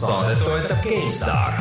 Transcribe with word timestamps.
saadet 0.00 0.44
toetab 0.44 0.82
GameStar. 0.84 1.52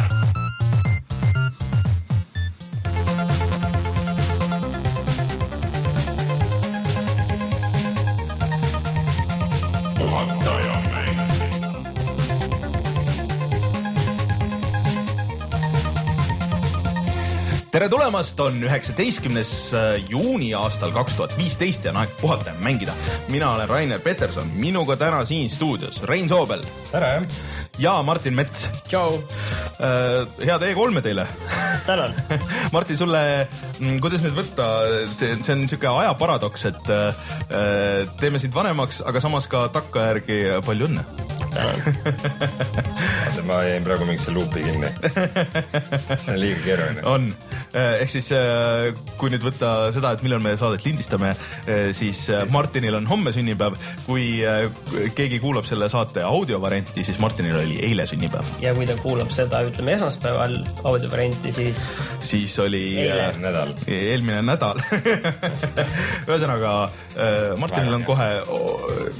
tere 17.75 17.89
tulemast, 17.91 18.39
on 18.39 18.61
üheksateistkümnes 18.63 19.49
äh, 19.75 19.97
juuni 20.09 20.53
aastal 20.55 20.93
kaks 20.95 21.17
tuhat 21.19 21.33
viisteist 21.37 21.83
ja 21.83 21.91
on 21.91 21.99
aeg 22.05 22.13
puhata 22.21 22.53
ja 22.53 22.55
mängida. 22.63 22.95
mina 23.29 23.51
olen 23.51 23.69
Rainer 23.69 23.99
Peterson, 23.99 24.47
minuga 24.55 24.95
täna 24.97 25.25
siin 25.25 25.49
stuudios 25.49 26.03
Rein 26.03 26.29
Soobel. 26.29 26.63
tere! 26.91 27.19
Ja 27.79 28.01
Martin 28.03 28.35
Mets. 28.35 28.67
tšau! 28.87 29.19
head 30.45 30.65
E3-e 30.69 31.01
teile! 31.03 31.27
tänan 31.85 32.13
Martin, 32.75 32.97
sulle, 32.97 33.21
mm, 33.79 33.99
kuidas 34.03 34.23
nüüd 34.25 34.35
võtta, 34.37 34.69
see, 35.11 35.35
see 35.41 35.55
on 35.55 35.63
niisugune 35.65 36.05
ajaparadoks, 36.05 36.67
et 36.71 36.91
äh, 36.93 38.07
teeme 38.21 38.41
sind 38.41 38.55
vanemaks, 38.55 39.03
aga 39.05 39.23
samas 39.23 39.49
ka 39.51 39.67
takkajärgi 39.75 40.41
palju 40.65 40.91
õnne 40.91 41.24
tänan 41.55 43.45
ma 43.49 43.61
jäin 43.63 43.83
praegu 43.85 44.05
mingisse 44.07 44.31
luupi 44.33 44.63
kinni. 44.65 44.89
see 46.17 46.33
on 46.33 46.39
liiga 46.39 46.61
keeruline. 46.65 47.03
on, 47.09 47.27
ehk 47.73 48.11
siis 48.11 48.29
kui 49.19 49.31
nüüd 49.33 49.45
võtta 49.45 49.71
seda, 49.95 50.13
et 50.15 50.23
millal 50.25 50.43
me 50.43 50.55
saadet 50.59 50.85
lindistame, 50.85 51.33
siis 51.95 52.25
Martinil 52.51 52.97
on 52.99 53.07
homme 53.09 53.33
sünnipäev. 53.35 53.77
kui 54.05 54.25
keegi 55.15 55.39
kuulab 55.43 55.67
selle 55.69 55.89
saate 55.91 56.23
audiovarianti, 56.25 57.03
siis 57.07 57.19
Martinil 57.23 57.57
oli 57.61 57.79
eile 57.85 58.07
sünnipäev. 58.09 58.55
ja 58.63 58.73
kui 58.77 58.87
ta 58.89 58.97
kuulab 59.01 59.33
seda, 59.35 59.63
ütleme 59.67 59.95
esmaspäeval 59.97 60.57
audiovarianti, 60.83 61.51
siis. 61.55 61.81
siis 62.19 62.57
oli 62.63 62.83
eile. 63.05 63.31
nädal. 63.43 63.75
eelmine 63.87 64.41
nädal 64.45 64.81
ühesõnaga 66.29 66.75
Martinil 67.59 67.99
on 67.99 68.07
kohe 68.07 68.29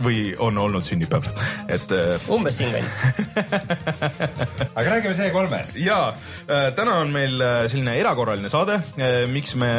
või 0.03 0.19
on 0.39 0.57
olnud 0.65 0.83
sünnipäev, 0.85 1.27
et 1.71 1.91
umbes 2.31 2.57
siinkandis 2.59 3.01
aga 4.77 4.85
räägime 4.85 5.15
C3-st. 5.17 5.79
ja 5.83 5.99
täna 6.77 6.99
on 7.03 7.11
meil 7.13 7.41
selline 7.71 7.95
erakorraline 7.99 8.49
saade, 8.51 8.79
miks 9.31 9.55
me 9.59 9.71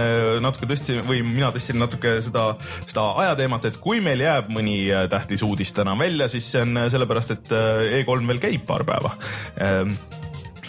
natuke 0.45 0.69
tõstsime 0.71 1.05
või 1.07 1.23
mina 1.27 1.51
tõstsin 1.55 1.81
natuke 1.81 2.19
seda, 2.25 2.49
seda 2.87 3.09
ajateemat, 3.25 3.71
et 3.71 3.81
kui 3.83 4.03
meil 4.05 4.23
jääb 4.25 4.51
mõni 4.53 4.79
tähtis 5.13 5.45
uudis 5.47 5.73
täna 5.77 5.97
välja, 5.99 6.31
siis 6.33 6.51
see 6.53 6.63
on 6.67 6.87
sellepärast, 6.93 7.37
et 7.37 7.53
E3 8.03 8.31
veel 8.31 8.43
käib 8.43 8.67
paar 8.69 8.87
päeva 8.87 9.15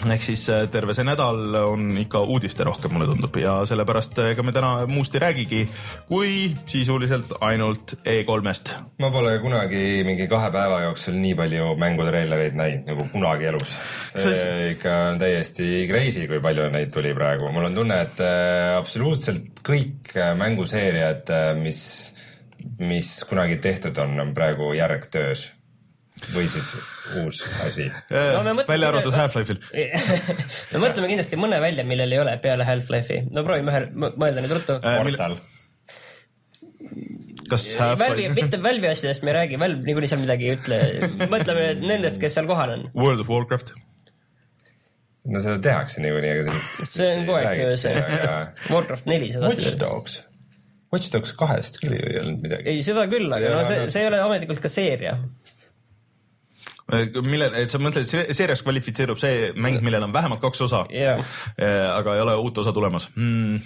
ehk 0.06 0.22
siis 0.22 0.44
terve 0.72 0.94
see 0.94 1.06
nädal 1.06 1.56
on 1.60 1.90
ikka 1.98 2.20
uudisterohke, 2.30 2.90
mulle 2.92 3.08
tundub 3.10 3.34
ja 3.40 3.54
sellepärast 3.68 4.20
ega 4.28 4.44
me 4.46 4.54
täna 4.54 4.72
muust 4.90 5.16
ei 5.16 5.22
räägigi, 5.24 5.62
kui 6.08 6.30
sisuliselt 6.70 7.34
ainult 7.44 7.96
E3-st. 8.02 8.74
ma 9.02 9.10
pole 9.14 9.34
kunagi 9.42 10.04
mingi 10.06 10.28
kahe 10.30 10.52
päeva 10.54 10.82
jooksul 10.86 11.18
nii 11.18 11.34
palju 11.38 11.72
mängutreilereid 11.82 12.58
näinud 12.58 12.92
nagu 12.92 13.08
kunagi 13.12 13.50
elus. 13.50 13.74
see 14.12 14.28
Sest... 14.28 14.46
ikka 14.76 14.94
on 15.10 15.20
täiesti 15.22 15.86
crazy, 15.90 16.26
kui 16.30 16.40
palju 16.44 16.68
neid 16.74 16.94
tuli 16.94 17.14
praegu, 17.16 17.50
mul 17.54 17.70
on 17.70 17.78
tunne, 17.82 18.00
et 18.06 18.22
absoluutselt 18.78 19.62
kõik 19.66 20.14
mänguseeriad, 20.38 21.30
mis, 21.58 21.82
mis 22.80 23.14
kunagi 23.28 23.58
tehtud 23.62 23.98
on, 24.04 24.18
on 24.22 24.34
praegu 24.36 24.72
järgtöös 24.78 25.48
või 26.34 26.46
siis 26.50 26.70
uus 27.22 27.42
asi 27.64 27.88
no,. 27.88 28.54
välja 28.68 28.90
arvatud 28.90 29.14
Half-Life'il 29.16 29.60
me 30.72 30.82
mõtleme 30.82 31.10
kindlasti 31.10 31.38
mõne 31.40 31.60
välja, 31.62 31.84
millel 31.88 32.12
ei 32.14 32.20
ole 32.22 32.34
peale 32.42 32.66
Half-Life'i. 32.68 33.24
no 33.34 33.44
proovime 33.46 33.74
ühe 33.74 34.10
mõelda 34.10 34.44
nüüd 34.44 34.56
ruttu 34.58 34.78
äh,. 34.78 35.00
Portal. 35.02 35.36
kas 37.50 37.66
Valve'i, 37.80 38.30
mitte 38.36 38.60
Valve'i 38.62 38.92
asjadest 38.92 39.26
me 39.26 39.32
ei 39.32 39.38
räägi, 39.40 39.60
Valve 39.60 39.84
niikuinii 39.88 40.12
seal 40.12 40.24
midagi 40.24 40.50
ei 40.50 40.56
ütle. 40.58 40.80
mõtleme 41.34 41.68
nendest, 41.80 42.20
kes 42.22 42.36
seal 42.36 42.48
kohal 42.50 42.74
on. 42.76 42.88
World 42.98 43.24
of 43.24 43.32
Warcraft. 43.32 43.74
no 45.28 45.44
seda 45.44 45.58
tehakse 45.64 46.04
niikuinii, 46.04 46.32
aga 46.36 46.56
see. 46.56 46.88
see 46.94 47.12
on 47.16 47.28
kogu 47.28 47.42
aeg 47.42 47.62
töös. 47.62 47.86
Warcraft 48.72 49.12
neli 49.12 49.30
seda. 49.34 49.52
Watch 49.52 49.78
Dogs. 49.80 50.22
Watch 50.92 51.12
Dogs 51.12 51.34
kahest 51.36 51.80
küll 51.82 51.96
ei 51.98 52.16
olnud 52.22 52.44
midagi. 52.44 52.68
ei, 52.72 52.82
seda 52.84 53.04
küll, 53.10 53.28
aga 53.28 53.50
ja, 53.50 53.56
no 53.56 53.64
see, 53.68 53.86
see 53.92 54.04
ei 54.04 54.10
ole 54.12 54.20
ametlikult 54.24 54.62
ka 54.64 54.70
seeria 54.72 55.18
mille, 57.22 57.50
et 57.60 57.72
sa 57.72 57.80
mõtled, 57.82 58.08
seeriaks 58.08 58.62
kvalifitseerub 58.64 59.20
see 59.20 59.50
mäng, 59.56 59.82
millel 59.84 60.06
on 60.06 60.14
vähemalt 60.14 60.40
kaks 60.44 60.64
osa 60.68 60.86
yeah., 60.92 61.20
aga 61.94 62.16
ei 62.16 62.24
ole 62.24 62.38
uut 62.40 62.62
osa 62.64 62.72
tulemas 62.72 63.10
mm,. 63.16 63.60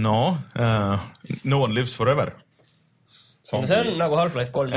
no 0.00 0.16
uh,, 0.32 1.04
No 1.44 1.60
one 1.60 1.74
lives 1.74 1.94
forever. 1.96 2.32
Zombie. 3.44 3.66
see 3.68 3.76
on 3.76 3.98
nagu 4.00 4.16
Half-Life 4.16 4.52
kolm 4.56 4.72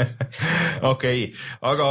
okei, 0.92 1.22
aga 1.64 1.86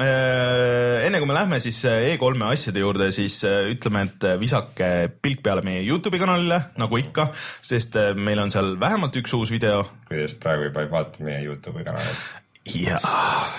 äh, 0.00 1.04
enne 1.04 1.20
kui 1.20 1.28
me 1.28 1.36
lähme 1.36 1.58
siis 1.60 1.82
E3-e 1.84 2.46
asjade 2.48 2.80
juurde, 2.80 3.10
siis 3.12 3.42
äh, 3.44 3.68
ütleme, 3.74 4.06
et 4.08 4.24
visake 4.40 4.88
pilk 5.20 5.42
peale 5.44 5.64
meie 5.66 5.82
Youtube'i 5.84 6.22
kanalile, 6.22 6.62
nagu 6.80 7.00
ikka, 7.02 7.28
sest 7.60 7.98
äh, 8.00 8.14
meil 8.16 8.40
on 8.40 8.54
seal 8.54 8.78
vähemalt 8.80 9.20
üks 9.20 9.36
uus 9.36 9.52
video. 9.52 9.84
kui 10.08 10.24
just 10.24 10.40
praegu 10.40 10.70
juba 10.70 10.86
ei 10.86 10.94
vaata 10.96 11.28
meie 11.28 11.44
Youtube'i 11.44 11.84
kanalit 11.84 12.41
ja, 12.62 12.98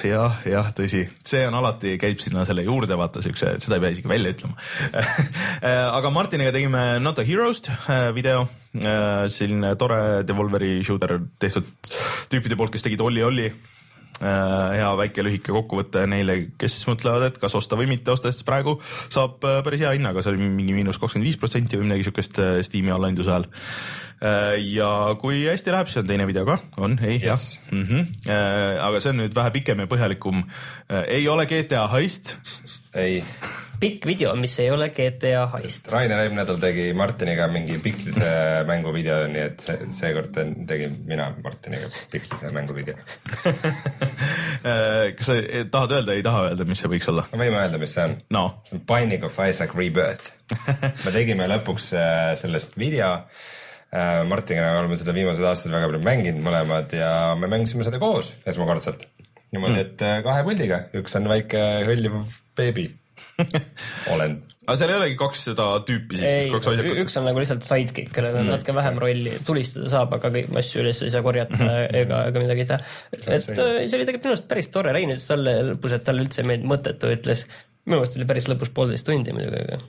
jah, 0.06 0.40
jah, 0.48 0.70
tõsi, 0.76 1.04
see 1.28 1.44
on 1.48 1.58
alati, 1.60 1.98
käib 2.02 2.22
sinna 2.24 2.46
selle 2.48 2.64
juurde, 2.64 2.96
vaata 3.00 3.24
siukse, 3.26 3.58
seda 3.64 3.78
ei 3.78 3.84
pea 3.84 3.94
isegi 3.96 4.12
välja 4.12 4.34
ütlema. 4.36 4.56
Aga 5.98 6.12
Martiniga 6.14 6.54
tegime 6.56 6.84
Not 7.04 7.20
a 7.20 7.28
Hero'st 7.28 7.70
video, 8.16 8.46
selline 9.34 9.76
tore 9.80 10.02
Devolveri 10.28 10.78
shooter 10.88 11.18
tehtud 11.40 11.94
tüüpide 12.32 12.60
poolt, 12.60 12.74
kes 12.74 12.88
tegid 12.88 13.04
Olli 13.04 13.26
Olli 13.28 13.50
hea 14.24 14.92
väike 15.00 15.26
lühike 15.26 15.56
kokkuvõte 15.56 16.06
neile, 16.10 16.38
kes 16.60 16.78
mõtlevad, 16.90 17.28
et 17.28 17.40
kas 17.42 17.56
osta 17.60 17.80
või 17.80 17.90
mitte 17.92 18.14
osta, 18.14 18.32
sest 18.32 18.46
praegu 18.48 18.78
saab 18.84 19.40
päris 19.42 19.84
hea 19.84 19.94
hinnaga, 19.98 20.24
see 20.24 20.34
oli 20.34 20.48
mingi 20.48 20.76
miinus 20.76 21.00
kakskümmend 21.02 21.28
viis 21.28 21.40
protsenti 21.42 21.80
või 21.80 21.90
midagi 21.90 22.08
siukest 22.08 22.40
Steam'i 22.68 22.94
allahindluse 22.96 23.34
ajal. 23.34 23.50
ja 24.72 24.92
kui 25.20 25.44
hästi 25.48 25.74
läheb, 25.74 25.90
siis 25.92 26.04
on 26.04 26.08
teine 26.12 26.28
video 26.30 26.46
ka, 26.48 26.60
on, 26.78 26.96
ei 27.04 27.18
yes., 27.18 27.26
jah 27.26 27.74
mm. 27.74 27.84
-hmm. 27.90 28.32
aga 28.88 29.04
see 29.04 29.12
on 29.12 29.22
nüüd 29.24 29.36
vähe 29.36 29.52
pikem 29.52 29.84
ja 29.84 29.90
põhjalikum. 29.92 30.46
ei 31.08 31.28
ole 31.28 31.46
GTA 31.46 31.88
heist. 31.92 32.38
Ei 33.00 33.22
pikk 33.84 34.06
video, 34.08 34.32
mis 34.40 34.54
ei 34.64 34.70
ole 34.72 34.88
GTA 34.94 35.44
heist. 35.58 35.88
Rainer 35.92 36.22
eelmine 36.24 36.42
nädal 36.44 36.60
tegi 36.62 36.86
Martiniga 36.98 37.48
mingi 37.52 37.80
piklise 37.84 38.30
mänguvideo, 38.70 39.26
nii 39.32 39.44
et 39.44 39.66
seekord 39.96 40.38
tegin 40.70 40.96
mina 41.08 41.30
Martiniga 41.44 41.90
piklise 42.12 42.52
mänguvideo 42.56 42.96
kas 45.18 45.28
sa 45.28 45.38
tahad 45.74 45.98
öelda, 45.98 46.16
ei 46.16 46.24
taha 46.26 46.46
öelda, 46.50 46.68
mis 46.70 46.84
see 46.84 46.92
võiks 46.94 47.10
olla? 47.12 47.26
võime 47.34 47.60
öelda, 47.60 47.82
mis 47.82 47.96
see 47.96 48.06
on 48.08 48.16
no.. 48.36 48.46
Binding 48.72 49.26
of 49.28 49.42
Isaac 49.44 49.76
Rebirth 49.78 50.32
me 50.54 51.16
tegime 51.16 51.50
lõpuks 51.52 51.90
äh, 51.98 52.30
sellest 52.40 52.78
video 52.80 53.12
äh, 53.18 54.22
Martiniga 54.30 54.78
oleme 54.80 55.00
seda 55.00 55.16
viimased 55.18 55.44
aastad 55.50 55.76
väga 55.76 55.92
palju 55.92 56.04
mänginud 56.06 56.46
mõlemad 56.46 56.96
ja 56.96 57.12
me 57.40 57.52
mängisime 57.52 57.84
seda 57.88 58.00
koos 58.04 58.32
esmakordselt. 58.48 59.04
niimoodi 59.52 59.76
mm., 59.76 59.84
et 59.84 60.08
kahe 60.30 60.48
puldiga, 60.48 60.86
üks 61.02 61.20
on 61.20 61.28
väike 61.34 61.68
hõljuv 61.90 62.32
beebi 62.58 62.90
olend. 64.14 64.44
aga 64.68 64.76
seal 64.80 64.92
ei 64.94 64.98
olegi 64.98 65.18
kaks 65.20 65.44
seda 65.50 65.66
tüüpi 65.88 66.20
siis, 66.20 66.48
kaks 66.54 66.70
asjakut? 66.72 67.00
üks 67.04 67.18
on 67.20 67.28
nagu 67.28 67.42
lihtsalt 67.42 67.66
sidekick, 67.68 68.12
kellel 68.16 68.40
on 68.40 68.50
natuke 68.54 68.76
vähem 68.78 69.00
rolli, 69.02 69.36
tulistada 69.48 69.90
saab, 69.92 70.16
aga 70.18 70.32
kõik 70.34 70.54
asju 70.62 70.84
üles 70.84 71.02
ei 71.06 71.14
saa 71.14 71.26
korjata 71.26 71.58
mhm. 71.58 71.74
ega, 72.02 72.24
ega 72.30 72.44
midagi 72.44 72.68
teha. 72.70 72.80
et 73.26 73.46
see 73.48 73.98
oli 73.98 74.08
tegelikult 74.08 74.28
minu 74.28 74.36
arust 74.36 74.50
päris 74.50 74.72
tore, 74.74 74.96
Rein 74.96 75.14
ütles 75.16 75.30
talle 75.30 75.56
lõpus, 75.72 75.96
et 75.98 76.08
talle 76.08 76.26
üldse 76.26 76.44
ei 76.44 76.50
meeldinud 76.50 76.74
mõttetu, 76.76 77.14
ütles. 77.18 77.46
minu 77.86 78.00
meelest 78.00 78.20
oli 78.20 78.30
päris 78.34 78.50
lõbus 78.52 78.74
poolteist 78.76 79.10
tundi 79.10 79.36
muidugi, 79.36 79.64
aga. 79.66 79.80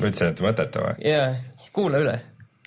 ma 0.00 0.06
ütlesin, 0.10 0.30
et 0.32 0.44
mõttetu 0.48 0.86
või? 0.86 0.94
jaa, 1.10 1.32
kuula 1.76 2.04
üle. 2.04 2.18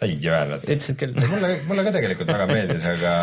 ei 0.06 0.20
öelnud. 0.22 0.68
ütlesid 0.68 1.02
küll. 1.02 1.18
mulle, 1.24 1.56
mulle 1.70 1.88
ka 1.88 1.96
tegelikult 1.98 2.36
väga 2.36 2.52
meeldis, 2.52 2.90
aga 2.94 3.16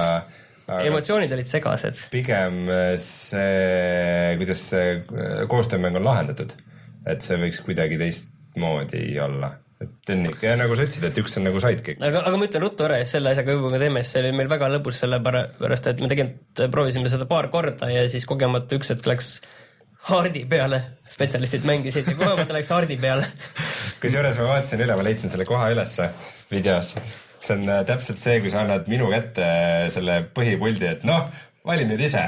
emotsioonid 0.69 1.33
olid 1.37 1.51
segased. 1.51 2.07
pigem 2.13 2.69
see, 3.01 4.37
kuidas 4.41 4.69
see 4.71 5.03
koostöömäng 5.51 6.01
on 6.01 6.09
lahendatud 6.09 6.57
et 7.09 7.25
see 7.25 7.39
võiks 7.41 7.61
kuidagi 7.65 7.99
teistmoodi 8.01 9.05
olla 9.23 9.55
et 9.85 10.13
on 10.15 10.23
ikka 10.31 10.47
ja 10.53 10.55
nagu 10.57 10.77
sa 10.77 10.87
ütlesid, 10.87 11.05
et 11.09 11.19
üks 11.21 11.35
on 11.39 11.45
nagu 11.49 11.61
sidekick. 11.61 12.01
aga, 12.01 12.23
aga 12.29 12.39
ma 12.39 12.47
ütlen 12.47 12.63
ruttu 12.65 12.87
ära, 12.87 13.01
selle 13.09 13.35
asjaga 13.35 13.57
juba 13.57 13.73
me 13.75 13.81
teeme, 13.83 14.05
see 14.07 14.23
oli 14.23 14.31
meil 14.39 14.49
väga 14.53 14.71
lõbus, 14.77 15.01
sellepärast 15.03 15.91
et 15.91 16.01
me 16.01 16.09
tegelikult 16.13 16.65
proovisime 16.73 17.11
seda 17.13 17.29
paar 17.29 17.51
korda 17.53 17.91
ja 17.93 18.07
siis 18.11 18.25
kogemata 18.31 18.79
üks 18.79 18.95
hetk 18.95 19.11
läks 19.11 19.35
hardi 20.09 20.45
peale, 20.49 20.81
spetsialistid 21.11 21.67
mängisid 21.69 22.09
ja 22.09 22.17
kogemata 22.17 22.57
läks 22.57 22.73
hardi 22.73 22.97
peale. 23.03 23.29
kusjuures 24.01 24.41
ma 24.41 24.49
vaatasin 24.55 24.87
üle, 24.87 24.97
ma 24.97 25.07
leidsin 25.11 25.33
selle 25.33 25.49
koha 25.49 25.69
ülesse 25.75 26.09
videos. 26.53 26.95
See 27.45 27.59
on 27.59 27.69
äh, 27.69 27.85
täpselt 27.89 28.21
see, 28.21 28.41
kui 28.43 28.53
sa 28.53 28.65
annad 28.65 28.91
minu 28.91 29.11
kätte 29.13 29.47
selle 29.95 30.23
põhipuldi, 30.37 30.91
et 30.97 31.09
noh, 31.09 31.27
vali 31.65 31.87
nüüd 31.89 32.03
ise 32.09 32.25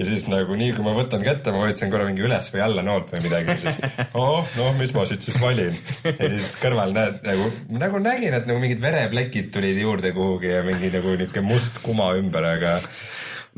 ja 0.00 0.06
siis 0.08 0.24
nagu 0.30 0.56
nii, 0.56 0.72
kui 0.76 0.84
ma 0.84 0.94
võtan 0.96 1.20
kätte, 1.24 1.52
ma 1.52 1.60
vajutasin 1.64 1.90
korra 1.92 2.06
mingi 2.08 2.24
üles 2.24 2.46
või 2.54 2.62
alla 2.64 2.84
noolt 2.86 3.10
või 3.12 3.24
midagi, 3.26 3.56
siis 3.60 3.80
oh, 4.16 4.46
noh, 4.56 4.72
mis 4.78 4.94
ma 4.96 5.04
siit 5.08 5.26
siis 5.26 5.36
valin. 5.42 5.76
ja 6.06 6.30
siis 6.30 6.46
kõrval 6.62 6.94
näed 6.96 7.20
nagu, 7.26 7.50
nagu 7.76 8.00
nägin, 8.00 8.36
et 8.38 8.48
nagu 8.48 8.62
mingid 8.62 8.80
vereplekid 8.80 9.50
tulid 9.54 9.80
juurde 9.82 10.14
kuhugi 10.16 10.54
ja 10.54 10.62
mingi 10.66 10.92
nagu 10.94 11.16
niisugune 11.18 11.44
must 11.50 11.82
kuma 11.84 12.12
ümber, 12.20 12.48
aga 12.54 12.78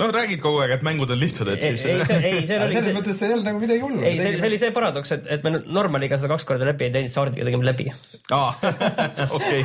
no 0.00 0.08
räägid 0.14 0.40
kogu 0.42 0.62
aeg, 0.62 0.76
et 0.78 0.84
mängud 0.86 1.10
on 1.12 1.20
lihtsad, 1.20 1.48
et 1.52 1.62
ei, 1.62 1.76
siis. 1.76 1.84
ei, 1.90 2.06
see, 2.08 2.18
ei, 2.28 2.44
see 2.48 2.58
oli. 2.58 2.76
selles 2.76 2.96
mõttes 2.96 3.18
see 3.18 3.28
ei 3.28 3.34
olnud 3.36 3.48
nagu 3.50 3.60
midagi 3.60 3.82
hullu. 3.84 4.02
ei, 4.08 4.20
see, 4.20 4.36
see 4.38 4.48
oli 4.48 4.60
see 4.60 4.72
paradoks, 4.74 5.12
et, 5.16 5.26
et 5.36 5.44
me 5.44 5.54
Normaliga 5.72 6.16
seda 6.20 6.32
kaks 6.32 6.46
korda 6.48 6.68
läbi 6.68 6.88
ei 6.88 6.94
teinud, 6.94 7.12
Saardiga 7.12 7.46
tegime 7.48 7.66
läbi. 7.68 7.88
aa, 8.32 8.54
okei. 9.36 9.64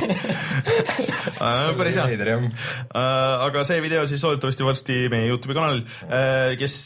päris 1.78 1.96
hea. 2.00 2.40
aga 3.48 3.64
see 3.68 3.80
video 3.84 4.04
siis 4.10 4.24
loodetavasti 4.26 4.68
varsti 4.68 4.98
meie 5.12 5.30
Youtube'i 5.30 5.56
kanalil. 5.56 5.84
kes 6.60 6.76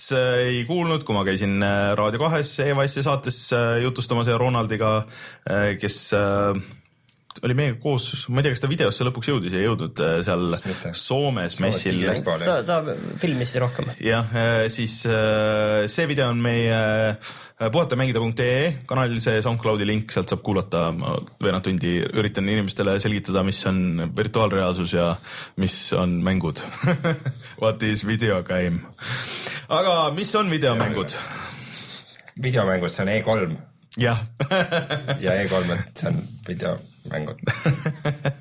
ei 0.44 0.62
kuulnud, 0.68 1.06
kui 1.06 1.16
ma 1.16 1.24
käisin 1.26 1.58
Raadio 1.98 2.22
kahes 2.22 2.54
EVS-i 2.62 3.02
saates 3.06 3.42
jutustamas 3.82 4.30
ja 4.30 4.38
Ronaldiga, 4.38 5.00
kes 5.82 5.98
oli 7.42 7.54
meiega 7.56 7.78
koos, 7.80 8.08
ma 8.28 8.40
ei 8.40 8.46
tea, 8.46 8.54
kas 8.54 8.62
ta 8.62 8.68
videosse 8.70 9.06
lõpuks 9.06 9.30
jõudis, 9.30 9.54
ei 9.56 9.64
jõudnud 9.64 10.00
äh, 10.04 10.18
seal 10.26 10.56
Soomes 10.96 11.56
messil. 11.62 12.02
ta, 12.44 12.58
ta 12.66 12.80
filmis 13.22 13.54
rohkem. 13.62 13.94
jah, 14.02 14.34
äh, 14.36 14.66
siis 14.72 15.00
äh, 15.08 15.88
see 15.92 16.06
video 16.10 16.28
on 16.32 16.42
meie 16.44 16.76
puhatamängida.ee 17.62 18.84
kanalil 18.90 19.20
see 19.22 19.40
SoundCloudi 19.44 19.86
link, 19.88 20.12
sealt 20.12 20.32
saab 20.32 20.42
kuulata, 20.44 20.84
ma 20.96 21.14
veerand 21.42 21.66
tundi 21.66 21.96
üritan 22.04 22.50
inimestele 22.50 22.98
selgitada, 23.02 23.44
mis 23.46 23.62
on 23.70 24.08
virtuaalreaalsus 24.16 24.96
ja 24.98 25.12
mis 25.62 25.76
on 25.96 26.18
mängud 26.26 26.60
What 27.62 27.82
is 27.86 28.06
video 28.06 28.42
game? 28.46 28.82
aga 29.72 30.10
mis 30.16 30.34
on 30.36 30.50
videomängud? 30.52 31.16
videomängud, 32.42 32.92
see 32.92 33.06
on 33.06 33.14
E3 33.16 33.60
jah 34.00 34.24
ja 35.20 35.36
E3, 35.42 35.78
et 35.78 36.02
see 36.02 36.10
on 36.10 36.24
videomängud 37.04 37.38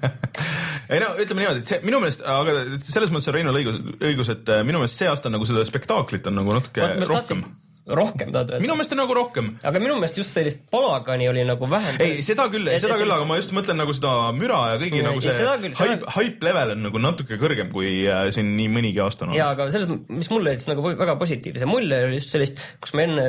ei 0.91 0.99
no 1.01 1.13
ütleme 1.21 1.43
niimoodi, 1.43 1.63
et 1.63 1.71
see 1.71 1.81
minu 1.85 2.01
meelest, 2.03 2.23
aga 2.27 2.55
selles 2.83 3.13
mõttes 3.13 3.31
on 3.31 3.37
Reinul 3.37 3.59
õigus, 3.61 3.81
õigus, 3.99 4.31
et 4.33 4.51
äh, 4.51 4.63
minu 4.67 4.81
meelest 4.81 5.01
see 5.01 5.09
aasta 5.11 5.31
nagu 5.33 5.47
seda 5.47 5.65
spektaaklit 5.67 6.27
on 6.31 6.39
nagu 6.41 6.57
natuke 6.57 6.85
ma, 6.85 6.95
ma 7.01 7.09
rohkem 7.09 7.45
rohkem 7.87 8.29
tahad 8.33 8.51
öelda? 8.51 8.61
minu 8.61 8.75
meelest 8.77 8.93
on 8.93 8.99
nagu 9.01 9.15
rohkem. 9.17 9.47
aga 9.65 9.79
minu 9.81 9.95
meelest 9.97 10.19
just 10.19 10.35
sellist 10.35 10.61
palagani 10.73 11.27
oli 11.31 11.43
nagu 11.47 11.69
vähem. 11.69 11.97
ei, 12.03 12.19
seda 12.25 12.45
küll, 12.53 12.69
seda 12.81 12.97
küll, 12.99 13.13
aga 13.13 13.25
ma 13.25 13.37
just 13.39 13.53
mõtlen 13.57 13.79
nagu 13.81 13.95
seda 13.97 14.11
müra 14.37 14.59
ja 14.73 14.81
kõigi 14.81 15.01
ja, 15.01 15.05
nagu 15.07 15.23
see 15.23 15.47
küll, 15.63 15.77
hype, 15.79 16.13
hype 16.15 16.45
level 16.45 16.75
on 16.75 16.85
nagu 16.87 17.01
natuke 17.01 17.39
kõrgem 17.41 17.71
kui 17.73 18.03
äh, 18.05 18.27
siin 18.35 18.53
nii 18.57 18.69
mõnigi 18.75 19.01
aasta 19.01 19.25
on 19.25 19.31
olnud. 19.31 19.39
jaa, 19.39 19.49
aga 19.55 19.67
selles, 19.73 19.89
mis 20.11 20.29
mulle 20.33 20.53
jättis 20.53 20.69
nagu 20.69 20.85
väga 20.89 21.15
positiivse 21.21 21.69
mulje 21.69 22.03
oli 22.09 22.19
just 22.21 22.35
sellist, 22.35 22.61
kus 22.83 22.93
me 22.97 23.07
enne, 23.09 23.25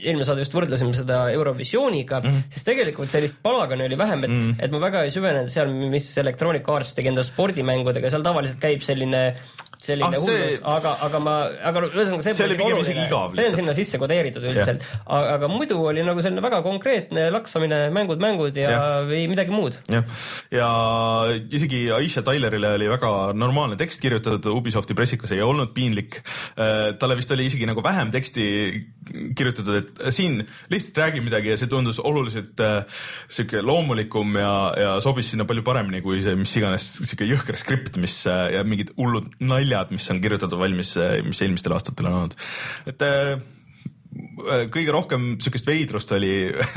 eelmine 0.00 0.26
saade 0.26 0.42
just 0.42 0.56
võrdlesime 0.56 0.96
seda 0.96 1.22
Eurovisiooniga 1.36 2.20
mm, 2.24 2.32
-hmm. 2.32 2.56
siis 2.56 2.66
tegelikult 2.66 3.14
sellist 3.14 3.38
palagani 3.42 3.86
oli 3.86 3.98
vähem, 3.98 4.26
et 4.26 4.34
mm, 4.34 4.42
-hmm. 4.50 4.64
et 4.66 4.74
ma 4.74 4.82
väga 4.82 5.06
ei 5.06 5.14
süvenenud 5.14 5.52
seal, 5.52 5.70
mis 5.94 6.10
Electronic 6.18 6.66
Arts 6.74 6.96
tegi 6.98 7.14
enda 7.14 7.22
spordimängudega, 7.26 8.10
seal 8.10 8.26
tavaliselt 8.26 8.58
käib 8.62 8.82
selline 8.82 9.22
selline 9.86 10.18
ah, 10.18 10.22
hullus, 10.22 10.60
aga, 10.76 10.94
aga 11.06 11.20
ma, 11.22 11.34
aga 11.70 11.84
ühesõnaga 11.88 12.24
see, 12.24 12.34
see 12.36 12.46
oli 12.48 12.58
pigem 12.58 12.82
isegi 12.82 13.04
igav. 13.06 13.30
see 13.34 13.46
on 13.50 13.58
sinna 13.60 13.76
sisse 13.76 14.00
kodeeritud 14.02 14.46
üldiselt, 14.46 14.86
aga, 15.06 15.50
muidu 15.52 15.78
oli 15.90 16.04
nagu 16.06 16.24
selline 16.24 16.44
väga 16.44 16.62
konkreetne 16.66 17.28
laksamine, 17.34 17.80
mängud, 17.94 18.22
mängud 18.22 18.58
ja, 18.58 18.72
ja. 18.74 18.82
ei 19.16 19.26
midagi 19.30 19.54
muud. 19.54 19.78
jah, 19.92 20.04
ja 20.54 20.70
isegi 21.56 21.86
Aisha 21.96 22.24
Tylerile 22.26 22.74
oli 22.76 22.90
väga 22.90 23.12
normaalne 23.36 23.78
tekst 23.80 24.02
kirjutatud 24.02 24.50
Ubisofti 24.56 24.96
pressikas, 24.96 25.32
ei 25.34 25.42
olnud 25.44 25.72
piinlik. 25.76 26.20
Äh, 26.56 26.94
talle 27.00 27.16
vist 27.18 27.32
oli 27.34 27.46
isegi 27.50 27.68
nagu 27.68 27.84
vähem 27.84 28.12
teksti 28.14 28.46
kirjutatud, 29.36 29.76
et 29.80 30.14
siin 30.14 30.40
lihtsalt 30.72 31.00
räägi 31.04 31.22
midagi 31.24 31.52
ja 31.52 31.58
see 31.60 31.70
tundus 31.70 32.00
oluliselt 32.02 32.60
äh, 32.64 33.02
sihuke 33.28 33.62
loomulikum 33.62 34.34
ja, 34.40 34.52
ja 34.80 34.94
sobis 35.04 35.30
sinna 35.32 35.46
palju 35.48 35.64
paremini 35.66 36.02
kui 36.04 36.20
see 36.24 36.36
mis 36.38 36.54
iganes 36.58 36.88
sihuke 36.98 37.28
jõhker 37.28 37.58
skript, 37.60 38.00
mis 38.02 38.18
äh, 38.30 38.56
ja 38.56 38.64
mingid 38.66 38.92
hullud 38.98 39.28
naljad 39.40 39.75
naljad, 39.76 39.94
mis 39.96 40.10
on 40.12 40.22
kirjutatud 40.24 40.60
valmis, 40.60 40.96
mis 41.26 41.44
eelmistel 41.44 41.76
aastatel 41.76 42.10
on 42.10 42.20
olnud. 42.22 42.40
et 42.90 43.06
Äh, 43.06 43.38
kõige 44.72 44.92
rohkem 44.94 45.28
sihukest 45.42 45.66
veidrust 45.68 46.12
oli 46.16 46.32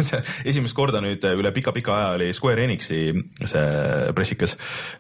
esimest 0.50 0.76
korda 0.78 1.02
nüüd 1.04 1.24
üle 1.30 1.52
pika-pika 1.56 1.96
aja 1.96 2.10
oli 2.18 2.30
Square 2.36 2.66
Enixi 2.66 3.02
see 3.50 4.14
pressikas. 4.16 4.56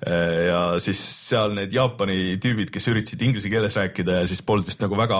Äh, 0.06 0.50
ja 0.50 0.62
siis 0.83 1.00
seal 1.30 1.53
need 1.57 1.74
Jaapani 1.75 2.38
tüübid, 2.41 2.71
kes 2.74 2.89
üritasid 2.91 3.24
inglise 3.25 3.51
keeles 3.51 3.75
rääkida 3.77 4.21
ja 4.21 4.30
siis 4.30 4.41
polnud 4.45 4.68
vist 4.69 4.81
nagu 4.83 4.97
väga 5.00 5.19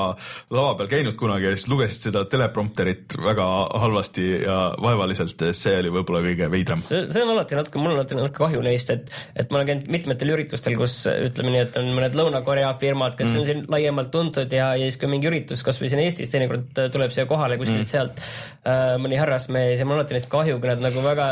lava 0.54 0.75
peal 0.80 0.92
käinud 0.92 1.18
kunagi 1.19 1.50
ja 1.50 1.56
siis 1.56 1.69
lugesid 1.71 2.10
seda 2.10 2.25
teleprompterit 2.30 3.18
väga 3.19 3.48
halvasti 3.83 4.27
ja 4.44 4.60
vaevaliselt. 4.81 5.45
see 5.56 5.75
oli 5.80 5.92
võib-olla 5.94 6.21
kõige 6.25 6.50
veidram. 6.51 6.81
see, 6.83 7.06
see 7.12 7.24
on 7.24 7.33
alati 7.36 7.57
natuke, 7.57 7.81
mul 7.81 7.94
on 7.94 8.00
alati 8.00 8.18
natuke 8.18 8.44
kahju 8.44 8.63
neist, 8.66 8.92
et, 8.94 9.12
et 9.36 9.51
ma 9.51 9.60
olen 9.60 9.69
käinud 9.71 9.92
mitmetel 9.95 10.33
üritustel, 10.36 10.77
kus 10.80 11.01
ütleme 11.10 11.54
nii, 11.56 11.63
et 11.68 11.80
on 11.80 11.89
mõned 11.95 12.18
Lõuna-Korea 12.19 12.71
firmad, 12.81 13.18
kes 13.19 13.31
mm. 13.31 13.39
on 13.39 13.48
siin 13.48 13.63
laiemalt 13.71 14.12
tuntud 14.13 14.54
ja, 14.56 14.71
ja 14.80 14.89
siis 14.89 15.00
kui 15.01 15.12
mingi 15.12 15.30
üritus 15.31 15.63
kasvõi 15.66 15.92
siin 15.92 16.04
Eestis 16.04 16.33
teinekord 16.33 16.83
tuleb 16.94 17.08
siia 17.13 17.25
kohale 17.29 17.57
kuskilt 17.59 17.83
mm. 17.83 17.89
sealt. 17.89 18.21
Äh, 18.67 18.95
mõni 19.01 19.19
härrasmees 19.19 19.79
ja 19.79 19.88
mul 19.88 19.97
on 19.97 20.01
alati 20.01 20.17
neist 20.17 20.29
kahju, 20.31 20.59
kui 20.61 20.71
nad 20.71 20.83
nagu 20.83 21.03
väga 21.06 21.27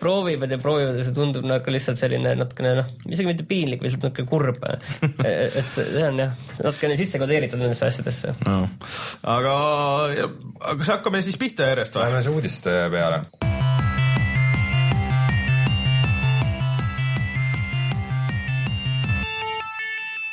proovivad 0.00 0.54
ja 0.54 0.60
proovivad 0.62 0.98
ja 0.98 1.06
see 1.06 1.16
tundub 1.16 1.46
nagu 1.48 1.74
lihtsalt 1.74 2.00
selline 2.00 2.34
natukene 2.38 2.74
noh, 2.80 2.90
isegi 3.10 3.28
mitte 3.28 3.46
piinlik, 3.48 3.84
lihtsalt 3.84 4.08
natuke 4.08 4.26
kurb. 4.30 4.64
Et 5.26 5.68
see, 5.68 5.84
see 5.84 6.06
on 6.06 6.24
jah, 6.24 6.34
natukene 6.60 6.98
sisse 7.00 7.20
kodeeritud 7.22 7.60
nendesse 7.60 7.88
asjadesse. 7.90 8.34
No.. 8.46 8.62
aga, 9.22 9.54
aga 10.60 10.76
kas 10.82 10.94
hakkame 10.96 11.22
siis 11.26 11.38
pihta 11.40 11.70
järjest 11.72 11.96
või? 11.96 12.06
Lähme 12.06 12.24
siis 12.24 12.34
uudiste 12.34 12.76
peale. 12.92 13.24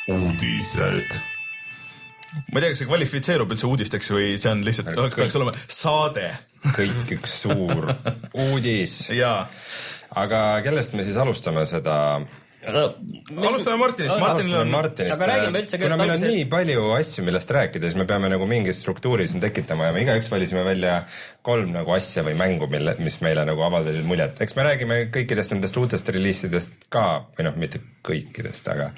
Uudised 0.08 1.27
ma 2.48 2.58
ei 2.60 2.64
tea, 2.64 2.72
kas 2.72 2.82
see 2.82 2.88
kvalifitseerub 2.88 3.54
üldse 3.54 3.68
uudisteks 3.68 4.10
või 4.14 4.32
see 4.40 4.50
on 4.52 4.64
lihtsalt, 4.66 4.90
peaks 5.16 5.38
olema 5.40 5.54
saade. 5.66 6.30
kõik 6.72 7.14
üks 7.18 7.38
suur 7.44 7.92
uudis. 8.48 9.00
aga 10.16 10.42
kellest 10.64 10.96
me 10.96 11.06
siis 11.06 11.18
alustame 11.20 11.66
seda 11.68 11.98
alustame 12.68 13.76
Martinist, 13.78 14.18
Martinil 14.18 14.56
on. 14.60 14.70
Martinist, 14.72 15.20
aga 15.20 15.84
kuna 15.84 15.98
meil 16.00 16.12
on 16.16 16.24
nii 16.26 16.44
palju 16.50 16.88
asju, 16.96 17.24
millest 17.26 17.52
rääkida, 17.54 17.86
siis 17.86 17.98
me 17.98 18.06
peame 18.08 18.30
nagu 18.32 18.48
mingi 18.50 18.74
struktuuri 18.74 19.28
siin 19.30 19.42
tekitama 19.44 19.88
ja 19.88 19.94
me 19.94 20.02
igaüks 20.02 20.30
valisime 20.32 20.64
välja 20.66 20.98
kolm 21.48 21.72
nagu 21.72 21.94
asja 21.96 22.24
või 22.26 22.36
mängu, 22.38 22.68
mille, 22.70 22.94
mis 23.00 23.20
meile 23.24 23.46
nagu 23.48 23.64
avaldasid 23.64 24.04
muljet. 24.08 24.40
eks 24.44 24.56
me 24.58 24.66
räägime 24.66 24.98
kõikidest 25.14 25.54
nendest 25.54 25.78
uutest 25.80 26.08
reliisidest 26.12 26.88
ka, 26.92 27.06
või 27.38 27.48
noh, 27.48 27.56
mitte 27.60 27.80
kõikidest, 28.08 28.68
aga, 28.72 28.90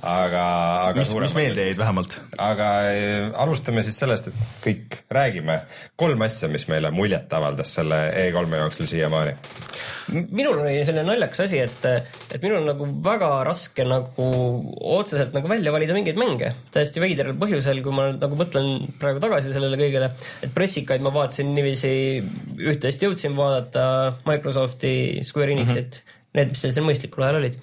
aga, 0.00 0.42
aga 0.90 1.00
mis, 1.00 1.12
mis 1.26 1.36
meelde 1.36 1.68
jäid 1.68 1.80
vähemalt? 1.80 2.16
aga 2.40 2.68
äh, 2.90 3.28
alustame 3.44 3.84
siis 3.86 3.98
sellest, 4.00 4.28
et 4.30 4.60
kõik 4.64 4.98
räägime 5.12 5.60
kolm 6.00 6.24
asja, 6.26 6.48
mis 6.52 6.66
meile 6.70 6.92
muljet 6.94 7.32
avaldas 7.36 7.72
selle 7.78 8.00
E3-e 8.12 8.60
jooksul 8.62 8.88
siiamaani. 8.90 9.34
minul 10.30 10.60
oli 10.62 10.76
selline 10.84 11.06
naljakas 11.08 11.44
asi, 11.46 11.60
et, 11.64 11.88
et 12.36 12.40
minul 12.42 12.60
on 12.62 12.70
nagu 12.72 12.88
väga 13.04 13.30
raske 13.48 13.86
nagu 13.88 14.28
otseselt 14.98 15.34
nagu 15.36 15.50
välja 15.50 15.72
valida 15.74 15.96
mingeid 15.96 16.20
mänge. 16.20 16.52
täiesti 16.74 17.02
veidral 17.02 17.36
põhjusel, 17.40 17.82
kui 17.84 17.96
ma 17.96 18.10
nagu 18.14 18.40
mõtlen 18.40 18.90
praegu 19.00 19.22
tagasi 19.24 19.54
sellele 19.54 19.80
kõigele, 19.80 20.12
et 20.44 20.54
pressikaid 20.56 21.04
ma 21.04 21.12
vaatasin 21.14 21.52
niiviisi, 21.56 21.93
üht-teist 22.58 23.02
jõudsin 23.04 23.36
vaadata 23.38 23.84
Microsofti, 24.28 24.94
Square 25.26 25.54
Enixit 25.56 25.98
mm, 25.98 26.00
-hmm. 26.00 26.38
need, 26.38 26.54
mis 26.54 26.64
sellisel 26.64 26.86
mõistlikul 26.86 27.26
ajal 27.26 27.40
olid. 27.42 27.58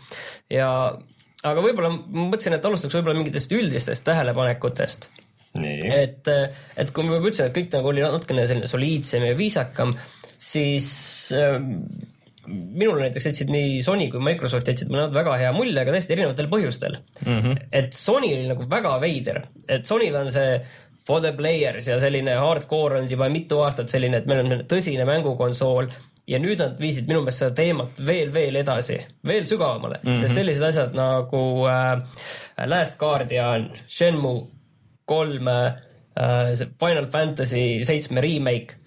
ja, 0.51 0.69
aga 1.43 1.65
võib-olla 1.65 1.91
mõtlesin, 1.95 2.57
et 2.57 2.69
alustaks 2.69 2.95
võib-olla 2.99 3.19
mingitest 3.19 3.51
üldistest 3.57 4.05
tähelepanekutest. 4.07 5.09
et, 5.55 6.27
et 6.77 6.91
kui 6.95 7.03
ma 7.03 7.17
juba 7.17 7.27
ütlesin, 7.27 7.49
et 7.49 7.57
kõik 7.57 7.73
nagu 7.75 7.91
oli 7.91 8.05
natukene 8.05 8.47
selline 8.47 8.71
soliidsem 8.71 9.27
ja 9.27 9.37
viisakam, 9.37 9.95
siis 10.39 10.87
minule 12.47 13.03
näiteks 13.05 13.27
jätsid 13.29 13.51
nii 13.53 13.81
Sony 13.85 14.07
kui 14.11 14.21
Microsoft 14.23 14.69
jätsid 14.71 14.89
mulle 14.91 15.09
väga 15.13 15.35
hea 15.39 15.51
mulje, 15.55 15.77
aga 15.81 15.93
täiesti 15.93 16.15
erinevatel 16.15 16.49
põhjustel 16.51 16.97
mm. 16.97 17.27
-hmm. 17.37 17.59
et 17.71 17.93
Sony 17.93 18.31
oli 18.33 18.47
nagu 18.49 18.65
väga 18.69 18.95
veider, 19.01 19.43
et 19.67 19.85
Sonyl 19.85 20.15
on 20.17 20.31
see 20.33 20.55
for 21.07 21.21
the 21.21 21.31
players 21.37 21.87
ja 21.87 21.99
selline 21.99 22.35
hardcore 22.37 22.99
olnud 22.99 23.11
juba 23.11 23.29
mitu 23.29 23.61
aastat 23.65 23.89
selline, 23.89 24.21
et 24.21 24.29
meil 24.29 24.43
on 24.45 24.65
tõsine 24.69 25.05
mängukonsool 25.09 25.89
ja 26.29 26.39
nüüd 26.41 26.61
nad 26.61 26.77
viisid 26.79 27.09
minu 27.09 27.23
meelest 27.23 27.43
seda 27.43 27.55
teemat 27.57 28.01
veel, 28.05 28.31
veel 28.33 28.59
edasi, 28.61 28.99
veel 29.27 29.47
sügavamale 29.49 29.99
mm, 30.01 30.09
-hmm. 30.09 30.21
sest 30.21 30.37
sellised 30.37 30.67
asjad 30.69 30.95
nagu 30.97 31.43
äh, 31.67 32.03
Last 32.69 32.99
Guardian, 32.99 33.71
Shenmue 33.89 34.47
kolm 35.05 35.47
äh,, 35.47 35.73
see 36.55 36.69
Final 36.79 37.09
Fantasy 37.11 37.83
seitsme 37.83 38.21
remake, 38.21 38.77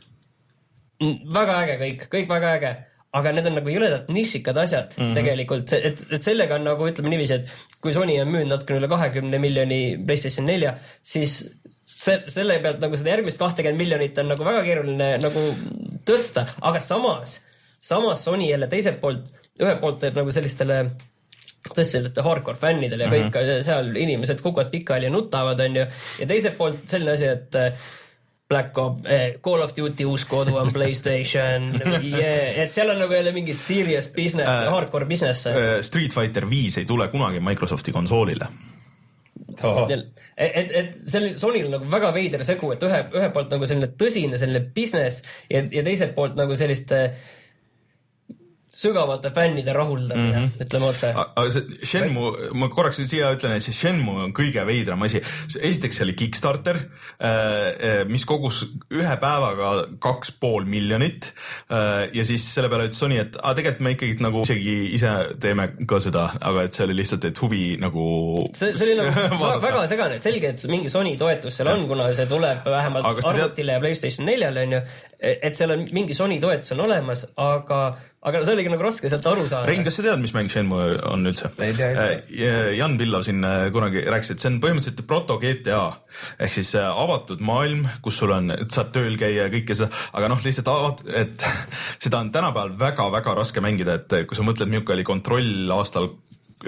väga 1.34 1.60
äge 1.64 1.78
kõik, 1.82 2.08
kõik 2.12 2.28
väga 2.28 2.56
äge 2.58 2.74
aga 3.14 3.32
need 3.34 3.46
on 3.46 3.58
nagu 3.60 3.70
jõledalt 3.70 4.08
nišikad 4.10 4.56
asjad 4.58 4.94
mm 4.96 5.02
-hmm. 5.02 5.14
tegelikult, 5.14 5.72
et, 5.72 6.00
et 6.16 6.22
sellega 6.22 6.56
on 6.58 6.64
nagu 6.66 6.88
ütleme 6.88 7.12
niiviisi, 7.12 7.34
et 7.34 7.50
kui 7.80 7.92
Sony 7.94 8.16
on 8.20 8.30
müünud 8.30 8.50
natukene 8.50 8.80
üle 8.80 8.90
kahekümne 8.90 9.38
miljoni 9.38 9.80
PlayStation 10.06 10.46
nelja, 10.46 10.74
siis 11.02 11.44
se 11.84 12.18
selle 12.32 12.58
pealt 12.64 12.80
nagu 12.82 12.96
seda 12.96 13.12
järgmist 13.12 13.40
kahtekümmet 13.40 13.78
miljonit 13.78 14.20
on 14.22 14.30
nagu 14.32 14.46
väga 14.46 14.62
keeruline 14.66 15.08
nagu 15.22 15.48
tõsta, 16.08 16.46
aga 16.64 16.80
samas, 16.80 17.38
samas 17.82 18.24
Sony 18.24 18.48
jälle 18.48 18.68
teiselt 18.72 19.00
poolt, 19.02 19.28
ühelt 19.60 19.82
poolt 19.82 20.00
teeb 20.02 20.16
nagu 20.16 20.32
sellistele 20.32 20.84
tõesti 21.64 21.96
selliste 21.96 22.24
hardcore 22.24 22.60
fännidele 22.60 23.06
ja 23.06 23.10
kõik 23.12 23.28
mm 23.28 23.36
-hmm. 23.36 23.66
seal 23.66 23.92
inimesed 23.96 24.40
kukuvad 24.44 24.70
pikali 24.72 25.08
ja 25.08 25.12
nutavad, 25.12 25.60
onju. 25.60 25.86
ja 26.20 26.26
teiselt 26.26 26.56
poolt 26.58 26.88
selline 26.88 27.14
asi, 27.16 27.26
et 27.26 27.54
eh, 27.60 27.86
Black 28.48 28.78
Ops 28.78 29.08
eh,, 29.08 29.38
Call 29.44 29.62
of 29.64 29.72
Duty 29.76 30.04
uus 30.04 30.24
kodu 30.28 30.56
on 30.60 30.72
Playstation 30.72 31.70
yeah., 32.04 32.60
et 32.64 32.72
seal 32.72 32.90
on 32.90 32.98
nagu 32.98 33.12
jälle 33.12 33.32
mingi 33.32 33.54
serious 33.54 34.08
business 34.08 34.48
äh,, 34.48 34.70
hardcore 34.72 35.06
business 35.06 35.46
äh,. 35.46 35.80
Street 35.80 36.14
Fighter 36.14 36.50
viis 36.50 36.78
ei 36.78 36.84
tule 36.84 37.08
kunagi 37.08 37.40
Microsofti 37.40 37.92
konsoolile 37.92 38.48
oh.. 39.62 39.84
et, 39.86 40.74
et, 40.80 40.98
sellel 41.06 41.38
Sonyl 41.38 41.68
on 41.68 41.78
nagu 41.78 41.88
väga 41.92 42.10
veider 42.16 42.44
segu, 42.46 42.72
et 42.74 42.84
ühe, 42.88 43.00
ühelt 43.14 43.34
poolt 43.36 43.54
nagu 43.54 43.70
selline 43.70 43.92
tõsine 44.00 44.40
selline 44.40 44.64
business 44.74 45.22
ja, 45.52 45.62
ja 45.62 45.86
teiselt 45.86 46.16
poolt 46.18 46.36
nagu 46.40 46.56
selliste 46.58 47.00
äh, 47.06 47.32
sügavate 48.74 49.30
fännide 49.34 49.72
rahuldamine 49.72 50.38
mm, 50.38 50.44
-hmm. 50.44 50.64
ütleme 50.64 50.86
otse. 50.90 51.12
aga 51.14 51.50
see 51.50 51.86
Shenmue, 51.86 52.50
ma 52.58 52.68
korraks 52.72 53.00
siia 53.02 53.30
ütlen, 53.34 53.56
et 53.56 53.64
see 53.64 53.74
Shenmue 53.76 54.26
on 54.26 54.34
kõige 54.36 54.64
veidram 54.66 55.02
asi. 55.06 55.22
esiteks 55.60 55.98
see 55.98 56.06
oli 56.06 56.16
Kickstarter, 56.18 56.76
äh, 56.76 57.30
äh, 57.30 58.04
mis 58.08 58.24
kogus 58.28 58.64
ühe 58.90 59.16
päevaga 59.20 59.72
kaks 60.02 60.34
pool 60.40 60.66
miljonit. 60.68 61.32
Äh, 61.70 62.10
ja 62.16 62.24
siis 62.26 62.46
selle 62.54 62.68
peale 62.72 62.88
ütles 62.88 62.98
Sony, 62.98 63.18
et 63.22 63.38
aa, 63.40 63.54
tegelikult 63.54 63.84
me 63.86 63.94
ikkagi 63.96 64.18
nagu 64.24 64.44
isegi 64.46 64.76
ise 64.96 65.12
teeme 65.40 65.68
ka 65.88 66.00
seda, 66.02 66.28
aga 66.40 66.66
et 66.68 66.76
see 66.76 66.86
oli 66.88 66.98
lihtsalt, 67.00 67.28
et 67.30 67.42
huvi 67.42 67.64
nagu. 67.80 68.06
see, 68.52 68.74
see 68.76 68.90
oli 68.90 68.98
nagu 69.02 69.50
väga 69.66 69.86
segane, 69.90 70.18
et 70.18 70.26
selge, 70.26 70.54
et 70.54 70.66
mingi 70.72 70.92
Sony 70.92 71.14
toetus 71.20 71.60
seal 71.60 71.70
on, 71.72 71.86
kuna 71.90 72.10
see 72.16 72.26
tuleb 72.30 72.66
vähemalt 72.66 73.06
arvutile 73.06 73.54
tead... 73.54 73.76
ja 73.76 73.80
Playstation 73.84 74.26
neljale 74.28 74.66
onju. 74.66 74.82
et 75.20 75.56
seal 75.56 75.76
on 75.76 75.86
mingi 75.94 76.16
Sony 76.16 76.40
toetus 76.42 76.74
on 76.74 76.84
olemas, 76.86 77.26
aga 77.40 77.80
aga 78.24 78.40
see 78.44 78.54
oligi 78.56 78.70
nagu 78.72 78.84
raske 78.86 79.10
sealt 79.12 79.26
aru 79.28 79.44
saada. 79.50 79.68
Rein, 79.68 79.84
kas 79.86 79.98
sa 79.98 80.04
tead, 80.06 80.20
mis 80.22 80.32
mäng 80.36 80.48
Shenmue 80.52 80.96
on 81.10 81.28
üldse? 81.28 81.50
ei 81.64 81.74
tea 81.76 81.90
üldse. 81.92 82.18
Äh, 82.32 82.70
Jan 82.78 82.96
Pillov 83.00 83.26
siin 83.26 83.44
äh, 83.44 83.66
kunagi 83.74 84.04
rääkis, 84.08 84.32
et 84.34 84.44
see 84.44 84.50
on 84.52 84.60
põhimõtteliselt 84.64 85.04
proto 85.08 85.36
GTA 85.42 85.82
ehk 86.38 86.54
siis 86.56 86.72
äh, 86.80 86.88
avatud 86.88 87.44
maailm, 87.44 87.84
kus 88.04 88.22
sul 88.22 88.32
on, 88.36 88.54
saad 88.72 88.94
tööl 88.96 89.18
käia 89.20 89.44
ja 89.44 89.52
kõike 89.52 89.76
seda, 89.76 89.90
aga 90.16 90.30
noh, 90.32 90.40
lihtsalt 90.44 90.70
avat-, 90.72 91.04
et 91.24 91.44
seda 92.04 92.22
on 92.22 92.32
tänapäeval 92.34 92.78
väga-väga 92.80 93.36
raske 93.40 93.64
mängida, 93.64 94.00
et 94.00 94.16
kui 94.28 94.38
sa 94.38 94.46
mõtled, 94.46 94.72
milline 94.72 94.96
oli 94.96 95.06
kontroll 95.06 95.76
aastal 95.76 96.14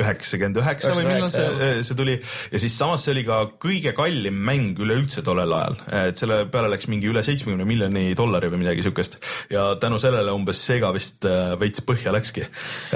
üheksakümmend 0.01 0.61
üheksa 0.61 0.93
või 0.97 1.07
millal 1.09 1.31
see, 1.33 1.83
see 1.87 1.99
tuli 1.99 2.17
ja 2.53 2.61
siis 2.63 2.77
samas 2.77 3.05
see 3.07 3.15
oli 3.15 3.25
ka 3.27 3.43
kõige 3.63 3.93
kallim 3.97 4.39
mäng 4.47 4.79
üleüldse 4.83 5.25
tollel 5.27 5.53
ajal, 5.57 5.79
et 6.07 6.21
selle 6.21 6.43
peale 6.53 6.71
läks 6.73 6.89
mingi 6.93 7.11
üle 7.11 7.23
seitsmekümne 7.27 7.67
miljoni 7.69 8.09
dollari 8.19 8.51
või 8.53 8.63
midagi 8.65 8.85
siukest 8.87 9.19
ja 9.53 9.69
tänu 9.81 10.01
sellele 10.03 10.35
umbes 10.37 10.61
Sega 10.67 10.91
vist 10.95 11.27
äh, 11.29 11.55
veits 11.61 11.83
põhja 11.87 12.15
läkski, 12.15 12.47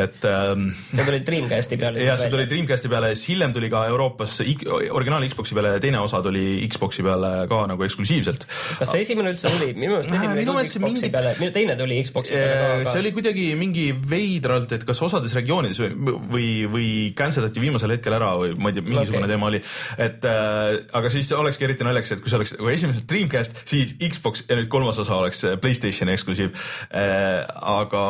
et 0.00 0.25
ähm,. 0.28 0.71
see 0.92 1.07
tuli 1.07 1.21
Dreamcasti 1.26 1.78
peale. 1.80 2.04
jah, 2.04 2.19
see 2.21 2.33
tuli 2.33 2.49
Dreamcasti 2.50 2.92
peale, 2.92 3.12
siis 3.16 3.33
hiljem 3.35 3.54
tuli 3.57 3.71
ka 3.73 3.85
Euroopas 3.90 4.38
originaal 4.42 5.26
Xbox'i 5.30 5.57
peale 5.57 5.75
ja 5.76 5.83
teine 5.83 6.02
osa 6.02 6.23
tuli 6.25 6.61
Xbox'i 6.71 7.04
peale 7.07 7.33
ka 7.50 7.62
nagu 7.71 7.87
eksklusiivselt. 7.87 8.47
kas 8.80 8.95
see 8.95 9.04
esimene 9.07 9.35
üldse 9.35 9.52
tuli? 9.52 9.73
minu 9.76 9.97
meelest 9.97 10.14
esimene 10.21 10.47
tuli 10.49 10.66
Xbox'i 10.69 10.85
mingi... 10.87 11.12
peale, 11.14 11.52
teine 11.54 11.78
tuli 11.78 12.00
Xbox'i 12.07 12.37
peale 12.37 12.61
ka 12.61 12.73
aga.... 12.80 12.92
see 12.92 13.04
oli 13.04 13.14
kuidagi 13.16 13.47
mingi 13.59 13.87
veidralt, 14.14 14.75
et 14.76 14.87
kas 14.88 15.02
osades 15.07 15.35
regioonides 15.37 15.80
või, 15.85 16.16
või, 16.35 16.49
või 16.71 16.89
cancel 17.18 17.44
dati 17.47 17.62
viimasel 17.62 17.94
hetkel 17.94 18.16
ära 18.16 18.32
või 18.40 18.54
ma 18.61 18.70
ei 18.70 18.76
tea, 18.76 18.87
mingisugune 18.87 19.25
okay. 19.25 19.32
teema 19.32 19.49
oli. 19.50 19.61
et 20.06 20.26
äh, 20.28 20.80
aga 21.00 21.12
siis 21.12 21.30
olekski 21.37 21.66
eriti 21.66 21.87
naljakas, 21.87 22.14
et 22.16 22.25
kui 22.25 22.32
see 22.32 22.40
oleks 22.40 22.54
nagu 22.56 22.73
esimesel 22.73 23.06
Dreamcast, 23.11 23.62
siis 23.70 23.94
Xbox 24.00 24.44
ja 24.49 24.59
nüüd 24.59 24.70
kolmas 24.73 25.00
osa 25.02 25.18
oleks 25.20 25.44
äh, 25.49 25.56
Playstationi 25.61 26.14
eksklusiiv 26.16 26.52
äh,. 26.54 27.44
aga 27.70 28.04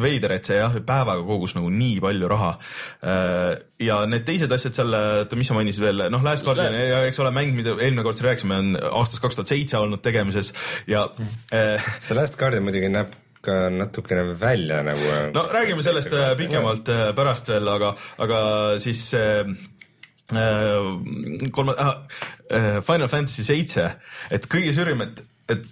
veider, 0.00 0.36
et 0.38 0.48
see 0.48 0.60
jah, 0.60 0.74
päevaga 0.86 1.24
kogus 1.26 1.56
nagu 1.58 1.70
nii 1.72 2.00
palju 2.04 2.30
raha 2.32 2.54
äh,. 2.56 3.52
ja 3.82 4.00
need 4.08 4.26
teised 4.28 4.52
asjad 4.52 4.78
seal, 4.78 4.96
oota, 4.96 5.38
mis 5.38 5.50
sa 5.50 5.58
mainisid 5.58 5.84
veel, 5.84 6.06
noh, 6.12 6.24
Last 6.24 6.46
Guardian, 6.46 6.74
eks 7.06 7.20
ole, 7.22 7.34
mäng, 7.34 7.54
mida 7.56 7.76
eelmine 7.76 8.06
kord 8.06 8.22
rääkisime, 8.24 8.62
on 8.62 8.80
aastast 9.02 9.22
kaks 9.24 9.38
tuhat 9.38 9.52
seitse 9.52 9.78
olnud 9.80 10.02
tegemises 10.04 10.52
ja 10.90 11.06
äh, 11.52 11.94
see 12.00 12.16
Last 12.16 12.40
Guardian 12.40 12.64
muidugi 12.66 12.90
näeb 12.92 13.14
ka 13.46 13.56
natukene 13.70 14.26
välja 14.40 14.82
nagu. 14.86 15.14
no 15.34 15.46
räägime 15.52 15.82
sellest 15.86 16.12
äh, 16.12 16.34
pikemalt 16.38 16.88
äh, 16.92 17.08
pärast 17.16 17.48
veel, 17.52 17.68
aga, 17.68 17.94
aga 18.18 18.40
siis 18.82 19.02
äh, 19.14 19.46
kolme 21.54 21.74
äh,, 21.78 22.80
Final 22.82 23.08
Fantasy 23.08 23.44
seitse, 23.46 23.90
et 24.30 24.48
kõige 24.50 24.74
suurim, 24.74 25.04
et, 25.06 25.22
et 25.54 25.66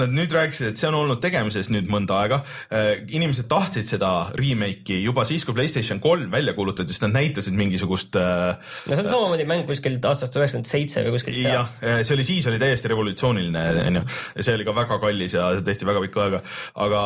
Nad 0.00 0.08
nüüd 0.16 0.32
rääkisid, 0.32 0.70
et 0.70 0.80
see 0.80 0.88
on 0.88 0.94
olnud 0.96 1.20
tegemises 1.20 1.68
nüüd 1.68 1.90
mõnda 1.92 2.16
aega. 2.22 2.38
Äh, 2.72 3.02
inimesed 3.12 3.44
tahtsid 3.50 3.84
seda 3.90 4.12
remake'i 4.38 5.02
juba 5.02 5.26
siis, 5.28 5.44
kui 5.44 5.52
Playstation 5.56 6.00
kolm 6.00 6.32
välja 6.32 6.54
kuulutati, 6.56 6.94
sest 6.94 7.04
nad 7.04 7.12
näitasid 7.18 7.56
mingisugust. 7.58 8.16
Äh, 8.16 8.56
no 8.88 8.96
see 8.96 9.04
on 9.04 9.12
samamoodi 9.12 9.44
mäng 9.50 9.66
kuskilt 9.68 10.08
aastast 10.08 10.38
üheksakümmend 10.40 10.70
seitse 10.70 11.04
või 11.04 11.16
kuskilt 11.18 11.42
jah, 11.44 11.68
äh, 11.84 12.00
see 12.08 12.16
oli 12.16 12.24
siis 12.24 12.48
oli 12.48 12.60
täiesti 12.62 12.88
revolutsiooniline, 12.88 13.66
onju. 13.90 14.04
see 14.38 14.56
oli 14.56 14.68
ka 14.68 14.76
väga 14.80 15.00
kallis 15.02 15.36
ja 15.36 15.50
tehti 15.60 15.88
väga 15.88 16.06
pikka 16.06 16.24
aega, 16.24 16.44
aga 16.88 17.02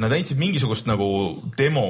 nad 0.00 0.08
näitasid 0.08 0.40
mingisugust 0.40 0.88
nagu 0.88 1.08
demo 1.58 1.88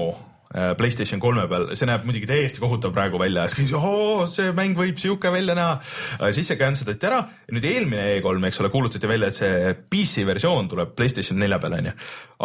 PlayStation 0.78 1.20
kolme 1.20 1.46
peal, 1.50 1.68
see 1.76 1.88
näeb 1.88 2.06
muidugi 2.06 2.28
täiesti 2.30 2.62
kohutav 2.62 2.94
praegu 2.96 3.18
välja, 3.20 3.48
siis 3.52 3.72
oo, 3.76 4.26
see 4.30 4.52
mäng 4.56 4.78
võib 4.78 5.00
sihuke 5.00 5.32
välja 5.34 5.56
näha. 5.58 5.78
Äh, 6.20 6.30
siis 6.36 6.48
see 6.50 6.58
cancel 6.60 6.88
dati 6.88 7.08
ära 7.08 7.22
nüüd 7.52 7.66
eelmine 7.68 8.06
E3, 8.16 8.48
eks 8.48 8.62
ole, 8.62 8.70
kuulutati 8.72 9.10
välja, 9.10 9.30
et 9.30 9.38
see 9.38 9.74
PC 9.90 10.24
versioon 10.26 10.70
tuleb 10.70 10.94
PlayStation 10.98 11.38
nelja 11.40 11.58
peale 11.62 11.82
onju. 11.82 11.94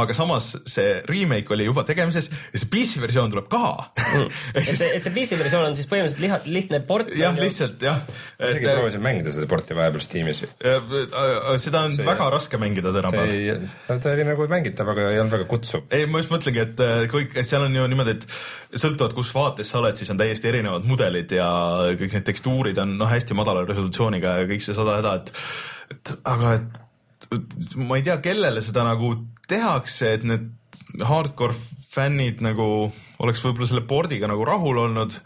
aga 0.01 0.13
samas 0.15 0.53
see 0.71 1.01
remake 1.09 1.51
oli 1.51 1.65
juba 1.67 1.83
tegemises 1.83 2.29
ja 2.31 2.59
see 2.61 2.69
PC 2.71 3.01
versioon 3.03 3.33
tuleb 3.33 3.49
ka 3.51 3.63
mm. 3.99 4.29
et 4.61 4.69
see, 4.69 4.87
et 4.87 5.03
see 5.03 5.11
PC 5.15 5.39
versioon 5.41 5.71
on 5.71 5.75
siis 5.75 5.89
põhimõtteliselt 5.91 6.23
liha, 6.23 6.37
lihtne 6.45 6.79
port. 6.87 7.09
jah, 7.17 7.35
lihtsalt 7.35 7.81
jah. 7.83 7.99
isegi 8.37 8.69
äh, 8.69 8.77
proovisin 8.77 9.03
mängida 9.03 9.33
seda 9.35 9.49
porti 9.51 9.75
vahepeal 9.77 10.05
Steamis. 10.05 10.43
seda 11.65 11.83
on 11.83 11.97
see, 11.97 12.07
väga 12.07 12.29
raske 12.33 12.61
mängida 12.61 12.93
tänapäeval. 12.95 13.67
ta 13.91 14.13
oli 14.13 14.27
nagu 14.29 14.47
mängitav, 14.51 14.93
aga 14.93 15.09
ei 15.11 15.19
olnud 15.23 15.37
väga 15.39 15.49
kutsuv. 15.51 15.87
ei, 15.91 16.07
ma 16.07 16.23
just 16.23 16.33
mõtlengi, 16.33 16.63
et 16.67 16.85
kõik, 17.11 17.35
seal 17.47 17.67
on 17.67 17.75
ju 17.75 17.90
niimoodi 17.91 18.11
niimoodi, 18.11 18.27
et 18.71 18.81
sõltuvalt, 18.81 19.15
kus 19.17 19.33
vaates 19.35 19.71
sa 19.71 19.79
oled, 19.81 19.97
siis 19.97 20.11
on 20.13 20.19
täiesti 20.19 20.49
erinevad 20.51 20.87
mudelid 20.87 21.31
ja 21.35 21.49
kõik 21.99 22.15
need 22.17 22.27
tekstuurid 22.27 22.81
on 22.81 22.95
noh, 22.99 23.09
hästi 23.11 23.37
madala 23.37 23.65
resolutsiooniga 23.67 24.39
ja 24.41 24.49
kõik 24.49 24.65
see 24.65 24.77
sada 24.77 24.97
häda, 24.99 25.13
et, 25.21 25.33
et 25.95 26.13
aga 26.31 26.55
et, 26.57 26.81
et 27.37 27.59
ma 27.81 27.99
ei 27.99 28.07
tea, 28.07 28.17
kellele 28.23 28.63
seda 28.65 28.85
nagu 28.87 29.13
tehakse, 29.51 30.15
et 30.17 30.27
need 30.27 30.49
hardcore 31.03 31.55
fännid 31.91 32.39
nagu 32.43 32.65
oleks 33.21 33.41
võib-olla 33.43 33.67
selle 33.67 33.87
pordiga 33.87 34.29
nagu 34.31 34.45
rahul 34.47 34.79
olnud 34.85 35.17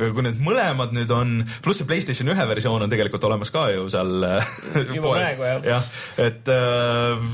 kui 0.00 0.24
need 0.26 0.40
mõlemad 0.44 0.94
nüüd 0.96 1.12
on, 1.14 1.34
pluss 1.64 1.80
see 1.80 1.88
Playstation 1.88 2.30
ühe 2.32 2.46
versioon 2.50 2.84
on 2.86 2.92
tegelikult 2.92 3.26
olemas 3.28 3.52
ka 3.54 3.66
ju 3.74 3.88
seal 3.92 4.26
äh, 4.26 4.54
juba 4.96 5.14
praegu 5.16 5.48
jah. 5.48 5.66
Ja,. 5.66 5.80
et 6.26 6.50
äh, 6.52 7.26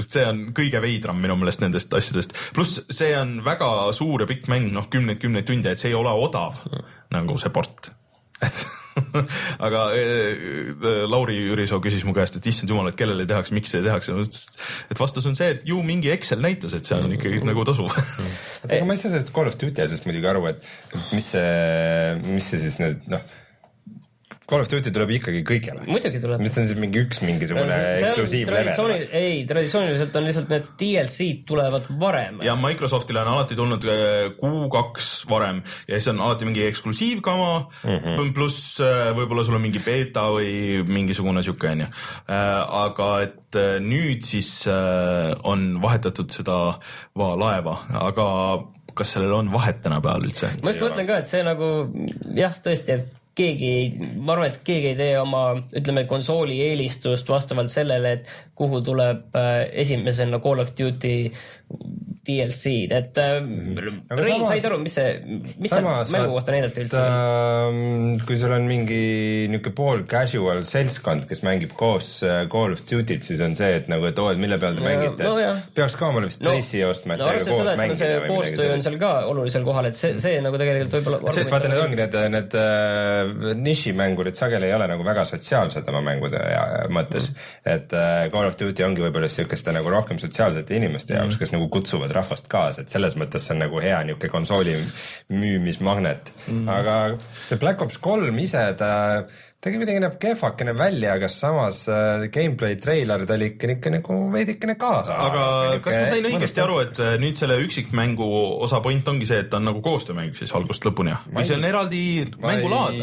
see 0.00 0.26
on 0.26 0.44
kõige 0.56 0.82
veidram 0.82 1.20
minu 1.22 1.38
meelest 1.40 1.64
nendest 1.64 1.94
asjadest, 1.96 2.36
pluss 2.56 2.82
see 2.92 3.14
on 3.18 3.38
väga 3.46 3.70
suur 3.96 4.24
ja 4.24 4.30
pikk 4.30 4.50
mäng, 4.52 4.70
noh 4.74 4.90
kümneid-kümneid 4.92 5.48
tunde, 5.48 5.72
et 5.72 5.80
see 5.80 5.92
ei 5.92 5.98
ole 5.98 6.12
odav 6.26 6.60
nagu 7.10 7.38
see 7.40 7.52
port. 7.54 7.90
Et 8.40 8.62
aga 9.66 9.84
äh, 9.96 11.02
Lauri 11.10 11.38
Jürisoo 11.38 11.80
küsis 11.84 12.06
mu 12.06 12.14
käest, 12.16 12.38
et 12.38 12.48
issand 12.50 12.72
jumal, 12.72 12.90
et 12.90 12.98
kellele 12.98 13.26
tehakse, 13.28 13.54
miks 13.56 13.72
see 13.74 13.82
tehakse. 13.84 14.16
et 14.90 15.00
vastus 15.00 15.28
on 15.30 15.38
see, 15.38 15.52
et 15.56 15.66
ju 15.68 15.82
mingi 15.86 16.12
Excel 16.14 16.42
näitas, 16.44 16.74
et 16.76 16.88
see 16.88 16.98
on 16.98 17.14
ikkagi 17.16 17.42
nagu 17.46 17.66
tasuv 17.68 17.90
aga 17.90 18.82
ma 18.86 18.96
ei 18.96 19.02
saa 19.02 19.12
sellest 19.12 19.34
Call 19.36 19.50
of 19.50 19.58
Duty 19.60 19.84
asjast 19.84 20.08
muidugi 20.08 20.30
aru, 20.30 20.46
et 20.50 20.66
mis 21.14 21.30
see, 21.34 22.18
mis 22.26 22.50
see 22.52 22.62
siis 22.66 22.80
nüüd 22.82 23.06
noh 23.12 23.38
Call 24.50 24.64
of 24.64 24.70
Duty 24.70 24.90
tuleb 24.90 25.12
ikkagi 25.14 25.42
kõigile. 25.46 25.84
muidugi 25.86 26.20
tuleb. 26.22 26.40
mis 26.42 26.56
on 26.58 26.66
siis 26.66 26.78
mingi 26.80 27.02
üks 27.04 27.20
mingisugune 27.22 27.76
eksklusiiv 28.00 28.50
level? 28.50 28.94
ei, 29.14 29.44
traditsiooniliselt 29.48 30.16
on 30.18 30.26
lihtsalt 30.26 30.50
need 30.50 30.66
DLC-d 30.80 31.44
tulevad 31.46 31.86
varem. 32.00 32.40
ja 32.46 32.56
Microsoftile 32.58 33.22
on 33.22 33.30
alati 33.36 33.58
tulnud 33.58 33.86
Q2 34.40 34.80
äh, 34.80 35.12
varem 35.30 35.62
ja 35.86 36.00
siis 36.00 36.10
on 36.10 36.22
alati 36.26 36.48
mingi 36.48 36.64
eksklusiivkama 36.66 37.52
mm 37.60 38.00
-hmm. 38.00 38.32
pluss 38.34 38.80
äh, 38.82 39.12
võib-olla 39.14 39.46
sul 39.46 39.60
on 39.60 39.64
mingi 39.68 39.82
beeta 39.84 40.26
või 40.34 40.82
mingisugune 40.88 41.44
sihuke 41.46 41.70
onju. 41.70 41.86
Äh, 41.86 42.82
aga 42.84 43.12
et 43.28 43.60
nüüd 43.82 44.22
siis 44.22 44.64
on 45.42 45.82
vahetatud 45.82 46.30
seda 46.30 46.78
laeva, 47.16 47.78
aga 47.98 48.26
kas 48.94 49.14
sellel 49.14 49.32
on 49.32 49.52
vahet 49.52 49.80
tänapäeval 49.82 50.26
üldse? 50.28 50.50
ma 50.62 50.74
just 50.74 50.82
mõtlen 50.82 51.08
ka, 51.08 51.22
et 51.22 51.30
see 51.30 51.42
nagu 51.46 51.70
jah, 52.36 52.54
tõesti, 52.64 52.98
et 52.98 53.19
keegi 53.40 53.70
ei, 53.72 54.12
ma 54.16 54.34
arvan, 54.36 54.52
et 54.52 54.60
keegi 54.66 54.92
ei 54.92 54.98
tee 54.98 55.14
oma, 55.20 55.42
ütleme, 55.76 56.04
konsooli 56.10 56.58
eelistust 56.68 57.28
vastavalt 57.32 57.72
sellele, 57.72 58.16
et 58.18 58.30
kuhu 58.58 58.82
tuleb 58.86 59.36
äh, 59.38 59.64
esimesena 59.84 60.40
Call 60.44 60.62
of 60.62 60.74
Duty 60.78 61.14
DLC-d, 62.30 62.96
et 63.00 63.20
äh, 63.20 63.38
Aga 64.10 64.22
Rein, 64.22 64.40
samas- 64.40 64.54
said 64.54 64.68
aru, 64.70 64.80
mis 64.84 64.96
see, 64.96 65.14
mis 65.60 65.70
seal 65.72 65.82
samas 65.82 66.12
mängu 66.14 66.34
kohta 66.36 66.54
näidati 66.54 66.84
üldse? 66.84 67.00
vaata, 67.00 68.24
kui 68.26 68.38
sul 68.40 68.54
on 68.54 68.66
mingi 68.68 69.00
niisugune 69.50 69.74
pool 69.76 70.04
casual 70.10 70.62
seltskond, 70.68 71.26
kes 71.30 71.42
mängib 71.46 71.74
koos 71.78 72.08
äh, 72.26 72.44
Call 72.50 72.74
of 72.76 72.82
Duty't, 72.88 73.24
siis 73.26 73.42
on 73.44 73.56
see, 73.58 73.70
et 73.80 73.90
nagu, 73.92 74.06
et 74.08 74.18
oo, 74.20 74.30
et 74.32 74.40
mille 74.40 74.58
peal 74.60 74.76
te 74.78 74.84
mängite 74.84 75.26
no 75.26 75.36
jah. 75.40 75.58
no,. 75.58 75.74
peaks 75.76 75.96
ka 76.00 76.08
omale 76.10 76.30
vist 76.30 76.42
no, 76.44 76.52
pressi 76.54 76.82
ostma, 76.86 77.16
et 77.16 77.22
no 77.22 77.30
teiega 77.30 77.46
koos 77.50 77.70
mängida 77.80 78.00
see 78.00 78.20
koostöö 78.26 78.74
on 78.74 78.84
seal 78.84 78.98
ka 79.00 79.12
olulisel 79.30 79.66
kohal, 79.66 79.90
et 79.90 79.98
see, 80.00 80.16
see 80.22 80.40
nagu 80.44 80.60
tegelikult 80.60 80.96
võib-olla 80.98 81.34
sest 81.36 81.52
vaata, 81.52 81.70
need 81.72 81.82
ongi 81.84 82.00
need, 82.00 82.18
need 82.36 82.58
äh, 82.60 83.54
nišimängurid 83.60 84.38
sageli 84.38 84.70
ei 84.70 84.76
ole 84.76 84.88
nagu 84.90 85.06
väga 85.06 85.26
sotsiaalsed 85.28 85.88
oma 85.92 86.02
mängude 86.10 86.40
ja, 86.40 86.64
mõttes 86.92 87.30
mm.. 87.30 87.48
et 87.74 87.96
äh, 87.96 88.24
Call 88.32 88.50
of 88.50 88.58
Duty 88.60 88.86
ongi 88.86 89.04
võib-olla 89.06 89.30
siukeste 89.30 89.74
nagu 89.76 89.92
rohkem 89.92 90.20
sotsiaalsete 90.22 90.78
inimeste 90.78 91.16
jaoks 91.16 91.36
mm., 91.36 91.42
kes 91.42 91.54
nagu 91.56 91.68
kutsuvad 91.72 92.14
rahvast 92.20 92.48
kaasa, 92.52 92.84
et 92.84 92.92
selles 92.92 93.16
mõttes 93.20 93.46
see 93.46 93.56
on 93.56 93.64
nagu 93.64 93.82
hea 93.82 93.98
niuke 94.06 94.30
konsooli 94.32 94.76
müümismagnet 95.32 96.34
mm.. 96.46 96.66
aga 96.70 96.96
see 97.48 97.60
Black 97.60 97.82
Ops 97.82 97.98
kolm 98.02 98.38
ise, 98.42 98.62
ta 98.78 98.92
ta 99.60 99.68
kuidagi 99.68 100.00
näeb 100.00 100.14
kehvakene 100.20 100.72
välja, 100.72 101.14
aga 101.18 101.28
samas 101.28 101.82
äh, 101.92 102.22
gameplay 102.32 102.78
treiler 102.80 103.26
ta 103.28 103.36
oli 103.36 103.50
ikka 103.50 103.68
ikka 103.74 103.90
nagu 103.92 104.14
veidikene 104.32 104.76
kaasa. 104.80 105.16
aga 105.26 105.42
kas 105.84 105.98
ma 105.98 106.06
sain 106.08 106.28
õigesti 106.30 106.62
aru, 106.64 106.78
et 106.86 107.00
äh, 107.04 107.16
nüüd 107.20 107.36
selle 107.36 107.58
üksikmängu 107.66 108.28
osa 108.64 108.80
point 108.80 109.10
ongi 109.12 109.28
see, 109.28 109.42
et 109.44 109.50
ta 109.52 109.58
on 109.60 109.68
nagu 109.68 109.82
koostöömäng 109.84 110.32
siis 110.38 110.54
algusest 110.56 110.88
lõpuni 110.88 111.12
või 111.26 111.44
see 111.44 111.58
on 111.58 111.66
eraldi 111.68 112.00
mängulaad 112.40 112.96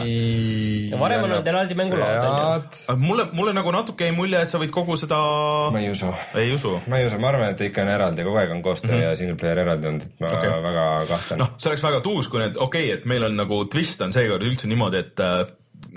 varem 0.98 1.28
on 1.28 1.36
olnud 1.36 1.52
eraldi 1.54 1.78
mängulaad, 1.78 2.82
on 2.96 3.06
mulle, 3.06 3.28
mulle 3.38 3.54
nagu 3.60 3.76
natuke 3.78 4.10
jäi 4.10 4.18
mulje, 4.18 4.42
et 4.42 4.50
sa 4.50 4.58
võid 4.62 4.74
kogu 4.74 4.98
seda, 4.98 5.22
ma 5.76 5.84
ei 5.84 5.94
usu 5.94 6.10
ei 6.42 6.50
usu. 6.56 6.74
ma 6.90 7.04
ei 7.04 7.06
usu, 7.12 7.22
ma 7.22 7.30
arvan, 7.36 7.54
et 7.54 7.64
ikka 7.70 7.86
on 7.86 7.94
eraldi, 7.94 8.26
kogu 8.26 8.42
aeg 8.42 8.56
on 8.58 8.66
koostöö 8.66 8.96
mm 8.96 8.98
-hmm. 8.98 9.12
ja 9.12 9.22
single 9.22 9.38
player 9.38 9.62
eraldi 9.68 9.94
olnud, 9.94 10.10
et 10.10 10.26
ma 10.26 10.34
okay. 10.34 10.58
väga 10.66 10.90
kahtlen 11.14 11.40
no.. 11.44 11.46
noh, 11.46 11.54
see 11.62 11.70
oleks 11.70 11.86
väga 11.86 12.02
tuus, 12.02 12.34
kui 12.34 12.42
need, 12.42 12.58
okei 12.58 12.90
okay,, 12.90 12.98
et 12.98 13.06
meil 13.06 13.30
on 13.30 13.38
nagu 13.46 13.62
twist 13.70 14.02
on 14.02 14.14
seekord 14.14 14.42
üldse 14.42 14.74
niimoodi, 14.74 15.06
et 15.06 15.22
äh, 15.22 15.46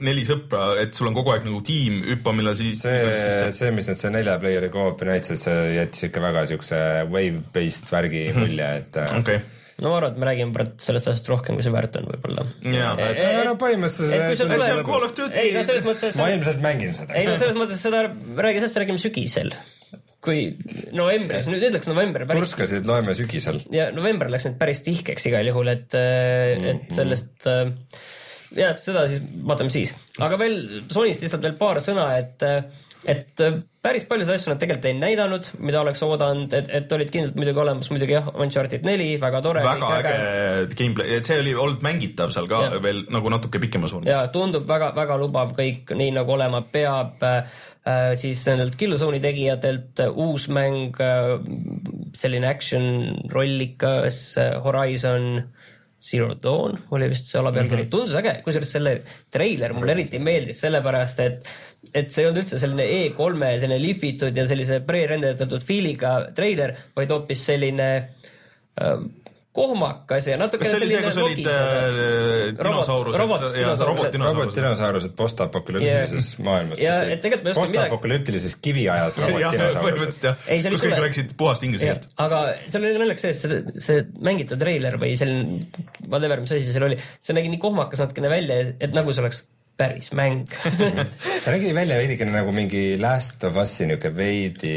neli 0.00 0.24
sõpra, 0.26 0.74
et 0.80 0.96
sul 0.96 1.10
on 1.10 1.16
kogu 1.16 1.34
aeg 1.34 1.46
nagu 1.46 1.60
tiim, 1.66 2.00
hüppa, 2.08 2.34
millal 2.36 2.56
siis. 2.58 2.82
see, 2.84 3.48
see, 3.54 3.70
mis 3.74 3.88
nad 3.90 3.98
seal 4.00 4.14
nelja 4.14 4.36
player'i 4.42 4.70
co-op'i 4.72 5.08
näitasid, 5.08 5.40
see 5.42 5.56
jättis 5.76 6.08
ikka 6.08 6.22
väga 6.24 6.44
siukse 6.50 6.82
wave-based 7.12 7.90
värgi 7.92 8.28
mulje, 8.36 8.68
et 8.80 9.00
äh, 9.00 9.16
okei, 9.20 9.40
no 9.80 9.92
ma 9.92 9.98
arvan, 10.00 10.14
et 10.14 10.20
me 10.20 10.28
räägime 10.28 10.54
praegu 10.56 10.84
sellest 10.84 11.10
asjast 11.12 11.28
rohkem, 11.32 11.58
kui 11.58 11.66
see 11.66 11.74
väärt 11.74 11.98
on 12.00 12.08
võib-olla. 12.10 12.46
Aga 12.92 13.10
no 13.48 13.56
põhimõtteliselt 13.60 15.36
ei 15.40 15.52
no 15.56 15.64
selles 15.66 15.84
mõttes, 15.86 16.16
ma 16.20 16.30
ilmselt 16.34 16.64
mängin 16.64 16.96
seda. 16.96 17.16
ei 17.18 17.28
no 17.28 17.36
selles 17.40 17.58
mõttes 17.58 17.82
seda, 17.84 18.06
räägi 18.08 18.62
sellest, 18.62 18.80
räägime 18.82 19.02
sügisel. 19.02 19.52
kui 20.20 20.50
novembris, 20.92 21.48
nüüd 21.48 21.62
ütleks 21.70 21.88
november 21.88 22.26
turskasid 22.28 22.88
loeme 22.88 23.16
sügisel. 23.16 23.62
ja 23.72 23.88
november 23.96 24.28
läks 24.32 24.48
nüüd 24.50 24.58
päris 24.60 24.84
tihkeks 24.84 25.28
igal 25.32 25.48
juhul, 25.48 25.72
et, 25.72 25.96
et 25.96 26.92
sellest 26.92 27.48
äh, 27.48 27.72
jah, 28.56 28.76
seda 28.80 29.06
siis 29.10 29.24
vaatame 29.46 29.72
siis, 29.72 29.94
aga 30.18 30.38
veel 30.40 30.60
Sonyst 30.90 31.24
lihtsalt 31.24 31.44
veel 31.46 31.58
paar 31.60 31.82
sõna, 31.84 32.10
et, 32.18 32.44
et 33.08 33.44
päris 33.80 34.04
paljusid 34.08 34.34
asju 34.34 34.52
nad 34.52 34.60
tegelikult 34.60 34.88
ei 34.90 34.96
näidanud, 34.98 35.46
mida 35.64 35.80
oleks 35.80 36.02
oodanud, 36.04 36.52
et, 36.56 36.68
et 36.80 36.92
olid 36.92 37.10
kindlalt 37.12 37.38
muidugi 37.38 37.62
olemas 37.62 37.88
muidugi 37.92 38.16
jah, 38.16 38.28
Uncharted 38.44 38.84
neli, 38.84 39.08
väga 39.20 39.40
tore. 39.44 39.64
väga 39.64 39.90
äge 40.00 40.14
gameplay, 40.76 41.16
et 41.16 41.28
see 41.28 41.38
oli 41.40 41.54
olnud 41.56 41.84
mängitav 41.84 42.34
seal 42.34 42.48
ka 42.50 42.62
ja. 42.66 42.82
veel 42.84 43.06
nagu 43.12 43.32
natuke 43.32 43.62
pikemas 43.62 43.94
vormis. 43.96 44.12
ja 44.12 44.26
tundub 44.32 44.68
väga-väga 44.68 45.16
lubav 45.20 45.54
kõik 45.56 45.94
nii 45.96 46.12
nagu 46.18 46.36
olema 46.36 46.60
peab 46.72 47.24
äh,. 47.24 47.56
siis 48.20 48.42
nendelt 48.50 48.76
Killzone'i 48.76 49.22
tegijatelt 49.24 50.04
äh, 50.04 50.12
uus 50.12 50.50
mäng 50.52 51.00
äh,, 51.00 51.38
selline 52.12 52.50
action 52.52 53.16
rollikas 53.32 54.36
äh, 54.36 54.58
Horizon 54.60 55.46
Zero 56.00 56.34
Dawn 56.34 56.78
oli 56.96 57.08
vist 57.12 57.28
see 57.28 57.40
alapealkiri 57.40 57.82
mm, 57.82 57.86
-hmm. 57.86 57.90
tundus 57.92 58.16
äge, 58.16 58.38
kusjuures 58.44 58.72
selle 58.72 58.94
treiler 59.30 59.74
mulle 59.76 59.92
eriti 59.92 60.18
meeldis, 60.18 60.60
sellepärast 60.64 61.20
et 61.26 61.50
et 61.94 62.10
see 62.12 62.22
ei 62.22 62.28
olnud 62.28 62.42
üldse 62.42 62.58
selline 62.60 62.84
E3-e 62.84 63.54
selline 63.60 63.80
lihvitud 63.80 64.36
ja 64.36 64.44
sellise 64.48 64.80
pre-renderdatatud 64.84 65.64
feel'iga 65.64 66.12
treiler, 66.36 66.74
vaid 66.96 67.12
hoopis 67.14 67.44
selline 67.48 67.88
äh, 67.96 68.98
kohmakas 69.52 70.26
ja 70.30 70.36
natuke 70.38 70.62
kas 70.62 70.70
see 70.76 70.78
oli 70.78 70.90
see, 70.92 71.00
kus 71.02 71.16
olid 71.18 71.46
äh, 71.50 72.52
dinosaurused 72.54 73.18
robot- 73.18 73.42
ja 73.48 73.50
dinosaurused. 73.56 74.14
robot-dinosaurused? 74.22 75.14
postapokalüptilises 75.18 76.28
Yeah. 76.38 76.44
maailmas. 76.46 76.78
Ja 76.82 77.00
et 77.02 77.20
tegelikult 77.24 77.44
ma 77.44 77.50
ei 77.50 77.56
oska 77.56 77.64
midagi- 77.66 77.90
postapokalüptilises 77.90 78.56
kiviajas 78.62 79.18
robot-dinosaurused. 79.18 80.28
Ei, 80.46 80.60
see 80.62 80.70
oli 80.70 80.76
kus 80.78 80.86
kõik 80.86 81.02
rääkisid 81.06 81.34
puhast 81.40 81.66
inglise 81.66 81.88
keelt., 81.90 82.06
aga 82.22 82.42
seal 82.70 82.86
oli 82.86 82.98
naljakas 83.02 83.26
see, 83.26 83.30
et 83.34 83.42
see, 83.42 83.78
see 83.86 84.04
mängitav 84.30 84.60
treiler 84.62 84.98
või 85.02 85.16
selline 85.18 85.66
whatever, 86.06 86.40
mis 86.44 86.52
asi 86.54 86.62
see 86.68 86.76
seal 86.78 86.86
oli, 86.90 87.00
see 87.20 87.34
nägi 87.36 87.50
nii 87.56 87.62
kohmakas 87.66 88.04
natukene 88.06 88.30
välja, 88.30 88.60
et 88.78 88.94
nagu 88.94 89.10
see 89.12 89.24
oleks 89.26 89.42
päris 89.80 90.12
mäng. 90.16 90.44
Ta 91.44 91.54
nägi 91.54 91.72
välja 91.76 91.98
veidikene 92.00 92.34
nagu 92.34 92.52
mingi 92.54 92.84
Last 93.00 93.44
of 93.48 93.56
Us'i 93.60 93.88
niuke 93.88 94.12
veidi, 94.16 94.76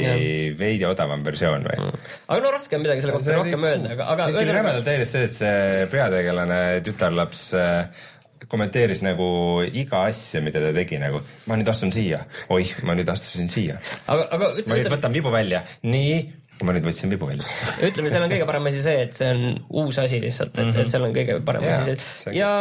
veidi 0.59 0.87
odavam 0.87 1.25
versioon 1.25 1.67
või? 1.67 1.91
aga 2.27 2.39
no 2.43 2.53
raske 2.55 2.77
on 2.77 2.85
midagi 2.85 3.03
selle 3.03 3.17
kohta 3.17 3.37
rohkem 3.37 3.67
öelda, 3.67 3.93
aga, 3.97 4.09
aga 4.15 4.31
tuli 4.37 4.55
rämedalt 4.55 4.87
täiesti 4.87 5.11
see, 5.13 5.27
et 5.27 5.37
see 5.37 5.85
peategelane 5.91 6.59
tütarlaps 6.85 7.45
äh, 7.59 8.03
kommenteeris 8.49 9.01
nagu 9.03 9.25
iga 9.65 10.03
asja, 10.09 10.41
mida 10.43 10.61
ta 10.63 10.71
tegi 10.75 10.99
nagu, 11.01 11.21
ma 11.49 11.57
nüüd 11.59 11.69
astun 11.71 11.93
siia, 11.95 12.23
oih, 12.53 12.73
ma 12.87 12.95
nüüd 12.97 13.09
astusin 13.11 13.49
siia, 13.51 13.79
aga, 14.05 14.27
aga 14.35 14.49
ma 14.49 14.61
ütleme, 14.61 14.79
nüüd 14.79 14.91
võtan 14.93 15.15
vibu 15.15 15.33
välja, 15.33 15.63
nii, 15.87 16.17
ma 16.61 16.75
nüüd 16.75 16.85
võtsin 16.85 17.11
vibu 17.13 17.27
välja. 17.29 17.47
ütleme, 17.89 18.13
seal 18.13 18.27
on 18.27 18.31
kõige 18.31 18.47
parem 18.49 18.71
asi 18.71 18.85
see, 18.85 19.03
et 19.07 19.17
see 19.17 19.33
on 19.33 19.43
uus 19.83 19.99
asi 20.03 20.21
lihtsalt, 20.23 20.57
et, 20.61 20.79
et 20.83 20.93
seal 20.93 21.07
on 21.07 21.15
kõige 21.15 21.39
parem 21.45 21.67
Jaa, 21.67 21.81
asi 21.81 21.97
see 22.21 22.37
ja 22.37 22.53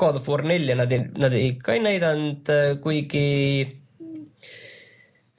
God 0.00 0.20
of 0.20 0.28
War 0.30 0.44
nelja 0.46 0.76
nad 0.78 0.92
ei, 0.92 1.06
nad 1.20 1.36
ei 1.36 1.54
ka 1.60 1.76
ei 1.76 1.84
näidanud, 1.84 2.52
kuigi 2.82 3.24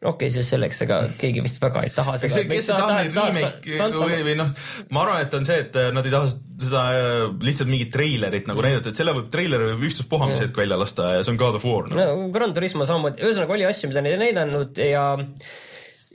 okei 0.06 0.28
okay,, 0.28 0.34
siis 0.34 0.49
selleks, 0.54 0.82
ega 0.86 0.99
keegi 1.19 1.43
vist 1.45 1.62
väga 1.62 1.84
ei 1.86 1.91
taha 1.93 2.15
seda 2.21 2.38
see, 2.38 2.47
kes 2.49 2.69
ei 2.69 2.78
taha 2.78 2.97
neid 2.99 3.17
remake 3.17 3.91
või, 3.95 4.19
või 4.28 4.36
noh, 4.39 4.51
ma 4.93 5.04
arvan, 5.06 5.21
et 5.25 5.38
on 5.38 5.47
see, 5.47 5.60
et 5.65 5.78
nad 5.95 6.08
ei 6.08 6.13
taha 6.13 6.32
seda 6.32 6.84
äh, 6.95 7.21
lihtsalt 7.45 7.71
mingit 7.71 7.91
treilerit 7.93 8.49
nagu 8.49 8.65
näidata, 8.65 8.91
et 8.91 8.99
selle 8.99 9.15
võib, 9.17 9.30
treileri 9.34 9.71
võib 9.73 9.88
ükstaspuha 9.89 10.30
mis 10.32 10.43
hetk 10.45 10.60
välja 10.62 10.80
lasta 10.80 11.15
ja 11.17 11.23
see 11.25 11.34
on 11.34 11.39
God 11.41 11.60
of 11.60 11.67
War 11.67 11.89
no.. 11.89 11.97
no 11.97 12.28
Gran 12.36 12.54
Turismo 12.56 12.88
samamoodi, 12.88 13.23
ühesõnaga 13.25 13.58
oli 13.58 13.67
asju, 13.69 13.91
mida 13.91 14.06
nad 14.06 14.13
ei 14.13 14.21
näidanud 14.28 14.84
ja 14.84 15.06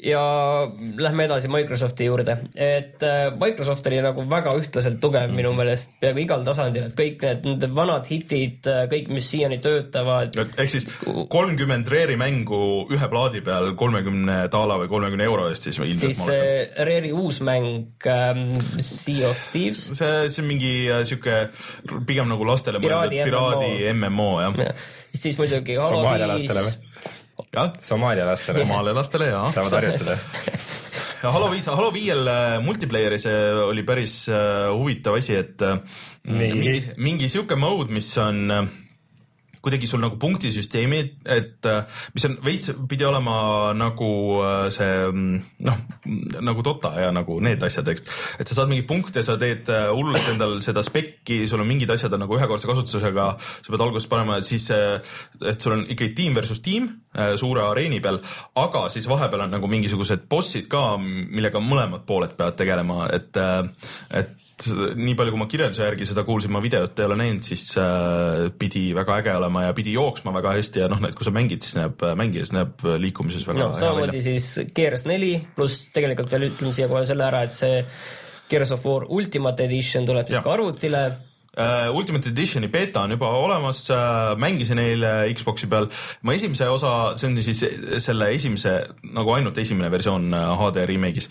ja 0.02 0.22
lähme 0.96 1.26
edasi 1.26 1.48
Microsofti 1.52 2.06
juurde, 2.08 2.36
et 2.54 3.02
äh, 3.02 3.30
Microsoft 3.40 3.86
oli 3.90 4.00
nagu 4.04 4.24
väga 4.30 4.54
ühtlaselt 4.58 5.00
tugev 5.02 5.32
minu 5.34 5.52
meelest 5.56 5.92
peaaegu 6.00 6.22
igal 6.24 6.44
tasandil, 6.46 6.88
et 6.88 6.96
kõik 6.98 7.24
need 7.24 7.46
nende 7.48 7.70
vanad 7.76 8.08
hitid, 8.08 8.68
kõik, 8.92 9.10
mis 9.12 9.28
siiani 9.32 9.60
töötavad, 9.64 10.36
ehk 10.36 10.72
siis 10.72 10.88
kolmkümmend 11.32 11.90
Rare'i 11.90 12.18
mängu 12.20 12.62
ühe 12.90 13.10
plaadi 13.12 13.44
peal 13.44 13.74
kolmekümne 13.80 14.42
daala 14.52 14.78
või 14.80 14.90
kolmekümne 14.92 15.26
euro 15.28 15.48
eest 15.50 15.68
siis 15.68 15.80
ilmselt 15.80 16.16
siis 16.16 16.32
äh, 16.32 16.84
Rare'i 16.86 17.12
uus 17.16 17.40
mäng 17.44 18.06
ähm, 18.08 18.54
Sea 18.78 19.28
of 19.30 19.48
Thieves, 19.52 19.86
see, 19.98 20.30
see 20.32 20.44
on 20.44 20.50
mingi 20.50 20.74
äh, 20.88 21.04
sihuke 21.08 21.42
pigem 22.08 22.30
nagu 22.30 22.46
lastele 22.48 22.82
Piraadi 22.82 23.20
mõeldud 23.20 23.30
piraadi 23.30 23.92
MMO 23.94 24.30
jah. 24.44 24.86
siis 25.14 25.38
muidugi 25.40 25.76
Halo 25.80 26.04
viis? 26.08 26.89
jah, 27.54 27.72
Somaalia 27.80 28.26
lastele 28.28 28.64
omale 28.64 28.94
lastele 28.96 29.30
jaa. 29.30 29.48
saavad 29.54 29.78
harjutada. 29.78 30.18
ja 31.22 31.32
Halo 31.32 31.50
viis, 31.52 31.66
Halo 31.70 31.90
viiel 31.94 32.28
äh, 32.30 32.58
multiplayer'is 32.64 33.26
oli 33.66 33.84
päris 33.86 34.22
äh, 34.28 34.68
huvitav 34.74 35.18
asi, 35.20 35.36
et 35.40 35.62
äh, 35.66 35.80
mingi, 36.24 36.76
mingi 36.96 37.28
sihuke 37.32 37.58
mode, 37.60 37.92
mis 37.94 38.10
on 38.18 38.68
kuidagi 39.60 39.88
sul 39.88 40.00
nagu 40.02 40.16
punktisüsteemi, 40.20 41.00
et 41.28 41.66
äh, 41.68 42.00
mis 42.14 42.24
on 42.28 42.36
veits 42.44 42.72
pidi 42.88 43.04
olema 43.04 43.34
nagu 43.76 44.10
äh, 44.40 44.66
see 44.72 44.88
mm, 45.10 45.42
noh, 45.68 45.80
nagu 46.40 46.64
Dota 46.64 46.94
ja 47.00 47.10
nagu 47.14 47.36
need 47.44 47.62
asjad, 47.66 47.90
eks. 47.92 48.06
et 48.40 48.48
sa 48.48 48.56
saad 48.56 48.72
mingeid 48.72 48.88
punkte, 48.88 49.24
sa 49.26 49.36
teed 49.40 49.68
äh, 49.72 49.88
hullult 49.92 50.32
endal 50.32 50.58
seda 50.64 50.84
spekki, 50.86 51.42
sul 51.50 51.60
on 51.60 51.68
mingid 51.68 51.92
asjad 51.92 52.16
on 52.16 52.24
nagu 52.24 52.38
ühekordse 52.38 52.70
kasutusega, 52.70 53.28
sa 53.60 53.74
pead 53.74 53.86
alguses 53.86 54.08
panema 54.10 54.40
siis, 54.46 54.66
et 54.72 55.60
sul 55.60 55.76
on 55.76 55.86
ikkagi 55.86 56.14
tiim 56.16 56.36
versus 56.36 56.62
tiim 56.64 56.88
suure 57.40 57.64
areeni 57.66 58.00
peal, 58.02 58.20
aga 58.60 58.86
siis 58.92 59.08
vahepeal 59.10 59.46
on 59.46 59.56
nagu 59.56 59.70
mingisugused 59.70 60.28
bossid 60.30 60.70
ka, 60.70 60.94
millega 61.00 61.62
mõlemad 61.62 62.06
pooled 62.08 62.36
peavad 62.38 62.56
tegelema, 62.60 63.08
et, 63.12 63.36
et 64.14 64.36
nii 64.68 65.14
palju, 65.18 65.34
kui 65.34 65.40
ma 65.40 65.48
kirjelduse 65.50 65.84
järgi 65.84 66.08
seda 66.10 66.24
kuulsin, 66.26 66.52
ma 66.54 66.62
videot 66.64 66.98
ei 66.98 67.08
ole 67.08 67.18
näinud, 67.20 67.44
siis 67.46 67.64
äh, 67.80 68.48
pidi 68.60 68.90
väga 68.96 69.20
äge 69.22 69.34
olema 69.38 69.66
ja 69.68 69.76
pidi 69.76 69.94
jooksma 69.96 70.34
väga 70.36 70.56
hästi 70.58 70.84
ja 70.84 70.90
noh, 70.92 71.02
et 71.08 71.16
kui 71.18 71.28
sa 71.28 71.34
mängid, 71.34 71.64
siis 71.66 71.78
näeb, 71.78 72.04
mängides 72.18 72.54
näeb 72.56 72.86
liikumises 73.04 73.46
väga 73.48 73.62
no 73.62 73.70
hea 73.70 73.80
samamoodi 73.80 74.18
välja. 74.18 74.26
siis 74.28 74.74
Gears 74.76 75.06
neli 75.10 75.32
pluss 75.56 75.88
tegelikult 75.94 76.34
veel 76.34 76.50
ütleme 76.50 76.76
siia 76.76 76.90
kohe 76.90 77.06
selle 77.08 77.26
ära, 77.28 77.44
et 77.46 77.56
see 77.56 77.82
Gears 78.50 78.74
of 78.74 78.86
War 78.86 79.06
Ultimate 79.08 79.66
Edition 79.68 80.08
tuleb 80.08 80.28
siis 80.28 80.42
ka 80.44 80.54
arvutile 80.56 81.04
uh,. 81.56 81.88
Ultimate 81.94 82.30
Editioni 82.30 82.68
beeta 82.72 83.04
on 83.06 83.16
juba 83.16 83.30
olemas 83.40 83.82
uh,, 83.90 84.36
mängisin 84.40 84.78
eile 84.82 85.12
Xbox'i 85.34 85.68
peal. 85.70 85.88
ma 86.22 86.36
esimese 86.36 86.68
osa, 86.68 87.16
see 87.16 87.30
on 87.30 87.36
siis 87.42 87.64
selle 88.04 88.30
esimese, 88.34 88.76
nagu 89.16 89.34
ainult 89.34 89.58
esimene 89.58 89.90
versioon 89.92 90.30
HD 90.62 90.86
remake'is 90.92 91.30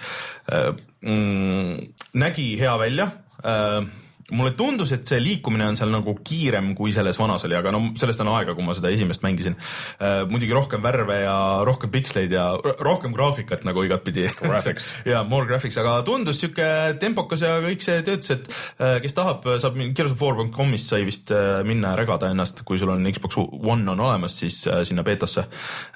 uh,. 0.51 0.75
Mm, 0.99 1.93
nägi 2.19 2.51
hea 2.59 2.73
välja 2.79 3.05
uh, 3.39 3.85
mulle 4.35 4.51
tundus, 4.57 4.91
et 4.95 5.07
see 5.09 5.19
liikumine 5.21 5.67
on 5.69 5.77
seal 5.79 5.91
nagu 5.93 6.13
kiirem, 6.25 6.73
kui 6.77 6.93
selles 6.95 7.17
vanas 7.19 7.45
oli, 7.47 7.57
aga 7.57 7.73
no 7.73 7.81
sellest 7.99 8.23
on 8.23 8.31
aega, 8.33 8.55
kui 8.57 8.65
ma 8.65 8.75
seda 8.77 8.91
esimest 8.93 9.23
mängisin 9.25 9.57
uh,. 9.57 10.25
muidugi 10.29 10.55
rohkem 10.55 10.83
värve 10.83 11.21
ja 11.23 11.35
rohkem 11.67 11.91
piksleid 11.93 12.33
ja 12.33 12.49
rohkem 12.79 13.13
graafikat 13.15 13.65
nagu 13.67 13.83
igatpidi. 13.87 14.27
Graphics 14.39 14.91
ja 15.11 15.23
more 15.27 15.49
graphics, 15.49 15.77
aga 15.81 15.99
tundus 16.07 16.41
sihuke 16.41 16.67
tempokas 17.01 17.43
ja 17.45 17.55
kõik 17.63 17.85
see 17.85 18.03
töötas, 18.05 18.35
et 18.35 18.49
uh, 18.49 18.97
kes 19.03 19.17
tahab, 19.17 19.47
saab 19.61 19.79
War.com'ist 20.19 20.91
sai 20.91 21.05
vist 21.07 21.31
uh, 21.33 21.61
minna 21.67 21.93
ja 21.93 21.99
regada 21.99 22.29
ennast, 22.33 22.63
kui 22.67 22.79
sul 22.81 22.91
on 22.93 23.07
Xbox 23.13 23.39
One 23.39 23.87
on 23.89 23.99
olemas, 23.99 24.35
siis 24.41 24.61
sinna 24.87 25.03
beetasse. 25.07 25.45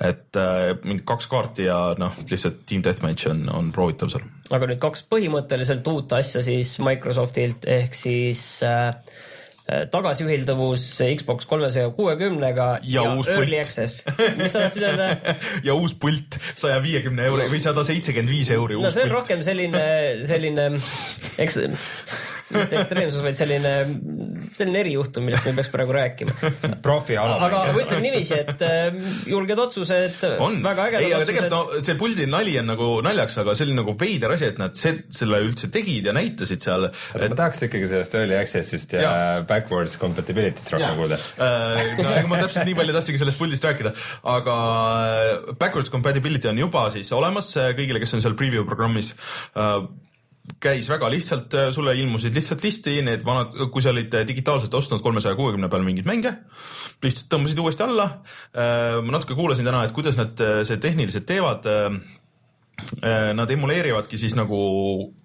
et 0.04 0.38
mingi 0.84 1.04
kaks 1.08 1.28
kaarti 1.32 1.68
ja 1.68 1.78
noh, 2.00 2.16
lihtsalt 2.30 2.64
Team 2.70 2.84
Deathmatch 2.84 3.30
on, 3.32 3.46
on 3.54 3.72
proovitav 3.76 4.12
seal. 4.14 4.26
Aga 4.52 4.68
nüüd 4.72 4.82
kaks 4.84 5.06
põhimõtteliselt 5.12 5.88
uut 5.92 6.18
asja 6.18 6.44
siis 6.46 6.76
Microsoftilt 6.84 7.68
ehk 7.70 7.96
siis 7.96 8.42
äh, 8.68 8.90
äh, 9.70 9.86
tagasiühilduvus 9.94 10.86
Xbox 11.22 11.48
kolmesaja 11.48 11.94
kuuekümnega 11.96 12.68
ja, 12.84 13.06
ja 13.08 13.36
Early 13.38 13.62
Access. 13.62 14.04
mis 14.40 14.52
sa 14.52 14.66
tahtsid 14.66 14.88
öelda 14.90 15.36
ja 15.68 15.78
uus 15.78 15.96
pult 15.96 16.40
saja 16.56 16.82
viiekümne 16.84 17.30
euri 17.32 17.48
või 17.54 17.64
sada 17.64 17.86
seitsekümmend 17.88 18.34
viis 18.36 18.52
euri. 18.56 18.80
no 18.82 18.92
see 18.92 19.06
on 19.06 19.12
pult. 19.12 19.22
rohkem 19.22 19.46
selline, 19.46 19.86
selline, 20.28 20.70
eks 21.40 21.62
mitte 22.56 22.80
ekstreemsus, 22.82 23.22
vaid 23.24 23.38
selline, 23.38 23.72
selline 24.56 24.82
erijuhtum, 24.84 25.26
millest 25.28 25.48
me 25.48 25.54
peaks 25.58 25.72
praegu 25.74 25.96
rääkima. 25.96 26.36
profi 26.86 27.18
alamäng. 27.20 27.46
aga 27.48 27.76
ütleme 27.82 28.02
niiviisi, 28.06 28.40
et 28.44 28.64
äh, 28.66 28.98
julged 29.30 29.62
otsused, 29.66 30.20
väga 30.64 30.88
ägedad 30.90 31.08
ei, 31.08 31.14
aga 31.18 31.28
tegelikult 31.30 31.56
no, 31.56 31.84
see 31.88 31.98
puldi 32.00 32.28
nali 32.30 32.56
on 32.62 32.70
nagu 32.74 32.90
naljaks, 33.06 33.40
aga 33.44 33.56
see 33.58 33.68
oli 33.68 33.78
nagu 33.78 33.96
veider 34.00 34.36
asi, 34.36 34.50
et 34.54 34.62
nad 34.62 34.78
see, 34.80 34.96
selle 35.14 35.42
üldse 35.46 35.70
tegid 35.74 36.10
ja 36.10 36.16
näitasid 36.16 36.64
seal. 36.64 36.90
Et... 36.90 37.28
ma 37.28 37.40
tahaks 37.40 37.66
ikkagi 37.68 37.90
sellest 37.92 38.18
early 38.20 38.38
access'ist 38.40 38.96
ja, 38.98 39.04
ja. 39.04 39.44
backwards 39.50 39.98
compatibility'st 40.02 40.74
rohkem 40.76 41.02
kuulda 41.02 41.20
äh, 41.20 41.94
no 42.00 42.14
ega 42.14 42.30
ma 42.32 42.42
täpselt 42.44 42.70
nii 42.70 42.78
palju 42.80 42.98
tahtsingi 42.98 43.24
sellest 43.24 43.42
puldist 43.42 43.68
rääkida, 43.68 43.94
aga 44.36 44.58
äh, 45.10 45.54
backwards 45.60 45.92
compatibility 45.94 46.52
on 46.52 46.64
juba 46.66 46.88
siis 46.94 47.12
olemas 47.16 47.54
kõigile, 47.78 48.02
kes 48.04 48.18
on 48.18 48.26
seal 48.26 48.38
preview 48.40 48.66
programmis 48.68 49.14
käis 50.64 50.90
väga 50.92 51.10
lihtsalt, 51.12 51.54
äh, 51.56 51.70
sulle 51.72 51.96
ilmusid 51.96 52.36
lihtsalt 52.36 52.64
listi 52.64 52.98
need 53.06 53.24
vanad, 53.26 53.56
kui 53.72 53.84
sa 53.84 53.94
olid 53.94 54.14
äh, 54.20 54.26
digitaalselt 54.28 54.74
ostnud 54.76 55.04
kolmesaja 55.04 55.38
kuuekümne 55.40 55.70
peal 55.72 55.86
mingeid 55.86 56.10
mänge, 56.10 56.34
lihtsalt 57.04 57.30
tõmbasid 57.32 57.62
uuesti 57.64 57.86
alla. 57.86 58.10
Äh, 58.52 59.00
ma 59.04 59.18
natuke 59.18 59.38
kuulasin 59.40 59.68
täna, 59.68 59.86
et 59.86 59.96
kuidas 59.96 60.20
nad 60.20 60.46
see 60.68 60.82
tehniliselt 60.84 61.28
teevad. 61.30 61.72
Nad 63.38 63.52
emuleerivadki 63.54 64.18
siis 64.18 64.34
nagu 64.34 64.58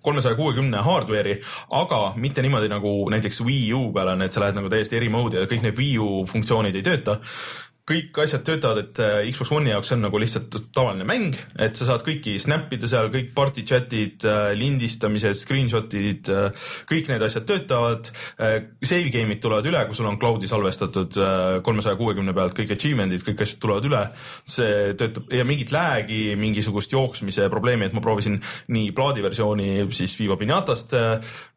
kolmesaja 0.05 0.37
kuuekümne 0.37 0.83
hardware'i, 0.85 1.39
aga 1.75 2.01
mitte 2.21 2.43
niimoodi 2.45 2.69
nagu 2.69 2.91
näiteks 3.11 3.41
Wii 3.41 3.71
U 3.73 3.81
peal 3.95 4.11
on, 4.13 4.23
et 4.23 4.37
sa 4.37 4.43
lähed 4.43 4.59
nagu 4.59 4.69
täiesti 4.69 4.99
eri 4.99 5.09
mode'i 5.11 5.41
ja 5.41 5.49
kõik 5.49 5.65
need 5.65 5.81
Wii 5.81 5.95
U 6.05 6.11
funktsioonid 6.29 6.77
ei 6.77 6.85
tööta 6.85 7.17
kõik 7.89 8.19
asjad 8.23 8.45
töötavad, 8.45 8.83
et 8.83 9.01
äh, 9.01 9.31
Xbox 9.33 9.53
One'i 9.57 9.73
jaoks 9.73 9.93
on 9.95 10.03
nagu 10.05 10.21
lihtsalt 10.21 10.55
tavaline 10.77 11.07
mäng, 11.09 11.37
et 11.61 11.79
sa 11.79 11.87
saad 11.89 12.05
kõiki 12.07 12.37
snap 12.43 12.73
ida 12.75 12.91
seal, 12.91 13.09
kõik 13.13 13.31
party 13.37 13.65
chat'id, 13.69 14.27
äh, 14.29 14.51
lindistamised, 14.59 15.41
screenshot'id, 15.41 16.29
äh, 16.33 16.69
kõik 16.89 17.09
need 17.13 17.25
asjad 17.25 17.47
töötavad. 17.49 18.11
Save 18.39 19.13
game'id 19.13 19.41
tulevad 19.43 19.67
üle, 19.69 19.81
kui 19.89 19.97
sul 19.97 20.09
on 20.09 20.19
cloud'i 20.21 20.49
salvestatud 20.51 21.17
kolmesaja 21.65 21.97
kuuekümne 21.99 22.35
pealt, 22.37 22.55
kõik 22.57 22.75
achievement'id, 22.75 23.25
kõik 23.27 23.43
asjad 23.45 23.61
tulevad 23.63 23.89
üle. 23.89 24.03
see 24.49 24.95
töötab 24.99 25.33
ja 25.33 25.45
mingit 25.45 25.73
lag'i, 25.73 26.37
mingisugust 26.39 26.93
jooksmise 26.93 27.49
probleemi, 27.53 27.89
et 27.89 27.97
ma 27.97 28.03
proovisin 28.05 28.39
nii 28.75 28.93
plaadiversiooni 28.97 29.87
siis 29.95 30.17
Viva 30.21 30.37
Pinatast 30.41 30.95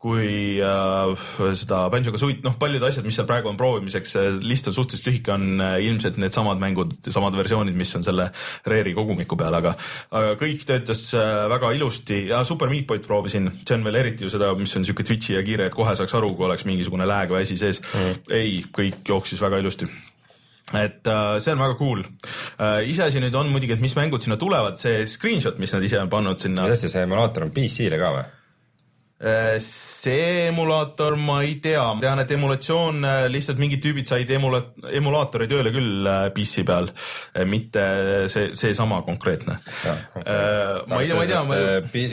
kui 0.01 0.57
äh, 0.63 1.27
seda 1.57 1.83
Banjo-Kazooit, 1.93 2.41
noh, 2.45 2.57
paljud 2.61 2.83
asjad, 2.87 3.05
mis 3.05 3.17
seal 3.19 3.27
praegu 3.29 3.51
on 3.51 3.59
proovimiseks, 3.59 4.15
list 4.41 4.69
on 4.69 4.75
suhteliselt 4.75 5.11
lühike, 5.11 5.35
on 5.35 5.61
ilmselt 5.61 6.17
needsamad 6.21 6.61
mängud, 6.61 6.93
samad 7.03 7.35
versioonid, 7.37 7.77
mis 7.77 7.93
on 7.97 8.05
selle 8.05 8.29
Rare'i 8.67 8.95
kogumiku 8.97 9.37
peal, 9.39 9.57
aga, 9.57 9.73
aga 10.17 10.35
kõik 10.39 10.65
töötas 10.67 11.07
äh, 11.17 11.33
väga 11.51 11.73
ilusti 11.77 12.23
ja 12.31 12.43
Super 12.47 12.71
Meat 12.71 12.87
Boy'd 12.89 13.05
proovisin, 13.07 13.49
see 13.65 13.77
on 13.77 13.85
veel 13.87 14.01
eriti 14.03 14.27
ju 14.27 14.33
seda, 14.33 14.53
mis 14.59 14.75
on 14.77 14.87
siuke 14.87 15.05
twitch'i 15.07 15.37
ja 15.37 15.43
kiire, 15.45 15.69
et 15.69 15.77
kohe 15.77 15.95
saaks 15.97 16.15
aru, 16.17 16.33
kui 16.37 16.47
oleks 16.47 16.67
mingisugune 16.69 17.07
lag 17.09 17.31
või 17.31 17.45
asi 17.45 17.59
sees 17.59 17.81
mm.. 17.83 18.25
ei, 18.37 18.61
kõik 18.73 19.03
jooksis 19.13 19.41
väga 19.41 19.61
ilusti 19.63 19.89
et 20.77 21.07
uh, 21.09 21.37
see 21.43 21.51
on 21.51 21.63
väga 21.65 21.75
cool 21.79 22.03
uh,. 22.03 22.79
iseasi 22.87 23.19
nüüd 23.23 23.35
on 23.35 23.49
muidugi, 23.51 23.75
et 23.75 23.83
mis 23.83 23.95
mängud 23.97 24.23
sinna 24.23 24.37
tulevad, 24.39 24.79
see 24.81 25.03
screenshot, 25.09 25.59
mis 25.59 25.73
nad 25.75 25.83
ise 25.83 25.99
on 25.99 26.11
pannud 26.11 26.39
sinna. 26.39 26.69
asja, 26.71 26.91
see 26.91 27.07
emulaator 27.07 27.47
on 27.47 27.55
PC-le 27.55 27.99
ka 27.99 28.13
või? 28.15 28.29
Äh, 29.21 29.59
see 29.61 30.47
emulaator, 30.47 31.13
ma 31.13 31.43
ei 31.45 31.59
tea, 31.61 31.83
ma 31.93 32.01
tean, 32.01 32.19
et 32.23 32.31
emulatsioon, 32.33 33.03
äh, 33.05 33.25
lihtsalt 33.29 33.59
mingid 33.61 33.83
tüübid 33.83 34.09
said 34.09 34.31
emula-, 34.33 34.63
emulaatori 34.97 35.45
tööle 35.51 35.69
küll 35.75 36.07
äh, 36.09 36.23
PC 36.33 36.63
peal, 36.65 36.89
mitte 37.45 37.83
see, 38.33 38.47
seesama 38.57 39.03
konkreetne. 39.05 39.59
Okay. 39.61 39.99
ma 40.89 41.01
ei 41.03 41.11
tea, 41.11 41.17
ma 41.19 41.25
ei 41.25 41.29
tea 41.29 41.41
ma... 41.45 41.59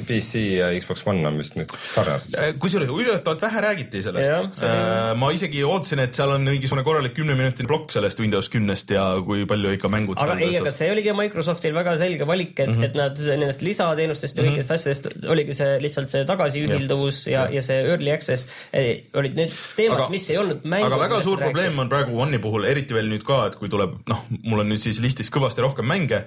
PC 0.09 0.42
ja 0.59 0.68
Xbox 0.77 1.07
One 1.09 1.25
on 1.31 1.38
vist 1.40 1.57
nüüd 1.57 1.73
sarnased. 1.94 2.37
kusjuures 2.61 2.92
üllatavalt 2.92 3.47
vähe 3.47 3.64
räägiti 3.64 4.05
sellest. 4.05 4.61
Oli... 4.61 5.16
ma 5.23 5.33
isegi 5.33 5.64
ootasin, 5.64 6.05
et 6.05 6.18
seal 6.18 6.35
on 6.37 6.44
mingisugune 6.44 6.85
korralik 6.85 7.16
kümneminutine 7.16 7.71
plokk 7.71 7.97
sellest 7.97 8.21
Windows 8.21 8.53
kümnest 8.53 8.92
ja 8.92 9.07
kui 9.25 9.49
palju 9.49 9.73
ikka 9.79 9.92
mängud 9.92 10.21
aga 10.21 10.37
ei, 10.44 10.59
aga 10.61 10.75
see 10.75 10.92
oligi 10.92 11.16
Microsoftil 11.16 11.73
väga 11.77 11.97
selge 12.01 12.29
valik, 12.29 12.53
et 12.59 12.68
mm, 12.68 12.77
-hmm. 12.77 12.90
et 12.90 13.01
nad 13.01 13.25
nendest 13.33 13.64
lisateenustest 13.64 14.37
ja 14.37 14.44
kõikidest 14.44 14.68
mm 14.68 14.77
-hmm. 14.77 14.92
asjadest 14.92 15.29
oligi 15.33 15.57
see 15.57 15.81
lihtsalt 15.81 16.12
see 16.12 16.29
tagasiühilduvus 16.29 16.98
mängitavus 16.99 17.27
ja, 17.27 17.47
ja 17.51 17.63
see 17.63 17.79
early 17.87 18.13
access 18.13 18.49
eh, 18.73 19.05
olid 19.15 19.37
need 19.39 19.53
teemad, 19.77 20.11
mis 20.11 20.29
ei 20.31 20.39
olnud 20.39 20.65
mängud. 20.65 20.91
aga 20.91 21.01
väga 21.01 21.23
suur 21.23 21.39
probleem 21.39 21.73
rääksid. 21.73 21.81
on 21.81 21.89
praegu 21.89 22.21
One'i 22.21 22.39
puhul, 22.43 22.65
eriti 22.69 22.95
veel 22.95 23.11
nüüd 23.11 23.25
ka, 23.27 23.47
et 23.49 23.59
kui 23.61 23.69
tuleb, 23.69 23.99
noh, 24.09 24.25
mul 24.45 24.65
on 24.65 24.73
nüüd 24.73 24.83
siis 24.83 25.01
listis 25.01 25.31
kõvasti 25.31 25.65
rohkem 25.65 25.87
mänge, 25.89 26.25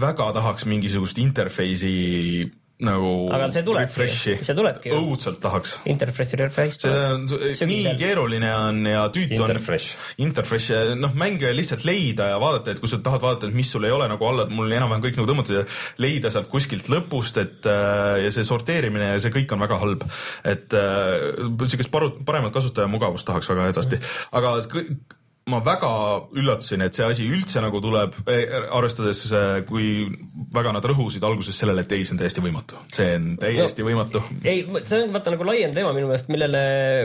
väga 0.00 0.30
tahaks 0.36 0.66
mingisugust 0.66 1.18
interface'i 1.18 2.50
nagu 2.84 3.10
aga 3.32 3.46
see 3.54 3.62
tulebki, 3.64 4.06
see 4.44 4.56
tulebki 4.56 4.90
õudselt 4.92 5.38
tahaks. 5.40 5.78
Interfreshi 5.88 6.36
refresh. 6.42 6.82
see 6.82 7.64
on 7.64 7.70
nii 7.70 7.94
keeruline 7.96 8.50
on 8.52 8.82
ja 8.90 9.06
tüütu 9.14 9.38
on. 9.38 9.46
Interfresh. 9.46 9.96
Interfresh, 10.20 10.74
noh 11.00 11.16
mänge 11.16 11.54
lihtsalt 11.56 11.86
leida 11.88 12.28
ja 12.34 12.40
vaadata, 12.42 12.74
et 12.74 12.82
kui 12.82 12.92
sa 12.92 13.00
tahad 13.00 13.24
vaadata, 13.24 13.48
et 13.48 13.56
mis 13.56 13.70
sul 13.72 13.88
ei 13.88 13.96
ole 13.96 14.10
nagu 14.12 14.28
alla, 14.28 14.44
mul 14.52 14.76
enam-vähem 14.76 15.06
kõik 15.06 15.20
nagu 15.20 15.30
tõmmatud 15.32 15.60
ja 15.60 15.66
leida 16.04 16.32
sealt 16.34 16.52
kuskilt 16.52 16.90
lõpust, 16.92 17.40
et 17.40 17.68
äh, 17.70 18.26
ja 18.26 18.32
see 18.34 18.44
sorteerimine 18.48 19.14
ja 19.14 19.22
see 19.24 19.32
kõik 19.34 19.56
on 19.56 19.64
väga 19.64 19.80
halb. 19.80 20.08
et 20.44 20.76
äh, 20.76 21.46
siukest 21.64 21.92
paremat 21.92 22.52
kasutajamugavust 22.52 23.26
tahaks 23.28 23.54
väga 23.54 23.70
edasi, 23.72 24.04
aga 24.36 24.58
ma 25.46 25.60
väga 25.62 25.88
üllatusin, 26.34 26.82
et 26.82 26.96
see 26.98 27.06
asi 27.06 27.26
üldse 27.30 27.60
nagu 27.62 27.78
tuleb, 27.82 28.16
arvestades 28.26 29.20
kui 29.68 30.08
väga 30.54 30.72
nad 30.74 30.88
rõhusid 30.90 31.22
alguses 31.26 31.54
sellele, 31.60 31.84
et 31.86 31.94
ei, 31.94 32.02
see 32.02 32.16
on 32.16 32.22
täiesti 32.22 32.42
võimatu, 32.42 32.80
see 32.90 33.12
on 33.14 33.28
täiesti 33.38 33.84
no, 33.84 33.90
võimatu. 33.92 34.24
ei, 34.42 34.64
see 34.82 35.04
on 35.04 35.14
vaata 35.14 35.36
nagu 35.36 35.46
laiem 35.46 35.76
teema 35.76 35.92
minu 35.94 36.10
meelest, 36.10 36.32
millele 36.34 36.64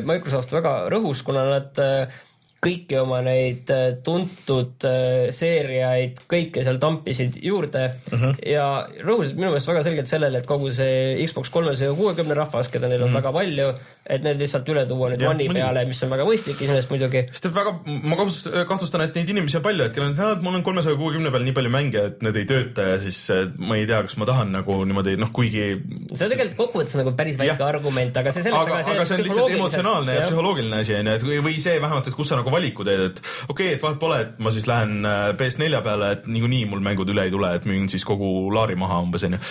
Microsoft 0.10 0.56
väga 0.58 0.74
rõhus, 0.90 1.22
kuna 1.28 1.46
nad 1.52 1.84
äh, 1.86 2.18
kõiki 2.62 2.98
oma 3.02 3.22
neid 3.26 3.70
äh, 3.74 3.96
tuntud 4.06 4.86
äh, 4.86 5.32
seeriaid, 5.34 6.20
kõike 6.30 6.62
seal 6.66 6.78
tampisid 6.82 7.40
juurde 7.42 7.88
mhm. 8.12 8.22
-huh. 8.22 8.44
ja 8.46 8.66
rõhusid 9.02 9.40
minu 9.40 9.50
meelest 9.50 9.72
väga 9.72 9.82
selgelt 9.88 10.12
sellele, 10.12 10.42
et 10.42 10.50
kogu 10.50 10.70
see 10.76 11.18
Xbox 11.26 11.50
kolmesaja 11.50 11.96
kuuekümne 11.98 12.38
rahvas, 12.38 12.70
keda 12.70 12.88
neil 12.92 13.02
on 13.02 13.10
mhm. 13.10 13.18
-huh. 13.18 13.22
väga 13.22 13.34
palju, 13.34 13.72
et 14.06 14.24
need 14.26 14.44
lihtsalt 14.44 14.70
üle 14.70 14.86
tuua 14.90 15.10
nüüd 15.14 15.26
One'i 15.26 15.48
peale, 15.50 15.86
mis 15.90 16.04
on 16.06 16.14
väga 16.14 16.28
mõistlik 16.28 16.62
iseenesest 16.62 16.94
muidugi. 16.94 17.24
sest 17.32 17.50
et 17.50 17.56
väga, 17.56 17.74
ma 17.86 18.20
kahtlustan, 18.20 19.06
et 19.08 19.18
neid 19.18 19.34
inimesi 19.34 19.58
on 19.58 19.66
palju, 19.66 19.86
et 19.86 19.98
kellel 19.98 20.14
on, 20.14 20.38
et 20.38 20.46
mul 20.46 20.60
on 20.60 20.64
kolmesaja 20.64 21.00
kuuekümne 21.02 21.34
peal 21.34 21.46
nii 21.48 21.58
palju 21.58 21.74
mänge, 21.74 22.06
et 22.12 22.22
need 22.26 22.40
ei 22.44 22.46
tööta 22.50 22.88
ja 22.92 23.00
siis 23.02 23.20
ma 23.58 23.80
ei 23.80 23.88
tea, 23.90 24.04
kas 24.06 24.18
ma 24.22 24.30
tahan 24.30 24.54
nagu 24.54 24.78
niimoodi 24.86 25.18
noh, 25.18 25.34
kuigi. 25.34 25.66
see 26.14 26.26
on 26.28 26.34
tegelikult 26.36 26.58
kokkuvõttes 26.62 26.98
nagu 27.02 27.16
päris 27.18 27.42
väike 27.42 27.58
ja. 27.58 27.70
argument, 27.74 28.22
aga 28.22 28.34
see 28.36 28.46
selleks, 28.46 28.70
aga 28.70 28.84
see, 28.86 28.96
aga 28.98 29.06
see 29.10 29.18
on 29.18 29.26
lihtsalt 29.26 29.58
emotsionaalne 29.58 30.18
ja 30.20 30.26
psühholoogiline 30.28 30.82
asi 30.86 30.98
on 31.00 31.10
ju, 31.10 31.18
et 31.18 31.46
või 31.50 31.58
see 31.64 31.78
vähemalt, 31.82 32.10
et 32.12 32.18
kus 32.18 32.30
sa 32.30 32.38
nagu 32.42 32.51
valiku 32.52 32.86
teed, 32.88 33.04
et 33.10 33.22
okei 33.48 33.52
okay,, 33.54 33.76
et 33.78 33.86
vahet 33.86 34.00
pole, 34.02 34.20
et 34.26 34.42
ma 34.44 34.54
siis 34.54 34.68
lähen 34.70 35.08
äh, 35.08 35.32
PS4 35.40 35.82
peale, 35.86 36.12
et 36.18 36.28
niikuinii 36.32 36.68
mul 36.72 36.84
mängud 36.86 37.10
üle 37.14 37.26
ei 37.28 37.34
tule, 37.34 37.54
et 37.58 37.68
müün 37.70 37.88
siis 37.92 38.06
kogu 38.08 38.52
laari 38.54 38.78
maha 38.80 39.02
umbes 39.06 39.26
onju. 39.28 39.42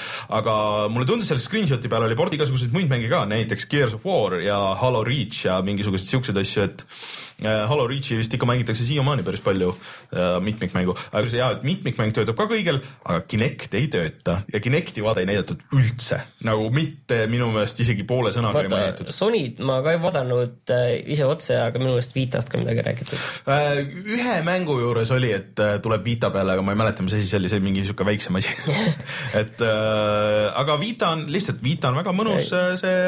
aga 0.41 0.55
mulle 0.93 1.09
tundus 1.09 1.31
selle 1.31 1.43
screenshot'i 1.45 1.91
peal 1.91 2.07
oli 2.07 2.19
port 2.19 2.35
igasuguseid 2.37 2.75
muid 2.77 2.91
mänge 2.93 3.11
ka, 3.13 3.25
näiteks 3.31 3.69
Gears 3.71 3.97
of 3.99 4.07
War 4.07 4.39
ja 4.45 4.61
Halo 4.81 5.05
Reach 5.07 5.45
ja 5.47 5.61
mingisuguseid 5.67 6.15
siukseid 6.15 6.41
asju, 6.45 6.69
et 6.69 6.87
Halo 7.45 7.87
Reachi 7.89 8.19
vist 8.21 8.35
ikka 8.35 8.49
mängitakse 8.49 8.85
siiamaani 8.87 9.25
päris 9.27 9.43
palju 9.45 9.73
mitmikmängu, 10.45 10.95
aga 11.13 11.31
see 11.31 11.41
jaa, 11.41 11.55
et 11.57 11.63
mitmikmäng 11.67 12.15
töötab 12.17 12.39
ka 12.39 12.49
kõigil, 12.51 12.81
aga 13.05 13.23
Kinect 13.31 13.77
ei 13.79 13.89
tööta 13.93 14.41
ja 14.53 14.61
Kinecti 14.63 15.05
vaade 15.05 15.23
ei 15.25 15.29
näidatud 15.31 15.63
üldse, 15.77 16.21
nagu 16.47 16.69
mitte 16.75 17.23
minu 17.31 17.51
meelest 17.55 17.81
isegi 17.85 18.05
poole 18.09 18.33
sõnaga 18.35 18.65
ei 18.65 18.73
mainitud. 18.73 19.13
Sony't 19.15 19.63
ma 19.67 19.79
ka 19.85 19.95
ei 19.95 20.03
vaadanud 20.03 20.75
ise 21.15 21.29
otse, 21.29 21.57
aga 21.63 21.81
minu 21.81 21.95
meelest 21.95 22.17
Vitast 22.17 22.51
ka 22.51 22.61
midagi 22.61 22.85
räägitud. 22.87 23.25
ühe 24.17 24.37
mängu 24.47 24.79
juures 24.81 25.11
oli, 25.15 25.33
et 25.37 25.65
tuleb 25.83 26.05
Vita 26.05 26.31
peale, 26.35 26.57
aga 26.57 26.65
ma 26.67 26.75
ei 26.75 26.81
mäleta, 26.83 27.05
mis 27.07 27.15
asi 27.17 27.29
see 27.29 27.39
oli, 27.41 27.53
see 27.53 27.61
oli 27.61 27.69
mingi 27.69 27.85
sihuke 27.87 28.07
väiksem 28.07 28.37
asi 28.41 28.53
et 29.41 29.63
äh, 29.65 30.61
aga 30.61 30.77
Vita 30.81 31.11
on 31.15 31.25
lihtsalt, 31.33 31.63
Vita 31.63 31.91
on 31.91 32.01
väga 32.01 32.15
mõnus 32.17 32.51
see 32.81 32.99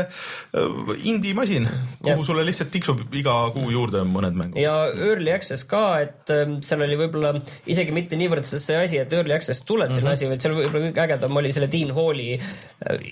indie 1.08 1.34
masin, 1.36 1.68
kuhu 2.02 2.20
ja. 2.20 2.26
sulle 2.26 2.44
lihtsalt 2.46 2.72
tiksub 2.74 3.02
iga 3.18 3.34
kuu 3.54 3.70
juurde 3.72 4.04
mõned 4.22 4.38
mängud. 4.38 4.62
ja 4.62 4.76
Early 4.92 5.34
Access 5.34 5.66
ka, 5.68 5.84
et 6.04 6.32
ähm, 6.34 6.60
seal 6.66 6.84
oli 6.86 7.00
võib-olla 7.00 7.34
isegi 7.66 7.94
mitte 7.96 8.18
niivõrd 8.20 8.48
see 8.48 8.78
asi, 8.78 9.02
et 9.02 9.12
Early 9.12 9.36
Access 9.36 9.66
tuleb 9.66 9.90
mm 9.90 9.92
-hmm. 9.92 10.00
sinna 10.00 10.16
asi, 10.16 10.30
vaid 10.30 10.44
seal 10.46 10.56
võib-olla 10.56 10.86
kõige 10.88 11.04
ägedam 11.06 11.42
oli 11.42 11.52
selle 11.52 11.70
Dean 11.72 11.94
Halli 11.96 12.30
äh, 12.38 13.04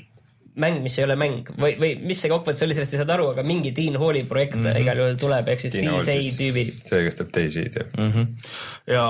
mäng, 0.61 0.81
mis 0.83 0.96
ei 0.99 1.05
ole 1.05 1.16
mäng 1.18 1.51
või, 1.61 1.75
või 1.81 1.92
mis 2.03 2.20
see 2.23 2.31
kokkuvõttes 2.31 2.64
oli, 2.66 2.75
sellest 2.77 2.94
ei 2.94 3.01
saanud 3.01 3.14
aru, 3.14 3.29
aga 3.35 3.44
mingi 3.46 3.73
Dean 3.77 3.96
Halli 4.01 4.25
projekt 4.29 4.59
mm 4.59 4.66
-hmm. 4.66 4.83
igal 4.83 5.03
juhul 5.03 5.20
tuleb, 5.20 5.49
ehk 5.53 5.62
siis 5.62 5.77
DSA 5.77 6.16
tüübi. 6.38 6.64
see, 6.66 7.05
kes 7.07 7.20
teeb 7.20 7.31
Daisy'd 7.37 7.79
jah 7.79 7.87
mm. 7.99 8.11
-hmm. 8.12 8.27
ja 8.94 9.07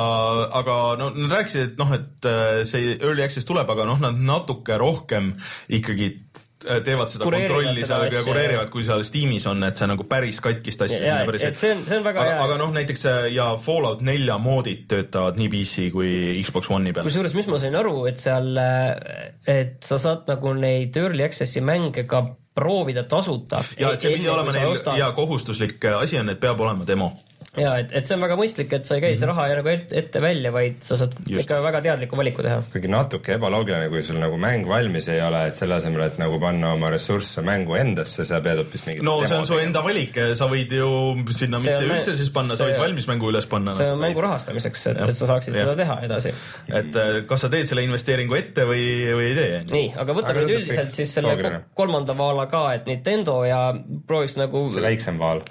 aga 0.60 0.76
no 1.00 1.10
nad 1.16 1.36
rääkisid, 1.38 1.72
et 1.72 1.78
noh, 1.80 1.94
et 1.96 2.28
äh, 2.28 2.64
see 2.64 2.96
early 3.00 3.24
access 3.24 3.48
tuleb, 3.48 3.70
aga 3.70 3.88
noh, 3.88 4.00
nad 4.00 4.20
natuke 4.20 4.78
rohkem 4.78 5.34
ikkagi 5.68 6.12
teevad 6.60 7.08
seda 7.08 7.24
kontrolli 7.24 7.84
seal 7.86 8.06
ja 8.12 8.22
kureerivad, 8.24 8.70
kui 8.72 8.84
seal 8.86 9.04
Steamis 9.06 9.46
on, 9.50 9.62
et 9.64 9.80
see 9.80 9.88
nagu 9.88 10.04
päris 10.08 10.40
katkist 10.44 10.84
asja 10.86 10.98
sinna 11.00 11.22
päris 11.28 11.46
et 11.48 11.60
see 11.60 11.72
on, 11.74 11.84
see 11.88 12.00
on 12.00 12.04
väga 12.04 12.24
aga, 12.24 12.34
hea. 12.34 12.42
aga 12.46 12.58
noh, 12.60 12.74
näiteks 12.74 13.06
äh, 13.08 13.20
ja 13.34 13.46
Fallout 13.60 14.04
nelja 14.06 14.36
moodid 14.42 14.84
töötavad 14.90 15.40
nii 15.40 15.48
PC 15.52 15.88
kui 15.94 16.10
Xbox 16.44 16.70
One'i 16.74 16.92
peal. 16.96 17.08
kusjuures, 17.08 17.34
mis 17.38 17.48
ma 17.50 17.62
sain 17.62 17.78
aru, 17.80 18.04
et 18.10 18.20
seal, 18.20 18.52
äh, 18.60 19.32
et 19.48 19.80
sa 19.86 20.00
saad 20.02 20.28
nagu 20.30 20.52
neid 20.58 20.96
early 21.00 21.24
access'i 21.26 21.64
mänge 21.64 22.04
ka 22.10 22.24
proovida 22.56 23.06
tasuta. 23.08 23.64
ja, 23.80 23.94
et 23.94 24.04
see 24.04 24.12
pidi 24.12 24.28
olema 24.28 24.52
neil 24.54 25.00
ja 25.00 25.12
kohustuslik 25.16 25.88
asi 25.96 26.20
on, 26.20 26.32
et 26.34 26.42
peab 26.42 26.60
olema 26.60 26.86
demo 26.88 27.14
ja 27.58 27.70
et, 27.80 27.90
et 27.98 28.06
see 28.06 28.14
on 28.14 28.22
väga 28.22 28.36
mõistlik, 28.38 28.70
et 28.76 28.86
sa 28.86 28.94
ei 28.94 29.02
käi 29.02 29.16
seda 29.16 29.32
mhm. 29.32 29.38
raha 29.40 29.58
nagu 29.58 29.70
ette, 29.72 29.96
ette 29.98 30.20
välja, 30.22 30.52
vaid 30.54 30.76
sa 30.86 30.98
saad 31.00 31.16
Just. 31.24 31.42
ikka 31.42 31.58
väga 31.64 31.80
teadliku 31.82 32.18
valiku 32.20 32.44
teha. 32.46 32.60
kuigi 32.70 32.90
natuke 32.92 33.34
ebaloogiline, 33.34 33.88
kui 33.90 34.04
sul 34.06 34.20
nagu 34.22 34.38
mäng 34.40 34.68
valmis 34.70 35.08
ei 35.10 35.18
ole, 35.24 35.42
et 35.50 35.58
selle 35.58 35.74
asemel, 35.80 36.04
et 36.06 36.20
nagu 36.22 36.38
panna 36.42 36.70
oma 36.76 36.92
ressursse 36.94 37.42
mängu 37.46 37.74
endasse, 37.80 38.26
sa 38.28 38.38
pead 38.44 38.62
hoopis 38.62 38.86
mingit 38.86 39.06
no 39.06 39.16
see 39.24 39.40
on 39.40 39.48
su 39.50 39.58
enda 39.58 39.82
valik, 39.82 40.20
sa 40.38 40.46
võid 40.50 40.76
ju 40.78 40.90
sinna 41.34 41.58
see 41.58 41.74
mitte 41.74 41.90
üldse 41.90 42.16
siis 42.20 42.30
panna, 42.34 42.58
sa 42.58 42.70
võid 42.70 42.78
valmis 42.84 43.10
mängu 43.10 43.32
üles 43.32 43.50
panna. 43.50 43.74
see 43.78 43.90
on 43.90 44.02
mängu 44.04 44.22
rahastamiseks, 44.22 44.86
et, 44.92 45.02
et 45.10 45.18
sa 45.18 45.32
saaksid 45.34 45.58
ja. 45.58 45.66
seda 45.66 45.76
teha 45.82 45.98
edasi. 46.06 46.34
et 46.70 47.00
äh, 47.02 47.12
kas 47.26 47.46
sa 47.46 47.50
teed 47.50 47.66
selle 47.66 47.82
investeeringu 47.88 48.38
ette 48.38 48.68
või, 48.68 48.84
või 49.10 49.30
ei 49.32 49.38
tee? 49.40 49.62
nii, 49.74 49.88
aga 50.04 50.20
võtame 50.20 50.46
nüüd 50.46 50.60
üldiselt 50.60 50.94
siis 51.02 51.18
selle 51.18 51.34
kolmanda 51.74 52.14
vaala 52.14 52.46
ka, 52.52 52.68
et 52.78 52.86
Nintendo 52.86 53.40
ja 53.48 53.64
prooviks 54.06 54.38
nagu 54.38 54.68
see 54.70 54.86
väiksem 54.86 55.18
vaal 55.18 55.42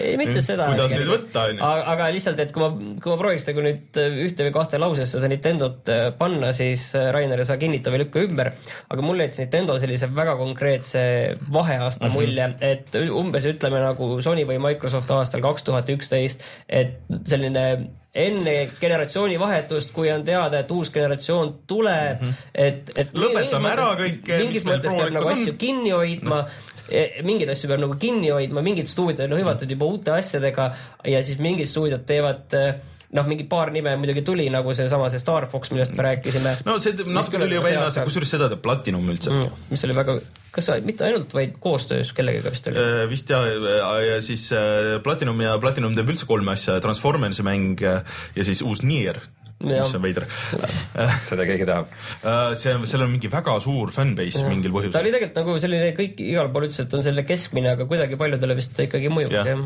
ei, 0.00 0.16
mitte 0.20 0.42
seda. 0.44 0.68
kuidas 0.70 0.94
nüüd 0.94 1.10
võtta, 1.10 1.46
onju. 1.50 1.70
aga 1.92 2.08
lihtsalt, 2.14 2.42
et 2.44 2.52
kui 2.54 2.62
ma, 2.62 2.70
kui 3.02 3.12
ma 3.12 3.18
prooviks 3.20 3.46
nagu 3.48 3.64
nüüd 3.64 4.00
äh, 4.00 4.18
ühte 4.26 4.46
või 4.46 4.54
kahte 4.54 4.80
lausesse 4.80 5.16
seda 5.16 5.30
Nintendot 5.32 5.92
äh, 5.92 6.04
panna, 6.18 6.52
siis 6.56 6.88
äh, 6.98 7.10
Rainer, 7.14 7.42
sa 7.48 7.58
kinnita 7.60 7.92
või 7.94 8.04
lükka 8.04 8.22
ümber. 8.26 8.52
aga 8.88 9.06
mulle 9.06 9.26
jättis 9.26 9.44
Nintendo 9.44 9.78
sellise 9.82 10.10
väga 10.14 10.36
konkreetse 10.40 11.02
vaheaasta 11.52 12.08
mm 12.08 12.12
-hmm. 12.12 12.14
mulje, 12.14 12.50
et 12.60 13.00
umbes 13.22 13.48
ütleme 13.50 13.82
nagu 13.82 14.12
Sony 14.22 14.46
või 14.48 14.60
Microsoft 14.62 15.10
aastal 15.10 15.42
kaks 15.44 15.66
tuhat 15.66 15.90
üksteist, 15.90 16.46
et 16.68 17.02
selline 17.26 17.66
enne 18.14 18.68
generatsiooni 18.80 19.38
vahetust, 19.40 19.92
kui 19.92 20.10
on 20.12 20.24
teada, 20.24 20.58
et 20.60 20.70
uus 20.70 20.90
generatsioon 20.92 21.54
tuleb 21.66 22.20
mm, 22.20 22.28
-hmm. 22.28 22.34
et, 22.54 22.92
et. 22.96 23.14
lõpetame 23.14 23.72
ära 23.72 23.94
kõik. 23.96 24.28
mingis 24.38 24.66
mõttes 24.68 24.92
peab 24.92 25.14
nagu 25.16 25.28
asju 25.32 25.54
kinni 25.58 25.90
hoidma 25.90 26.44
E, 26.44 26.71
mingeid 27.26 27.52
asju 27.52 27.70
peab 27.70 27.82
nagu 27.82 27.98
kinni 28.00 28.32
hoidma, 28.34 28.62
mingid 28.64 28.90
stuudiod 28.90 29.26
on 29.28 29.36
hõivatud 29.38 29.70
juba 29.70 29.88
uute 29.88 30.14
asjadega 30.16 30.70
ja 31.08 31.22
siis 31.24 31.40
mingid 31.42 31.70
stuudiod 31.70 32.04
teevad 32.08 32.56
e, 32.58 32.62
noh, 33.16 33.28
mingi 33.28 33.46
paar 33.48 33.72
nime 33.74 33.94
muidugi 34.00 34.24
tuli, 34.26 34.48
nagu 34.52 34.74
seesama 34.76 35.10
see 35.12 35.22
Star 35.22 35.46
Fox, 35.52 35.72
millest 35.74 35.94
me 35.98 36.06
rääkisime. 36.08 36.54
no 36.68 36.78
see 36.82 36.96
natuke 37.04 37.42
tuli 37.42 37.58
juba 37.58 37.70
eelmine 37.70 37.88
aasta, 37.88 38.06
kusjuures 38.08 38.34
seda 38.36 38.48
teeb 38.52 38.62
Platinum 38.64 39.12
üldse 39.12 39.32
mm,. 39.32 39.68
mis 39.72 39.84
oli 39.88 39.98
väga, 39.98 40.16
kas 40.54 40.72
mitte 40.86 41.06
ainult, 41.08 41.36
vaid 41.36 41.58
koostöös 41.62 42.14
kellegagi 42.16 42.54
vist 42.54 42.72
oli 42.72 42.82
äh,? 42.82 43.04
vist 43.10 43.30
ja, 43.34 43.42
ja 44.06 44.18
siis 44.24 44.48
äh, 44.56 44.96
Platinum 45.04 45.44
ja 45.44 45.54
Platinum 45.62 45.94
teeb 45.98 46.14
üldse 46.14 46.28
kolme 46.28 46.56
asja, 46.56 46.80
Transformersi 46.84 47.46
mäng 47.46 47.80
ja 47.82 48.02
siis 48.42 48.64
uus 48.66 48.82
Nier 48.86 49.22
mis 49.66 49.94
on 49.96 50.02
veider 50.04 50.26
seda 51.28 51.46
keegi 51.48 51.66
tahab. 51.68 51.90
Äh, 52.22 52.54
see, 52.58 52.74
sellel 52.90 53.06
on 53.06 53.14
mingi 53.14 53.30
väga 53.32 53.56
suur 53.62 53.92
fanbase 53.94 54.44
mingil 54.48 54.74
põhjusel. 54.74 54.94
ta 54.94 55.02
oli 55.02 55.12
tegelikult 55.14 55.40
nagu 55.42 55.56
selline, 55.62 55.90
kõik 55.98 56.22
igal 56.24 56.50
pool 56.54 56.66
ütles, 56.68 56.82
et 56.84 56.96
on 56.96 57.04
selline 57.04 57.24
keskmine, 57.28 57.72
aga 57.76 57.86
kuidagi 57.90 58.18
paljudele 58.20 58.56
vist 58.58 58.74
ta 58.76 58.86
ikkagi 58.86 59.12
mõjub 59.12 59.36
ja.. 59.36 59.56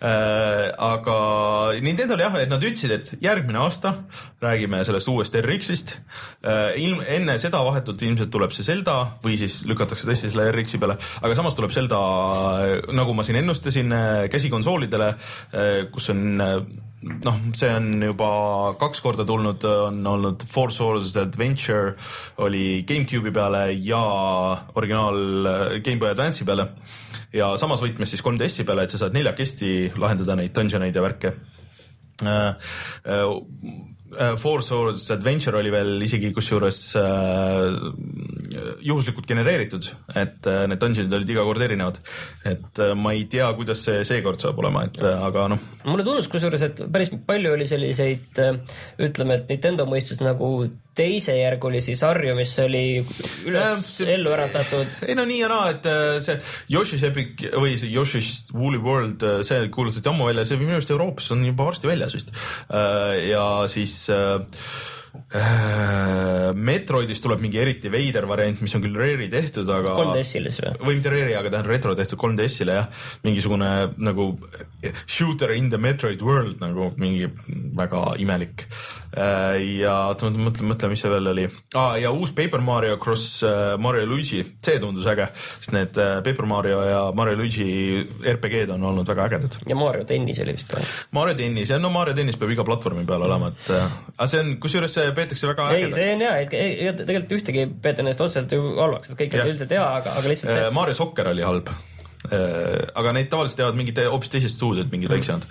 Äh, 0.00 0.66
aga 0.90 1.16
Nintendo'l 1.84 2.24
jah, 2.24 2.38
et 2.40 2.52
nad 2.52 2.64
ütlesid, 2.64 2.94
et 2.94 3.24
järgmine 3.24 3.60
aasta 3.62 3.94
räägime 4.42 4.82
sellest 4.88 5.10
uuest 5.12 5.36
RX-ist 5.40 5.96
äh,. 5.96 6.76
ilm, 6.80 7.02
enne 7.06 7.38
seda 7.42 7.62
vahetult 7.66 8.02
ilmselt 8.06 8.32
tuleb 8.32 8.54
see 8.54 8.66
Zelda 8.66 8.98
või 9.24 9.38
siis 9.40 9.60
lükatakse 9.68 10.08
tõesti 10.08 10.30
selle 10.32 10.50
RX-i 10.52 10.80
peale, 10.80 10.98
aga 11.20 11.38
samas 11.38 11.56
tuleb 11.58 11.74
Zelda, 11.74 12.00
nagu 12.94 13.14
ma 13.16 13.26
siin 13.26 13.40
ennustasin, 13.42 13.92
käsikonsoolidele 14.32 15.12
kus 15.92 16.10
on 16.12 16.40
noh, 17.02 17.38
see 17.56 17.70
on 17.72 18.02
juba 18.04 18.30
kaks 18.80 19.00
korda 19.04 19.24
tulnud, 19.28 19.64
on 19.90 20.00
olnud 20.06 20.44
Four 20.50 20.72
Swords 20.74 21.16
Adventure 21.20 21.94
oli 22.44 22.82
GameCube'i 22.88 23.32
peale 23.34 23.62
ja 23.76 24.02
originaal 24.74 25.80
GameBoy 25.84 26.12
Advance'i 26.12 26.48
peale. 26.48 26.70
Ja 27.32 27.52
samas 27.60 27.82
võtmes 27.84 28.10
siis 28.10 28.24
3DS-i 28.26 28.66
peale, 28.66 28.84
et 28.84 28.92
sa 28.92 29.04
saad 29.04 29.14
neljakesti 29.14 29.92
lahendada 30.02 30.34
neid 30.38 30.54
dungeoneid 30.56 30.96
ja 30.96 31.04
värke. 31.04 31.34
Äh, 32.20 32.26
äh, 32.26 32.56
Äh, 33.06 33.24
Four 34.10 34.62
Swords 34.66 35.04
Adventure 35.14 35.58
oli 35.60 35.70
veel 35.70 36.02
isegi 36.02 36.32
kusjuures 36.34 36.80
äh, 36.98 37.76
juhuslikult 38.82 39.28
genereeritud, 39.28 39.86
et 40.18 40.48
äh, 40.50 40.64
need 40.70 40.80
dungeonid 40.82 41.14
olid 41.20 41.30
iga 41.30 41.44
kord 41.46 41.62
erinevad. 41.62 42.00
et 42.44 42.82
äh, 42.82 42.94
ma 42.98 43.14
ei 43.14 43.26
tea, 43.30 43.46
kuidas 43.58 43.84
see 43.86 44.02
seekord 44.08 44.42
saab 44.42 44.58
olema, 44.62 44.84
et 44.88 44.98
äh, 45.02 45.24
aga 45.28 45.46
noh. 45.52 45.62
mulle 45.86 46.06
tundus 46.06 46.28
kusjuures, 46.32 46.64
et 46.66 46.82
päris 46.92 47.12
palju 47.26 47.54
oli 47.54 47.68
selliseid 47.70 48.42
äh, 48.42 48.58
ütleme, 49.06 49.38
et 49.38 49.52
Nintendo 49.52 49.86
mõistes 49.90 50.22
nagu 50.24 50.50
teisejärgulisi 51.00 51.96
sarju, 51.98 52.36
mis 52.38 52.52
oli 52.62 52.84
üles 53.48 53.84
see, 53.96 54.14
ellu 54.14 54.32
äratatud. 54.36 54.94
ei 55.08 55.16
no 55.18 55.26
nii 55.28 55.40
ja 55.42 55.50
naa, 55.50 55.72
et 55.74 55.88
äh, 55.88 56.20
see 56.24 56.38
Yoshi's 56.72 57.04
Epic 57.08 57.46
või 57.56 57.76
see 57.80 57.92
Yoshi's 57.94 58.50
Woolly 58.54 58.80
World, 58.84 59.24
äh, 59.24 59.40
see 59.46 59.68
kuulutati 59.72 60.12
ammu 60.12 60.30
välja, 60.30 60.46
see 60.48 60.60
minu 60.60 60.76
arust 60.76 60.92
Euroopas 60.94 61.30
on 61.34 61.44
juba 61.48 61.68
varsti 61.70 61.90
väljas 61.90 62.16
vist. 62.18 62.34
Äh, 62.70 63.30
ja 63.30 63.44
siis 63.70 63.96
Metroidist 66.70 67.22
tuleb 67.22 67.42
mingi 67.42 67.60
eriti 67.62 67.90
veider 67.92 68.26
variant, 68.26 68.58
mis 68.64 68.74
on 68.74 68.82
küll 68.82 68.96
Rare'i 68.98 69.28
tehtud, 69.30 69.68
aga 69.70 69.92
3DS-ile 69.94 70.50
siis 70.50 70.64
või? 70.64 70.72
või 70.88 70.96
mitte 70.98 71.12
Rare'i, 71.12 71.36
aga 71.38 71.52
ta 71.52 71.60
on 71.62 71.68
retro 71.70 71.94
tehtud 71.98 72.18
3DS-ile 72.18 72.78
jah, 72.80 72.88
mingisugune 73.26 73.70
nagu 74.02 74.32
shooter 75.04 75.54
in 75.54 75.70
the 75.70 75.78
Metroid 75.78 76.24
world 76.26 76.58
nagu 76.62 76.90
mingi 76.98 77.30
väga 77.78 78.02
imelik 78.22 78.66
Äh, 79.10 79.56
ja 79.80 79.92
oota, 80.12 80.28
mõtle, 80.30 80.62
mõtle, 80.70 80.86
mis 80.92 81.00
see 81.02 81.10
veel 81.10 81.26
oli 81.32 81.44
ah,. 81.74 81.96
ja 81.98 82.12
uus 82.14 82.30
Paper 82.30 82.62
Mario 82.62 82.94
Cross 83.02 83.40
äh, 83.42 83.72
Mario 83.82 84.06
Luigi, 84.06 84.44
see 84.62 84.78
tundus 84.78 85.08
äge, 85.10 85.24
sest 85.34 85.72
need 85.74 85.98
äh, 85.98 86.20
Paper 86.22 86.46
Mario 86.46 86.78
ja 86.86 87.00
Mario 87.18 87.40
Luigi 87.40 88.04
RPG-d 88.22 88.70
on 88.76 88.84
olnud 88.92 89.10
väga 89.10 89.24
ägedad. 89.26 89.56
ja 89.66 89.74
Mario 89.74 90.06
tennis 90.06 90.38
oli 90.44 90.54
vist 90.54 90.70
ka. 90.70 90.78
Mario 91.16 91.34
tennis, 91.40 91.72
no 91.82 91.90
Mario 91.90 92.14
tennis 92.14 92.38
peab 92.38 92.54
iga 92.54 92.62
platvormi 92.68 93.02
peal 93.08 93.24
olema, 93.26 93.50
et 93.50 93.72
aga 93.72 94.28
see 94.30 94.44
on, 94.44 94.52
kusjuures 94.62 94.94
see 94.94 94.99
peetakse 95.16 95.48
väga 95.50 95.70
ei, 95.76 95.86
see 95.94 96.10
on 96.14 96.26
hea, 96.26 96.34
et 96.44 97.04
tegelikult 97.04 97.38
ühtegi 97.38 97.64
ei 97.64 97.70
peeta 97.70 98.04
nendest 98.04 98.24
otseselt 98.26 98.52
ju 98.56 98.74
halvaks, 98.78 99.12
et 99.12 99.22
kõik 99.22 99.38
on 99.38 99.52
üldiselt 99.52 99.78
hea, 99.78 99.86
aga, 100.00 100.18
aga 100.20 100.34
lihtsalt 100.34 100.54
see... 100.56 100.74
Mario 100.76 100.98
Soccer 100.98 101.32
oli 101.32 101.46
halb 101.46 101.72
Äh, 102.28 102.82
aga 103.00 103.14
neid 103.16 103.30
tavaliselt 103.32 103.62
teevad 103.62 103.78
mingid 103.78 103.96
hoopis 104.12 104.28
teised 104.28 104.52
stuudiod, 104.52 104.90
mingid 104.92 105.08
mm. 105.08 105.14
väiksemad. 105.16 105.46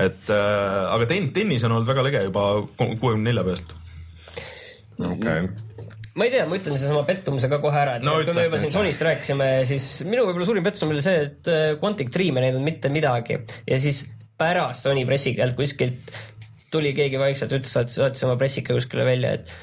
et 0.00 0.30
äh, 0.32 0.78
aga 0.94 1.04
ten-, 1.10 1.28
tennis 1.36 1.66
on 1.68 1.74
olnud 1.76 1.90
väga 1.90 2.04
lege 2.06 2.22
juba 2.30 2.44
kuuekümne 2.78 3.26
nelja 3.28 3.44
pealt. 3.44 3.74
okei 4.96 5.12
okay 5.18 5.50
ma 6.14 6.24
ei 6.24 6.32
tea, 6.32 6.46
ma 6.48 6.56
ütlen 6.56 6.80
seesama 6.80 7.02
pettumuse 7.04 7.50
ka 7.52 7.58
kohe 7.60 7.76
ära, 7.76 7.98
et 7.98 8.06
no, 8.06 8.14
kui 8.16 8.24
ütle, 8.24 8.38
me 8.38 8.46
juba 8.46 8.62
siin 8.62 8.72
Sonist 8.72 9.04
rääkisime, 9.04 9.48
siis 9.68 9.88
minu 10.08 10.24
võib-olla 10.24 10.48
suurim 10.48 10.64
pettumus 10.64 10.96
oli 10.96 11.04
see, 11.04 11.24
et 11.26 11.52
äh, 11.52 11.64
Quantic 11.82 12.12
Dream 12.14 12.40
ei 12.40 12.46
näidanud 12.46 12.70
mitte 12.70 12.92
midagi 12.94 13.42
ja 13.68 13.80
siis 13.82 14.00
pärast 14.40 14.88
Sony 14.88 15.04
pressikeelt 15.04 15.58
kuskilt 15.58 16.14
tuli 16.74 16.94
keegi 16.96 17.20
vaikselt, 17.20 17.54
ütles, 17.60 17.76
et 17.80 17.94
saatis 17.94 18.26
oma 18.26 18.36
pressike 18.40 18.74
kuskile 18.76 19.06
välja, 19.06 19.38
et 19.38 19.54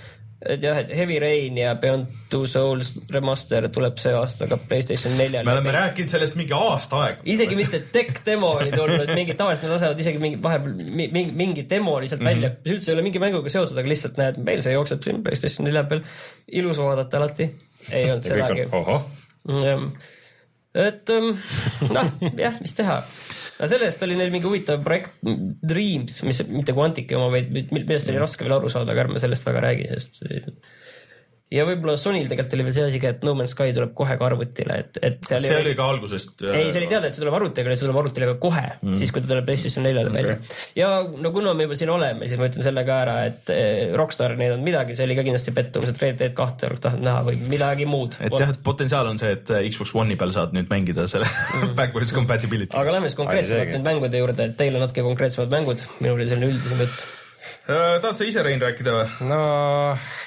et 0.41 0.63
jah, 0.65 0.79
et 0.81 0.89
Heavy 0.97 1.19
Rain 1.21 1.57
ja 1.59 1.75
Beyond 1.77 2.07
Two 2.31 2.47
Souls 2.49 2.95
remaster 3.13 3.67
tuleb 3.73 3.99
see 4.01 4.13
aasta 4.17 4.47
ka 4.49 4.57
Playstation 4.57 5.13
neljale. 5.13 5.45
me 5.45 5.53
oleme 5.53 5.73
rääkinud 5.75 6.09
sellest 6.09 6.37
mingi 6.39 6.55
aasta 6.57 7.01
aega. 7.03 7.21
isegi 7.29 7.57
mitte 7.59 7.81
tech 7.93 8.23
demo 8.25 8.49
oli 8.57 8.71
tulnud, 8.73 9.11
mingid 9.13 9.37
tavaliselt 9.37 9.67
nad 9.67 9.75
lasevad 9.75 10.01
isegi 10.01 10.21
mingi 10.23 10.39
vahepeal 10.41 10.73
mi- 10.81 11.09
mingi, 11.13 11.35
mingi 11.43 11.65
demo 11.69 11.99
lihtsalt 12.01 12.23
mm 12.23 12.27
-hmm. 12.27 12.41
välja, 12.41 12.55
mis 12.65 12.73
üldse 12.73 12.91
ei 12.91 12.95
ole 12.95 13.03
mingi 13.05 13.21
mänguga 13.21 13.53
seotud, 13.53 13.77
aga 13.77 13.93
lihtsalt 13.93 14.17
näed, 14.17 14.39
meil 14.47 14.63
see 14.65 14.73
jookseb 14.73 15.05
siin 15.05 15.21
PlayStation 15.27 15.69
nelja 15.69 15.83
peal, 15.91 16.01
ilus 16.61 16.81
vaadata 16.81 17.21
alati. 17.21 17.51
ei 17.91 18.09
olnud 18.09 18.25
sedagi 18.25 18.65
et 20.75 21.09
ähm, 21.09 21.35
noh, 21.91 22.11
jah, 22.37 22.57
mis 22.61 22.75
teha. 22.77 23.01
Aga 23.61 23.69
sellest 23.75 24.01
oli 24.07 24.15
neil 24.17 24.31
mingi 24.33 24.49
huvitav 24.49 24.81
projekt 24.85 25.19
Dreams, 25.21 26.15
mis 26.25 26.41
mitte 26.49 26.73
Quantici 26.73 27.13
oma, 27.17 27.29
vaid 27.35 27.51
mi- 27.53 27.67
millest 27.71 28.09
oli 28.09 28.17
raske 28.21 28.43
veel 28.47 28.57
aru 28.57 28.71
saada, 28.73 28.91
aga 28.95 29.05
ärme 29.05 29.21
sellest 29.21 29.45
väga 29.45 29.61
räägi, 29.67 29.85
sest 29.93 30.23
ja 31.51 31.65
võib-olla 31.67 31.97
Sonyl 31.99 32.29
tegelikult 32.31 32.55
oli 32.55 32.65
veel 32.67 32.75
see 32.75 32.85
asi 32.87 32.99
ka, 33.03 33.11
et 33.11 33.25
No 33.27 33.33
Man's 33.35 33.51
Sky 33.55 33.73
tuleb 33.75 33.91
kohe 33.97 34.15
ka 34.19 34.27
arvutile, 34.27 34.77
et, 34.85 34.99
et 35.03 35.27
seal 35.27 35.43
see 35.43 35.57
oli 35.57 35.73
ka 35.75 35.87
algusest. 35.93 36.43
äh, 36.45 36.57
ei, 36.61 36.69
see 36.71 36.79
oli 36.79 36.89
teada, 36.91 37.09
et 37.09 37.17
see 37.17 37.23
tuleb 37.23 37.35
arvutiga, 37.41 37.67
aga 37.67 37.77
see 37.77 37.87
tuleb 37.87 37.99
arvutile 38.01 38.29
ka 38.31 38.35
kohe 38.45 38.63
mm., 38.77 38.95
siis 39.01 39.11
kui 39.11 39.23
ta 39.23 39.31
tuleb 39.33 39.47
PlayStation 39.49 39.85
neljale 39.87 40.13
okay. 40.13 40.21
välja. 40.21 40.37
ja 40.79 40.89
no 41.25 41.33
kuna 41.35 41.53
me 41.57 41.67
juba 41.67 41.77
siin 41.81 41.91
oleme, 41.93 42.29
siis 42.31 42.39
ma 42.39 42.47
ütlen 42.47 42.67
selle 42.67 42.85
ka 42.87 42.97
ära, 43.03 43.17
et 43.27 43.53
eh, 43.53 43.91
Rockstar 43.99 44.35
ei 44.35 44.41
näidanud 44.45 44.67
midagi, 44.67 44.95
see 44.95 45.07
oli 45.09 45.19
ka 45.19 45.27
kindlasti 45.27 45.55
pettumus, 45.57 45.91
et 45.91 46.03
Red 46.05 46.19
Dead 46.23 46.35
kahte 46.37 46.69
oleks 46.71 46.85
tahtnud 46.87 47.07
näha 47.09 47.25
või 47.27 47.39
midagi 47.51 47.87
muud. 47.89 48.15
et 48.23 48.31
jah, 48.31 48.55
et 48.55 48.63
potentsiaal 48.63 49.11
on 49.11 49.19
see, 49.19 49.35
et 49.35 49.51
äh, 49.51 49.67
Xbox 49.67 49.95
One'i 49.99 50.19
peal 50.19 50.31
saad 50.35 50.55
nüüd 50.55 50.71
mängida 50.71 51.09
selle 51.11 51.27
backwards 51.79 52.15
compatibility. 52.15 52.77
aga 52.79 52.95
lähme 52.95 53.11
siis 53.11 53.19
konkreetsemalt 53.19 53.75
nüüd 53.75 53.89
mängude 53.91 54.23
juurde, 54.23 54.47
et 54.47 54.59
teil 54.59 54.79
on 54.79 54.87
natuke 54.87 55.03
konkreetsemad 55.03 55.51
mängud, 55.51 55.83
minul 55.99 56.21
oli 56.21 56.31
selline 56.31 56.53
üldisem 56.55 56.85
jutt. 56.85 57.09
Äh, 57.69 57.99
tahad 58.01 58.17
sa 58.17 58.25
ise, 58.25 58.41
Rein, 58.45 58.61
rääkida 58.61 58.95
või? 58.95 59.09
no 59.29 59.41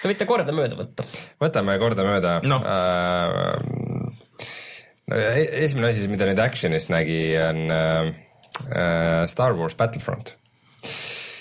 Te 0.02 0.10
võite 0.10 0.28
kordamööda 0.28 0.78
võtta. 0.78 1.06
võtame 1.42 1.74
kordamööda 1.82 2.36
no,. 2.46 2.60
esimene 5.10 5.90
asi, 5.90 6.06
mida 6.12 6.28
nüüd 6.30 6.42
Actionis 6.44 6.86
nägi, 6.94 7.18
on 7.42 7.60
äh, 7.74 8.14
äh, 8.70 9.26
Star 9.30 9.58
Wars 9.58 9.74
Battlefront, 9.78 10.36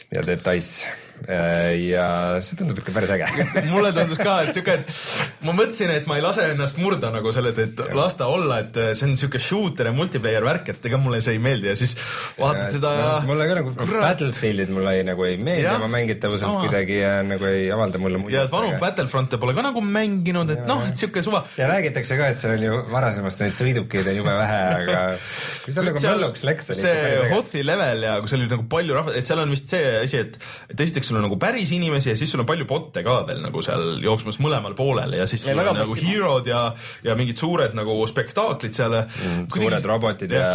mida 0.10 0.26
teeb 0.32 0.42
Dice 0.50 0.90
äh, 0.90 1.03
ja 1.28 2.08
see 2.44 2.58
tundub 2.60 2.80
ikka 2.82 2.94
päris 2.96 3.14
äge. 3.16 3.28
mulle 3.74 3.94
tundus 3.96 4.20
ka, 4.20 4.40
et 4.44 4.58
siuke, 4.58 4.78
et 4.82 5.46
ma 5.48 5.56
mõtlesin, 5.56 5.94
et 5.96 6.08
ma 6.10 6.18
ei 6.20 6.26
lase 6.26 6.50
ennast 6.52 6.80
murda 6.82 7.12
nagu 7.14 7.32
sellest, 7.36 7.62
et 7.64 7.84
las 7.96 8.18
ta 8.20 8.28
olla, 8.32 8.60
et 8.64 8.80
see 8.98 9.08
on 9.08 9.16
siuke 9.20 9.42
shooter 9.42 9.90
ja 9.90 9.96
multiplayer 9.96 10.46
värk, 10.46 10.74
et 10.74 10.90
ega 10.90 11.00
mulle 11.02 11.22
see 11.24 11.38
ei 11.38 11.42
meeldi 11.44 11.72
ja 11.72 11.76
siis 11.80 11.96
vaatad 12.38 12.76
seda 12.76 12.94
ja 12.98 13.08
mulle 13.28 13.48
ka 13.50 13.58
nagu 13.60 13.74
Kurat. 13.74 14.04
Battlefieldid 14.04 14.74
mulle 14.74 14.98
ei, 14.98 15.06
nagu 15.08 15.26
ei 15.28 15.38
meeldi 15.40 15.66
Jah, 15.66 15.80
oma 15.80 15.90
mängitavuselt 15.94 16.60
kuidagi 16.66 17.00
ja 17.00 17.14
nagu 17.26 17.48
ei 17.50 17.70
avalda 17.74 18.02
mulle 18.02 18.22
muljet. 18.22 18.38
ja 18.38 18.46
et 18.48 18.54
vanu 18.54 18.74
Battlefront'e 18.82 19.40
pole 19.42 19.56
ka 19.58 19.66
nagu 19.66 19.84
mänginud, 19.84 20.52
et 20.54 20.66
noh, 20.70 20.84
et 20.88 21.00
siuke 21.00 21.24
suva. 21.26 21.44
ja 21.60 21.70
räägitakse 21.72 22.20
ka, 22.20 22.30
et 22.34 22.42
seal 22.42 22.58
on 22.58 22.68
ju 22.68 22.80
varasemast 22.92 23.44
neid 23.44 23.58
sõidukeid 23.58 24.12
on 24.12 24.20
jube 24.22 24.36
vähe, 24.42 24.62
aga 24.78 25.02
kui 25.64 25.76
seal 25.76 25.90
nagu 25.90 26.04
mölluks 26.04 26.46
läks, 26.48 26.72
see. 26.78 26.96
Hothi 27.34 27.64
level 27.66 28.06
ja 28.08 28.18
kus 28.24 28.36
oli 28.38 28.50
nagu 28.52 28.68
palju 28.70 29.00
rahvast, 29.00 29.20
et 29.20 29.30
seal 29.30 29.44
on 29.44 29.54
vist 29.54 29.72
see 29.74 29.96
asi, 30.04 30.24
et, 30.26 30.38
et 30.74 30.86
esiteks 30.88 31.03
sul 31.08 31.18
on 31.20 31.26
nagu 31.28 31.38
päris 31.42 31.72
inimesi 31.76 32.12
ja 32.14 32.16
siis 32.20 32.32
sul 32.34 32.42
on 32.44 32.48
palju 32.50 32.66
bot'e 32.70 33.04
ka 33.06 33.20
veel 33.28 33.42
nagu 33.44 33.62
seal 33.66 34.00
jooksmas 34.04 34.40
mõlemal 34.44 34.76
poolel 34.78 35.14
ja 35.20 35.28
siis 35.30 35.44
Ja 35.46 35.54
sul 35.54 35.60
on 35.64 35.70
nagu 35.76 35.94
massiivne. 35.94 36.10
hero'd 36.12 36.48
ja, 36.50 36.62
ja 37.04 37.16
mingid 37.20 37.38
suured 37.42 37.76
nagu 37.78 37.96
spektaaklid 38.10 38.74
seal 38.78 38.96
mm,. 39.02 39.46
suured 39.54 39.86
robotid 39.90 40.32
ja, 40.36 40.48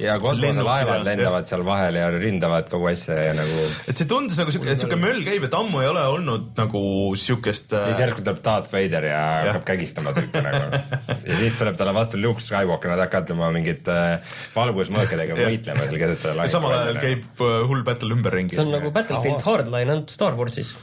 ja 0.00 0.16
kosmoselaevad 0.22 1.04
Lennukid 1.04 1.06
ja- 1.06 1.10
lendavad 1.14 1.48
seal 1.50 1.64
vahel 1.66 1.98
ja 2.00 2.08
rindavad 2.14 2.68
kogu 2.72 2.88
asja 2.92 3.18
ja 3.28 3.34
nagu 3.36 3.64
et 3.90 3.96
see 4.00 4.08
tundus 4.10 4.38
nagu 4.40 4.52
siuke, 4.54 4.70
et 4.74 4.80
siuke 4.84 4.96
möll 5.00 5.22
käib, 5.26 5.44
et 5.48 5.54
ammu 5.58 5.82
ei 5.84 5.88
ole 5.90 6.02
olnud 6.14 6.50
nagu 6.58 6.82
siukest 7.18 7.72
ja 7.74 7.84
siis 7.90 8.02
järsku 8.04 8.24
tuleb 8.24 8.40
Darth 8.44 8.72
Vader 8.72 9.08
ja 9.10 9.20
hakkab 9.48 9.66
kägistama 9.74 10.12
tüüpe 10.16 10.42
nagu. 10.44 10.80
ja 11.28 11.36
siis 11.40 11.58
tuleb 11.58 11.76
talle 11.78 11.94
vastu 11.96 12.18
Luke 12.22 12.42
Skywalker, 12.44 12.90
nad 12.94 13.02
hakkavad 13.04 13.28
tema 13.30 13.50
mingit 13.54 13.88
äh, 13.92 14.18
valgusmõõkidega 14.56 15.36
Jah. 15.36 15.50
võitlema 15.50 15.86
seal 15.88 16.00
keset 16.00 16.20
seda 16.24 16.46
ja 16.46 16.52
samal 16.52 16.74
ajal 16.78 16.98
käib 17.02 17.24
äh, 17.44 17.54
hull 17.68 17.82
battle 17.86 18.14
ümberringi 18.16 18.56
see 18.56 18.64
on. 18.64 18.72
nagu 18.74 18.90
Battlefield 18.94 19.42
Hardline 19.44 19.73
ainult 19.74 20.10
Star 20.10 20.34
Warsis. 20.38 20.74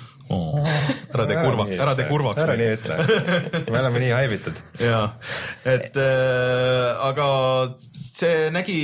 Ära 1.12 1.28
tee 1.30 1.40
kurvaks, 1.40 1.76
ära 1.78 1.96
tee 1.98 2.08
kurvaks. 2.10 2.44
ära 2.46 2.58
nii 2.60 2.70
ütle, 2.78 3.00
me 3.72 3.82
oleme 3.82 4.04
nii 4.06 4.14
haibitud. 4.16 4.62
jaa, 4.82 5.06
et 5.68 5.98
äh, 6.02 7.06
aga 7.10 7.28
see 8.22 8.50
nägi, 8.54 8.78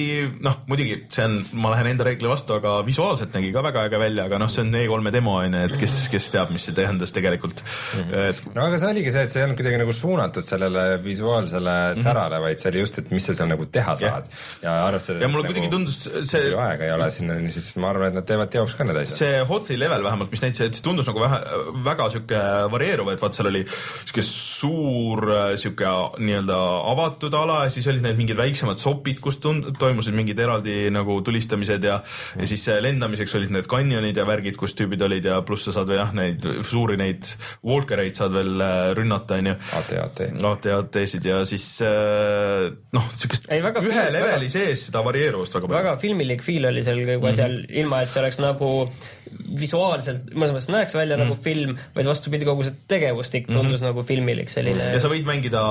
noh 0.44 0.62
muidugi 0.70 0.98
see 1.14 1.26
on, 1.28 1.38
ma 1.62 1.72
lähen 1.74 1.92
enda 1.92 2.08
reegli 2.08 2.30
vastu, 2.30 2.58
aga 2.58 2.80
visuaalselt 2.88 3.36
nägi 3.38 3.52
ka 3.56 3.64
väga 3.66 3.86
äge 3.90 4.02
välja, 4.02 4.28
aga 4.30 4.40
noh, 4.42 4.52
see 4.52 4.64
on 4.66 4.74
E3-e 4.78 5.14
demo 5.14 5.38
on 5.42 5.58
ju, 5.58 5.64
et 5.70 5.78
kes, 5.82 5.98
kes 6.14 6.30
teab, 6.34 6.52
mis 6.54 6.66
see 6.68 6.76
tähendas 6.78 7.14
tegelikult. 7.16 7.64
et 8.08 8.42
no 8.56 8.66
aga 8.66 8.80
see 8.82 8.92
oligi 8.92 9.14
see, 9.14 9.26
et 9.28 9.34
see 9.34 9.42
ei 9.42 9.48
olnud 9.48 9.60
kuidagi 9.60 9.82
nagu 9.84 9.96
suunatud 9.96 10.46
sellele 10.46 10.86
visuaalsele 11.04 11.78
särale, 12.00 12.42
vaid 12.44 12.62
see 12.62 12.72
oli 12.74 12.84
just, 12.84 13.02
et 13.02 13.14
mis 13.14 13.30
sa 13.30 13.38
seal 13.38 13.52
nagu 13.52 13.68
teha 13.78 13.96
saad. 14.00 14.30
ja 14.64 14.78
arvestades. 14.88 15.22
ja 15.24 15.32
mulle 15.32 15.48
kuidagi 15.50 15.72
tundus 15.74 16.00
see 16.08 16.54
aega 16.54 16.88
ei 16.88 16.94
ole 16.96 17.10
sinna, 17.14 17.38
siis 17.54 17.70
ma 17.82 17.92
arvan, 17.94 18.12
et 18.12 18.20
nad 18.20 18.28
teevad 18.28 18.52
teoks 18.54 18.78
ka 18.78 18.88
need 18.88 19.02
asjad. 19.04 19.22
see 19.22 19.46
Hothi 19.48 19.80
level 19.80 20.06
vähemalt, 20.08 20.34
mis 20.34 20.44
näitas, 20.44 20.66
et 20.68 20.80
see 20.80 20.86
tundus 20.86 21.10
nagu 21.10 21.24
vähe, 21.24 21.37
väga 21.86 22.10
sihuke 22.14 22.42
varieeruv, 22.74 23.12
et 23.14 23.22
vaat 23.22 23.38
seal 23.38 23.50
oli 23.52 23.64
sihuke 23.70 24.24
suur 24.28 25.24
äh, 25.34 25.56
sihuke 25.60 25.94
nii-öelda 26.24 26.58
avatud 26.94 27.34
ala 27.38 27.64
ja 27.66 27.74
siis 27.74 27.88
olid 27.92 28.06
need 28.06 28.20
mingid 28.20 28.40
väiksemad 28.40 28.82
sopid, 28.82 29.22
kus 29.24 29.40
tund- 29.44 29.72
toimusid 29.80 30.16
mingid 30.18 30.40
eraldi 30.40 30.78
nagu 30.94 31.20
tulistamised 31.26 31.84
ja 31.84 32.00
ja 32.38 32.48
siis 32.50 32.68
äh, 32.72 32.82
lendamiseks 32.84 33.36
olid 33.40 33.54
need 33.56 33.68
kanjonid 33.70 34.18
ja 34.18 34.26
värgid, 34.28 34.58
kus 34.60 34.76
tüübid 34.78 35.02
olid 35.06 35.26
ja 35.26 35.42
pluss 35.48 35.68
sa 35.68 35.76
saad 35.76 35.90
veel 35.92 36.02
jah, 36.02 36.14
neid 36.18 36.46
suuri 36.66 36.98
neid 37.00 37.28
walkereid 37.66 38.18
saad 38.18 38.36
veel 38.36 38.62
äh, 38.64 38.92
rünnata, 38.98 39.40
onju. 39.42 39.56
AT, 39.80 39.94
AT. 40.04 40.24
AT-AT-sid 40.52 41.28
ja 41.30 41.42
siis 41.50 41.66
äh, 41.86 42.68
noh, 42.96 43.12
siukest 43.20 43.50
Ei, 43.52 43.62
väga 43.64 43.84
ühe 43.84 43.92
film- 43.94 44.16
leveli 44.18 44.50
sees 44.52 44.88
seda 44.88 45.04
varieeruvust 45.06 45.56
väga 45.58 45.68
palju. 45.68 45.78
väga 45.78 45.96
filmilik 46.02 46.44
feel 46.46 46.70
oli 46.72 46.84
seal 46.86 47.04
kogu 47.08 47.30
asjal 47.32 47.54
mm, 47.54 47.64
-hmm. 47.68 47.80
ilma 47.84 48.02
et 48.04 48.14
see 48.14 48.22
oleks 48.24 48.40
nagu 48.44 48.72
visuaalselt, 49.60 50.32
mõnes 50.34 50.56
mõttes 50.56 50.72
näeks 50.74 50.98
välja 50.98 51.16
mm 51.18 51.26
nagu 51.28 51.36
film, 51.42 51.74
vaid 51.96 52.08
vastupidi, 52.08 52.46
kogu 52.46 52.64
see 52.64 52.76
tegevustik 52.88 53.48
tundus 53.48 53.82
mm 53.82 53.86
-hmm. 53.86 53.90
nagu 53.90 54.04
filmilik 54.06 54.50
selline 54.50 54.88
Mhm. 54.88 54.96
ja 54.96 55.02
sa 55.02 55.10
võid 55.12 55.28
mängida 55.28 55.62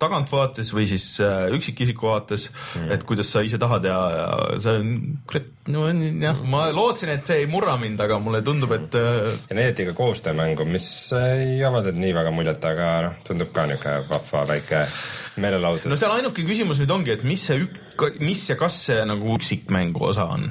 taganttvaates 0.00 0.70
või 0.74 0.86
siis 0.90 1.06
äh, 1.22 1.48
üksikisiku 1.54 2.08
vaates 2.10 2.48
mm., 2.50 2.92
et 2.94 3.04
kuidas 3.08 3.30
sa 3.32 3.42
ise 3.44 3.58
tahad 3.60 3.86
ja, 3.88 3.98
ja 4.14 4.28
see 4.62 4.76
on, 4.80 4.94
kurat, 5.28 5.50
no 5.72 5.86
on 5.90 6.02
jah, 6.22 6.40
ma 6.50 6.66
lootsin, 6.74 7.12
et 7.16 7.26
see 7.28 7.42
ei 7.42 7.50
murra 7.50 7.76
mind, 7.80 8.00
aga 8.04 8.18
mulle 8.22 8.42
tundub, 8.46 8.72
et 8.76 8.96
äh, 8.98 9.34
ja 9.50 9.58
näidati 9.58 9.88
ka 9.90 9.96
koostöömängu, 9.98 10.66
mis 10.68 10.88
ei 11.18 11.58
avaldanud 11.66 12.00
nii 12.04 12.14
väga 12.16 12.34
muljet, 12.34 12.70
aga 12.70 12.90
noh, 13.08 13.20
tundub 13.26 13.52
ka 13.54 13.66
niisugune 13.70 14.08
vahva 14.08 14.44
väike 14.48 14.84
meelelahutus 15.42 15.90
no 15.90 15.98
seal 15.98 16.14
ainuke 16.14 16.44
küsimus 16.46 16.80
nüüd 16.82 16.94
ongi, 16.94 17.14
et 17.16 17.26
mis 17.26 17.42
see 17.50 17.64
ük-, 17.66 18.20
mis 18.22 18.46
ja 18.48 18.58
kas 18.60 18.78
see 18.88 19.00
nagu 19.08 19.36
üksikmängu 19.36 20.10
osa 20.12 20.28
on, 20.36 20.48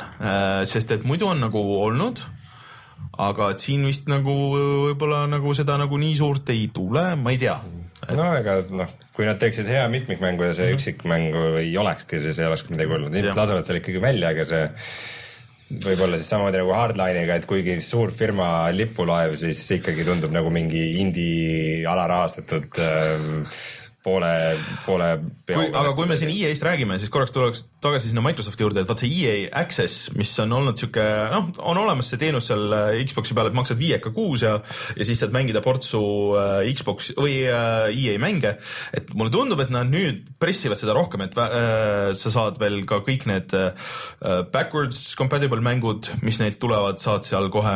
sest 0.70 0.92
et 0.96 1.06
muidu 1.08 1.30
on 1.32 1.39
nagu 1.44 1.62
olnud 1.80 2.22
aga 3.21 3.52
et 3.54 3.62
siin 3.62 3.86
vist 3.86 4.08
nagu 4.10 4.34
võib-olla 4.58 5.23
nagu 5.30 5.54
seda 5.54 5.78
nagu 5.82 5.97
nii 6.02 6.15
suurt 6.17 6.49
ei 6.54 6.67
tule, 6.73 7.13
ma 7.19 7.34
ei 7.34 7.41
tea. 7.41 7.58
no 8.17 8.30
ega 8.36 8.60
noh, 8.73 8.93
kui 9.15 9.28
nad 9.30 9.39
teeksid 9.41 9.69
hea 9.69 9.84
mitmikmängu 9.91 10.49
ja 10.49 10.54
see 10.54 10.65
mm 10.65 10.69
-hmm. 10.69 10.80
üksikmängu 10.80 11.43
ei 11.62 11.78
olekski, 11.78 12.19
siis 12.19 12.39
ei 12.39 12.47
olekski 12.47 12.73
midagi 12.73 12.91
Jah. 12.93 13.26
nad 13.30 13.38
lasevad 13.38 13.65
selle 13.65 13.80
ikkagi 13.80 14.02
välja, 14.02 14.30
aga 14.30 14.45
see 14.45 14.63
võib-olla 15.84 16.17
siis 16.17 16.30
samamoodi 16.30 16.60
nagu 16.60 16.73
Hardline'iga, 16.76 17.36
et 17.36 17.45
kuigi 17.45 17.80
suur 17.82 18.12
firma 18.12 18.69
lipulaev, 18.71 19.36
siis 19.36 19.62
ikkagi 19.71 20.04
tundub 20.06 20.32
nagu 20.32 20.49
mingi 20.49 20.99
indie 21.02 21.86
alarahastatud 21.88 22.82
äh, 22.84 23.54
poole, 24.04 24.32
poole 24.86 25.10
kui, 25.48 25.70
aga 25.70 25.94
kui 25.98 26.08
me 26.10 26.18
siin 26.20 26.32
EA-st 26.34 26.66
räägime, 26.68 26.98
siis 27.02 27.12
korraks 27.13 27.34
tuleks 27.36 27.63
tagasi 27.84 28.12
sinna 28.12 28.24
Microsofti 28.24 28.66
juurde, 28.66 28.84
et 28.84 28.89
vaat 28.89 29.04
see 29.04 29.12
EA 29.24 29.50
Access, 29.63 30.10
mis 30.18 30.32
on 30.44 30.56
olnud 30.60 30.80
sihuke 30.80 31.04
noh, 31.34 31.50
on 31.63 31.80
olemas 31.82 32.12
see 32.12 32.22
teenus 32.22 32.50
seal 32.52 32.76
äh, 32.76 33.00
Xbox'i 33.08 33.36
peal, 33.38 33.50
et 33.52 33.58
maksad 33.58 33.80
viieka 33.80 34.13
kuus 34.16 34.46
ja 34.46 34.58
ja 34.98 35.08
siis 35.08 35.20
saad 35.22 35.34
mängida 35.36 35.63
portsu 35.63 36.04
äh, 36.39 36.70
Xbox 36.76 37.12
või 37.18 37.42
äh, 37.48 37.89
EA 37.92 38.18
mänge. 38.22 38.58
et 38.94 39.13
mulle 39.18 39.34
tundub, 39.34 39.62
et 39.63 39.72
nad 39.74 39.89
nüüd 39.89 40.24
pressivad 40.42 40.80
seda 40.80 40.96
rohkem, 40.98 41.26
et 41.28 41.38
äh, 41.39 42.12
sa 42.18 42.34
saad 42.34 42.60
veel 42.62 42.84
ka 42.89 43.02
kõik 43.06 43.28
need 43.30 43.56
äh, 43.58 43.72
backwards 44.54 45.13
compatible 45.20 45.63
mängud, 45.63 46.12
mis 46.26 46.39
neilt 46.42 46.60
tulevad, 46.62 47.00
saad 47.04 47.28
seal 47.28 47.50
kohe 47.54 47.74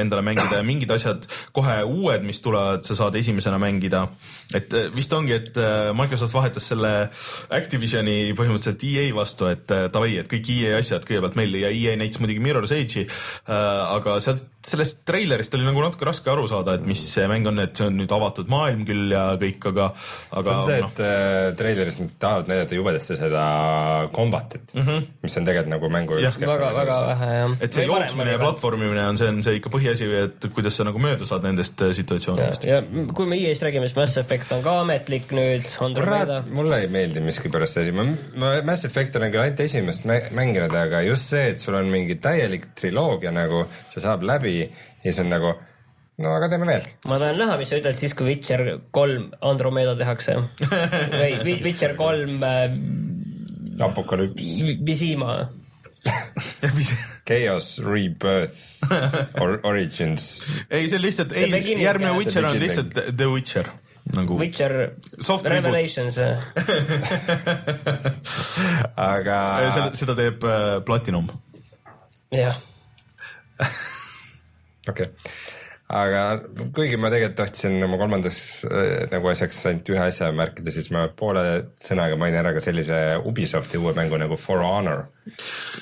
endale 0.00 0.24
mängida 0.26 0.60
ja 0.60 0.66
mingid 0.66 0.92
asjad 0.94 1.28
kohe 1.56 1.80
uued, 1.88 2.24
mis 2.26 2.40
tulevad, 2.44 2.84
sa 2.86 2.96
saad 2.98 3.16
esimesena 3.20 3.58
mängida. 3.62 4.06
Et 4.52 4.74
äh, 4.74 4.88
vist 4.94 5.12
ongi, 5.16 5.34
et 5.36 5.56
äh, 5.56 5.92
Microsoft 5.96 6.34
vahetas 6.36 6.68
selle 6.72 6.92
Activisioni 7.54 8.34
põhimõtteliselt 8.36 8.84
EA 8.88 9.06
vastu, 9.16 9.48
et 9.52 9.70
äh, 9.74 9.86
davai, 9.92 10.16
et 10.20 10.30
kõik 10.30 10.50
EA 10.54 10.78
asjad 10.80 11.06
kõigepealt 11.08 11.38
meil 11.40 11.56
ja 11.62 11.72
EA 11.72 11.96
näitas 12.00 12.20
muidugi 12.22 12.42
Mirror's 12.44 12.74
äh,, 12.74 13.06
aga 13.48 14.18
sealt 14.24 14.44
sellest 14.64 15.02
treilerist 15.06 15.54
oli 15.56 15.66
nagu 15.66 15.82
natuke 15.84 16.06
raske 16.08 16.30
aru 16.32 16.46
saada, 16.48 16.76
et 16.78 16.86
mis 16.88 17.00
see 17.12 17.26
mäng 17.30 17.46
on, 17.48 17.60
et 17.62 17.76
see 17.76 17.88
on 17.88 17.98
nüüd 17.98 18.12
avatud 18.14 18.48
maailm 18.52 18.84
küll 18.88 19.12
ja 19.12 19.24
kõik, 19.40 19.66
aga, 19.70 19.88
aga. 20.30 20.44
see 20.46 20.54
on 20.54 20.64
see, 20.68 20.78
et 20.78 21.02
no. 21.02 21.08
Äh, 21.08 21.48
treileris 21.58 21.98
nad 22.00 22.14
tahavad 22.22 22.50
näidata 22.50 22.78
jubedasti 22.78 23.18
seda 23.20 23.44
combat'it 24.14 24.72
mm, 24.74 24.86
-hmm. 24.86 25.06
mis 25.26 25.36
on 25.38 25.48
tegelikult 25.48 25.72
nagu 25.74 25.90
mängu 25.92 26.18
üks 26.20 26.40
väga, 26.40 26.70
väga 26.78 26.98
vähe 27.10 27.30
jah. 27.34 27.56
et 27.60 27.76
see 27.76 27.86
jooksmine 27.88 28.36
ja 28.36 28.40
platvormimine 28.40 29.06
on, 29.08 29.20
see 29.20 29.28
on 29.34 29.42
see 29.46 29.58
ikka 29.60 29.72
põhiasi, 29.74 30.08
et 30.22 30.48
kuidas 30.56 30.78
sa 30.80 30.88
nagu 30.88 31.02
mööda 31.02 31.28
saad 31.28 31.44
nendest 31.44 31.84
äh, 31.84 31.92
situatsioonidest. 32.00 32.64
ja 32.68 32.80
kui 33.14 33.28
me 33.28 33.40
EA-st 33.40 33.68
räägime, 33.68 33.88
siis 33.90 33.98
Mass 34.00 34.22
Effect 34.22 34.52
on 34.56 34.64
ka 34.64 34.78
ametlik 34.80 35.32
nüüd. 35.36 35.68
kurat, 36.00 36.48
mulle 36.48 36.80
ei 36.84 36.88
meeldi 36.88 37.20
miskipärast 37.24 37.76
see 37.76 37.88
asi, 37.88 37.92
ma, 37.92 38.08
ma 38.40 38.54
Mass 38.64 38.88
Effect 38.88 39.20
olen 39.20 39.32
küll 39.34 39.44
ainult 39.44 39.60
esimest 39.60 40.08
mänginud, 40.08 40.72
aga 40.72 41.04
just 41.04 41.28
see, 41.34 41.52
et 41.52 41.60
sul 41.60 41.76
on 41.76 41.92
mingi 41.92 42.16
täielik 42.22 42.70
triloogia 42.78 43.32
nagu, 43.34 43.66
see 43.92 44.00
saab 44.04 44.24
läbi 44.24 44.53
ja 44.62 44.68
siis 45.02 45.20
on 45.22 45.32
nagu 45.32 45.54
no 46.22 46.36
aga 46.36 46.48
teeme 46.52 46.68
veel. 46.68 46.86
ma 47.10 47.18
tahan 47.22 47.40
näha, 47.40 47.58
mis 47.60 47.72
sa 47.72 47.80
ütled 47.80 47.98
siis, 48.00 48.14
kui 48.16 48.30
Witcher 48.32 48.64
kolm 48.94 49.30
Andromeda 49.42 49.96
tehakse 49.98 50.38
või 51.20 51.58
Witcher 51.64 51.96
kolm 51.98 52.42
äh,. 52.46 52.78
apokalüps. 53.84 54.58
Visima 54.86 55.44
Chaos 57.28 57.78
Rebirth 57.80 58.84
or 59.40 59.60
Origins. 59.64 60.42
ei, 60.68 60.88
see 60.88 60.98
on 60.98 61.02
lihtsalt, 61.02 61.32
ei, 61.32 61.48
järgmine 61.80 62.12
Witcher 62.18 62.44
on 62.46 62.60
lihtsalt 62.60 62.92
The 63.16 63.30
Witcher 63.30 63.72
nagu. 64.12 64.36
Witcher 64.38 64.92
Soft 65.20 65.46
Revelations 65.48 66.18
aga. 68.96 69.38
seda, 69.72 69.90
seda 69.96 70.16
teeb 70.18 70.44
äh, 70.44 70.84
Platinum. 70.84 71.26
jah 72.34 72.56
okei 74.88 75.10
okay., 75.10 75.30
aga 75.94 76.20
kuigi 76.74 76.96
ma 76.96 77.10
tegelikult 77.12 77.36
tahtsin 77.42 77.76
oma 77.84 77.98
kolmandaks 78.00 78.38
äh, 78.68 78.92
nagu 79.12 79.28
asjaks 79.28 79.58
ainult 79.68 79.90
ühe 79.92 80.04
asja 80.06 80.30
märkida, 80.36 80.72
siis 80.72 80.88
ma 80.94 81.06
poole 81.16 81.44
sõnaga 81.82 82.16
mainin 82.20 82.40
ära 82.40 82.54
ka 82.56 82.62
sellise 82.64 83.00
Ubisofti 83.28 83.80
uue 83.80 83.92
mängu 83.96 84.18
nagu 84.20 84.38
For 84.40 84.64
Honor. 84.64 85.06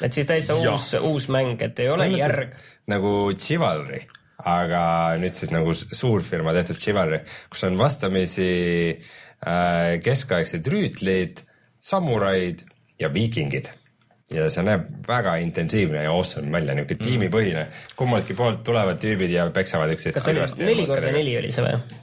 et 0.02 0.12
siis 0.12 0.26
täitsa 0.26 0.58
uus, 0.58 0.90
uus 0.98 1.28
mäng, 1.32 1.62
et 1.62 1.78
ei 1.80 1.92
ole 1.92 2.10
järg. 2.16 2.56
nagu 2.90 3.14
Chivalry 3.38 4.02
aga 4.42 4.82
nüüd 5.22 5.34
siis 5.34 5.52
nagu 5.54 5.74
suurfirma 5.74 6.54
tehtud 6.56 6.80
Chivalry, 6.82 7.22
kus 7.50 7.62
on 7.68 7.78
vastamisi 7.78 8.50
äh, 8.90 10.00
keskaegsed 10.02 10.66
rüütlid, 10.72 11.44
samuraid 11.82 12.66
ja 12.98 13.10
viikingid 13.12 13.70
ja 14.36 14.48
see 14.52 14.64
näeb 14.66 14.86
väga 15.08 15.36
intensiivne 15.44 16.04
ja 16.06 16.12
awesome 16.12 16.52
välja, 16.52 16.76
niisugune 16.76 16.98
mm. 16.98 17.08
tiimipõhine. 17.08 17.66
kummaltki 17.96 18.36
poolt 18.38 18.62
tulevad 18.66 19.00
tüübid 19.02 19.34
ja 19.34 19.48
peksavad 19.54 19.92
üksteist. 19.94 20.18
kas 20.18 20.28
see 20.28 20.36
oli 20.36 20.70
neli 20.70 20.86
korda 20.90 21.12
neli 21.14 21.36
oli 21.40 21.52
see 21.52 21.66
või? 21.66 22.01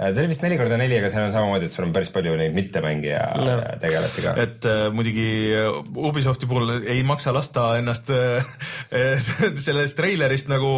Äh, 0.00 0.14
see 0.14 0.22
oli 0.22 0.30
vist 0.30 0.40
neli 0.40 0.56
korda 0.56 0.78
neli, 0.80 0.96
aga 0.96 1.10
seal 1.12 1.26
on 1.26 1.32
samamoodi, 1.34 1.66
et 1.68 1.74
sul 1.74 1.84
on 1.84 1.90
päris 1.92 2.08
palju 2.14 2.32
neid 2.40 2.54
mittemängija 2.56 3.20
no. 3.36 3.56
tegelasi 3.82 4.22
ka. 4.24 4.32
et 4.40 4.68
äh, 4.68 4.84
muidugi 4.96 5.26
äh, 5.52 5.80
Ubisofti 6.08 6.46
puhul 6.48 6.72
ei 6.78 7.02
maksa 7.04 7.34
lasta 7.36 7.66
ennast 7.76 8.08
äh, 8.14 8.54
sellest 9.66 9.98
treilerist 9.98 10.48
nagu 10.48 10.70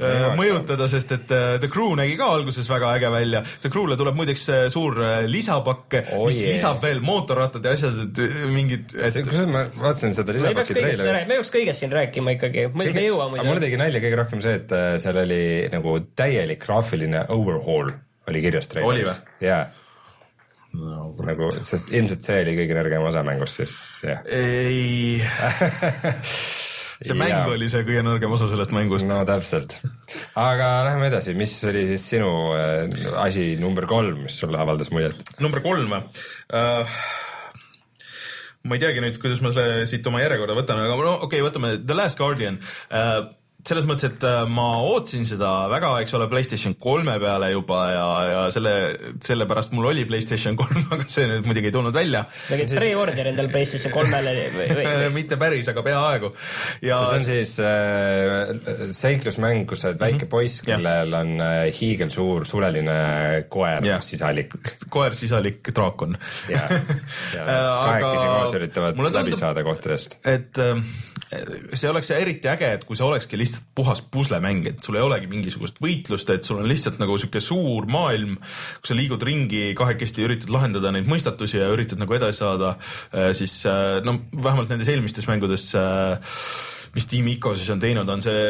äh, 0.00 0.30
mõjutada, 0.38 0.86
sest 0.88 1.12
et 1.18 1.34
äh, 1.36 1.58
The 1.60 1.68
Crew 1.72 1.92
nägi 2.00 2.16
ka 2.16 2.30
alguses 2.32 2.70
väga 2.70 2.94
äge 2.96 3.10
välja. 3.12 3.42
The 3.60 3.68
Crew'le 3.74 3.98
tuleb 4.00 4.16
muideks 4.16 4.46
äh, 4.48 4.62
suur 4.72 4.96
äh, 5.04 5.18
lisapakk 5.28 5.98
oh,, 6.00 6.24
mis 6.30 6.40
yeah. 6.40 6.54
lisab 6.56 6.80
veel 6.84 7.02
mootorrattad 7.04 7.68
ja 7.68 7.74
asjad, 7.76 7.98
et 8.06 8.22
mingid 8.54 8.96
et.... 8.96 9.18
kusjuures 9.18 9.52
ma 9.52 9.66
vaatasin 9.82 10.16
seda 10.16 10.32
lisapaki 10.38 10.78
treilerit. 10.78 11.04
me 11.28 11.36
ei 11.36 11.42
peaks 11.42 11.52
kõigest 11.52 11.84
siin 11.84 11.92
rääkima 11.92 12.38
ikkagi, 12.38 12.70
me 12.72 12.88
ei 12.88 13.10
jõua 13.10 13.28
muidu. 13.34 13.44
mulle 13.50 13.66
tegi 13.66 13.82
nalja 13.82 14.00
kõige 14.06 14.22
rohkem 14.22 14.46
see, 14.46 14.56
et 14.62 14.72
seal 15.04 15.20
oli 15.26 15.42
nagu 15.76 15.98
täielik 16.16 16.64
graafiline 16.64 17.26
overhaul 17.36 17.92
oli 18.28 18.44
kirjas 18.44 18.70
treileris. 18.72 19.20
jaa 19.42 19.64
no, 20.76 21.12
nagu, 21.26 21.50
sest 21.60 21.92
ilmselt 21.94 22.26
see 22.26 22.42
oli 22.44 22.56
kõige 22.62 22.76
nõrgem 22.78 23.06
osa 23.08 23.24
mängust, 23.26 23.60
siis 23.60 23.74
jah. 24.06 24.22
ei 24.32 25.20
see 27.06 27.16
mäng 27.18 27.32
ja. 27.32 27.42
oli 27.50 27.68
see 27.72 27.84
kõige 27.86 28.04
nõrgem 28.06 28.34
osa 28.34 28.48
sellest 28.50 28.74
mängust. 28.74 29.06
no 29.08 29.22
täpselt. 29.28 29.76
aga 30.38 30.70
läheme 30.88 31.10
edasi, 31.10 31.34
mis 31.38 31.56
oli 31.68 31.84
siis 31.90 32.06
sinu 32.14 32.30
äh, 32.56 32.86
asi 33.22 33.52
number 33.60 33.88
kolm, 33.90 34.24
mis 34.26 34.38
sulle 34.42 34.60
avaldas 34.62 34.92
muljet? 34.94 35.20
number 35.42 35.64
kolm 35.64 35.98
uh,? 35.98 36.96
ma 38.62 38.78
ei 38.78 38.82
teagi 38.82 39.02
nüüd, 39.02 39.16
kuidas 39.18 39.40
ma 39.42 39.50
selle 39.54 39.86
siit 39.90 40.06
oma 40.06 40.22
järjekorda 40.22 40.54
võtan, 40.54 40.80
aga 40.84 40.96
no 40.96 41.14
okei 41.26 41.40
okay,, 41.42 41.46
võtame 41.48 41.76
The 41.82 41.98
Last 41.98 42.20
Guardian 42.20 42.60
uh, 42.62 43.24
selles 43.62 43.86
mõttes, 43.86 44.10
et 44.10 44.24
äh, 44.26 44.42
ma 44.50 44.66
ootasin 44.82 45.22
seda 45.26 45.50
väga, 45.70 45.92
eks 46.02 46.16
ole, 46.18 46.26
Playstation 46.30 46.74
kolme 46.82 47.14
peale 47.22 47.52
juba 47.52 47.82
ja, 47.92 48.06
ja 48.26 48.40
selle, 48.54 48.72
sellepärast 49.22 49.74
mul 49.76 49.86
oli 49.92 50.02
Playstation 50.08 50.56
kolm, 50.58 50.82
aga 50.96 51.06
see 51.10 51.28
nüüd 51.30 51.46
muidugi 51.46 51.70
ei 51.70 51.74
tulnud 51.76 51.94
välja. 51.94 52.24
tegid 52.48 52.74
pre-order 52.74 53.30
endal 53.30 53.50
Playstation 53.52 53.94
kolmele 53.94 54.34
või, 54.34 54.66
või, 54.72 54.86
või? 54.88 55.12
mitte 55.18 55.38
päris, 55.38 55.70
aga 55.70 55.84
peaaegu. 55.86 56.32
ja 56.82 56.98
see 57.06 57.20
on 57.20 57.26
siis 57.28 57.54
äh, 57.62 58.50
seiklusmäng, 58.98 59.62
kus 59.70 59.84
sa 59.84 59.92
oled 59.92 60.02
väike 60.02 60.16
mm 60.16 60.24
-hmm. 60.24 60.32
poiss, 60.34 60.66
kellel 60.66 61.14
on 61.20 61.32
äh, 61.46 61.62
hiigelsuur 61.78 62.48
suleline 62.48 62.98
koer, 63.52 63.86
sisalik. 64.02 64.58
koer, 64.90 65.14
sisalik 65.14 65.70
draakon. 65.70 66.18
ja, 66.50 66.66
ja 67.38 67.46
kahekesi 67.46 68.26
koos 68.26 68.58
üritavad 68.58 69.02
läbi 69.12 69.38
saada 69.38 69.62
kohtadest. 69.62 70.18
et 70.26 70.58
äh, 70.58 70.82
see 71.78 71.90
oleks 71.90 72.10
eriti 72.10 72.50
äge, 72.50 72.74
et 72.74 72.84
kui 72.84 72.98
see 72.98 73.06
olekski 73.06 73.38
lihtsalt 73.38 73.51
lihtsalt 73.52 73.68
puhas 73.76 74.02
puslemäng, 74.02 74.66
et 74.66 74.82
sul 74.82 74.96
ei 74.96 75.04
olegi 75.04 75.28
mingisugust 75.30 75.78
võitlust, 75.82 76.30
et 76.32 76.44
sul 76.44 76.62
on 76.62 76.68
lihtsalt 76.68 76.98
nagu 77.02 77.16
sihuke 77.20 77.42
suur 77.44 77.86
maailm, 77.90 78.38
kus 78.80 78.92
sa 78.92 78.98
liigud 78.98 79.22
ringi 79.22 79.72
kahekesti, 79.78 80.24
üritad 80.26 80.52
lahendada 80.52 80.92
neid 80.94 81.08
mõistatusi 81.10 81.60
ja 81.60 81.70
üritad 81.72 82.00
nagu 82.00 82.16
edasi 82.16 82.42
saada, 82.42 82.76
äh, 83.12 83.32
siis 83.36 83.60
äh, 83.68 84.00
no 84.04 84.18
vähemalt 84.32 84.72
nendes 84.72 84.90
eelmistes 84.92 85.28
mängudes 85.30 85.70
äh, 85.78 86.18
mis 86.94 87.06
Team 87.08 87.28
Ico 87.32 87.54
siis 87.56 87.70
on 87.72 87.80
teinud, 87.80 88.08
on 88.08 88.22
see 88.24 88.40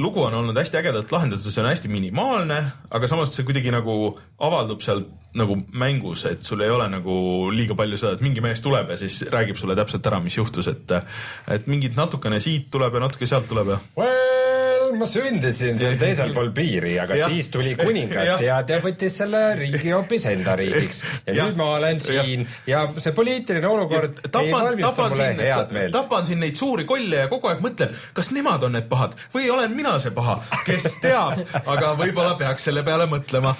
lugu 0.00 0.22
on 0.24 0.34
olnud 0.38 0.56
hästi 0.56 0.78
ägedalt 0.80 1.12
lahendatud, 1.12 1.52
see 1.52 1.62
on 1.62 1.68
hästi 1.68 1.90
minimaalne, 1.92 2.60
aga 2.96 3.10
samas 3.10 3.32
see 3.34 3.44
kuidagi 3.48 3.72
nagu 3.74 4.14
avaldub 4.40 4.80
seal 4.84 5.04
nagu 5.36 5.58
mängus, 5.76 6.24
et 6.30 6.46
sul 6.46 6.64
ei 6.64 6.72
ole 6.72 6.88
nagu 6.90 7.14
liiga 7.54 7.76
palju 7.78 8.00
seda, 8.00 8.16
et 8.16 8.24
mingi 8.24 8.42
mees 8.44 8.62
tuleb 8.64 8.94
ja 8.94 8.98
siis 9.00 9.20
räägib 9.30 9.60
sulle 9.60 9.76
täpselt 9.78 10.08
ära, 10.08 10.22
mis 10.24 10.38
juhtus, 10.40 10.70
et 10.72 10.96
et 11.50 11.68
mingid 11.70 11.98
natukene 11.98 12.40
siit 12.40 12.70
tuleb 12.72 12.96
ja 12.96 13.04
natuke 13.04 13.28
sealt 13.28 13.48
tuleb 13.50 13.76
ja 13.76 13.78
ma 14.98 15.06
sündisin 15.08 15.78
seal 15.80 15.98
teisel 16.04 16.34
pool 16.36 16.50
piiri, 16.54 16.94
aga 17.02 17.18
ja. 17.18 17.28
siis 17.30 17.50
tuli 17.52 17.74
kuningas 17.78 18.28
ja, 18.28 18.38
ja 18.46 18.58
ta 18.66 18.80
võttis 18.82 19.18
selle 19.22 19.42
riigi 19.58 19.92
hoopis 19.92 20.26
enda 20.30 20.56
riigiks. 20.58 21.02
ja, 21.26 21.34
ja 21.34 21.48
nüüd 21.48 21.60
ma 21.60 21.70
olen 21.76 22.00
siin 22.02 22.44
ja, 22.66 22.84
ja 22.86 23.02
see 23.02 23.14
poliitiline 23.16 23.70
olukord 23.70 24.22
tapan, 24.26 24.46
ei 24.46 24.54
valmista 24.54 25.08
mulle 25.08 25.28
siin, 25.30 25.44
head 25.46 25.74
meelt. 25.76 25.94
tapan 25.96 26.28
siin 26.28 26.42
neid 26.44 26.58
suuri 26.60 26.86
kolle 26.88 27.24
ja 27.24 27.30
kogu 27.32 27.50
aeg 27.50 27.62
mõtlen, 27.64 27.94
kas 28.16 28.32
nemad 28.36 28.66
on 28.66 28.76
need 28.78 28.88
pahad 28.90 29.16
või 29.34 29.50
olen 29.52 29.74
mina 29.76 29.96
see 30.02 30.14
paha, 30.16 30.38
kes 30.66 30.98
teab, 31.02 31.42
aga 31.60 31.94
võib-olla 32.00 32.34
peaks 32.40 32.68
selle 32.68 32.84
peale 32.86 33.06
mõtlema 33.10 33.54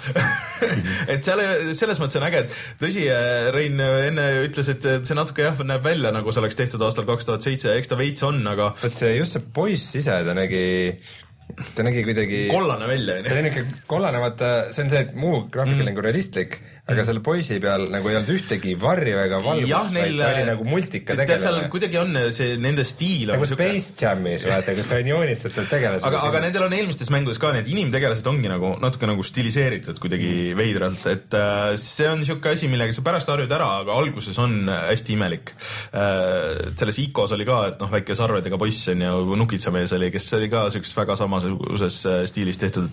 et 1.13 1.23
selle, 1.25 1.75
selles 1.77 2.01
mõttes 2.01 2.19
on 2.19 2.27
äge, 2.27 2.45
et 2.45 2.59
tõsi, 2.81 3.07
Rein 3.51 3.79
enne 3.81 4.27
ütles, 4.45 4.69
et 4.71 4.85
see 5.07 5.17
natuke 5.17 5.45
jah, 5.45 5.59
näeb 5.67 5.83
välja 5.85 6.13
nagu 6.13 6.33
see 6.33 6.43
oleks 6.43 6.57
tehtud 6.59 6.83
aastal 6.85 7.07
kaks 7.09 7.27
tuhat 7.27 7.45
seitse, 7.45 7.73
eks 7.77 7.91
ta 7.91 7.97
veits 7.99 8.23
on, 8.27 8.41
aga. 8.51 8.71
vot 8.81 8.95
see 8.95 9.15
just 9.17 9.37
see 9.37 9.51
poiss 9.53 9.95
ise, 9.99 10.21
ta 10.25 10.35
nägi 10.37 10.63
ta 11.75 11.85
nägi 11.87 12.03
kuidagi. 12.07 12.41
kollane 12.51 12.87
välja, 12.89 13.19
onju. 13.19 13.29
ta 13.29 13.35
oli 13.35 13.45
niuke 13.47 13.65
kollane, 13.87 14.21
vaata, 14.23 14.51
see 14.71 14.85
on 14.85 14.93
see, 14.93 15.05
et 15.07 15.15
muu 15.17 15.45
graafika 15.53 15.77
oli 15.77 15.83
mm. 15.83 15.91
nagu 15.91 16.05
realistlik 16.07 16.59
aga 16.89 17.03
selle 17.05 17.21
poisi 17.21 17.59
peal 17.61 17.83
nagu 17.93 18.09
ei 18.09 18.15
olnud 18.17 18.31
ühtegi 18.33 18.73
varju 18.79 19.19
ega 19.21 19.39
valgust, 19.43 19.93
vaid 19.93 20.15
ta 20.17 20.29
oli 20.31 20.45
nagu 20.47 20.65
multika 20.65 21.15
tegelane. 21.19 21.43
seal 21.43 21.67
kuidagi 21.73 21.99
on 22.01 22.17
see 22.33 22.55
nende 22.61 22.85
stiil. 22.87 23.29
nagu 23.29 23.45
Space 23.45 23.93
Jamis 24.01 24.45
vaata, 24.49 24.73
kus 24.77 24.89
on 24.97 25.11
joonistatud 25.11 25.69
tegelased. 25.69 26.05
aga, 26.09 26.23
aga 26.27 26.41
nendel 26.47 26.65
on 26.65 26.75
eelmistes 26.75 27.11
mängudes 27.13 27.37
ka 27.41 27.51
need 27.53 27.69
inimtegelased 27.69 28.25
ongi 28.31 28.49
nagu 28.49 28.73
natuke 28.81 29.09
nagu 29.09 29.25
stiliseeritud 29.25 30.01
kuidagi 30.01 30.31
mm. 30.31 30.57
veidralt, 30.57 31.05
et 31.11 31.37
äh, 31.37 31.75
see 31.81 32.09
on 32.09 32.23
niisugune 32.23 32.57
asi, 32.57 32.71
millega 32.71 32.97
sa 32.97 33.05
pärast 33.05 33.29
harjud 33.29 33.53
ära, 33.59 33.69
aga 33.83 33.99
alguses 34.01 34.41
on 34.41 34.65
hästi 34.71 35.15
imelik 35.17 35.53
äh,. 35.53 36.73
selles 36.81 37.01
Icos 37.05 37.37
oli 37.37 37.45
ka, 37.45 37.61
et 37.71 37.79
noh, 37.81 37.93
väike 37.93 38.17
sarvedega 38.17 38.57
poiss 38.61 38.89
on 38.91 39.05
ju, 39.05 39.37
nukitsamees 39.37 39.93
oli, 39.99 40.09
kes 40.13 40.31
oli 40.39 40.49
ka 40.51 40.65
siukses 40.73 40.97
väga 40.97 41.19
samasuguses 41.21 42.01
äh, 42.09 42.19
stiilis 42.29 42.57
tehtud. 42.61 42.89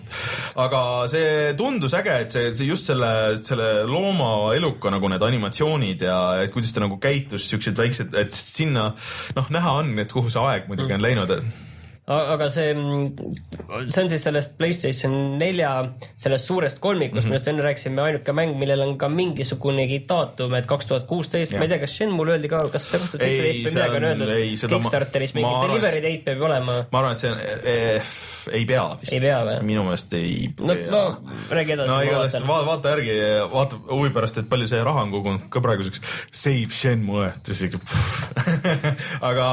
aga 0.61 0.85
see 1.09 1.53
tundus 1.57 1.97
äge, 1.97 2.21
et 2.27 2.37
see, 2.37 2.53
see 2.53 2.69
just 2.69 2.89
selle, 2.93 3.11
selle 3.41 3.69
loomaeluka 3.87 4.91
nagu 4.93 5.09
need 5.11 5.25
animatsioonid 5.29 6.05
ja 6.07 6.19
et 6.43 6.53
kuidas 6.53 6.73
ta 6.75 6.83
nagu 6.83 6.99
käitus, 7.01 7.47
siuksed 7.49 7.77
väiksed, 7.79 8.13
et 8.19 8.35
sinna 8.35 8.91
noh, 9.35 9.49
näha 9.53 9.79
on, 9.81 9.93
et 9.99 10.13
kuhu 10.13 10.31
see 10.31 10.43
aeg 10.43 10.69
muidugi 10.71 10.95
on 10.97 11.03
läinud 11.05 11.35
aga 12.09 12.49
see, 12.49 12.73
see 12.73 14.01
on 14.03 14.09
siis 14.09 14.23
sellest 14.25 14.55
Playstation 14.57 15.15
nelja, 15.39 15.71
sellest 16.17 16.49
suurest 16.49 16.79
kolmikust 16.81 17.13
mm, 17.13 17.21
-hmm. 17.21 17.29
millest 17.29 17.47
enne 17.51 17.65
rääkisime, 17.65 18.01
ainuke 18.01 18.33
mäng, 18.33 18.55
millel 18.57 18.81
on 18.85 18.97
ka 18.97 19.09
mingisugunegi 19.13 20.01
daatum, 20.09 20.55
et 20.57 20.65
kaks 20.69 20.89
tuhat 20.89 21.05
kuusteist, 21.09 21.53
ma 21.53 21.67
ei 21.67 21.71
tea, 21.73 21.79
kas 21.83 21.95
Shenmul 21.97 22.33
öeldi 22.33 22.49
ka, 22.49 22.63
kas 22.73 22.89
kaks 22.91 23.13
tuhat 23.13 23.25
seitseteist 23.27 23.67
või 23.67 23.73
midagi 23.77 24.01
on 24.01 24.09
öeldud, 24.09 24.33
Kickstarteris 24.73 25.35
mingi 25.37 25.53
delivery 25.67 26.01
date 26.07 26.25
peab 26.25 26.45
olema. 26.49 26.79
ma 26.91 26.99
arvan, 27.03 27.13
et 27.13 27.23
see 27.23 27.31
on 27.31 27.39
eh, 27.45 28.13
ei 28.51 28.65
pea 28.65 28.85
vist. 29.01 29.13
ei 29.13 29.21
pea 29.23 29.39
või? 29.45 29.57
minu 29.69 29.85
meelest 29.87 30.13
ei 30.17 30.49
no, 30.57 30.73
pea. 30.73 30.89
no 30.93 31.01
räägi 31.53 31.75
edasi. 31.75 31.91
no 31.91 31.99
igatahes 32.05 32.47
vaata, 32.47 32.65
vaata 32.69 32.93
järgi, 32.95 33.15
vaata 33.53 33.81
huvi 33.89 34.11
pärast, 34.15 34.41
et 34.41 34.49
palju 34.49 34.69
see 34.71 34.81
raha 34.85 35.05
on 35.05 35.13
kogunud 35.13 35.47
ka 35.53 35.61
praeguseks. 35.63 36.01
Save 36.31 36.73
Shenmue, 36.73 37.29
et 37.29 37.53
isegi 37.53 37.79
aga. 39.29 39.47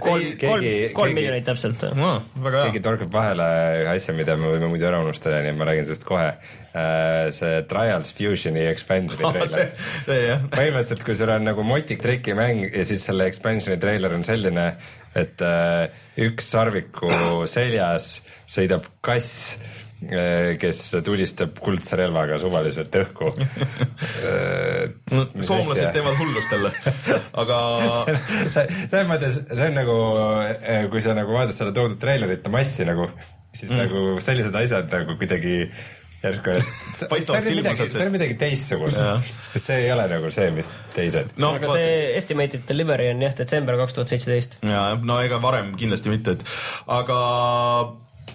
kolm, 0.00 0.26
kolm, 0.40 0.66
kolm 0.96 1.16
miljonit 1.16 1.46
täpselt 1.46 1.65
no,. 1.98 2.12
keegi 2.44 2.82
torkab 2.84 3.12
vahele 3.12 3.46
ühe 3.82 3.94
asja, 3.94 4.14
mida 4.16 4.36
me 4.40 4.52
võime 4.52 4.70
muidu 4.72 4.88
ära 4.88 5.00
unustada, 5.04 5.40
nii 5.44 5.54
et 5.54 5.58
ma 5.58 5.68
räägin 5.68 5.88
sellest 5.88 6.06
kohe. 6.08 6.28
Äh, 6.76 7.30
see 7.36 7.62
Trials 7.70 8.12
Fusioni 8.16 8.66
expansion'i 8.70 9.32
treiler. 9.32 9.72
põhimõtteliselt, 10.06 11.04
kui 11.06 11.16
sul 11.18 11.32
on 11.32 11.48
nagu 11.48 11.64
motik 11.66 12.02
trikimäng 12.04 12.68
ja 12.68 12.84
siis 12.88 13.06
selle 13.08 13.28
expansion'i 13.30 13.80
treiler 13.82 14.14
on 14.16 14.26
selline, 14.26 14.68
et 15.16 15.42
äh, 15.44 16.04
üks 16.26 16.52
sarviku 16.52 17.10
seljas 17.50 18.18
sõidab 18.46 18.86
kass 19.04 19.56
kes 20.60 20.80
tulistab 21.04 21.56
kuldse 21.64 21.96
relvaga 21.96 22.36
suvaliselt 22.40 22.92
õhku 23.00 23.30
no, 25.16 25.22
soomlased 25.40 25.88
teevad 25.94 26.18
hullust 26.20 26.52
jälle, 26.52 26.72
aga 27.40 27.60
selles 28.54 29.08
mõttes, 29.08 29.40
see 29.48 29.70
on 29.70 29.78
nagu, 29.80 29.96
kui 30.92 31.04
sa 31.04 31.16
nagu 31.16 31.32
vaatad 31.38 31.56
seda 31.56 31.72
toodud 31.76 31.96
treilerite 32.02 32.52
massi 32.52 32.84
nagu, 32.88 33.08
siis 33.56 33.72
mm. 33.72 33.86
nagu 33.86 34.20
sellised 34.24 34.60
asjad 34.60 34.92
nagu 34.92 35.16
kuidagi 35.16 35.62
järsku, 36.26 36.54
et 36.58 37.00
see 37.00 37.32
on 37.32 37.50
midagi, 37.58 37.88
see 37.92 38.06
on 38.06 38.14
midagi 38.14 38.38
teistsugust, 38.40 39.02
et 39.56 39.64
see 39.64 39.82
ei 39.84 39.92
ole 39.96 40.06
nagu 40.12 40.30
see, 40.34 40.48
mis 40.54 40.70
teised. 40.94 41.36
no 41.40 41.54
aga 41.56 41.70
vaat... 41.70 41.82
see 41.82 42.16
estimated 42.20 42.66
delivery 42.68 43.10
on 43.12 43.22
jah, 43.24 43.36
detsember 43.40 43.80
kaks 43.80 43.96
tuhat 43.96 44.12
seitseteist. 44.12 44.58
ja, 44.60 44.88
no 45.00 45.20
ega 45.24 45.40
varem 45.42 45.74
kindlasti 45.80 46.12
mitte, 46.12 46.36
et 46.36 46.44
aga 47.00 47.20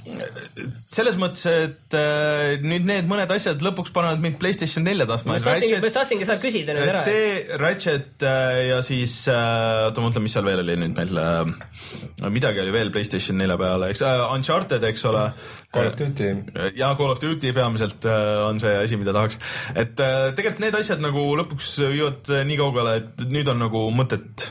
selles 0.02 1.18
mõttes, 1.20 1.44
et 1.46 1.96
äh, 1.98 2.56
nüüd 2.66 2.86
need 2.88 3.08
mõned 3.10 3.30
asjad 3.36 3.62
lõpuks 3.62 3.94
panevad 3.94 4.22
mind 4.24 4.40
Playstation 4.42 4.86
nelja 4.88 5.06
tahtma. 5.10 5.36
ma 5.36 5.44
tahtsingi, 5.46 5.78
ma 5.84 5.92
tahtsingi 5.94 6.28
seda 6.28 6.38
küsida 6.42 6.76
nüüd 6.78 6.90
ära. 6.90 7.04
see 7.06 7.58
Ratchet 7.62 8.26
äh, 8.26 8.62
ja 8.72 8.80
siis 8.86 9.16
äh,, 9.30 9.88
oota 9.88 10.02
ma 10.02 10.10
mõtlen, 10.10 10.26
mis 10.26 10.36
seal 10.38 10.48
veel 10.48 10.64
oli 10.64 10.78
nüüd 10.82 10.96
meil 10.98 11.22
äh,, 11.22 12.32
midagi 12.34 12.64
oli 12.64 12.74
veel 12.74 12.94
Playstation 12.94 13.38
nelja 13.42 13.60
peale, 13.62 13.92
eks 13.94 14.02
äh,, 14.08 14.24
Uncharted, 14.32 14.88
eks 14.90 15.06
ole. 15.12 15.28
Call 15.72 15.92
of 15.92 16.00
Duty. 16.00 16.32
ja 16.80 16.94
Call 17.00 17.14
of 17.14 17.22
Duty 17.22 17.54
peamiselt 17.56 18.08
äh, 18.10 18.32
on 18.48 18.62
see 18.64 18.74
asi, 18.82 18.98
mida 19.02 19.14
tahaks. 19.16 19.38
et 19.76 20.02
äh, 20.02 20.32
tegelikult 20.38 20.66
need 20.66 20.80
asjad 20.82 21.04
nagu 21.04 21.28
lõpuks 21.44 21.76
viivad 21.84 22.34
nii 22.50 22.60
kaugele, 22.60 22.98
et 23.04 23.30
nüüd 23.30 23.54
on 23.54 23.62
nagu 23.68 23.86
mõtet 23.94 24.50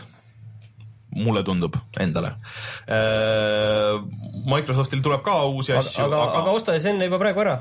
mulle 1.16 1.42
tundub 1.46 1.76
endale. 2.00 2.34
Äh, 2.86 3.98
Microsoftil 4.46 5.02
tuleb 5.02 5.24
ka 5.26 5.42
uusi 5.50 5.74
asju. 5.74 6.06
aga, 6.06 6.22
aga, 6.22 6.40
aga 6.44 6.56
osta 6.56 6.76
siis 6.78 6.90
enne 6.92 7.08
juba 7.08 7.20
praegu 7.22 7.44
ära. 7.44 7.58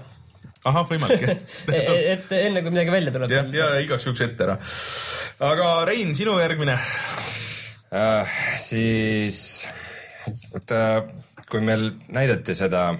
ahah, 0.69 0.85
võimalik 0.89 1.23
et, 1.31 1.89
et 2.13 2.33
enne 2.41 2.63
kui 2.63 2.73
midagi 2.73 2.93
välja 2.93 3.15
tuleb. 3.15 3.33
ja, 3.33 3.45
ja 3.55 3.69
igaks 3.83 4.07
juhuks 4.07 4.25
ette 4.27 4.47
ära. 4.47 4.57
aga 5.51 5.69
Rein, 5.89 6.13
sinu 6.17 6.37
järgmine 6.41 6.77
uh,? 6.77 8.39
siis, 8.61 9.39
oota, 10.53 10.81
kui 11.49 11.63
meil 11.65 11.93
näidati 12.13 12.57
seda 12.57 12.91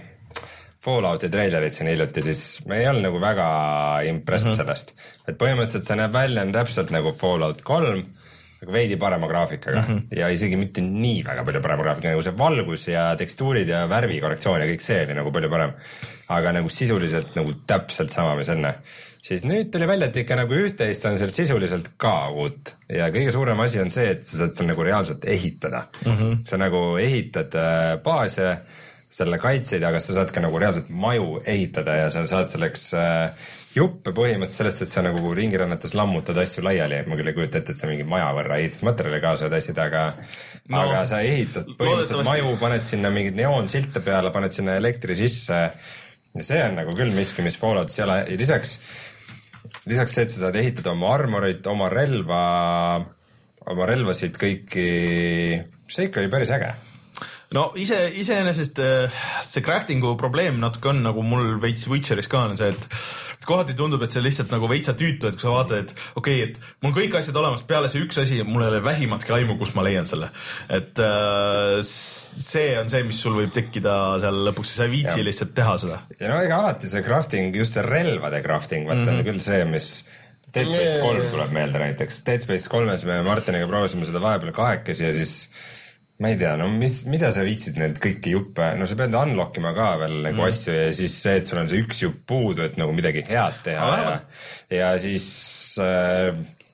Fallouti 0.80 1.28
treilerit 1.28 1.76
siin 1.76 1.89
hiljuti, 1.91 2.22
siis 2.24 2.41
me 2.66 2.78
ei 2.80 2.86
olnud 2.88 3.04
nagu 3.10 3.20
väga 3.20 3.47
impressed 4.08 4.47
mm 4.47 4.54
-hmm. 4.54 4.62
sellest. 4.64 4.95
et 5.28 5.36
põhimõtteliselt 5.38 5.86
see 5.86 5.97
näeb 6.00 6.14
välja 6.16 6.45
täpselt 6.56 6.93
nagu 6.95 7.12
Fallout 7.12 7.62
kolm 7.68 8.06
aga 8.60 8.74
veidi 8.76 8.97
parema 8.99 9.28
graafikaga 9.28 9.82
mm 9.82 9.88
-hmm. 9.88 10.18
ja 10.20 10.30
isegi 10.30 10.57
mitte 10.60 10.82
nii 10.82 11.24
väga 11.28 11.43
palju 11.47 11.62
parema 11.64 11.84
graafikaga, 11.84 12.14
nagu 12.14 12.24
see 12.24 12.38
valgus 12.38 12.88
ja 12.88 13.03
tekstuurid 13.20 13.70
ja 13.72 13.86
värvikorrektsioon 13.89 14.62
ja 14.62 14.68
kõik 14.68 14.84
see 14.84 15.03
oli 15.05 15.16
nagu 15.20 15.32
palju 15.32 15.49
parem. 15.49 15.72
aga 16.30 16.51
nagu 16.51 16.70
sisuliselt 16.70 17.36
nagu 17.36 17.53
täpselt 17.68 18.12
sama, 18.12 18.36
mis 18.36 18.49
enne. 18.49 18.74
siis 19.22 19.43
nüüd 19.43 19.72
tuli 19.72 19.88
välja, 19.88 20.07
et 20.07 20.18
ikka 20.18 20.36
nagu 20.36 20.53
üht-teist 20.53 21.05
on 21.05 21.18
seal 21.18 21.32
sisuliselt 21.32 21.89
ka 21.97 22.30
uut 22.30 22.76
ja 22.89 23.10
kõige 23.10 23.32
suurem 23.32 23.60
asi 23.60 23.80
on 23.80 23.91
see, 23.91 24.12
et 24.12 24.26
sa 24.26 24.38
saad 24.38 24.53
seal 24.53 24.68
nagu 24.68 24.84
reaalselt 24.84 25.26
ehitada 25.26 25.88
mm. 26.05 26.12
-hmm. 26.12 26.38
sa 26.45 26.57
nagu 26.57 26.97
ehitad 26.97 27.55
äh, 27.55 27.97
baase 28.03 28.57
selle 29.10 29.38
kaitseid, 29.38 29.84
aga 29.84 29.99
sa 29.99 30.14
saad 30.14 30.32
ka 30.32 30.41
nagu 30.41 30.60
reaalselt 30.60 30.89
maju 30.89 31.41
ehitada 31.45 31.95
ja 31.95 32.10
sa 32.14 32.28
saad 32.28 32.47
selleks 32.51 32.93
äh, 32.93 33.32
juppe 33.76 34.13
põhimõtteliselt 34.15 34.57
sellest, 34.57 34.84
et 34.86 34.91
sa 34.91 35.03
nagu 35.05 35.32
ringirannetes 35.38 35.93
lammutad 35.97 36.38
asju 36.41 36.63
laiali, 36.65 37.03
ma 37.07 37.17
küll 37.20 37.32
ei 37.32 37.36
kujuta 37.38 37.59
ette, 37.59 37.76
et 37.76 37.80
sa 37.80 37.89
mingi 37.89 38.05
maja 38.07 38.32
võrra 38.38 38.57
ehitusmaterjali 38.61 39.22
kaasa 39.24 39.49
tõstsid, 39.53 39.82
aga 39.84 40.05
no, 40.15 40.82
aga 40.82 41.03
sa 41.09 41.22
ehitad 41.26 41.70
põhimõtteliselt 41.78 42.30
maju, 42.30 42.55
paned 42.61 42.88
sinna 42.88 43.13
mingeid 43.13 43.38
neoonsilte 43.38 44.03
peale, 44.05 44.34
paned 44.36 44.55
sinna 44.55 44.80
elektri 44.80 45.17
sisse. 45.20 45.61
ja 46.34 46.45
see 46.45 46.59
on 46.65 46.80
nagu 46.82 46.97
küll 46.97 47.13
miski, 47.13 47.45
mis 47.45 47.57
Falloutis 47.61 47.99
ei 47.99 48.05
ole 48.07 48.20
ja 48.26 48.41
lisaks, 48.41 48.76
lisaks 49.89 50.17
see, 50.17 50.26
et 50.26 50.34
sa 50.34 50.45
saad 50.47 50.59
ehitada 50.59 50.93
oma 50.95 51.13
armorit, 51.13 51.65
oma 51.70 51.89
relva, 51.93 52.43
oma 53.70 53.89
relvasid 53.89 54.38
kõiki, 54.41 54.91
see 55.89 56.09
ikka 56.09 56.24
oli 56.24 56.32
päris 56.34 56.57
äge 56.57 56.74
no 57.56 57.70
ise, 57.82 57.97
iseenesest 58.22 58.80
äh, 58.84 59.24
see 59.45 59.64
crafting'u 59.66 60.14
probleem 60.20 60.60
natuke 60.62 60.91
on 60.91 61.02
nagu 61.06 61.24
mul 61.26 61.58
veits 61.64 61.88
Witcheris 61.89 62.30
ka 62.30 62.43
on 62.45 62.60
see, 62.60 62.70
et 62.70 62.86
kohati 63.50 63.74
tundub, 63.78 64.04
et 64.06 64.14
see 64.14 64.22
lihtsalt 64.22 64.52
nagu 64.54 64.68
veitsa 64.70 64.93
tüütu, 64.97 65.30
et 65.30 65.38
kui 65.38 65.47
sa 65.47 65.54
vaatad, 65.56 65.88
et 65.88 66.20
okei 66.20 66.43
okay,, 66.43 66.52
et 66.52 66.84
mul 66.84 66.91
on 66.91 66.97
kõik 67.00 67.18
asjad 67.18 67.39
olemas, 67.41 67.64
peale 67.70 67.89
see 67.89 68.04
üks 68.06 68.22
asi, 68.22 68.38
mul 68.45 68.66
ei 68.66 68.72
ole 68.74 68.84
vähimatki 68.86 69.34
aimu, 69.39 69.58
kust 69.62 69.78
ma 69.78 69.86
leian 69.88 70.10
selle. 70.10 70.30
et 70.70 71.02
äh, 71.02 71.80
see 71.86 72.70
on 72.80 72.91
see, 72.91 73.04
mis 73.08 73.24
sul 73.24 73.38
võib 73.39 73.56
tekkida 73.56 73.95
seal 74.22 74.43
lõpuks, 74.50 74.76
sa 74.78 74.86
ei 74.86 74.93
viitsi 74.93 75.24
ja. 75.24 75.26
lihtsalt 75.26 75.56
teha 75.58 75.76
seda. 75.82 76.00
ja 76.20 76.32
no 76.32 76.39
ega 76.45 76.62
alati 76.62 76.91
see 76.91 77.04
crafting, 77.06 77.58
just 77.58 77.78
see 77.78 77.86
relvade 77.86 78.43
crafting, 78.45 78.86
vaata 78.89 79.02
mm 79.02 79.10
-hmm. 79.10 79.24
on 79.24 79.30
küll 79.32 79.43
see, 79.43 79.66
mis 79.66 79.91
Dead 80.54 80.66
Space 80.66 81.02
kolm 81.02 81.26
tuleb 81.30 81.52
meelde 81.54 81.82
näiteks, 81.82 82.24
Dead 82.26 82.41
Space 82.41 82.70
kolmes 82.70 83.06
me 83.06 83.20
Martiniga 83.26 83.68
proovisime 83.70 84.06
seda 84.06 84.22
vahepeal 84.22 84.54
kahekesi 84.54 85.06
ja 85.06 85.12
siis 85.14 85.36
ma 86.20 86.34
ei 86.34 86.39
tea, 86.39 86.55
no 86.59 86.67
mis, 86.72 87.01
mida 87.07 87.30
sa 87.32 87.45
viitsid 87.47 87.78
neid 87.80 87.99
kõiki 88.03 88.34
juppe, 88.34 88.74
no 88.76 88.88
sa 88.89 88.97
pead 88.99 89.15
unlock 89.15 89.55
ima 89.61 89.72
ka 89.78 89.93
veel 90.01 90.17
nagu 90.26 90.41
mm. 90.41 90.49
asju 90.49 90.76
ja 90.76 90.89
siis 90.95 91.15
see, 91.15 91.38
et 91.39 91.47
sul 91.47 91.61
on 91.61 91.70
see 91.72 91.80
üks 91.86 92.03
jupp 92.03 92.26
puudu, 92.28 92.65
et 92.65 92.76
nagu 92.80 92.95
midagi 92.95 93.24
head 93.30 93.61
teha 93.63 93.88
ah, 93.88 94.03
ja, 94.03 94.17
ja 94.76 94.91
siis 94.99 95.30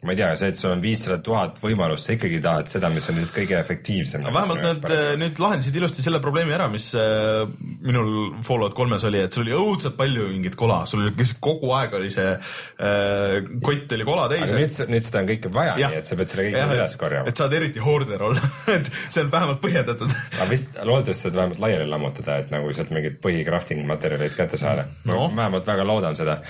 ma 0.06 0.12
ei 0.14 0.20
tea, 0.20 0.36
see, 0.38 0.52
et 0.54 0.60
sul 0.60 0.72
on 0.72 0.82
viissada 0.84 1.18
tuhat 1.24 1.58
võimalust, 1.60 2.06
sa 2.06 2.14
ikkagi 2.16 2.38
tahad 2.44 2.70
seda, 2.70 2.90
mis 2.94 3.08
on 3.10 3.18
lihtsalt 3.18 3.36
kõige 3.36 3.58
efektiivsem. 3.58 4.24
no 4.26 4.34
vähemalt 4.36 4.62
nad 4.64 4.86
nüüd 5.20 5.42
lahendasid 5.42 5.80
ilusti 5.80 6.06
selle 6.06 6.22
probleemi 6.24 6.54
ära, 6.56 6.68
mis 6.72 6.92
äh, 7.00 7.42
minul 7.86 8.36
Fallout 8.46 8.76
kolmes 8.78 9.06
oli, 9.10 9.24
et 9.26 9.34
sul 9.36 9.46
oli 9.46 9.56
õudselt 9.58 9.98
palju 9.98 10.30
mingit 10.30 10.58
kola, 10.60 10.84
sul 10.90 11.06
oli 11.06 11.28
kogu 11.42 11.74
aeg 11.78 11.98
oli 11.98 12.12
see 12.14 12.36
äh, 12.36 13.50
kott 13.66 13.98
oli 13.98 14.08
kola 14.08 14.30
täis. 14.32 14.54
nüüd, 14.54 14.94
nüüd 14.94 15.06
seda 15.08 15.24
on 15.24 15.32
kõike 15.34 15.54
vaja, 15.56 15.76
nii 15.82 16.02
et 16.02 16.10
sa 16.10 16.20
pead 16.20 16.32
selle 16.32 16.48
kõik 16.52 16.78
üles 16.78 16.98
korjama. 17.02 17.32
et 17.32 17.44
saad 17.44 17.58
eriti 17.58 17.84
hoorder 17.84 18.28
olla 18.30 18.54
et 18.78 18.92
see 19.10 19.26
on 19.26 19.34
vähemalt 19.34 19.62
põhjendatud 19.66 20.14
aga 20.14 20.50
vist 20.52 20.78
loodetavasti 20.82 21.30
saad 21.30 21.42
vähemalt 21.42 21.66
laiali 21.66 21.90
lammutada, 21.90 22.40
et 22.44 22.54
nagu 22.54 22.70
sealt 22.78 22.94
mingeid 22.94 23.20
põhi 23.24 23.42
crafting 23.48 23.86
materjaleid 23.90 24.38
kätte 24.38 24.62
saada 24.62 24.90
no.. 25.04 25.30
ma 25.32 25.46
vähemalt 25.46 25.74
väga 25.74 25.88
loodan 25.88 26.18
seda, 26.20 26.42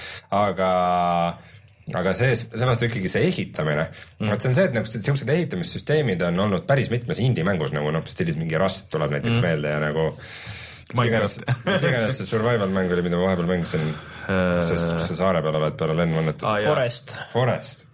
aga 0.44 0.72
aga 1.94 2.16
see, 2.18 2.34
seepärast 2.34 2.84
ikkagi 2.88 3.10
see 3.12 3.28
ehitamine 3.30 3.84
mm., 3.86 4.30
vot 4.32 4.42
see 4.42 4.50
on 4.50 4.58
see, 4.58 4.68
et 4.70 4.76
nagu 4.78 4.90
siuksed 4.90 5.30
ehitamissüsteemid 5.30 6.24
on 6.26 6.40
olnud 6.48 6.66
päris 6.70 6.90
mitmes 6.94 7.22
indie-mängus 7.22 7.76
nagu 7.76 7.92
noh, 7.94 8.06
stiilis 8.10 8.40
mingi 8.40 8.58
Rust 8.62 8.90
tuleb 8.94 9.14
näiteks 9.14 9.38
mm. 9.38 9.44
meelde 9.46 9.74
ja 9.76 9.82
nagu 9.84 10.08
mis 10.96 11.10
iganes, 11.12 11.36
mis 11.68 11.86
iganes 11.86 12.18
see 12.18 12.30
survival 12.30 12.74
mäng 12.74 12.94
oli, 12.94 13.04
mida 13.06 13.20
ma 13.20 13.28
vahepeal 13.30 13.52
mängisin, 13.52 13.92
sest 14.66 14.96
äh. 14.96 15.04
sa 15.06 15.20
saare 15.20 15.44
peal 15.46 15.60
oled 15.60 15.78
peale 15.78 15.98
lennuvõnnetust 16.02 16.50
ah,. 16.50 16.58
Forest. 16.66 17.16
Forest. 17.36 17.86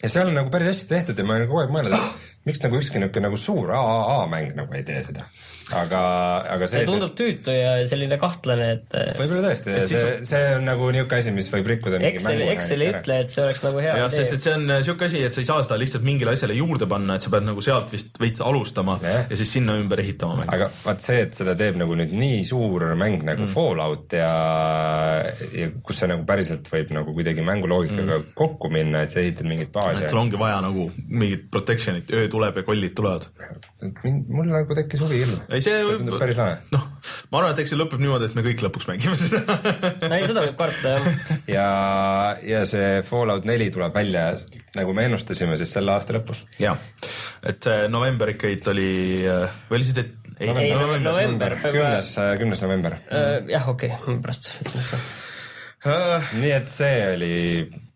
ja 0.00 0.12
seal 0.14 0.32
on 0.32 0.40
nagu 0.40 0.52
päris 0.54 0.72
hästi 0.72 0.88
tehtud 0.94 1.20
ja 1.20 1.28
ma 1.28 1.36
olen 1.36 1.50
kogu 1.50 1.64
aeg 1.66 1.76
mõelnud, 1.76 1.98
et 1.98 2.48
miks 2.48 2.64
nagu 2.64 2.80
ükski 2.80 3.02
niisugune 3.02 3.28
nagu 3.28 3.40
suur 3.40 3.76
AAA 3.76 4.18
mäng 4.32 4.56
nagu 4.56 4.80
ei 4.80 4.86
tee 4.88 5.04
seda 5.04 5.28
aga, 5.76 6.00
aga 6.54 6.68
see, 6.68 6.80
see 6.80 6.88
tundub 6.88 7.14
tüütu 7.18 7.52
ja 7.52 7.72
selline 7.90 8.16
kahtlane, 8.20 8.68
et 8.78 9.18
võib-olla 9.18 9.50
tõesti, 9.50 9.74
see, 9.90 10.00
on... 10.00 10.24
see 10.28 10.42
on 10.56 10.64
nagu 10.68 10.88
niisugune 10.94 11.20
asi, 11.20 11.34
mis 11.34 11.50
võib 11.52 11.68
rikkuda 11.74 12.00
Excel, 12.08 12.42
Excel 12.54 12.84
ei 12.86 12.92
ütle, 12.94 13.18
et 13.24 13.32
see 13.32 13.42
oleks 13.44 13.62
nagu 13.66 13.82
hea 13.84 13.96
jah, 14.00 14.12
sest 14.12 14.38
et 14.38 14.46
see 14.46 14.54
on 14.56 14.64
niisugune 14.70 15.10
asi, 15.10 15.22
et 15.28 15.36
sa 15.36 15.42
ei 15.42 15.48
saa 15.50 15.66
seda 15.66 15.78
lihtsalt 15.82 16.06
mingile 16.06 16.32
asjale 16.32 16.56
juurde 16.56 16.88
panna, 16.90 17.18
et 17.18 17.26
sa 17.26 17.32
pead 17.34 17.46
nagu 17.48 17.64
sealt 17.64 17.92
vist 17.92 18.16
veits 18.22 18.44
alustama 18.44 18.96
ja, 19.04 19.14
ja 19.28 19.40
siis 19.40 19.52
sinna 19.58 19.76
ümber 19.80 20.02
ehitama 20.04 20.38
mängu. 20.40 20.54
aga 20.56 20.70
vaat 20.84 21.04
see, 21.04 21.20
et 21.26 21.36
seda 21.38 21.56
teeb 21.58 21.78
nagu 21.80 21.98
nüüd 21.98 22.14
nii 22.16 22.40
suur 22.48 22.86
mäng 22.98 23.26
nagu 23.28 23.44
mm. 23.44 23.52
Fallout 23.52 24.16
ja, 24.16 24.32
ja 25.52 25.70
kus 25.84 26.00
see 26.00 26.10
nagu 26.10 26.24
päriselt 26.28 26.68
võib 26.72 26.94
nagu 26.96 27.14
kuidagi 27.16 27.44
mänguloogikaga 27.44 28.20
mm. 28.22 28.32
kokku 28.38 28.72
minna, 28.72 29.04
et 29.04 29.14
sa 29.14 29.20
ehitad 29.22 29.48
mingit 29.48 29.72
baasi. 29.74 30.08
sul 30.08 30.22
ongi 30.22 30.40
vaja 30.40 30.62
nagu 30.64 30.88
mingit 31.08 31.48
protection'it, 31.52 32.10
öö 32.14 32.32
tuleb 32.32 32.62
ja 32.62 32.66
kollid 32.66 32.96
tulevad. 32.96 33.28
mind, 34.04 34.28
mul 34.32 34.48
nagu 34.50 34.76
tekkis 34.78 35.04
huvi 35.04 35.22
küll 35.24 35.57
ei, 35.58 35.64
see 35.64 35.74
see 35.78 35.98
tundub 35.98 36.14
võib, 36.14 36.22
päris 36.22 36.38
lahe. 36.40 36.56
noh, 36.74 36.86
ma 37.32 37.40
arvan, 37.40 37.54
et 37.54 37.62
eks 37.64 37.72
see 37.74 37.80
lõpeb 37.80 38.02
niimoodi, 38.02 38.28
et 38.30 38.38
me 38.38 38.44
kõik 38.46 38.64
lõpuks 38.66 38.88
mängime 38.90 39.18
seda. 39.22 39.58
ei, 40.08 40.24
seda 40.24 40.44
võib 40.46 40.56
karta 40.58 40.94
jah. 40.94 41.08
ja, 41.50 41.68
ja 42.46 42.64
see 42.70 43.02
Fallout 43.08 43.48
neli 43.48 43.68
tuleb 43.74 43.94
välja, 43.98 44.30
nagu 44.78 44.96
me 44.96 45.06
ennustasime, 45.08 45.58
siis 45.60 45.74
selle 45.76 45.94
aasta 45.94 46.16
lõpus. 46.16 46.44
jah, 46.62 46.80
et 47.46 47.62
see 47.68 47.86
november 47.92 48.34
ikkagi 48.34 48.62
oli, 48.74 48.90
või 49.68 49.80
oli 49.80 49.90
see 49.90 50.00
det-, 50.00 50.12
ei, 50.38 50.52
ei, 50.70 50.74
november, 51.04 51.58
kümnes, 51.66 52.12
kümnes 52.42 52.66
november. 52.66 53.00
jah, 53.50 53.72
okei, 53.74 53.96
pärast 54.22 54.54
ütlen 54.62 54.86
seda. 54.90 55.02
Äh, 55.86 56.32
nii 56.34 56.50
et 56.56 56.70
see 56.72 56.94
oli 57.12 57.34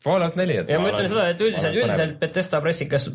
Fallout 0.02 0.36
neli, 0.38 0.60
et 0.62 0.70
ja 0.70 0.78
ma 0.78 0.92
ütlen 0.92 1.08
seda, 1.10 1.26
et 1.32 1.40
üldiselt, 1.42 1.76
üldiselt 1.78 2.18
Betesta 2.20 2.60
pressikas 2.62 3.08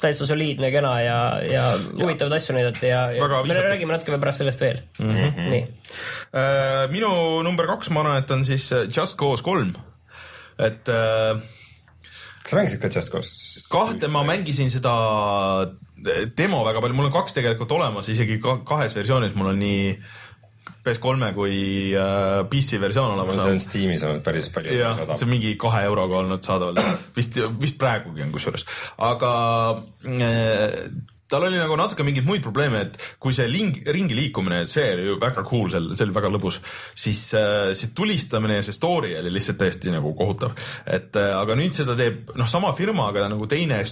täitsa 0.00 0.26
soliidne, 0.28 0.70
kena 0.70 0.92
ja, 1.00 1.18
ja 1.48 1.64
huvitavaid 1.78 2.36
asju 2.36 2.56
näidati 2.56 2.90
ja, 2.90 3.06
ja 3.16 3.28
me 3.48 3.54
räägime 3.56 3.94
natuke 3.94 4.18
pärast 4.20 4.42
sellest 4.42 4.60
veel 4.60 4.80
mm. 4.98 5.14
-hmm. 5.14 5.50
nii, 5.50 5.62
Äh, 6.36 6.84
minu 6.92 7.08
number 7.46 7.68
kaks, 7.70 7.88
ma 7.94 8.02
arvan, 8.02 8.18
et 8.20 8.32
on 8.34 8.42
siis 8.44 8.66
äh, 8.74 8.88
Just 8.90 9.16
Cause 9.16 9.44
kolm. 9.46 9.72
et 10.58 10.88
äh, 10.88 11.38
sa 12.46 12.56
mängisid 12.56 12.82
ka 12.82 12.90
Just 12.92 13.12
Cause? 13.12 13.62
kahte 13.70 14.08
ma 14.08 14.24
mängisin 14.26 14.70
seda 14.70 14.92
demo 16.36 16.60
väga 16.66 16.82
palju, 16.82 16.96
mul 16.96 17.08
on 17.08 17.14
kaks 17.14 17.34
tegelikult 17.36 17.72
olemas, 17.72 18.08
isegi 18.12 18.36
ka 18.42 18.58
kahes 18.68 18.94
versioonis, 18.96 19.34
mul 19.34 19.54
on 19.54 19.58
nii 19.62 19.94
PS3-e 20.86 21.32
kui 21.36 21.56
äh, 21.98 22.44
PC 22.50 22.80
versioon 22.82 23.16
olemas 23.16 23.42
see 23.42 23.56
on 23.56 23.60
Steamis 23.62 24.06
olnud 24.06 24.24
päris 24.26 24.48
palju 24.54 24.78
jah, 24.78 25.02
see 25.12 25.26
on 25.26 25.34
mingi 25.34 25.56
kahe 25.60 25.82
euroga 25.88 26.22
olnud 26.22 26.46
saadaval, 26.46 26.80
vist, 27.16 27.40
vist 27.60 27.78
praegugi 27.80 28.24
on 28.24 28.32
kusjuures, 28.34 28.66
aga 29.10 29.34
äh, 30.06 30.80
tal 31.30 31.46
oli 31.48 31.58
nagu 31.58 31.76
natuke 31.78 32.04
mingeid 32.06 32.26
muid 32.26 32.44
probleeme, 32.44 32.82
et 32.86 32.98
kui 33.22 33.34
see 33.34 33.48
ling, 33.50 33.80
ringi 33.92 34.16
liikumine, 34.16 34.62
see 34.70 34.86
oli 34.94 35.08
ju 35.08 35.18
väga 35.22 35.42
cool, 35.48 35.68
seal, 35.72 35.90
see 35.98 36.06
oli 36.06 36.14
väga 36.16 36.30
lõbus, 36.32 36.60
siis 36.94 37.22
äh, 37.38 37.72
see 37.78 37.92
tulistamine 37.96 38.60
ja 38.60 38.66
see 38.66 38.76
story 38.76 39.16
oli 39.18 39.32
lihtsalt 39.34 39.58
täiesti 39.62 39.94
nagu 39.94 40.14
kohutav. 40.18 40.54
et 40.86 41.18
äh, 41.18 41.32
aga 41.34 41.58
nüüd 41.58 41.74
seda 41.76 41.98
teeb 41.98 42.30
noh, 42.38 42.50
sama 42.50 42.72
firma, 42.78 43.10
aga 43.10 43.26
nagu 43.32 43.48
teine 43.50 43.82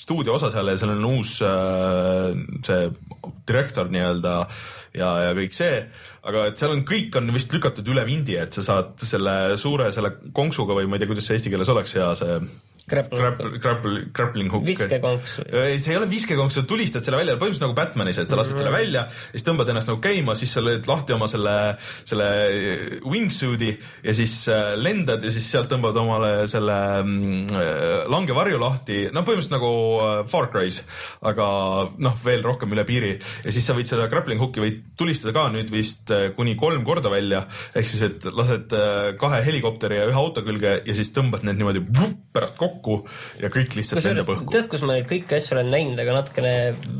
stuudio 0.00 0.36
osa 0.38 0.50
seal 0.54 0.72
ja 0.72 0.78
seal 0.80 0.94
on 0.94 1.08
uus 1.12 1.36
äh, 1.44 2.30
see 2.66 2.90
direktor 3.48 3.90
nii-öelda 3.92 4.34
ja, 4.96 5.10
ja 5.26 5.34
kõik 5.36 5.54
see, 5.54 5.82
aga 6.26 6.46
et 6.50 6.60
seal 6.60 6.74
on, 6.74 6.82
kõik 6.88 7.16
on 7.20 7.30
vist 7.34 7.52
lükatud 7.54 7.86
üle 7.92 8.04
vindi, 8.08 8.36
et 8.40 8.54
sa 8.54 8.64
saad 8.66 8.94
selle 9.04 9.36
suure 9.60 9.90
selle 9.94 10.14
konksuga 10.36 10.76
või 10.78 10.88
ma 10.88 10.96
ei 10.96 11.04
tea, 11.04 11.10
kuidas 11.10 11.28
see 11.28 11.38
eesti 11.38 11.52
keeles 11.52 11.70
oleks 11.72 11.94
ja 11.98 12.12
see 12.18 12.40
Grapple- 12.90 14.04
grappling 14.12 14.50
hook. 14.52 14.64
viskekonks. 14.66 15.38
ei, 15.46 15.78
see 15.80 15.94
ei 15.94 15.98
ole 16.00 16.08
viskekonks, 16.10 16.58
sa 16.58 16.64
tulistad 16.68 17.06
selle 17.06 17.20
välja, 17.20 17.36
põhimõtteliselt 17.38 17.66
nagu 17.68 17.76
Batmanis, 17.78 18.18
et 18.22 18.30
sa 18.30 18.38
lased 18.38 18.58
selle 18.58 18.72
välja, 18.74 19.04
siis 19.30 19.46
tõmbad 19.46 19.70
ennast 19.70 19.90
nagu 19.90 20.00
käima, 20.02 20.34
siis 20.38 20.52
sa 20.54 20.62
lööd 20.64 20.88
lahti 20.90 21.14
oma 21.14 21.28
selle, 21.30 21.54
selle 22.08 22.28
wingsuit'i 23.06 23.70
ja 24.04 24.14
siis 24.16 24.34
äh, 24.50 24.72
lendad 24.80 25.24
ja 25.24 25.32
siis 25.32 25.46
sealt 25.50 25.70
tõmbad 25.70 25.96
omale 26.00 26.32
selle 26.50 26.76
mm, 27.04 27.54
äh, 27.54 28.08
langevarju 28.10 28.60
lahti, 28.62 29.00
no 29.14 29.24
põhimõtteliselt 29.26 29.56
nagu 29.56 29.72
äh, 30.04 30.14
Far 30.30 30.50
Cry's, 30.52 30.80
aga 31.26 31.46
noh, 32.02 32.18
veel 32.24 32.44
rohkem 32.46 32.74
üle 32.74 32.84
piiri. 32.88 33.12
Ja 33.44 33.54
siis 33.54 33.66
sa 33.66 33.76
võid 33.76 33.90
seda 33.90 34.08
grappling 34.10 34.40
hook'i 34.42 34.62
võid 34.62 34.82
tulistada 34.98 35.34
ka 35.36 35.46
nüüd 35.54 35.70
vist 35.72 36.10
kuni 36.36 36.56
kolm 36.60 36.84
korda 36.86 37.12
välja, 37.12 37.44
ehk 37.76 37.88
siis, 37.88 38.04
et 38.06 38.26
lased 38.34 38.74
kahe 39.20 39.40
helikopteri 39.46 40.00
ja 40.00 40.08
ühe 40.10 40.18
auto 40.18 40.42
külge 40.46 40.80
ja 40.86 40.96
siis 40.96 41.12
tõmbad 41.14 41.44
need 41.46 41.60
niimoodi 41.60 41.82
vup, 41.86 42.18
pärast 42.34 42.58
kokku 42.60 42.79
ja 43.40 43.50
kõik 43.52 43.74
lihtsalt 43.78 44.04
lendab 44.04 44.30
õhku. 44.34 44.52
tead, 44.54 44.68
kus 44.70 44.84
ma 44.86 44.96
neid 44.96 45.08
kõiki 45.10 45.36
asju 45.36 45.56
olen 45.56 45.70
näinud, 45.72 46.00
aga 46.02 46.14
natukene 46.16 46.52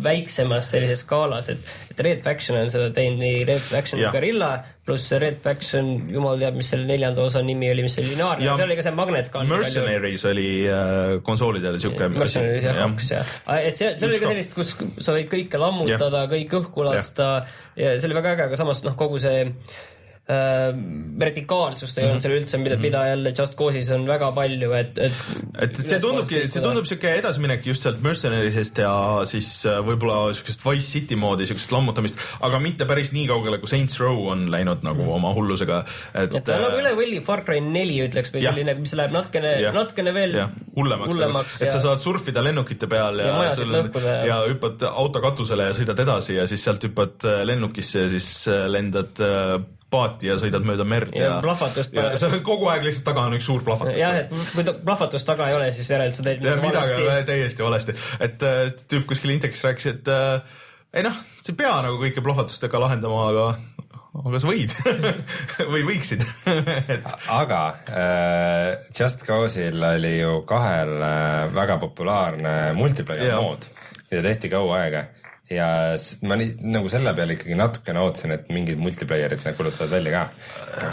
väiksemas 0.04 0.70
sellises 0.72 1.04
skaalas, 1.04 1.50
et, 1.52 1.72
et 1.92 2.02
Red 2.06 2.24
Faction 2.26 2.58
on 2.60 2.72
seda 2.72 2.90
teinud 2.96 3.22
nii 3.22 3.44
Red 3.48 3.64
Faction 3.64 4.00
kui 4.00 4.12
Guerilla, 4.14 4.50
pluss 4.86 5.10
see 5.10 5.20
Red 5.22 5.38
Faction, 5.44 5.92
jumal 6.12 6.40
teab, 6.40 6.58
mis 6.58 6.72
selle 6.72 6.88
neljanda 6.88 7.24
osa 7.26 7.44
nimi 7.46 7.70
oli, 7.72 7.84
mis 7.86 7.98
oli 8.02 8.14
lineaarne 8.14 8.46
Ja, 8.46 8.56
seal 8.58 8.70
oli 8.70 8.78
ka 8.78 8.86
see 8.86 8.96
Magnet 8.96 9.30
Gun. 9.34 9.50
Mercenaries 9.50 10.26
oli 10.30 10.48
äh, 10.70 11.14
konsoolidel 11.26 11.78
siuke. 11.82 12.10
Mercenaries 12.14 12.66
jah, 12.66 12.82
kaks 12.82 13.12
jah. 13.14 13.38
et 13.60 13.78
see, 13.78 13.94
seal 14.00 14.10
oli 14.10 14.20
ka 14.22 14.34
sellist, 14.34 14.58
kus 14.58 14.74
sa 15.04 15.16
võid 15.16 15.30
kõike 15.32 15.60
lammutada, 15.60 16.26
kõik 16.32 16.58
õhku 16.62 16.86
lasta 16.88 17.30
ja 17.78 17.94
see 17.96 18.10
oli 18.10 18.20
väga 18.20 18.36
äge, 18.36 18.50
aga 18.50 18.60
samas 18.60 18.84
noh, 18.86 18.98
kogu 18.98 19.20
see 19.22 19.46
äh, 19.46 19.88
vertikaalsust 21.20 21.98
ei 21.98 22.04
Mhm. 22.04 22.10
olnud 22.12 22.24
seal 22.24 22.34
üldse, 22.38 22.58
mida, 22.62 22.76
mida 22.80 23.00
jälle 23.10 23.32
Just 23.36 23.56
Cause'is 23.58 23.90
on 23.94 24.06
väga 24.08 24.30
palju, 24.36 24.70
et, 24.78 24.98
et 24.98 25.12
et 25.66 25.76
see 25.80 25.98
tundubki, 26.02 26.42
see 26.52 26.62
tundub 26.64 26.86
siuke 26.88 27.12
edasiminek 27.18 27.66
just 27.66 27.82
sealt 27.86 28.00
Mercenaries'est 28.04 28.78
ja 28.82 28.92
siis 29.28 29.48
äh, 29.68 29.80
võib-olla 29.84 30.32
siukest 30.36 30.64
Wise 30.66 30.88
City 30.94 31.16
moodi 31.20 31.46
siukest 31.50 31.72
lammutamist, 31.74 32.20
aga 32.46 32.60
mitte 32.62 32.86
päris 32.88 33.12
nii 33.16 33.26
kaugele, 33.30 33.58
kui 33.62 33.68
Saints 33.70 33.98
Row 34.00 34.22
on 34.32 34.46
läinud 34.52 34.84
nagu 34.86 35.06
oma 35.12 35.32
hullusega, 35.36 35.82
et. 36.14 36.34
et 36.34 36.44
ta 36.44 36.56
on 36.58 36.66
nagu 36.68 36.80
üle 36.82 36.94
võlli 36.98 37.22
Far 37.26 37.44
Cry 37.46 37.60
neli 37.64 37.98
ütleks 38.06 38.32
või 38.34 38.46
selline, 38.46 38.74
mis 38.80 38.94
läheb 38.98 39.14
natukene 39.14 39.54
natukene 39.74 40.14
veel 40.16 40.34
jah, 40.40 40.50
hullemaks, 40.76 41.12
hullemaks 41.14 41.60
et 41.62 41.68
ja 41.68 41.74
sa 41.76 41.82
saad 41.88 42.02
surfida 42.02 42.42
lennukite 42.44 42.88
peal 42.90 43.18
ja, 43.24 43.28
Ja 43.50 43.54
sul 43.56 43.72
ja- 43.74 44.24
ja 44.26 44.38
hüppad 44.48 44.82
auto 44.88 45.20
katusele 45.24 45.70
ja 45.70 45.76
sõidad 45.76 45.98
edasi 46.02 46.36
ja 46.38 46.46
siis 46.50 46.62
sealt 46.64 46.84
hüppad 46.86 47.24
äh, 47.28 47.42
lennukisse 47.48 48.06
ja 48.06 48.08
siis 48.12 48.28
äh, 48.48 48.66
lendad 48.70 49.20
äh, 49.20 49.58
paati 49.90 50.30
ja 50.30 50.38
sõidad 50.40 50.64
mööda 50.66 50.86
merd 50.88 51.14
Ja 51.16 51.26
ja, 51.26 51.36
plahvatust 51.44 51.94
ja 51.94 52.12
sa 52.20 52.30
oled 52.30 52.44
kogu 52.46 52.68
aeg 52.70 52.86
lihtsalt 52.86 53.08
taga 53.10 53.26
on 53.28 53.36
üks 53.38 53.46
suur 53.50 53.64
plahvatus. 53.66 53.98
jah, 53.98 54.22
et 54.22 54.54
kui 54.54 54.64
plahvatust 54.86 55.28
taga 55.28 55.50
ei 55.50 55.58
ole, 55.58 55.70
siis 55.76 55.90
järelikult 55.90 56.20
sa 56.20 56.26
teed 56.26 56.42
midagi 56.44 56.72
valesti. 56.72 57.06
on 57.10 57.28
täiesti 57.30 57.66
valesti, 57.66 57.96
et 58.28 58.46
äh, 58.46 58.64
tüüp 58.92 59.06
kuskil 59.10 59.34
Intexis 59.34 59.66
rääkis, 59.66 59.90
et 59.94 60.10
äh, 60.12 60.58
ei 60.94 61.06
noh, 61.06 61.20
sa 61.40 61.52
ei 61.52 61.58
pea 61.58 61.74
nagu 61.86 62.00
kõike 62.00 62.22
plahvatustega 62.24 62.80
lahendama, 62.82 63.26
aga, 63.30 63.44
aga 64.22 64.42
sa 64.42 64.50
võid 64.50 64.74
või 65.74 65.84
võiksid. 65.86 66.24
Et 66.96 67.14
aga 67.30 67.60
äh, 67.90 68.90
Just 68.96 69.22
Cause'il 69.26 69.78
oli 69.92 70.16
ju 70.18 70.40
kahel 70.50 70.96
äh, 70.98 71.46
väga 71.54 71.78
populaarne 71.82 72.56
multiplayer 72.78 73.38
mood, 73.38 73.66
mida 74.10 74.26
tehti 74.26 74.50
kaua 74.52 74.84
aega 74.84 75.06
ja 75.50 75.66
ma 76.22 76.38
nii, 76.38 76.52
nagu 76.70 76.90
selle 76.92 77.12
peale 77.16 77.34
ikkagi 77.34 77.56
natukene 77.58 78.02
ootasin, 78.04 78.34
et 78.36 78.48
mingid 78.54 78.78
multiplayer'id 78.82 79.42
need 79.44 79.58
kuulutavad 79.58 79.92
välja 79.96 80.12
ka. 80.14 80.22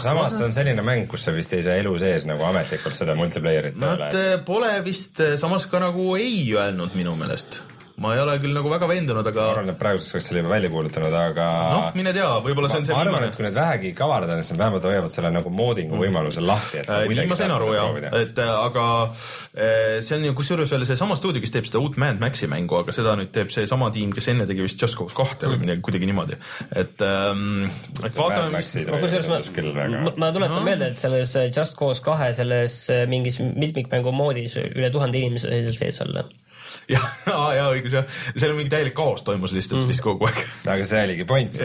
samas 0.02 0.34
see 0.34 0.48
on 0.48 0.54
selline 0.56 0.84
mäng, 0.86 1.06
kus 1.10 1.28
sa 1.28 1.34
vist 1.36 1.54
ei 1.54 1.62
saa 1.66 1.78
elu 1.78 1.94
sees 2.02 2.26
nagu 2.28 2.42
ametlikult 2.48 2.98
seda 2.98 3.14
multiplayer'it 3.18 3.78
Nad 3.78 4.18
äh, 4.18 4.36
pole 4.46 4.72
vist 4.86 5.22
äh, 5.22 5.36
samas 5.40 5.68
ka 5.70 5.82
nagu 5.82 6.10
ei 6.18 6.42
öelnud 6.54 6.98
minu 6.98 7.14
meelest. 7.18 7.62
Ma 7.98 8.14
ei 8.14 8.22
ole 8.22 8.36
küll 8.42 8.54
nagu 8.54 8.70
väga 8.70 8.88
veendunud, 8.90 9.24
ma 9.24 9.32
aga 9.32 9.44
arvan, 9.52 9.72
et 9.72 9.80
praeguseks 9.80 10.14
oleks 10.14 10.28
selle 10.30 10.42
juba 10.44 10.54
välja 10.54 10.70
kuulutanud, 10.72 11.18
aga 11.22 11.48
noh, 11.74 11.88
mine 11.98 12.12
tea, 12.16 12.28
võib-olla 12.44 12.70
see 12.70 12.82
on 12.82 12.88
see 12.88 12.96
ma 12.96 13.02
arvan, 13.06 13.26
et 13.26 13.38
kui 13.38 13.46
need 13.46 13.56
vähegi 13.56 13.92
kavalad 13.98 14.32
on, 14.34 14.42
siis 14.44 14.54
nad 14.54 14.64
vähemalt 14.64 14.88
hoiavad 14.90 15.14
selle 15.14 15.32
nagu 15.34 15.52
moodingu 15.54 15.98
võimaluse 15.98 16.44
lahti, 16.44 16.82
et 16.82 16.90
sa 16.90 16.98
Äh, 17.02 17.16
nii 17.16 17.28
ma 17.30 17.38
sain 17.38 17.52
aru 17.54 17.68
seda 17.72 18.06
jah. 18.06 18.16
et 18.22 18.40
äh, 18.42 18.52
aga 18.68 18.84
äh, 19.08 19.98
see 20.04 20.16
on 20.18 20.26
ju 20.28 20.34
kusjuures 20.38 20.72
veel 20.74 20.86
seesama 20.88 21.16
stuudio, 21.18 21.42
kes 21.44 21.54
teeb 21.54 21.68
seda 21.68 21.82
uut 21.82 21.98
Mad 22.00 22.20
Maxi 22.22 22.48
mängu, 22.50 22.78
aga 22.80 22.94
seda 22.94 23.14
nüüd 23.18 23.32
teeb 23.34 23.52
seesama 23.54 23.90
tiim, 23.94 24.12
kes 24.16 24.30
enne 24.32 24.46
tegi 24.48 24.64
vist 24.64 24.82
Just 24.82 24.98
Cause 24.98 25.16
kahte 25.16 25.50
või 25.50 25.62
midagi 25.64 25.84
kuidagi 25.86 26.08
niimoodi, 26.10 26.38
et 26.78 27.04
ähm, 27.06 27.68
et 28.02 28.18
vaatame, 28.18 28.50
mis 28.56 28.72
ma 28.88 29.02
kusjuures 29.02 29.30
ma, 29.30 29.88
ma, 30.08 30.16
ma 30.24 30.32
tuletan 30.34 30.66
meelde, 30.66 30.92
et 30.92 31.02
selles 31.02 31.34
Just 31.46 31.78
Cause 31.78 32.04
kahe 32.04 32.32
selles 32.38 32.80
mingis 33.10 33.40
mitmikmängu 33.42 34.14
moodis 34.14 34.58
üle 34.62 34.92
tuhande 34.94 35.22
inimese 35.22 35.62
sees 35.78 36.02
olla. 36.06 36.26
jah, 36.94 37.06
ja 37.26 37.68
õigus 37.72 37.96
jah, 37.98 38.06
seal 38.34 38.52
on 38.52 38.60
mingi 38.60 38.72
täielik 38.72 38.96
kaos 38.96 39.24
toimus 39.26 39.54
lihtsalt 39.56 39.82
mm. 39.82 39.90
vist 39.92 40.04
kogu 40.04 40.28
aeg 40.28 40.42
aga 40.68 40.86
see 40.88 41.04
oligi 41.08 41.26
point. 41.28 41.58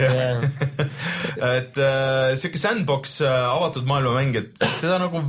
et 1.54 1.80
äh, 1.82 2.34
siuke 2.40 2.60
sandbox 2.60 3.20
äh, 3.24 3.40
avatud 3.50 3.88
maailma 3.88 4.16
mäng, 4.18 4.38
et 4.40 4.66
seda 4.80 4.98
nagu 5.02 5.22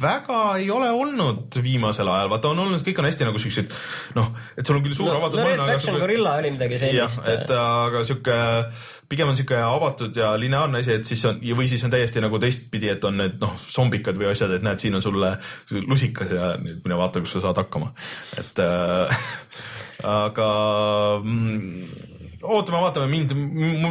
väga 0.00 0.40
ei 0.60 0.70
ole 0.72 0.88
olnud 0.96 1.58
viimasel 1.62 2.08
ajal, 2.08 2.30
vaata 2.32 2.52
on 2.54 2.62
olnud, 2.64 2.84
kõik 2.86 3.02
on 3.02 3.08
hästi 3.10 3.28
nagu 3.28 3.42
siuksed 3.42 3.74
noh, 4.16 4.30
et 4.56 4.66
sul 4.66 4.78
on 4.78 4.86
küll 4.86 4.96
suur 4.96 5.10
no, 5.10 5.18
avatud 5.20 5.42
no 5.42 5.48
Red 5.48 5.60
maailm, 5.60 5.74
Faction 5.76 6.00
Gorilla 6.00 6.36
oli 6.40 6.54
midagi 6.54 6.80
sellist. 6.80 7.22
et 7.28 7.52
äh, 7.52 7.66
aga 7.90 8.04
sihuke 8.08 8.38
pigem 9.10 9.30
on 9.30 9.38
sihuke 9.38 9.58
avatud 9.58 10.16
ja 10.16 10.30
lineaarne 10.38 10.82
asi, 10.84 10.94
et 11.00 11.08
siis 11.08 11.22
on 11.26 11.40
või 11.58 11.66
siis 11.70 11.82
on 11.86 11.92
täiesti 11.92 12.22
nagu 12.22 12.38
teistpidi, 12.42 12.92
et 12.92 13.04
on 13.04 13.18
need 13.18 13.40
noh, 13.42 13.56
zombikad 13.70 14.18
või 14.18 14.30
asjad, 14.30 14.54
et 14.54 14.66
näed, 14.66 14.78
siin 14.82 14.94
on 14.98 15.02
sulle 15.04 15.32
lusikas 15.88 16.30
ja 16.36 16.52
nüüd 16.62 16.84
mine 16.84 16.98
vaata, 17.00 17.22
kus 17.22 17.34
sa 17.34 17.42
saad 17.48 17.58
hakkama, 17.58 17.90
et 18.40 18.62
äh, 18.62 19.24
aga 20.22 20.50
mm, 21.24 21.88
ootame-vaatame, 22.42 23.08
mind, 23.10 23.34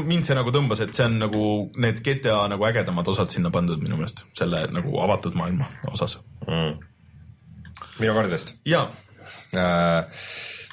mind 0.07 0.29
see 0.29 0.37
nagu 0.39 0.53
tõmbas, 0.55 0.85
et 0.85 0.95
see 0.95 1.07
on 1.09 1.19
nagu 1.25 1.43
need 1.83 1.99
GTA 2.05 2.41
nagu 2.53 2.69
ägedamad 2.69 3.11
osad 3.11 3.35
sinna 3.35 3.51
pandud 3.53 3.83
minu 3.83 3.99
meelest, 3.99 4.23
selle 4.39 4.63
nagu 4.71 5.01
avatud 5.03 5.35
maailma 5.39 5.67
osas. 5.91 6.15
mm.. 6.47 6.79
minu 7.99 8.15
kord 8.15 8.31
vist 8.31 8.55
ja 8.67 8.87
uh,. 8.87 10.23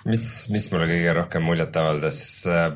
mis, 0.07 0.25
mis 0.53 0.67
mulle 0.73 0.89
kõige 0.91 1.15
rohkem 1.19 1.45
muljet 1.47 1.77
avaldas 1.81 2.21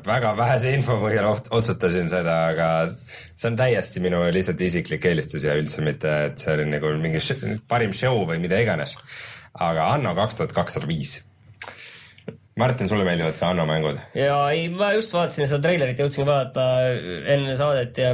väga 0.05 0.33
vähese 0.37 0.75
info 0.75 0.97
põhjal 1.01 1.29
otsutasin 1.31 2.11
seda, 2.11 2.37
aga 2.51 2.69
see 2.89 3.49
on 3.51 3.57
täiesti 3.59 4.03
minu 4.03 4.21
lihtsalt 4.33 4.61
isiklik 4.67 5.07
eelistus 5.09 5.47
ja 5.47 5.55
üldse 5.59 5.83
mitte, 5.85 6.13
et 6.29 6.43
see 6.43 6.55
oli 6.55 6.67
nagu 6.71 6.93
mingi 7.01 7.23
parim 7.71 7.95
show 7.95 8.23
või 8.29 8.41
mida 8.43 8.59
iganes. 8.61 8.97
aga 9.53 9.91
Anno 9.95 10.15
kaks 10.15 10.39
tuhat 10.39 10.55
kakssada 10.55 10.87
viis 10.87 11.19
Martin, 12.59 12.89
sulle 12.89 13.05
meeldivad 13.07 13.35
ka 13.39 13.49
Anno 13.51 13.65
mängud? 13.65 13.99
ja 14.15 14.35
ei, 14.51 14.67
ma 14.69 14.91
just 14.97 15.13
vaatasin 15.15 15.47
seda 15.47 15.63
treilerit, 15.65 15.99
jõudsin 15.99 16.27
vaadata 16.27 16.67
enne 17.35 17.55
saadet 17.59 17.97
ja 17.97 18.13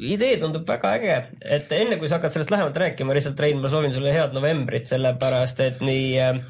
idee 0.00 0.36
tundub 0.40 0.66
väga 0.68 0.94
äge, 0.98 1.16
et 1.56 1.72
enne 1.76 1.98
kui 2.00 2.08
sa 2.08 2.18
hakkad 2.18 2.34
sellest 2.34 2.52
lähemalt 2.54 2.78
rääkima, 2.82 3.14
lihtsalt 3.16 3.40
Rein, 3.40 3.60
ma 3.62 3.70
soovin 3.72 3.94
sulle 3.94 4.12
head 4.14 4.34
novembrit, 4.36 4.88
sellepärast 4.90 5.62
et 5.66 5.84
nii 5.84 6.06
äh, 6.20 6.40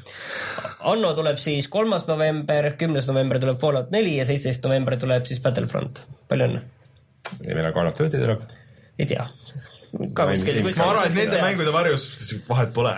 Anno 0.91 1.11
tuleb 1.17 1.37
siis 1.37 1.67
kolmas 1.71 2.07
november, 2.09 2.71
kümnes 2.79 3.07
november 3.09 3.39
tuleb 3.41 3.59
Fallout 3.61 3.91
neli 3.93 4.15
ja 4.17 4.25
seitseteist 4.25 4.65
november 4.65 4.97
tuleb 5.01 5.27
siis 5.29 5.41
Battlefront. 5.43 6.03
palju 6.31 6.49
õnne? 6.49 6.63
ja 7.45 7.55
millal 7.55 7.75
Call 7.75 7.91
of 7.91 7.99
Duty 7.99 8.17
tuleb? 8.17 8.43
ei 8.99 9.09
tea. 9.09 9.27
Ka 9.91 10.25
Ma 10.25 10.31
ei- 10.31 10.37
kuskil. 10.39 10.57
ma 10.77 10.85
arvan, 10.87 11.05
et 11.09 11.15
nende 11.17 11.39
mängude 11.43 11.71
varjus 11.75 12.03
vahet 12.47 12.69
pole. 12.73 12.93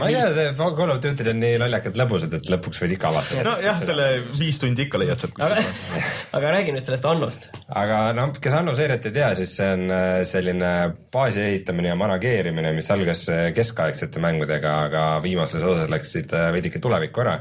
ma 0.00 0.06
ei 0.08 0.14
tea, 0.16 0.28
see 0.36 0.46
Call 0.56 0.90
of 0.94 1.00
Duty'd 1.04 1.28
on 1.32 1.40
nii 1.42 1.58
lollakad 1.60 1.98
lõbusad, 2.00 2.32
et 2.38 2.48
lõpuks 2.52 2.80
võid 2.80 2.94
ikka 2.96 3.10
avata. 3.12 3.42
nojah, 3.44 3.80
selle 3.84 4.06
viis 4.38 4.60
tundi 4.62 4.86
ikka 4.86 5.00
leiad 5.02 5.20
sealt 5.20 5.36
aga 5.44 5.58
kuskilt., 5.60 6.06
aga 6.38 6.52
räägi 6.56 6.72
nüüd 6.76 6.86
sellest 6.88 7.08
Annost. 7.10 7.48
aga 7.82 7.98
noh, 8.16 8.32
kes 8.40 8.56
Anno 8.56 8.72
seeriat 8.78 9.10
ei 9.10 9.14
tea, 9.18 9.28
siis 9.42 9.52
see 9.58 9.68
on 9.76 9.84
äh, 9.92 10.22
selline 10.28 10.70
baasi 11.12 11.42
ehitamine 11.50 11.92
ja 11.92 11.98
manageerimine, 12.00 12.72
mis 12.76 12.88
algas 12.94 13.26
äh, 13.32 13.50
keskaegsete 13.56 14.22
mängudega, 14.24 14.72
aga 14.88 15.04
viimases 15.24 15.62
osas 15.66 15.90
läksid 15.92 16.32
äh, 16.36 16.48
veidike 16.56 16.80
tulevikku 16.80 17.20
ära. 17.26 17.36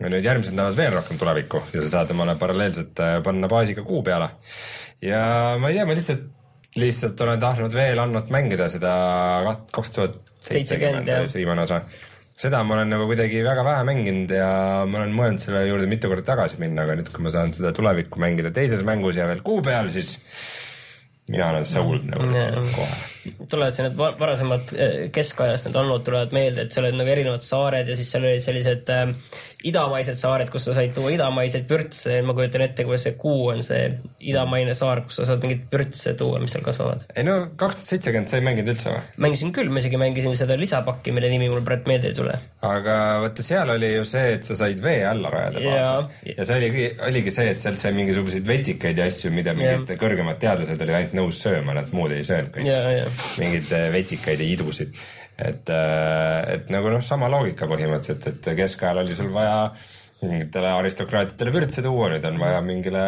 ja 0.00 0.08
nüüd 0.10 0.24
järgmised 0.26 0.56
näevad 0.56 0.74
veel 0.80 0.96
rohkem 0.96 1.18
tulevikku 1.20 1.60
ja 1.72 1.82
sa 1.84 1.88
saad 1.98 2.10
omale 2.16 2.32
paralleelselt 2.40 2.98
panna 3.24 3.46
baasiga 3.52 3.84
kuu 3.86 4.00
peale. 4.02 4.30
ja 5.04 5.20
ma 5.60 5.68
ei 5.70 5.76
tea, 5.78 5.84
ma 5.86 5.94
lihtsalt, 5.94 6.24
lihtsalt 6.80 7.20
olen 7.20 7.40
tahtnud 7.40 7.74
veel 7.74 8.00
Annot 8.02 8.32
mängida 8.34 8.68
seda 8.72 8.94
kaks 9.72 9.94
tuhat 9.94 10.18
seitsekümmend 10.44 11.08
oli 11.08 11.30
see 11.30 11.42
viimane 11.42 11.64
osa. 11.66 11.80
Seda 12.34 12.64
ma 12.66 12.74
olen 12.74 12.90
nagu 12.90 13.06
kuidagi 13.06 13.44
väga 13.46 13.62
vähe 13.64 13.86
mänginud 13.86 14.32
ja 14.34 14.48
ma 14.90 15.00
olen 15.00 15.14
mõelnud 15.14 15.42
selle 15.42 15.62
juurde 15.68 15.86
mitu 15.90 16.10
korda 16.10 16.26
tagasi 16.34 16.58
minna, 16.58 16.82
aga 16.82 16.98
nüüd, 16.98 17.12
kui 17.14 17.22
ma 17.22 17.30
saan 17.30 17.54
seda 17.54 17.70
tulevikku 17.76 18.18
mängida 18.20 18.50
teises 18.54 18.82
mängus 18.86 19.20
ja 19.20 19.28
veel 19.30 19.44
kuu 19.46 19.62
peal, 19.62 19.90
siis 19.94 20.16
mina 21.30 21.52
olen 21.54 21.68
sold 21.68 22.08
nagu 22.10 22.26
lihtsalt 22.32 22.74
kohe. 22.74 23.13
Tulevad 23.48 23.74
siin 23.76 23.88
need 23.88 23.98
va- 23.98 24.12
varasemad 24.18 24.74
eh, 24.76 24.94
keskajast 25.14 25.68
need 25.68 25.80
annod 25.80 26.04
tulevad 26.06 26.34
meelde, 26.36 26.66
et 26.66 26.74
seal 26.74 26.88
olid 26.88 27.00
nagu 27.00 27.12
erinevad 27.14 27.44
saared 27.46 27.90
ja 27.90 27.98
siis 27.98 28.12
seal 28.14 28.26
olid 28.28 28.44
sellised 28.44 28.92
äh, 28.94 29.12
idamaised 29.64 30.18
saared, 30.20 30.50
kus 30.52 30.66
sa 30.68 30.74
said 30.76 30.92
tuua 30.96 31.14
idamaiseid 31.14 31.68
vürtse, 31.68 32.18
ma 32.26 32.34
kujutan 32.36 32.64
ette, 32.66 32.84
kuidas 32.86 33.06
see 33.06 33.16
kuu 33.20 33.48
on 33.54 33.62
see 33.64 33.86
idamaine 34.32 34.74
saar, 34.76 35.04
kus 35.06 35.20
sa 35.20 35.28
saad 35.28 35.44
mingeid 35.44 35.64
vürtse 35.72 36.14
tuua, 36.20 36.40
mis 36.42 36.52
seal 36.54 36.64
kasvavad. 36.66 37.06
ei 37.16 37.24
no 37.26 37.36
kaks 37.60 37.80
tuhat 37.80 37.92
seitsekümmend 37.94 38.32
sa 38.32 38.40
ei 38.40 38.44
mänginud 38.44 38.72
üldse 38.74 38.92
või? 38.92 39.02
mängisin 39.26 39.54
küll, 39.56 39.72
ma 39.72 39.80
isegi 39.80 40.00
mängisin 40.00 40.36
seda 40.38 40.58
lisapakki, 40.60 41.14
mille 41.16 41.30
nimi 41.32 41.48
mul 41.52 41.64
praegu 41.66 41.88
meelde 41.88 42.12
ei 42.12 42.18
tule. 42.18 42.36
aga 42.64 42.98
vaata, 43.24 43.46
seal 43.46 43.72
oli 43.76 43.94
ju 43.94 44.04
see, 44.08 44.34
et 44.36 44.48
sa 44.48 44.58
said 44.60 44.82
vee 44.84 45.00
alla 45.08 45.32
rajada 45.32 45.64
baasi. 45.64 46.34
ja 46.34 46.48
see 46.48 46.60
oligi, 46.60 46.86
oligi 47.08 47.34
see, 47.38 47.48
et 47.54 47.64
sealt 47.64 47.80
sai 47.80 47.94
mingisuguseid 47.96 48.48
vetikaid 48.48 49.00
ja 49.00 49.08
asju, 49.08 49.32
mida 49.34 49.56
mingid 49.56 49.96
kõrgemad 50.00 50.40
teadlased 50.42 50.84
olid 50.84 51.00
ainult 51.00 51.16
nõus 51.22 51.40
sööma, 51.44 51.76
nad 51.80 51.92
muud 51.96 52.12
ei 52.12 52.26
söönud 52.26 52.52
kõik. 52.52 52.68
Mingeid 53.40 53.74
äh, 53.76 53.90
vetikaid 53.94 54.40
ja 54.40 54.48
idusid. 54.56 54.96
et, 55.34 55.70
et 55.70 56.68
nagu 56.70 56.92
noh, 56.94 57.02
sama 57.02 57.26
loogika 57.26 57.66
põhimõtteliselt, 57.66 58.28
et 58.30 58.50
keskajal 58.58 59.02
oli 59.02 59.16
sul 59.18 59.32
vaja 59.34 59.72
mingitele 60.22 60.70
aristokraatidele 60.78 61.52
vürtse 61.52 61.82
tuua, 61.82 62.12
nüüd 62.12 62.26
on 62.28 62.38
vaja 62.38 62.60
mingile 62.64 63.06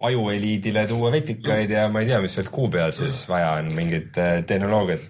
ajueliidile 0.00 0.86
tuua 0.88 1.10
vetikaid 1.12 1.72
ja 1.74 1.88
ma 1.92 2.00
ei 2.00 2.08
tea, 2.08 2.20
mis 2.24 2.34
sealt 2.36 2.48
kuu 2.52 2.70
peal 2.72 2.92
siis 2.96 3.20
vaja 3.28 3.52
on, 3.58 3.68
mingit 3.76 4.16
äh, 4.20 4.38
tehnoloogiat, 4.48 5.02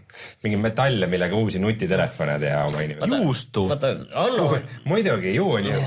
mingeid 0.43 0.65
metalle, 0.65 1.11
millega 1.11 1.39
uusi 1.39 1.61
nutitelefone 1.63 2.39
teha 2.43 2.65
oma 2.67 2.83
inimestele. 2.87 3.21
juustu. 3.23 3.69
muidugi, 4.91 5.35
ju 5.37 5.47
on 5.59 5.71
ju, 5.71 5.85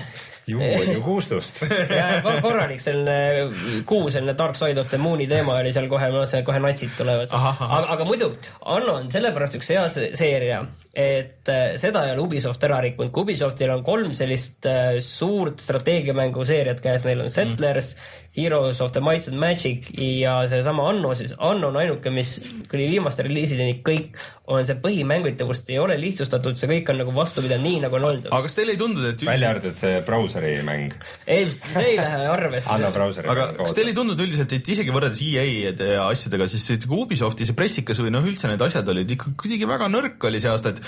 ju 0.47 0.59
on 0.59 0.93
ju 0.93 1.01
kuustust. 1.03 1.63
korralik 2.45 2.81
selline 2.83 3.83
kuu 3.89 4.09
selline 4.11 4.35
Dark 4.37 4.57
Side 4.59 4.81
of 4.81 4.89
the 4.91 4.99
Moon'i 5.01 5.27
teema 5.29 5.57
oli 5.61 5.71
seal 5.75 5.87
kohe, 5.91 6.09
kohe 6.45 6.61
natsid 6.63 6.95
tulevad. 6.97 7.31
Aga, 7.33 7.83
aga 7.95 8.07
muidu 8.07 8.33
Anno 8.65 8.97
on 8.99 9.11
sellepärast 9.13 9.59
üks 9.59 9.71
hea 9.73 9.85
se- 9.91 10.11
seeria, 10.19 10.63
et 10.93 11.49
äh, 11.51 11.75
seda 11.81 12.05
ei 12.07 12.15
ole 12.15 12.25
Ubisoft 12.27 12.63
ära 12.67 12.81
rikkunud, 12.83 13.13
kui 13.13 13.27
Ubisoftil 13.27 13.71
on 13.73 13.85
kolm 13.87 14.13
sellist 14.17 14.67
äh, 14.69 14.97
suurt 15.03 15.63
strateegiamängu 15.63 16.45
seeriat 16.47 16.83
käes, 16.83 17.07
neil 17.07 17.25
on 17.25 17.31
Settlers 17.33 17.95
mm., 17.95 18.19
Heroes 18.33 18.81
of 18.81 18.91
the 18.91 19.01
Might 19.01 19.27
and 19.27 19.37
Magic 19.37 19.85
ja 19.93 20.39
seesama 20.49 20.87
Anno, 20.89 21.13
siis 21.13 21.35
Anno 21.37 21.67
on 21.69 21.77
ainuke, 21.77 22.09
mis 22.09 22.39
kuni 22.69 22.87
viimaste 22.89 23.21
reliisideni 23.27 23.75
kõik 23.85 24.17
on 24.49 24.65
see 24.65 24.79
põhimängitavust 24.81 25.69
ei 25.69 25.77
ole 25.79 25.99
lihtsustatud, 26.01 26.57
see 26.57 26.69
kõik 26.71 26.89
on 26.91 26.97
nagu 27.03 27.13
vastupidi, 27.15 27.59
nii 27.61 27.83
nagu 27.85 27.99
on 27.99 28.07
olnud. 28.09 28.25
aga 28.31 28.41
kas 28.47 28.57
teile 28.57 28.73
ei 28.73 28.81
tundunud, 28.81 29.13
et 29.13 29.25
välja 29.27 29.53
arvatud 29.53 29.77
see 29.77 30.01
brauseri 30.33 30.63
mäng, 30.65 30.93
ei, 31.27 31.47
see 31.51 31.83
ei 31.93 31.97
lähe 31.97 32.27
arvesse. 32.31 32.69
anna 32.73 32.89
brauseri 32.93 33.29
aga 33.29 33.47
kas 33.57 33.75
teile 33.77 33.93
ei 33.93 33.97
tundunud 33.97 34.23
üldiselt, 34.25 34.53
et 34.55 34.71
isegi 34.73 34.93
võrreldes 34.93 35.21
EA-d 35.23 35.89
ja 35.93 36.07
asjadega, 36.09 36.47
siis 36.51 36.87
Ubisofti 36.93 37.47
see 37.47 37.57
pressikas 37.57 37.99
või 38.01 38.13
noh, 38.13 38.25
üldse 38.25 38.49
need 38.49 38.61
asjad 38.63 38.89
olid 38.93 39.09
ikka 39.15 39.33
kuidagi 39.39 39.67
väga 39.69 39.89
nõrk 39.91 40.27
oli 40.29 40.41
see 40.43 40.51
aasta, 40.51 40.73
et 40.73 40.81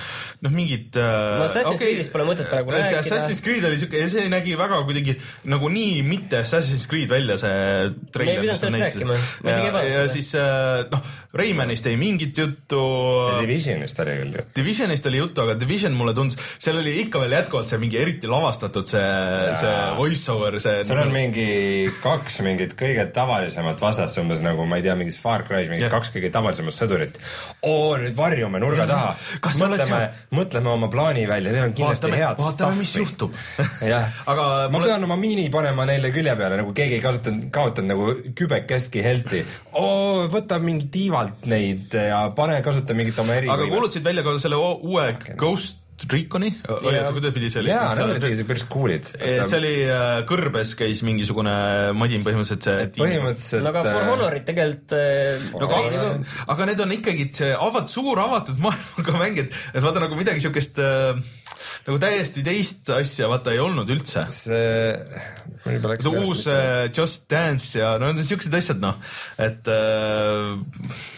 noh, 0.46 0.54
mingid 0.54 0.98
äh, 1.02 1.40
No 1.42 1.48
Assassin's 1.48 1.82
Creed'ist 1.82 2.14
pole 2.14 2.28
mõtet 2.28 2.50
praegu 2.52 2.74
rääkida. 2.74 3.02
Assassin's 3.04 3.42
Creed 3.46 3.66
oli 3.68 3.80
siuke, 3.82 4.02
see 4.12 4.28
nägi 4.32 4.56
väga 4.60 4.82
kuidagi 4.88 5.18
nagu 5.52 5.70
nii 5.74 6.02
mitte 6.08 6.42
Assassin's 6.44 6.88
Creed 6.90 7.12
välja, 7.12 7.38
see 7.42 7.54
Me 7.56 8.12
treiler. 8.14 8.34
ei 8.36 8.46
pidanud 8.46 8.62
sellest 8.62 9.00
rääkima. 9.00 9.20
Ja, 9.46 9.84
ja 9.90 10.06
siis 10.12 10.32
äh, 10.40 10.86
noh, 10.92 11.14
Raymanist 11.36 11.90
ei 11.90 12.00
mingit 12.00 12.38
juttu. 12.38 12.82
Divisionist 13.42 14.00
oli 14.04 14.18
küll 14.22 14.40
ju. 14.40 14.46
Divisionist 14.56 15.10
oli 15.10 15.22
juttu, 15.22 15.44
aga 15.46 15.58
Division 15.60 15.96
mulle 15.98 16.16
tundus, 16.18 16.40
seal 16.62 16.80
oli 16.82 16.96
ikka 17.04 17.22
veel 17.24 17.38
jätkuvalt 17.40 17.70
see 17.70 17.82
mingi 17.82 18.00
eriti 18.00 18.30
lavastatud 18.32 18.88
see, 18.90 19.04
see 19.60 19.74
voice 19.98 20.32
over, 20.32 20.58
see. 20.60 20.84
seal 20.88 21.02
on 21.02 21.12
mingi 21.14 21.46
kaks 22.02 22.40
mingit 22.46 22.76
kõige 22.80 23.06
tavalisemat 23.16 23.82
vastast, 23.82 24.20
umbes 24.22 24.42
nagu 24.46 24.66
ma 24.70 24.80
ei 24.80 24.86
tea, 24.86 24.96
mingis 25.00 25.20
Far 25.22 25.46
Cry's 25.48 25.70
mingi 25.72 25.86
Jah. 25.86 25.94
kaks 25.94 26.12
kõige 26.14 26.32
tavalisemat 26.34 26.76
sõdurit. 26.76 27.20
oo, 27.68 27.96
nüüd 28.02 28.16
varjume 28.18 28.62
nurga 28.64 28.88
taha. 28.90 29.14
Mõtleme, 29.56 30.02
mõtleme 30.36 30.72
oma 30.74 30.90
plaani 30.92 31.26
välja, 31.30 31.54
neil 31.56 31.70
on 31.70 31.78
kindlasti 31.78 32.10
vaatame, 32.10 32.22
head 32.24 32.42
vaatame, 32.44 32.80
mis 32.80 32.92
stuff'i. 32.92 33.06
juhtub. 33.06 33.40
jah, 33.94 34.20
aga 34.26 34.48
ma 34.50 34.74
mulle, 34.78 34.92
pean 34.92 35.08
oma 35.08 35.20
miini 35.22 35.48
panema 35.54 35.88
neile 35.90 36.12
külje 36.16 36.36
peale, 36.40 36.60
nagu 36.62 36.76
keegi 36.76 37.00
ei 37.00 37.06
kasutanud, 37.06 37.48
kaotanud 37.56 37.94
nagu 37.94 38.36
kübekestki 38.38 39.06
helti. 39.06 39.46
oo, 39.80 40.28
võta 40.32 40.60
mingi 40.64 40.90
tiivalt 40.94 41.48
neid 41.52 41.96
ja 41.96 42.26
pane, 42.36 42.60
kasuta 42.66 42.98
mingit 42.98 43.20
oma 43.24 43.40
eri. 43.40 43.52
aga 43.52 43.72
kuulutasid 43.72 44.06
välja 44.06 44.26
ka 44.26 44.38
selle 44.42 44.60
uue 44.60 45.10
Ghost 45.40 45.85
Reconi, 46.12 46.50
oli, 46.68 46.98
oota, 47.00 47.12
kuidas 47.16 47.34
pidi 47.34 47.50
see 47.50 47.62
oli? 47.62 47.70
jaa, 47.72 47.94
need 47.96 48.18
olid 48.20 48.26
isegi 48.28 48.48
päris 48.50 48.66
cool'id. 48.72 49.08
see 49.16 49.58
oli 49.58 49.72
äh, 49.88 50.18
kõrbes 50.28 50.74
käis 50.78 51.00
mingisugune 51.08 51.54
madin 51.96 52.26
põhimõtteliselt 52.26 52.68
see 52.68 52.90
põhimõtteliselt. 53.00 53.64
no 53.64 53.72
aga 53.72 53.84
For 53.88 54.10
Honorit 54.12 54.46
tegelikult 54.50 54.96
äh, 55.00 55.48
no 55.56 55.70
kaks, 55.72 56.04
aga 56.52 56.68
need 56.70 56.84
on 56.84 56.94
ikkagi 56.98 57.30
see 57.40 57.54
avat-, 57.56 57.88
suur 57.94 58.20
avatud 58.26 58.60
maailmaga 58.66 59.16
mäng, 59.22 59.40
et, 59.46 59.56
et 59.72 59.86
vaata 59.88 60.04
nagu 60.04 60.20
midagi 60.20 60.44
siukest 60.44 60.84
äh, 60.84 61.16
nagu 61.88 62.02
täiesti 62.02 62.44
teist 62.46 62.92
asja 62.94 63.30
vaata 63.32 63.56
ei 63.56 63.62
olnud 63.64 63.90
üldse. 63.96 64.26
see, 64.34 64.94
see 65.66 66.14
uus 66.14 66.46
äh, 66.52 66.86
Just 66.94 67.26
Dance 67.32 67.80
ja 67.80 67.96
no 68.02 68.12
siuksed 68.20 68.54
asjad 68.60 68.82
noh, 68.84 69.00
et 69.42 69.68
äh, 69.72 70.54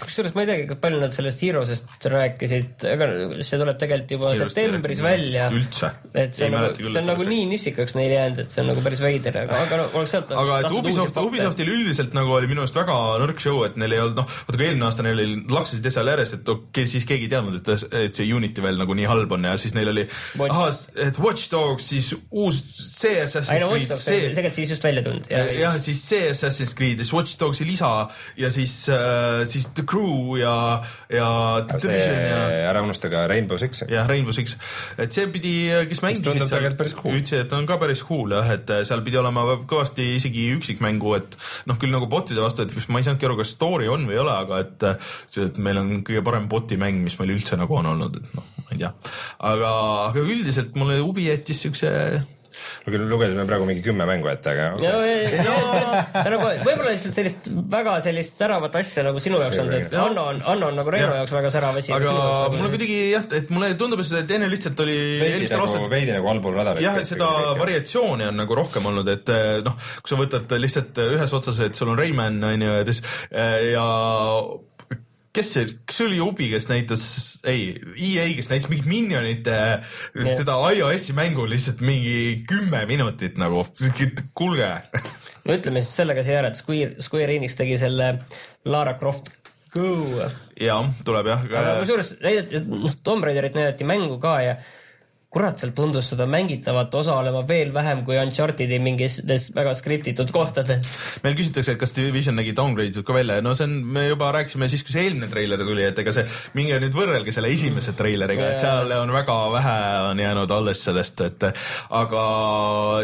kusjuures 0.03 0.35
ma 0.37 0.45
ei 0.45 0.51
teagi, 0.53 0.79
palju 0.81 1.03
nad 1.03 1.15
sellest 1.15 1.43
Heroesest 1.45 2.09
rääkisid, 2.13 2.87
aga 2.93 3.11
see 3.41 3.59
tuleb 3.59 3.81
tegelikult 3.81 4.17
juba 4.17 4.33
Heroes'st 4.35 4.63
ei 4.63 4.77
septembris 4.77 5.01
välja. 5.03 5.49
üldse. 5.53 5.91
et 6.13 6.35
see 6.35 6.47
Ei 6.47 6.53
on 6.53 6.61
nagu, 6.61 6.89
see 6.91 7.01
on 7.01 7.09
nagu 7.11 7.27
nii 7.27 7.45
nissikaks 7.51 7.95
neile 7.97 8.17
jäänud, 8.17 8.41
et 8.43 8.53
see 8.53 8.63
on 8.63 8.69
nagu 8.71 8.83
päris 8.85 9.01
veider, 9.03 9.39
aga, 9.43 9.61
aga 9.65 9.79
no 9.81 9.87
oleks 9.99 10.13
sealt. 10.15 10.31
aga 10.43 10.59
et 10.61 10.77
Ubisoft, 10.79 11.19
Ubisoftil 11.21 11.71
üldiselt 11.73 12.15
nagu 12.17 12.33
oli 12.37 12.49
minu 12.49 12.63
arust 12.63 12.77
väga 12.77 12.97
nõrk 13.23 13.43
show, 13.43 13.63
et 13.67 13.77
neil 13.79 13.95
ei 13.95 14.03
olnud 14.03 14.21
noh, 14.21 14.29
vaata 14.47 14.59
kui 14.59 14.67
eelmine 14.67 14.87
aasta 14.87 15.05
neil 15.05 15.17
oli, 15.17 15.39
laksasid 15.57 15.89
asja 15.91 16.05
järjest, 16.07 16.39
et 16.39 16.51
okei 16.53 16.83
okay,, 16.83 16.91
siis 16.93 17.07
keegi 17.09 17.27
ei 17.27 17.33
teadnud, 17.33 17.59
et, 17.61 17.87
et 18.07 18.19
see 18.19 18.29
Unity 18.37 18.63
veel 18.65 18.79
nagu 18.81 18.97
nii 18.97 19.09
halb 19.09 19.37
on 19.37 19.49
ja 19.49 19.55
siis 19.61 19.75
neil 19.77 19.93
oli 19.93 20.07
ahah, 20.49 20.69
et 21.07 21.19
Watch 21.21 21.51
Dogs, 21.51 21.89
siis 21.91 22.11
uus 22.31 22.61
see 22.77 23.15
ei 23.17 23.23
Assassin's 23.25 23.63
no 23.63 23.71
Creed, 23.73 23.93
see 24.01 24.29
tegelikult 24.35 24.59
siis 24.59 24.73
just 24.75 24.87
välja 24.87 25.03
tulnud. 25.05 25.27
jah, 25.31 25.77
siis 25.81 26.01
see 26.09 26.31
Assassin's 26.31 26.75
Creed, 26.77 27.01
siis 27.03 27.13
Watch 27.15 27.37
Dogsi 27.39 27.67
lisa 27.67 27.91
ja 28.39 28.51
siis 28.53 28.75
äh,, 28.93 29.43
siis 29.49 29.69
The 29.77 29.85
Crew 29.87 30.37
ja, 30.41 30.55
ja 31.13 31.29
The 31.67 31.79
see 31.81 31.91
Division 31.91 32.21
ja 32.27 32.69
ära 32.71 32.83
unusta 32.85 33.11
ka 33.13 33.25
Rainbow 33.29 33.59
Six. 33.61 33.85
jah, 33.91 34.07
Rainbow 34.09 34.35
Six, 34.35 34.57
et 34.97 35.15
see 35.15 35.27
pidi, 35.33 35.55
kes 35.89 36.03
mängisid 36.05 36.27
cool. 36.97 37.19
ütlesid, 37.19 37.45
et 37.45 37.55
on 37.57 37.67
ka 37.69 37.79
päris 37.81 38.03
cool 38.07 38.35
jah, 38.35 38.51
et 38.57 38.69
äh, 38.73 38.83
seal 38.87 39.03
pidi 39.05 39.19
olema 39.19 39.45
kõvasti 39.67 40.13
isegi 40.17 40.47
üksikmängu, 40.57 41.13
et 41.17 41.37
noh, 41.69 41.79
küll 41.81 41.93
nagu 41.93 42.09
bot'ide 42.11 42.43
vastu, 42.43 42.65
et 42.67 42.91
ma 42.91 43.01
ei 43.01 43.07
saanudki 43.07 43.29
aru, 43.29 43.39
kas 43.41 43.53
story 43.55 43.89
on 43.91 44.07
või 44.09 44.17
ei 44.17 44.23
ole, 44.23 44.33
aga 44.33 44.61
et 44.65 44.87
äh, 44.87 45.11
see, 45.25 45.47
et 45.47 45.59
meil 45.63 45.81
on 45.81 45.93
kõige 46.07 46.23
parem 46.25 46.47
bot'i 46.51 46.79
mäng, 46.79 47.01
mis 47.03 47.17
meil 47.21 47.35
üldse 47.35 47.59
nagu 47.59 47.79
on 47.79 47.91
olnud, 47.93 48.19
et 48.19 48.37
noh, 48.37 48.47
ma 48.63 48.75
ei 48.75 48.81
tea. 48.81 48.91
aga, 49.51 49.71
aga 50.17 50.33
üldiselt 50.37 50.75
mulle 50.79 50.99
huvi 51.03 51.29
jättis 51.29 51.63
siukse 51.65 51.93
me 52.85 52.93
küll 52.93 53.05
lugesime 53.09 53.45
praegu 53.47 53.67
mingi 53.67 53.83
kümme 53.85 54.05
mängu 54.09 54.29
ette, 54.31 54.53
aga 54.53 54.67
okay. 54.77 55.41
nagu 56.31 56.39
võib-olla 56.65 56.93
lihtsalt 56.93 57.15
sellist 57.17 57.49
väga 57.73 57.97
sellist 58.03 58.39
säravat 58.39 58.77
asja 58.79 59.03
nagu 59.07 59.21
sinu 59.23 59.41
jaoks 59.43 59.59
olnud, 59.63 59.75
et 59.77 59.95
Anno 60.01 60.27
on, 60.31 60.41
Anno 60.53 60.69
on 60.71 60.79
nagu 60.79 60.93
Reino 60.93 61.11
jaoks 61.19 61.35
väga 61.37 61.51
särav 61.53 61.79
asi. 61.81 61.93
aga 61.95 62.13
mulle 62.53 62.71
kuidagi 62.73 62.99
jah, 63.13 63.27
et 63.39 63.51
mulle 63.53 63.73
tundub, 63.79 64.03
et 64.03 64.09
see 64.09 64.23
teine 64.29 64.49
lihtsalt 64.51 64.85
oli 64.85 64.97
veidi 65.23 65.51
nagu, 65.53 65.89
veidi 65.91 66.15
nagu 66.15 66.31
allpool 66.33 66.57
radarit. 66.57 66.85
jah, 66.85 67.01
et 67.01 67.09
seda 67.09 67.31
variatsiooni 67.59 68.29
on 68.31 68.41
nagu 68.43 68.59
rohkem 68.61 68.89
olnud, 68.91 69.11
et 69.13 69.33
noh, 69.67 69.77
kui 70.01 70.13
sa 70.13 70.21
võtad 70.21 70.57
lihtsalt 70.57 71.03
ühes 71.07 71.37
otsas, 71.39 71.61
et 71.67 71.77
sul 71.77 71.93
on 71.93 71.99
Rayman 71.99 72.41
on 72.47 72.67
ju 72.67 72.79
ja 73.73 73.85
kes 75.37 75.53
see, 75.53 75.67
kas 75.85 75.99
see 75.99 76.07
oli 76.07 76.19
Ubi, 76.23 76.49
kes 76.51 76.67
näitas, 76.71 77.03
ei, 77.47 77.69
EA, 77.93 78.27
kes 78.37 78.49
näitas 78.51 78.71
mingit 78.71 78.89
Minionite 78.89 79.57
yeah. 79.57 80.33
seda 80.33 80.57
iOS-i 80.73 81.15
mängu 81.17 81.45
lihtsalt 81.49 81.83
mingi 81.85 82.43
kümme 82.49 82.83
minutit 82.89 83.37
nagu, 83.41 83.63
kuulge 84.37 84.71
no 85.47 85.55
ütleme 85.55 85.83
siis 85.83 85.93
sellega 86.01 86.23
siia 86.25 86.41
ära, 86.41 86.51
et 86.51 86.59
Square, 86.59 87.03
Square 87.03 87.37
Enix 87.37 87.57
tegi 87.59 87.77
selle 87.79 88.13
Lara 88.67 88.97
Croft 88.99 89.31
Go. 89.73 90.23
jah, 90.57 90.89
tuleb 91.05 91.29
jah. 91.29 91.45
kusjuures 91.81 92.15
näidati, 92.23 92.63
noh, 92.71 92.97
Tomb 93.03 93.27
Raiderit 93.27 93.57
näidati 93.57 93.87
mängu 93.87 94.17
ka 94.23 94.37
ja 94.41 94.57
kurat, 95.27 95.59
seal 95.59 95.73
tundus 95.75 96.07
seda 96.07 96.23
mängitavat 96.29 96.93
osa 96.95 97.17
olema 97.19 97.41
veel 97.47 97.73
vähem 97.75 98.05
kui 98.07 98.15
Uncharted'i 98.15 98.77
mingites 98.79 99.49
väga 99.55 99.73
skriptitud 99.75 100.29
kohtades. 100.31 100.93
meil 101.23 101.35
küsitakse, 101.35 101.73
et 101.75 101.81
kas 101.81 101.91
Division 101.97 102.37
nägi 102.39 102.53
downgrade'itud 102.55 103.03
ka 103.07 103.15
välja, 103.17 103.41
no 103.43 103.51
see 103.57 103.67
on, 103.67 103.73
me 103.83 104.05
juba 104.07 104.29
rääkisime 104.37 104.69
siis, 104.71 104.85
kui 104.87 104.95
see 104.95 105.03
eelmine 105.09 105.27
treiler 105.27 105.59
tuli, 105.67 105.83
et 105.83 105.99
ega 105.99 106.13
see, 106.15 106.23
minge 106.55 106.77
nüüd 106.79 106.95
võrrelge 106.95 107.33
selle 107.35 107.51
esimese 107.51 107.91
treileriga, 107.97 108.53
et 108.53 108.63
seal 108.63 108.93
on 109.01 109.11
väga 109.11 109.35
vähe 109.57 109.75
on 110.13 110.23
jäänud 110.23 110.53
alles 110.55 110.85
sellest, 110.87 111.25
et 111.27 111.47
aga 111.99 112.23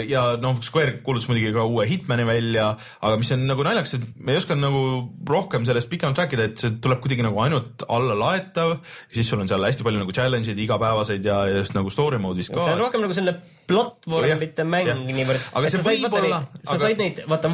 ja 0.07 0.23
noh, 0.39 0.63
Square 0.63 1.01
kuulutas 1.03 1.27
muidugi 1.27 1.51
ka 1.57 1.67
uue 1.67 1.89
Hitmani 1.91 2.23
välja, 2.29 2.69
aga 3.03 3.19
mis 3.19 3.33
on 3.35 3.43
nagu 3.51 3.67
naljakas, 3.67 3.97
et 3.99 4.07
me 4.15 4.31
ei 4.31 4.39
osanud 4.39 4.63
nagu 4.63 4.85
rohkem 5.27 5.67
sellest 5.67 5.91
pikemalt 5.91 6.23
rääkida, 6.23 6.47
et 6.47 6.63
see 6.63 6.79
tuleb 6.79 7.03
kuidagi 7.03 7.27
nagu 7.27 7.43
ainult 7.43 7.83
allalaetav, 7.91 8.77
siis 9.11 9.27
sul 9.27 9.43
on 9.43 9.51
seal 9.51 9.67
hästi 9.67 9.83
palju 9.83 10.05
nagu 10.05 10.15
challenge'id 10.15 10.65
igapäevaseid 10.69 11.27
ja 11.27 11.43
just 11.51 11.75
nagu 11.75 11.91
story 11.91 12.12
story 12.13 12.23
mode'is 12.25 12.49
ka. 12.49 12.61
see 12.65 12.73
on 12.73 12.79
rohkem 12.79 13.01
nagu 13.01 13.13
selline 13.17 13.35
platvormite 13.69 14.65
mäng 14.67 15.05
niivõrd. 15.07 15.49
aga 15.53 15.71
see 15.71 15.83
võib 15.85 16.17
olla. 16.19 16.43
sa 16.63 16.77
said 16.81 16.99
neid, 16.99 17.23
vaata 17.29 17.51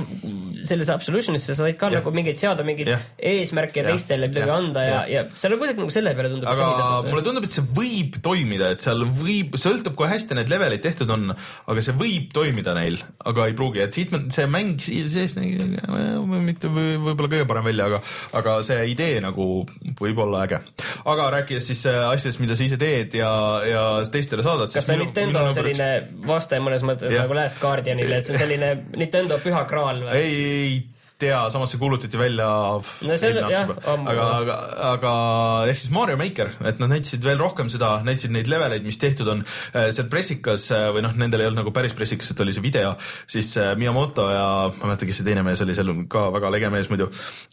selles 0.65 0.89
Absolutionis 0.91 1.45
sa 1.47 1.55
said 1.57 1.77
ka 1.79 1.89
ja. 1.91 1.99
nagu 1.99 2.13
mingeid 2.13 2.39
seada 2.41 2.65
mingeid 2.67 2.91
eesmärke 3.17 3.83
teistele 3.85 4.29
midagi 4.31 4.53
anda 4.53 4.83
ja, 4.85 4.97
ja, 5.07 5.23
ja 5.23 5.39
seal 5.39 5.55
on 5.55 5.61
kuidagi 5.61 5.83
nagu 5.83 5.93
selle 5.93 6.13
peale 6.17 6.31
tundub. 6.33 6.49
aga 6.51 6.69
mulle 7.07 7.25
tundub, 7.25 7.47
et 7.47 7.55
see 7.55 7.65
võib 7.77 8.19
toimida, 8.25 8.73
et 8.75 8.85
seal 8.85 9.05
võib, 9.19 9.57
sõltub, 9.61 9.95
kui 9.99 10.09
hästi 10.11 10.37
need 10.39 10.51
levelid 10.51 10.83
tehtud 10.83 11.11
on, 11.15 11.29
aga 11.33 11.85
see 11.85 11.95
võib 11.99 12.29
toimida 12.35 12.75
neil, 12.77 12.99
aga 13.29 13.49
ei 13.49 13.57
pruugi, 13.57 13.83
et 13.85 13.95
siit 13.95 14.13
see 14.33 14.47
mäng 14.49 14.81
sees 14.83 15.37
mitte 15.39 16.69
võib-olla 16.71 17.29
kõige 17.31 17.47
parem 17.49 17.67
välja, 17.69 17.89
aga, 17.89 18.01
aga 18.39 18.59
see 18.65 18.89
idee 18.93 19.19
nagu 19.23 19.49
võib 19.99 20.23
olla 20.25 20.43
äge. 20.47 20.61
aga 21.09 21.29
rääkides 21.37 21.69
siis 21.71 21.85
äh, 21.89 22.01
asjadest, 22.09 22.41
mida 22.43 22.57
sa 22.57 22.65
ise 22.65 22.79
teed 22.81 23.15
ja, 23.19 23.31
ja 23.67 23.83
teistele 24.11 24.45
saadad. 24.45 24.73
kas 24.73 24.87
see 24.89 24.99
Nintendo 24.99 25.45
on 25.47 25.55
selline 25.55 25.89
vaste 26.27 26.61
mõnes 26.63 26.85
mõttes 26.87 27.13
ja. 27.13 27.25
nagu 27.25 27.37
Last 27.37 27.59
Guardianile, 27.61 28.21
et 28.21 28.29
see 28.29 28.37
on 28.37 28.45
selline 28.45 28.71
Nintendo 28.97 29.39
püha 29.43 29.65
kraal 29.69 30.05
või? 30.07 30.23
ei 30.23 30.79
tea, 31.19 31.39
samas 31.51 31.73
see 31.73 31.79
kuulutati 31.81 32.19
välja 32.19 32.47
no 32.47 33.15
aasta 33.15 33.29
juba, 33.33 33.75
aga, 33.83 34.27
aga, 34.37 34.57
aga 34.93 35.13
ehk 35.71 35.81
siis 35.81 35.91
Mario 35.93 36.15
Maker, 36.19 36.53
et 36.69 36.79
nad 36.79 36.91
näitasid 36.93 37.25
veel 37.25 37.39
rohkem 37.41 37.71
seda, 37.71 37.97
näitasid 38.07 38.31
neid 38.35 38.47
leveleid, 38.51 38.85
mis 38.87 38.99
tehtud 39.01 39.27
on 39.33 39.43
äh, 39.43 39.89
seal 39.95 40.07
pressikas 40.11 40.69
äh, 40.75 40.87
või 40.95 41.03
noh, 41.03 41.15
nendel 41.19 41.43
ei 41.43 41.49
olnud 41.49 41.63
nagu 41.63 41.73
päris 41.75 41.95
pressikas, 41.97 42.31
et 42.31 42.43
oli 42.45 42.55
see 42.55 42.63
video, 42.63 42.93
siis 43.29 43.51
äh, 43.59 43.73
Miyamoto 43.79 44.29
ja 44.31 44.45
ma 44.69 44.77
ei 44.77 44.93
mäleta, 44.93 45.09
kes 45.09 45.19
see 45.19 45.27
teine 45.27 45.43
mees 45.47 45.63
oli, 45.65 45.75
seal 45.77 45.91
ka 46.11 46.29
väga 46.35 46.53
lege 46.55 46.71
mees 46.73 46.91
muidu, 46.91 47.09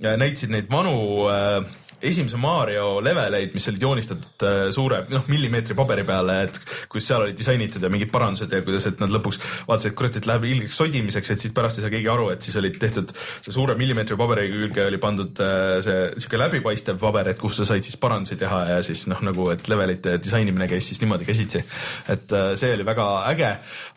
näitasid 0.07 0.55
neid 0.55 0.71
vanu 0.71 0.95
äh, 1.33 1.59
esimese 2.05 2.37
Mario 2.37 2.99
leveleid, 3.01 3.55
mis 3.57 3.67
olid 3.71 3.83
joonistatud 3.83 4.45
äh, 4.45 4.59
suure 4.75 5.01
noh, 5.09 5.25
millimeetri 5.31 5.77
paberi 5.77 6.05
peale, 6.07 6.43
et 6.45 6.59
kus 6.93 7.07
seal 7.09 7.25
olid 7.25 7.37
disainitud 7.39 7.83
ja 7.83 7.91
mingid 7.93 8.11
parandused 8.13 8.53
ja 8.53 8.61
kuidas, 8.65 8.89
et 8.91 9.01
nad 9.01 9.13
lõpuks 9.13 9.39
vaatasid, 9.69 9.93
et 9.93 9.97
kurat, 9.97 10.19
et 10.21 10.29
läheb 10.29 10.45
ilgeks 10.51 10.77
sodimiseks, 10.77 11.33
et 11.33 11.45
siis 11.47 11.55
pärast 11.57 11.81
ei 11.81 11.87
saa 11.87 11.93
keegi 11.95 12.11
aru, 12.13 12.29
et 12.35 12.45
siis 12.45 12.59
olid 12.61 12.77
tehtud 12.81 13.15
see 13.17 13.55
suure 13.55 13.77
millimeetri 13.81 14.19
paberi 14.21 14.49
külge 14.53 14.85
oli 14.85 15.01
pandud 15.03 15.41
äh, 15.45 15.79
see 15.87 16.03
sihuke 16.19 16.41
läbipaistev 16.43 17.01
paber, 17.01 17.33
et 17.33 17.41
kus 17.41 17.57
sa 17.61 17.69
said 17.71 17.87
siis 17.87 17.97
parandusi 18.01 18.37
teha 18.41 18.61
ja 18.75 18.79
siis 18.87 19.07
noh, 19.11 19.23
nagu 19.25 19.49
et 19.55 19.65
levelite 19.73 20.19
disainimine 20.21 20.69
käis 20.71 20.91
siis 20.91 21.01
niimoodi 21.01 21.29
käsitsi. 21.29 21.65
et 22.13 22.37
äh, 22.37 22.51
see 22.61 22.75
oli 22.77 22.87
väga 22.87 23.09
äge, 23.33 23.55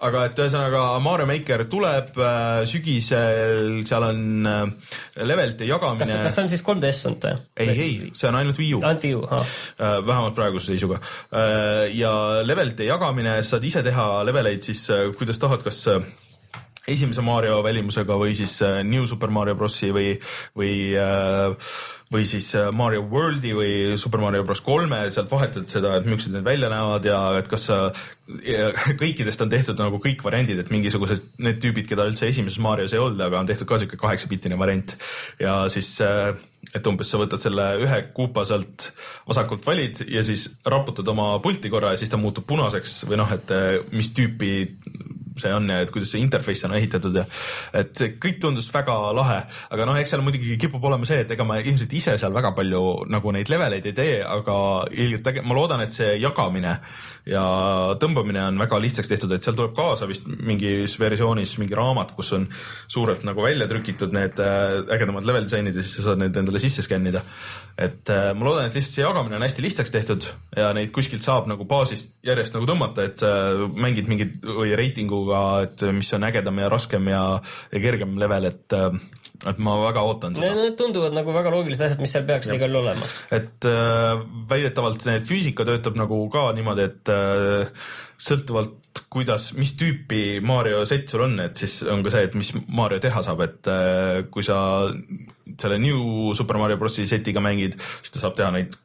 aga 0.07 0.25
et 0.29 0.39
ühesõnaga 0.39 0.85
Mario 1.03 1.27
Maker 1.29 1.65
tuleb 1.69 2.15
sügisel, 2.69 3.81
seal 3.87 4.07
on 4.07 4.47
levelite 5.19 5.67
jagamine. 5.67 6.05
kas, 6.05 6.15
kas 6.29 6.37
see 6.37 6.47
on 6.47 6.53
siis 6.55 6.63
3DS 6.63 7.05
olnud 7.09 7.27
või? 7.27 7.45
ei, 7.59 7.69
ei 7.75 7.88
ei, 7.89 8.13
see 8.13 8.29
on 8.29 8.37
ainult 8.39 8.59
Wii 8.61 8.71
U. 8.77 8.81
ainult 8.85 9.05
Wii 9.05 9.17
U, 9.17 9.25
äh, 9.25 9.99
vähemalt 10.05 10.37
praeguse 10.37 10.73
seisuga. 10.73 11.01
Äh, 11.33 11.89
ja 11.97 12.13
levelite 12.45 12.87
jagamine, 12.87 13.39
saad 13.43 13.65
ise 13.65 13.83
teha 13.85 14.07
leveleid 14.27 14.65
siis 14.65 14.85
äh, 14.93 15.07
kuidas 15.17 15.41
tahad, 15.41 15.65
kas 15.65 15.85
esimese 16.89 17.21
Mario 17.21 17.59
välimusega 17.65 18.15
või 18.17 18.33
siis 18.37 18.55
New 18.87 19.05
Super 19.09 19.29
Mario 19.33 19.55
Brosi 19.59 19.91
või, 19.93 20.13
või 20.57 20.73
äh, 20.97 21.73
või 22.13 22.25
siis 22.25 22.47
äh, 22.57 22.71
Mario 22.73 23.03
Worldi 23.09 23.51
või 23.53 23.73
Super 24.01 24.21
Mario 24.23 24.43
Bros 24.45 24.63
kolme, 24.65 25.03
sealt 25.13 25.29
vahetad 25.29 25.69
seda, 25.69 25.93
et 25.99 26.07
millised 26.09 26.33
need 26.33 26.45
välja 26.45 26.69
näevad 26.71 27.05
ja 27.05 27.19
et 27.37 27.49
kas 27.51 27.67
sa, 27.69 27.79
kõikidest 29.01 29.41
on 29.45 29.51
tehtud 29.51 29.77
nagu 29.79 30.01
kõik 30.01 30.23
variandid, 30.25 30.61
et 30.61 30.71
mingisugused 30.73 31.21
need 31.45 31.61
tüübid, 31.61 31.85
keda 31.89 32.07
üldse 32.09 32.29
esimeses 32.29 32.61
Marios 32.65 32.95
ei 32.95 33.01
olnud, 33.01 33.21
aga 33.25 33.43
on 33.43 33.49
tehtud 33.49 33.69
ka 33.69 33.81
siuke 33.81 33.99
kaheksapiltine 34.01 34.57
variant. 34.57 34.95
ja 35.39 35.61
siis, 35.69 35.91
äh, 36.01 36.33
et 36.73 36.89
umbes 36.89 37.13
sa 37.13 37.21
võtad 37.21 37.41
selle 37.41 37.69
ühe 37.85 38.01
kuupa 38.17 38.43
sealt 38.45 38.89
vasakult 39.29 39.65
valid 39.65 40.01
ja 40.09 40.25
siis 40.25 40.47
raputad 40.65 41.07
oma 41.13 41.35
pulti 41.43 41.69
korra 41.69 41.93
ja 41.93 42.01
siis 42.01 42.09
ta 42.09 42.17
muutub 42.17 42.49
punaseks 42.49 43.03
või 43.05 43.21
noh, 43.21 43.37
et 43.37 43.53
äh, 43.53 43.69
mis 43.93 44.09
tüüpi 44.17 44.55
see 45.41 45.53
on 45.55 45.69
ja 45.71 45.81
et 45.83 45.93
kuidas 45.93 46.11
see 46.13 46.23
interface 46.23 46.67
on 46.67 46.75
ehitatud 46.77 47.19
ja 47.21 47.25
et 47.81 48.03
kõik 48.21 48.39
tundus 48.43 48.69
väga 48.73 48.97
lahe, 49.17 49.41
aga 49.73 49.87
noh, 49.89 49.99
eks 49.99 50.15
seal 50.15 50.25
muidugi 50.25 50.57
kipub 50.61 50.83
olema 50.89 51.07
see, 51.09 51.23
et 51.25 51.31
ega 51.35 51.47
ma 51.47 51.59
ilmselt 51.61 51.93
ise 51.99 52.17
seal 52.19 52.35
väga 52.35 52.53
palju 52.57 52.83
nagu 53.11 53.35
neid 53.35 53.51
leveleid 53.51 53.87
ei 53.89 53.95
tee, 53.95 54.17
aga 54.25 54.57
ilgelt 54.91 55.43
ma 55.43 55.57
loodan, 55.57 55.85
et 55.85 55.95
see 55.95 56.15
jagamine 56.19 56.77
ja 57.29 57.43
tõmbamine 58.01 58.41
on 58.47 58.59
väga 58.61 58.79
lihtsaks 58.81 59.09
tehtud, 59.11 59.31
et 59.35 59.45
seal 59.45 59.57
tuleb 59.57 59.73
kaasa 59.77 60.07
vist 60.09 60.27
mingis 60.27 60.95
versioonis 61.01 61.55
mingi 61.61 61.77
raamat, 61.77 62.13
kus 62.17 62.31
on 62.37 62.47
suurelt 62.89 63.23
nagu 63.27 63.43
välja 63.43 63.67
trükitud 63.69 64.13
need 64.15 64.39
äh, 64.43 64.79
ägedamad 64.95 65.27
level 65.27 65.45
disainid 65.47 65.77
ja 65.77 65.85
siis 65.85 65.99
sa 65.99 66.09
saad 66.09 66.23
need 66.23 66.37
endale 66.39 66.61
sisse 66.61 66.85
skännida. 66.85 67.21
et 67.77 68.09
äh, 68.09 68.31
ma 68.35 68.47
loodan, 68.47 68.67
et 68.67 68.75
lihtsalt 68.75 68.95
see 68.97 69.05
jagamine 69.05 69.37
on 69.37 69.45
hästi 69.45 69.63
lihtsaks 69.63 69.93
tehtud 69.93 70.27
ja 70.57 70.71
neid 70.75 70.91
kuskilt 70.95 71.23
saab 71.25 71.47
nagu 71.51 71.67
baasist 71.69 72.17
järjest 72.25 72.55
nagu 72.55 72.67
tõmmata, 72.69 73.05
et 73.05 73.21
sa 73.21 73.29
mängid 73.75 74.09
mingit 74.09 74.39
või 74.43 74.73
reitinguga, 74.77 75.28
et 75.63 75.85
mis 75.95 76.11
on 76.17 76.27
ägedam 76.27 76.59
ja 76.61 76.69
raskem 76.71 77.07
ja, 77.11 77.23
ja 77.73 77.83
kergem 77.83 78.17
level, 78.21 78.49
et 78.49 78.77
et 79.47 79.59
ma 79.63 79.77
väga 79.79 80.03
ootan 80.03 80.35
seda. 80.35 80.51
Need 80.57 80.75
tunduvad 80.79 81.15
nagu 81.15 81.31
väga 81.35 81.53
loogilised 81.53 81.85
asjad, 81.85 82.01
mis 82.03 82.11
seal 82.11 82.25
peaksid 82.27 82.57
igal 82.57 82.73
juhul 82.75 82.89
olema. 82.89 83.07
et 83.35 83.67
äh, 83.69 84.25
väidetavalt 84.49 85.05
see 85.05 85.21
füüsika 85.23 85.67
töötab 85.67 85.95
nagu 85.99 86.19
ka 86.33 86.49
niimoodi, 86.57 86.87
et 86.89 87.13
äh, 87.13 87.87
sõltuvalt 88.19 88.75
kuidas, 89.13 89.51
mis 89.55 89.71
tüüpi 89.79 90.41
Mario 90.43 90.83
sett 90.89 91.11
sul 91.11 91.23
on, 91.27 91.39
et 91.43 91.57
siis 91.59 91.79
on 91.87 92.03
ka 92.03 92.13
see, 92.13 92.25
et 92.27 92.35
mis 92.35 92.51
Mario 92.67 92.99
teha 93.03 93.23
saab, 93.25 93.45
et 93.45 93.71
äh, 93.71 94.25
kui 94.33 94.43
sa 94.45 94.59
selle 95.59 95.79
New 95.81 96.33
Super 96.37 96.59
Mario 96.59 96.79
Brosi 96.81 97.07
setiga 97.07 97.43
mängid, 97.43 97.79
siis 98.01 98.15
ta 98.15 98.25
saab 98.25 98.35
teha 98.39 98.51
neid 98.55 98.75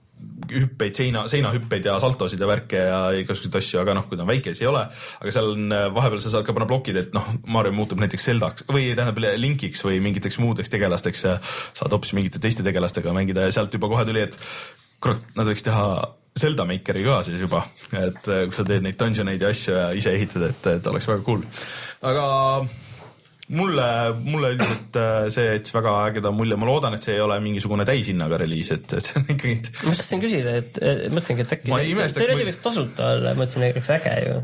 hüppeid, 0.51 0.95
seina, 0.97 1.25
seinahüppeid 1.31 1.89
ja 1.89 1.97
saltosid 2.03 2.41
ja 2.41 2.49
värke 2.49 2.81
ja 2.81 2.99
igasuguseid 3.21 3.59
asju, 3.61 3.81
aga 3.83 3.97
noh, 3.99 4.07
kui 4.09 4.19
ta 4.19 4.25
on 4.27 4.31
väike, 4.31 4.53
siis 4.53 4.65
ei 4.65 4.71
ole. 4.71 4.85
aga 5.21 5.35
seal 5.35 5.53
on, 5.55 5.67
äh, 5.75 5.87
vahepeal 5.95 6.23
sa 6.25 6.35
saad 6.35 6.47
ka 6.47 6.57
panna 6.57 6.69
plokid, 6.71 7.01
et 7.01 7.17
noh, 7.17 7.31
Mario 7.47 7.75
muutub 7.77 8.03
näiteks 8.03 8.29
Zeldaks 8.31 8.69
või 8.71 8.93
tähendab 8.93 9.21
Linkiks 9.41 9.85
või 9.87 10.01
mingiteks 10.05 10.41
muudeks 10.43 10.73
tegelasteks 10.73 11.25
ja 11.27 11.39
saad 11.45 11.95
hoopis 11.95 12.15
mingite 12.17 12.43
teiste 12.43 12.67
tegelastega 12.67 13.15
mängida 13.17 13.49
ja 13.49 13.55
sealt 13.55 13.75
juba 13.75 13.91
kohe 13.93 14.07
tuli, 14.09 14.27
et 14.29 14.39
kurat, 15.05 15.25
nad 15.37 15.49
võiks 15.49 15.65
teha 15.65 15.89
Zelda 16.39 16.67
Makeri 16.67 17.05
ka 17.07 17.21
siis 17.27 17.43
juba, 17.45 17.63
et 17.93 18.31
äh, 18.31 18.47
kui 18.49 18.57
sa 18.57 18.67
teed 18.67 18.85
neid 18.85 18.99
dungeon 19.01 19.31
eid 19.33 19.45
ja 19.45 19.53
asju 19.55 19.77
ja 19.77 19.91
ise 19.97 20.15
ehitad, 20.17 20.49
et, 20.51 20.73
et 20.79 20.91
oleks 20.91 21.09
väga 21.11 21.23
cool. 21.27 21.45
aga 22.03 22.25
mulle, 23.49 23.87
mulle 24.25 24.55
üldiselt 24.55 24.97
äh, 24.97 25.27
see 25.33 25.45
jättis 25.51 25.75
väga 25.75 25.93
ägeda 26.09 26.33
mulje, 26.33 26.57
ma 26.57 26.69
loodan, 26.69 26.97
et 26.97 27.05
see 27.05 27.17
ei 27.19 27.21
ole 27.21 27.37
mingisugune 27.45 27.85
täishinnaga 27.89 28.39
reliis, 28.41 28.71
et, 28.73 28.87
et 28.97 29.11
ikkagi. 29.35 29.57
ma 29.83 29.93
just 29.93 30.01
tahtsin 30.05 30.23
küsida, 30.23 30.55
et 30.63 30.79
mõtlesingi, 31.13 31.45
et 31.45 31.57
äkki 31.59 31.73
see, 31.73 31.91
see, 31.99 32.13
see 32.17 32.31
asi 32.39 32.47
võiks 32.49 32.63
tasuta 32.65 33.11
olla, 33.13 33.35
mõtlesin, 33.37 33.67
et 33.69 33.77
oleks 33.77 33.93
äge 33.99 34.15
ju. 34.25 34.39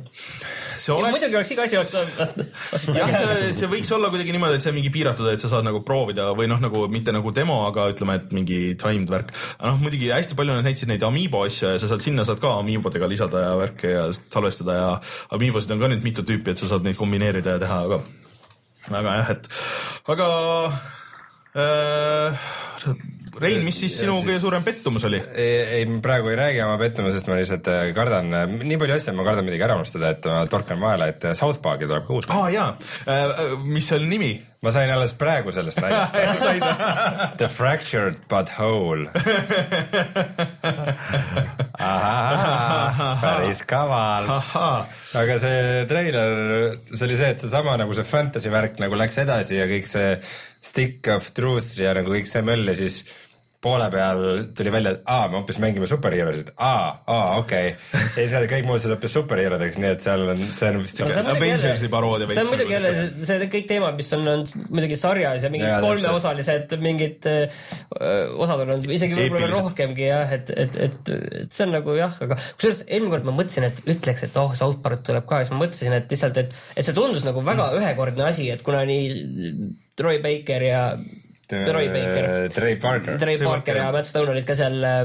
see 0.84 0.94
oleks. 0.96 1.14
muidugi 1.16 1.40
oleks 1.40 1.54
iga 1.56 1.64
asi 1.64 1.78
jah, 1.78 3.14
see, 3.16 3.48
see 3.62 3.72
võiks 3.72 3.94
olla 3.96 4.12
kuidagi 4.12 4.36
niimoodi, 4.36 4.60
et 4.60 4.66
see 4.66 4.74
on 4.74 4.78
mingi 4.82 4.92
piiratud, 4.92 5.32
et 5.32 5.40
sa 5.40 5.52
saad 5.54 5.64
nagu 5.64 5.80
proovida 5.86 6.28
või 6.36 6.52
noh, 6.52 6.60
nagu 6.60 6.84
mitte 6.92 7.16
nagu 7.16 7.32
demo, 7.36 7.62
aga 7.70 7.88
ütleme, 7.94 8.20
et 8.20 8.36
mingi 8.36 8.60
timed 8.80 9.08
värk. 9.16 9.32
aga 9.56 9.72
noh, 9.72 9.80
muidugi 9.80 10.12
hästi 10.12 10.36
palju 10.36 10.60
nad 10.60 10.68
näitasid 10.68 10.92
neid 10.92 11.08
Amiibo 11.08 11.46
asju 11.48 11.72
ja 11.72 11.80
sa 11.80 11.88
saad 11.88 12.04
sinna 12.04 12.28
saad 12.28 12.42
ka 12.42 12.58
Amiibodega 12.60 13.08
lisada 13.08 13.48
ja 13.48 13.56
värke 13.56 13.96
ja 13.96 14.08
salvestada 14.12 14.76
ja 14.76 14.94
Amiibosid 15.32 15.72
on 15.72 15.80
ka 15.80 15.88
nüüd 15.88 16.04
mitu 16.04 16.26
tüüpi, 16.26 16.52
et 16.52 16.60
sa 16.60 16.68
saad 16.68 16.84
neid 16.84 17.00
kombineerida 17.00 17.56
ja 17.56 17.64
teha, 17.64 17.84
aga 17.88 18.02
aga 18.88 19.16
jah, 19.20 19.30
et 19.36 19.48
aga 20.14 20.28
äh, 21.60 22.44
Rein, 23.40 23.62
mis 23.64 23.76
siis 23.78 23.94
sinu 24.00 24.16
kõige 24.24 24.40
suurem 24.42 24.64
pettumus 24.64 25.04
oli? 25.06 25.20
ei, 25.38 25.84
ma 25.88 26.00
praegu 26.04 26.32
ei 26.32 26.38
räägi 26.40 26.62
oma 26.64 26.76
pettumusest, 26.80 27.28
ma 27.30 27.38
lihtsalt 27.38 27.68
äh, 27.70 27.82
kardan, 27.96 28.32
äh, 28.34 28.46
nii 28.50 28.78
palju 28.80 28.96
asju, 28.96 29.14
ma 29.16 29.26
kardan 29.26 29.46
midagi 29.46 29.66
ära 29.66 29.76
unustada, 29.78 30.12
et 30.16 30.26
ma 30.28 30.42
torkan 30.50 30.80
vahele, 30.82 31.10
et 31.14 31.28
äh, 31.30 31.36
South 31.38 31.62
Park'i 31.62 31.88
tuleb 31.88 32.08
ka 32.08 32.16
uus. 32.16 32.28
aa 32.28 32.42
ah, 32.42 32.50
jaa 32.52 33.58
mis 33.64 33.92
oli 33.96 34.10
nimi? 34.10 34.32
Ma 34.60 34.72
sain 34.74 34.90
alles 34.92 35.14
praegu 35.16 35.52
sellest 35.56 35.80
naljast 35.80 36.16
The 37.40 37.48
fractured 37.48 38.18
but 38.28 38.50
whole 38.58 39.06
päris 41.80 43.62
kaval. 43.68 44.28
aga 45.20 45.38
see 45.40 45.86
treiler, 45.90 46.34
see 46.90 47.06
oli 47.06 47.16
see, 47.16 47.30
et 47.32 47.40
seesama 47.42 47.78
nagu 47.80 47.96
see 47.96 48.06
fantasy 48.06 48.52
värk 48.52 48.80
nagu 48.82 48.98
läks 49.00 49.20
edasi 49.24 49.56
ja 49.58 49.68
kõik 49.70 49.88
see 49.88 50.12
stick 50.60 51.08
of 51.14 51.32
truth 51.36 51.72
ja 51.80 51.94
nagu 51.96 52.12
kõik 52.12 52.28
see 52.28 52.44
möll 52.44 52.68
ja 52.68 52.76
siis 52.76 53.00
poole 53.60 53.90
peal 53.92 54.22
tuli 54.56 54.72
välja, 54.72 54.94
et 54.96 55.02
aa, 55.12 55.26
me 55.28 55.36
hoopis 55.36 55.58
mängime 55.60 55.88
superherosid, 55.88 56.54
aa, 56.56 56.84
aa, 57.04 57.26
okei 57.42 57.74
okay.. 57.74 58.00
ja 58.00 58.14
siis 58.14 58.32
nad 58.32 58.46
kõik 58.48 58.68
muutusid 58.68 58.94
hoopis 58.94 59.12
superherodeks, 59.18 59.76
nii 59.82 59.90
et 59.96 60.04
seal 60.04 60.24
on, 60.32 60.40
see 60.56 60.70
on 60.70 60.78
vist 60.80 61.02
siuke 61.02 61.18
Avengersi 61.20 61.90
paroodia. 61.92 62.30
see 62.32 62.44
on 62.44 62.48
muidugi 62.54 62.76
jälle 62.76 62.92
see 63.28 63.50
kõik 63.52 63.68
teemad, 63.68 63.98
mis 64.00 64.12
on, 64.16 64.24
on 64.32 64.46
muidugi 64.70 64.96
sarjas 65.00 65.44
ja 65.44 65.52
mingid 65.52 65.84
kolmeosalised 65.84 66.72
mingid 66.80 67.28
äh, 67.28 67.60
osad 68.40 68.64
on 68.64 68.74
olnud 68.78 68.96
isegi 68.96 69.18
võib-olla 69.18 69.52
rohkemgi 69.52 70.08
jah, 70.08 70.32
et, 70.38 70.54
et, 70.56 70.80
et, 70.88 71.14
et 71.42 71.52
see 71.52 71.68
on 71.68 71.76
nagu 71.76 72.00
jah, 72.00 72.16
aga 72.24 72.40
kusjuures 72.40 72.84
eelmine 72.88 73.12
kord 73.12 73.28
ma 73.28 73.36
mõtlesin, 73.42 73.68
et 73.68 73.94
ütleks, 73.96 74.24
et 74.24 74.40
oh, 74.40 74.56
South 74.56 74.80
Park 74.80 75.04
tuleb 75.04 75.28
ka 75.28 75.42
ja 75.42 75.48
siis 75.48 75.56
ma 75.56 75.66
mõtlesin, 75.66 76.00
et 76.00 76.16
lihtsalt, 76.16 76.40
et, 76.40 76.56
et 76.76 76.86
see 76.86 76.96
tundus 76.96 77.28
nagu 77.28 77.44
väga 77.44 77.68
mm. 77.68 77.82
ühekordne 77.82 78.28
asi, 78.30 78.48
et 78.54 78.64
kuna 78.64 78.86
nii 78.88 79.74
Troy 80.00 80.22
Baker 80.24 80.64
ja 80.64 80.84
Troy 81.50 81.90
Baker. 81.92 82.30
Trey 82.54 82.78
Parker. 82.80 83.18
Trey 83.20 83.40
Parker 83.42 83.82
ja 83.82 83.90
Matt 83.94 84.08
Stone 84.10 84.32
olid 84.32 84.46
ka 84.48 84.56
seal 84.58 84.78
äh, 84.86 85.02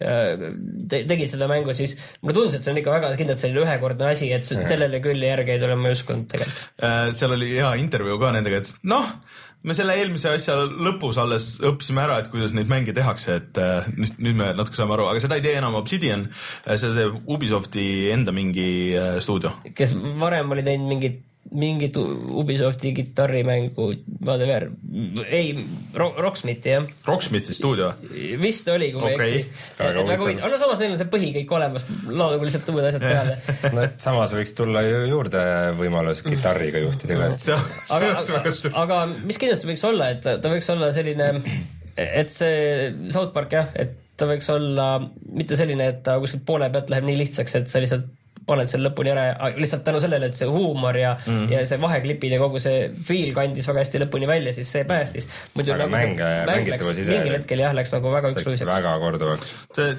te, 0.00 1.02
tegid 1.08 1.30
seda 1.30 1.48
mängu, 1.50 1.74
siis 1.76 1.94
mulle 2.22 2.36
tundus, 2.36 2.58
et 2.58 2.66
see 2.66 2.74
on 2.74 2.82
ikka 2.82 2.96
väga 2.96 3.12
kindlalt 3.18 3.42
selline 3.42 3.64
ühekordne 3.64 4.10
asi, 4.12 4.32
et 4.34 4.46
sellele 4.48 5.00
küll 5.04 5.22
järge 5.22 5.56
ei 5.56 5.62
tule, 5.62 5.78
ma 5.78 5.90
ei 5.90 5.96
uskunud 5.98 6.28
tegelikult. 6.32 6.68
Äh, 6.82 7.06
seal 7.16 7.36
oli 7.36 7.54
hea 7.54 7.72
intervjuu 7.82 8.18
ka 8.22 8.34
nendega, 8.36 8.62
et 8.62 8.86
noh, 8.90 9.10
me 9.62 9.76
selle 9.78 9.96
eelmise 10.00 10.32
asja 10.34 10.56
lõpus 10.66 11.20
alles 11.22 11.48
õppisime 11.62 12.04
ära, 12.04 12.20
et 12.22 12.30
kuidas 12.32 12.54
neid 12.56 12.70
mänge 12.72 12.94
tehakse, 12.96 13.38
et 13.42 13.62
äh, 13.62 13.90
nüüd, 13.96 14.16
nüüd 14.28 14.40
me 14.40 14.52
natuke 14.58 14.78
saame 14.78 14.96
aru, 14.96 15.08
aga 15.12 15.22
seda 15.22 15.38
ei 15.38 15.44
tee 15.44 15.56
enam 15.60 15.78
Obsidian, 15.78 16.28
seda 16.66 16.94
teeb 16.98 17.20
Ubisofti 17.30 17.90
enda 18.14 18.34
mingi 18.34 18.70
stuudio. 19.24 19.56
kes 19.76 19.94
varem 20.20 20.56
oli 20.56 20.66
teinud 20.66 20.90
mingit 20.90 21.22
mingit 21.50 21.96
Ubisofti 21.96 22.92
kitarrimängu, 22.96 23.88
whatever, 24.24 24.68
ei 25.26 25.66
ro, 25.94 26.08
Rocksmithi 26.18 26.70
jah. 26.72 26.86
Rocksmithi 27.06 27.54
stuudio? 27.54 27.90
vist 28.40 28.68
oli, 28.72 28.92
kui 28.94 29.02
ma 29.02 29.10
okay. 29.10 29.26
ei 29.26 29.40
eksi. 29.42 29.74
väga 29.78 30.16
huvitav, 30.20 30.46
aga 30.46 30.52
no 30.54 30.60
samas 30.62 30.82
neil 30.82 30.94
on 30.94 31.00
see 31.02 31.10
põhi 31.12 31.32
kõik 31.36 31.54
olemas, 31.58 31.86
laodagu 32.08 32.48
lihtsalt 32.48 32.70
uued 32.72 32.88
asjad 32.88 33.04
peale 33.04 33.74
no 33.76 33.88
samas 34.06 34.32
võiks 34.38 34.54
tulla 34.56 34.84
ju 34.86 35.02
juurde 35.10 35.42
võimalus 35.80 36.22
kitarriga 36.24 36.84
juhtida 36.86 37.18
ka. 37.20 37.58
aga, 37.98 38.14
aga, 38.22 38.54
aga 38.86 39.02
mis 39.12 39.40
kindlasti 39.42 39.68
võiks 39.68 39.84
olla, 39.90 40.12
et 40.14 40.24
ta 40.24 40.54
võiks 40.54 40.72
olla 40.72 40.92
selline, 40.96 41.28
et 41.98 42.32
see 42.32 42.64
South 43.12 43.34
Park 43.36 43.58
jah, 43.58 43.68
et 43.76 43.98
ta 44.16 44.30
võiks 44.30 44.48
olla 44.54 44.88
mitte 45.26 45.58
selline, 45.58 45.92
et 45.92 46.02
ta 46.06 46.16
kuskilt 46.22 46.46
poole 46.48 46.70
pealt 46.72 46.92
läheb 46.92 47.10
nii 47.10 47.20
lihtsaks, 47.26 47.60
et 47.60 47.70
sa 47.70 47.82
lihtsalt 47.82 48.08
paned 48.52 48.70
selle 48.70 48.88
lõpuni 48.90 49.12
ära, 49.14 49.26
lihtsalt 49.56 49.84
tänu 49.86 50.00
sellele, 50.02 50.30
et 50.30 50.38
see 50.38 50.48
huumor 50.50 50.98
ja 50.98 51.14
mm, 51.16 51.32
-hmm. 51.32 51.52
ja 51.54 51.64
see 51.68 51.80
vaheklipid 51.82 52.36
ja 52.36 52.40
kogu 52.42 52.62
see 52.62 52.84
feel 53.08 53.32
kandis 53.36 53.68
väga 53.70 53.84
hästi 53.84 54.02
lõpuni 54.04 54.30
välja, 54.30 54.54
siis 54.56 54.70
see 54.76 54.84
päästis. 54.88 55.28
aga 55.58 55.78
nagu 55.82 55.94
mäng, 55.96 56.22
mängitavus 56.50 57.02
ise. 57.02 57.16
mingil 57.16 57.38
hetkel 57.38 57.64
jah, 57.64 57.74
läks 57.76 57.94
nagu 57.96 58.12
väga 58.12 58.32
ükskõiseks. 58.36 58.68
väga 58.68 58.94
korduvaks. 59.02 59.54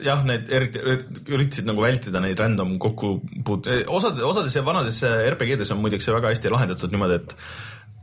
jah, 0.05 0.25
need 0.29 0.51
eriti, 0.51 0.81
üritasid 1.27 1.69
nagu 1.69 1.85
vältida 1.85 2.23
neid 2.23 2.39
random 2.39 2.77
kokkupuut-, 2.79 3.69
osad, 3.87 4.19
osades 4.31 4.57
vanades 4.65 5.03
RPG-des 5.03 5.71
on 5.75 5.81
muideks 5.83 6.05
see 6.07 6.15
väga 6.15 6.33
hästi 6.33 6.53
lahendatud 6.53 6.93
niimoodi, 6.93 7.21
et 7.21 7.37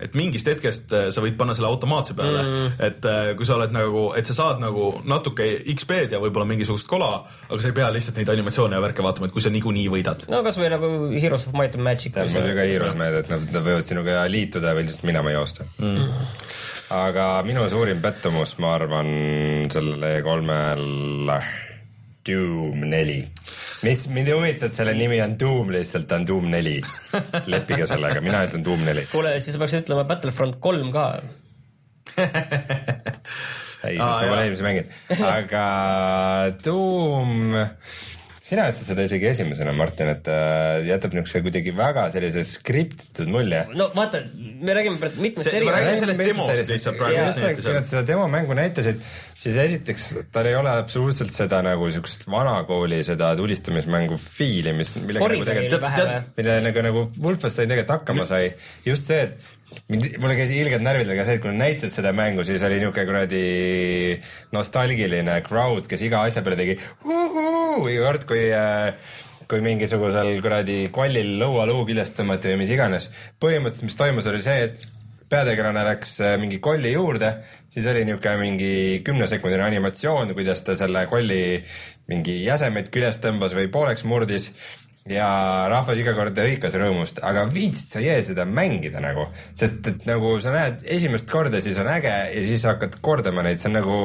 et 0.00 0.16
mingist 0.18 0.48
hetkest 0.48 0.94
äh, 0.96 1.08
sa 1.14 1.22
võid 1.24 1.36
panna 1.38 1.54
selle 1.56 1.68
automaatse 1.70 2.16
peale 2.18 2.40
mm., 2.42 2.78
et 2.86 3.08
äh, 3.08 3.32
kui 3.38 3.48
sa 3.48 3.56
oled 3.58 3.74
nagu, 3.74 4.06
et 4.18 4.28
sa 4.28 4.36
saad 4.36 4.62
nagu 4.62 4.90
natuke 5.08 5.46
XP-d 5.74 6.16
ja 6.16 6.22
võib-olla 6.22 6.48
mingisugust 6.48 6.88
kola, 6.90 7.12
aga 7.48 7.60
sa 7.60 7.70
ei 7.70 7.76
pea 7.76 7.90
lihtsalt 7.92 8.20
neid 8.20 8.32
animatsioone 8.32 8.78
ja 8.78 8.84
värke 8.84 9.04
vaatama, 9.04 9.28
et 9.28 9.36
kui 9.36 9.44
sa 9.44 9.52
niikuinii 9.52 9.88
võidad. 9.92 10.26
no 10.32 10.42
kasvõi 10.46 10.72
nagu 10.72 10.90
Heroes 11.14 11.46
of 11.48 11.56
Might 11.58 11.76
and 11.78 11.86
Magic. 11.86 12.16
oli 12.16 12.56
ka 12.56 12.68
Heroes 12.72 12.98
meelde, 12.98 13.24
et 13.24 13.32
nad, 13.32 13.46
nad 13.54 13.66
võivad 13.68 13.86
sinuga 13.86 14.24
liituda 14.30 14.74
või 14.76 14.86
lihtsalt 14.86 15.08
minema 15.08 15.34
joosta 15.36 15.68
mm.. 15.78 16.28
aga 16.96 17.32
minu 17.46 17.66
suurim 17.72 18.00
pettumus, 18.04 18.56
ma 18.62 18.76
arvan, 18.78 19.10
sellele 19.72 20.16
E3-l 20.20 21.36
Doom 22.28 22.84
neli 22.90 23.22
mis 23.86 24.06
mind 24.12 24.28
ei 24.28 24.36
huvita, 24.36 24.68
et 24.68 24.76
selle 24.76 24.94
nimi 24.96 25.20
on 25.24 25.36
Doom 25.40 25.70
lihtsalt, 25.74 26.08
ta 26.10 26.18
on 26.20 26.26
Doom 26.28 26.50
neli. 26.52 26.78
leppige 27.52 27.86
sellega, 27.88 28.20
mina 28.24 28.44
ütlen 28.48 28.64
Doom 28.66 28.84
neli. 28.88 29.06
kuule, 29.12 29.36
siis 29.44 29.58
peaks 29.60 29.78
ütlema 29.82 30.04
Battlefront 30.08 30.60
kolm 30.62 30.92
ka 30.94 31.06
ei, 33.86 33.96
sest 33.96 34.00
ma 34.00 34.26
pole 34.26 34.42
eelmisi 34.44 34.66
mänginud, 34.66 34.94
aga 35.30 35.64
Doom 36.64 37.54
sina 38.50 38.66
ütlesid 38.70 38.90
seda 38.90 39.04
isegi 39.06 39.28
esimesena, 39.30 39.72
Martin, 39.76 40.10
et 40.12 40.28
äh, 40.30 40.80
jätab 40.88 41.14
niisuguse 41.14 41.42
kuidagi 41.44 41.74
väga 41.76 42.06
sellise 42.14 42.42
skriptitud 42.46 43.30
mulje. 43.30 43.62
no 43.78 43.90
vaata, 43.94 44.22
me 44.36 44.74
räägime 44.76 45.10
mitmest 45.22 45.52
eri-. 45.52 45.68
me 45.68 45.76
räägime 45.76 46.00
sellest 46.02 46.24
demost 46.24 46.72
lihtsalt 46.72 46.98
praegu. 47.00 47.60
kui 47.60 47.76
nad 47.76 47.90
seda 47.92 48.02
demo 48.08 48.26
mängu 48.32 48.56
näitasid, 48.58 49.04
siis 49.38 49.60
esiteks 49.66 50.08
tal 50.34 50.50
ei 50.50 50.58
ole 50.58 50.72
absoluutselt 50.82 51.34
seda 51.34 51.62
nagu 51.66 51.86
niisugust 51.88 52.26
vanakooli 52.30 53.02
seda 53.06 53.30
tulistamismängu 53.38 54.18
fiili, 54.20 54.74
mis 54.76 54.94
millega 54.98 55.30
nagu 55.30 55.48
tegelikult, 55.52 56.36
millega 56.40 56.60
nagu, 56.66 56.86
nagu 56.90 57.06
Wolfenstein 57.22 57.70
tegelikult 57.70 57.96
hakkama 58.00 58.26
sai. 58.28 58.52
just 58.86 59.10
see, 59.10 59.22
et 59.28 59.59
mind, 59.90 60.06
mulle 60.22 60.36
käis 60.38 60.52
ilgelt 60.56 60.84
närvidele 60.84 61.16
ka 61.18 61.26
see, 61.26 61.38
et 61.38 61.42
kui 61.44 61.52
nad 61.52 61.64
näitasid 61.64 61.94
seda 61.94 62.12
mängu, 62.16 62.44
siis 62.46 62.62
oli 62.66 62.78
niisugune 62.80 63.06
kuradi 63.08 63.42
nostalgiline 64.54 65.40
crowd, 65.46 65.88
kes 65.90 66.06
iga 66.06 66.22
asja 66.26 66.44
peale 66.46 66.60
tegi 66.60 66.76
iga 66.76 68.06
kord, 68.06 68.28
kui 68.30 68.46
äh, 68.54 68.94
kui 69.50 69.62
mingisugusel 69.64 70.36
kuradi 70.44 70.84
kollil 70.94 71.34
lõualuu 71.40 71.82
küljest 71.88 72.14
tõmmati 72.18 72.52
või 72.52 72.62
mis 72.62 72.70
iganes. 72.70 73.10
põhimõtteliselt, 73.42 73.88
mis 73.88 73.98
toimus, 73.98 74.28
oli 74.30 74.42
see, 74.44 74.68
et 74.68 74.84
peategelane 75.30 75.82
läks 75.86 76.16
äh, 76.26 76.36
mingi 76.42 76.58
kolli 76.62 76.92
juurde, 76.92 77.32
siis 77.70 77.86
oli 77.90 78.04
niisugune 78.06 78.36
mingi 78.40 78.72
kümnesekundine 79.06 79.66
animatsioon, 79.66 80.34
kuidas 80.38 80.62
ta 80.66 80.76
selle 80.78 81.04
kolli 81.10 81.40
mingi 82.10 82.40
jäsemeid 82.42 82.90
küljest 82.94 83.22
tõmbas 83.22 83.54
või 83.54 83.70
pooleks 83.70 84.06
murdis 84.06 84.50
ja 85.10 85.28
rahvas 85.70 85.98
iga 86.00 86.14
kord 86.16 86.38
hõikas 86.38 86.76
rõõmust, 86.78 87.20
aga 87.26 87.46
viitsid 87.50 87.94
sa 87.94 88.02
jee 88.04 88.18
seda 88.26 88.46
mängida 88.48 89.02
nagu, 89.02 89.26
sest 89.58 89.86
et 89.90 90.04
nagu 90.08 90.36
sa 90.42 90.54
näed 90.54 90.84
esimest 90.98 91.28
korda, 91.30 91.62
siis 91.64 91.78
on 91.82 91.90
äge 91.90 92.12
ja 92.12 92.44
siis 92.46 92.66
hakkad 92.68 93.00
kordama 93.04 93.44
neid, 93.46 93.62
see 93.62 93.70
on 93.70 93.78
nagu 93.80 93.96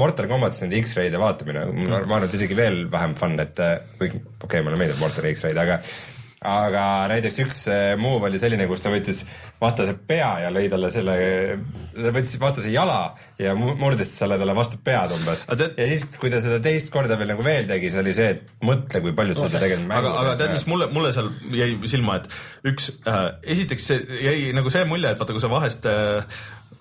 Mortal 0.00 0.30
Combatis 0.30 0.64
nende 0.64 0.80
X-ray'de 0.80 1.20
vaatamine, 1.20 1.66
ma 1.84 2.00
arvan, 2.00 2.26
et 2.26 2.38
isegi 2.38 2.56
veel 2.58 2.86
vähem 2.92 3.16
fun, 3.18 3.36
et 3.42 3.60
kuigi 3.98 4.16
okei 4.16 4.46
okay,, 4.46 4.64
mulle 4.64 4.80
meeldib 4.80 5.02
Mortali 5.02 5.34
X-ray'd, 5.36 5.60
aga 5.60 5.80
aga 6.40 6.84
näiteks 7.10 7.38
üks 7.44 7.58
move 8.00 8.30
oli 8.30 8.38
selline, 8.40 8.64
kus 8.68 8.80
ta 8.80 8.92
võttis 8.92 9.24
vastase 9.60 9.92
pea 10.08 10.30
ja 10.46 10.52
lõi 10.52 10.70
talle 10.72 10.88
selle, 10.92 11.16
ta 11.92 12.12
võttis 12.16 12.38
vastase 12.40 12.72
jala 12.72 13.12
ja 13.40 13.52
murdis 13.58 14.14
selle 14.16 14.38
talle 14.40 14.54
vastu 14.56 14.80
pead 14.84 15.12
umbes. 15.18 15.44
Ja 15.50 15.88
siis, 15.90 16.06
kui 16.16 16.32
ta 16.32 16.40
seda 16.40 16.56
teist 16.64 16.88
korda 16.94 17.18
veel 17.20 17.34
nagu 17.34 17.44
veel 17.44 17.68
tegi, 17.68 17.90
see 17.92 18.00
oli 18.00 18.14
see, 18.16 18.30
et 18.36 18.64
mõtle, 18.64 19.02
kui 19.04 19.12
palju 19.16 19.36
seda 19.36 19.52
tegelikult 19.58 19.90
mängu 19.90 20.08
aga, 20.08 20.22
aga 20.22 20.38
tead, 20.40 20.54
mis 20.56 20.64
mulle, 20.70 20.88
mulle 20.94 21.12
seal 21.16 21.28
jäi 21.60 21.74
silma, 21.92 22.16
et 22.22 22.72
üks 22.72 22.88
äh,, 23.04 23.20
esiteks 23.56 23.90
jäi 23.92 24.54
nagu 24.56 24.72
see 24.72 24.88
mulje, 24.88 25.12
et 25.12 25.20
vaata, 25.20 25.36
kui 25.36 25.44
sa 25.44 25.52
vahest 25.52 25.90
äh, 25.90 26.40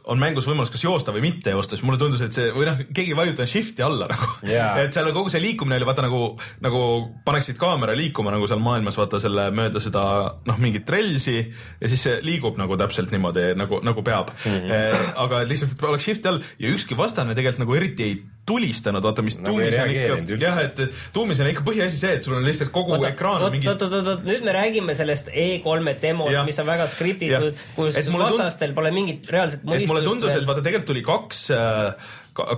on 0.09 0.21
mängus 0.21 0.47
võimalus 0.49 0.71
kas 0.73 0.83
joosta 0.83 1.13
või 1.15 1.23
mitte 1.27 1.53
joosta, 1.53 1.77
siis 1.77 1.85
mulle 1.87 1.99
tundus, 2.01 2.23
et 2.25 2.35
see 2.35 2.49
või 2.55 2.67
noh, 2.69 2.81
keegi 2.87 3.13
ei 3.13 3.17
vajutanud 3.17 3.51
shift'i 3.51 3.85
alla 3.85 4.09
nagu 4.09 4.29
yeah.. 4.47 4.79
et 4.83 4.95
seal 4.95 5.11
kogu 5.15 5.31
see 5.33 5.41
liikumine 5.43 5.77
oli 5.79 5.87
vaata 5.89 6.05
nagu, 6.05 6.23
nagu 6.65 6.81
paneksid 7.25 7.59
kaamera 7.61 7.95
liikuma 7.97 8.33
nagu 8.35 8.49
seal 8.49 8.63
maailmas 8.63 8.97
vaata 8.99 9.21
selle 9.21 9.49
mööda 9.55 9.81
seda 9.83 10.03
noh, 10.49 10.59
mingit 10.61 10.89
relsi 10.89 11.37
ja 11.39 11.91
siis 11.91 12.07
see 12.07 12.17
liigub 12.25 12.59
nagu 12.59 12.77
täpselt 12.79 13.13
niimoodi 13.13 13.51
nagu, 13.59 13.81
nagu 13.85 14.03
peab 14.05 14.33
mm. 14.33 14.59
-hmm. 14.65 15.13
aga 15.25 15.43
lihtsalt, 15.49 15.77
et 15.77 15.87
oleks 15.91 16.09
shift'i 16.09 16.31
all 16.31 16.43
ja 16.59 16.73
ükski 16.73 16.97
vastane 16.97 17.35
tegelikult 17.37 17.65
nagu 17.65 17.79
eriti 17.79 18.09
ei 18.09 18.19
tulistanud, 18.49 19.05
vaata 19.05 19.25
mis 19.25 19.37
Nagu 19.39 19.53
tuumis 19.53 19.77
on 19.79 19.93
ikka, 19.93 20.37
jah, 20.41 20.59
et 20.65 20.81
tuumis 21.15 21.41
on 21.43 21.49
ikka 21.51 21.65
põhiasi 21.67 22.01
see, 22.01 22.15
et 22.17 22.25
sul 22.25 22.35
on 22.37 22.45
lihtsalt 22.47 22.73
kogu 22.75 22.95
oota, 22.97 23.11
ekraan 23.13 23.39
on 23.43 23.47
oot, 23.47 23.55
mingi 23.55 23.69
oot, 23.71 23.85
oot, 23.85 23.97
oot, 24.01 24.25
nüüd 24.27 24.45
me 24.47 24.55
räägime 24.55 24.95
sellest 24.97 25.29
E3-e 25.31 25.95
demost, 26.01 26.39
mis 26.49 26.61
on 26.63 26.69
väga 26.69 26.87
skriptitud 26.91 27.61
kus 27.75 27.99
Et 27.99 28.09
mulle 28.11 28.29
tund- 28.29 28.41
vastastel 28.43 28.73
pole 28.77 28.91
mingit 28.95 29.29
reaalset 29.31 29.61
et 29.61 29.67
mulle 29.69 29.85
mõistust 29.85 30.09
tundus, 30.09 30.35
et 30.35 30.47
vaata 30.49 30.65
tegelikult 30.65 30.89
tuli 30.93 31.05
kaks 31.05 31.43
äh, 31.55 32.09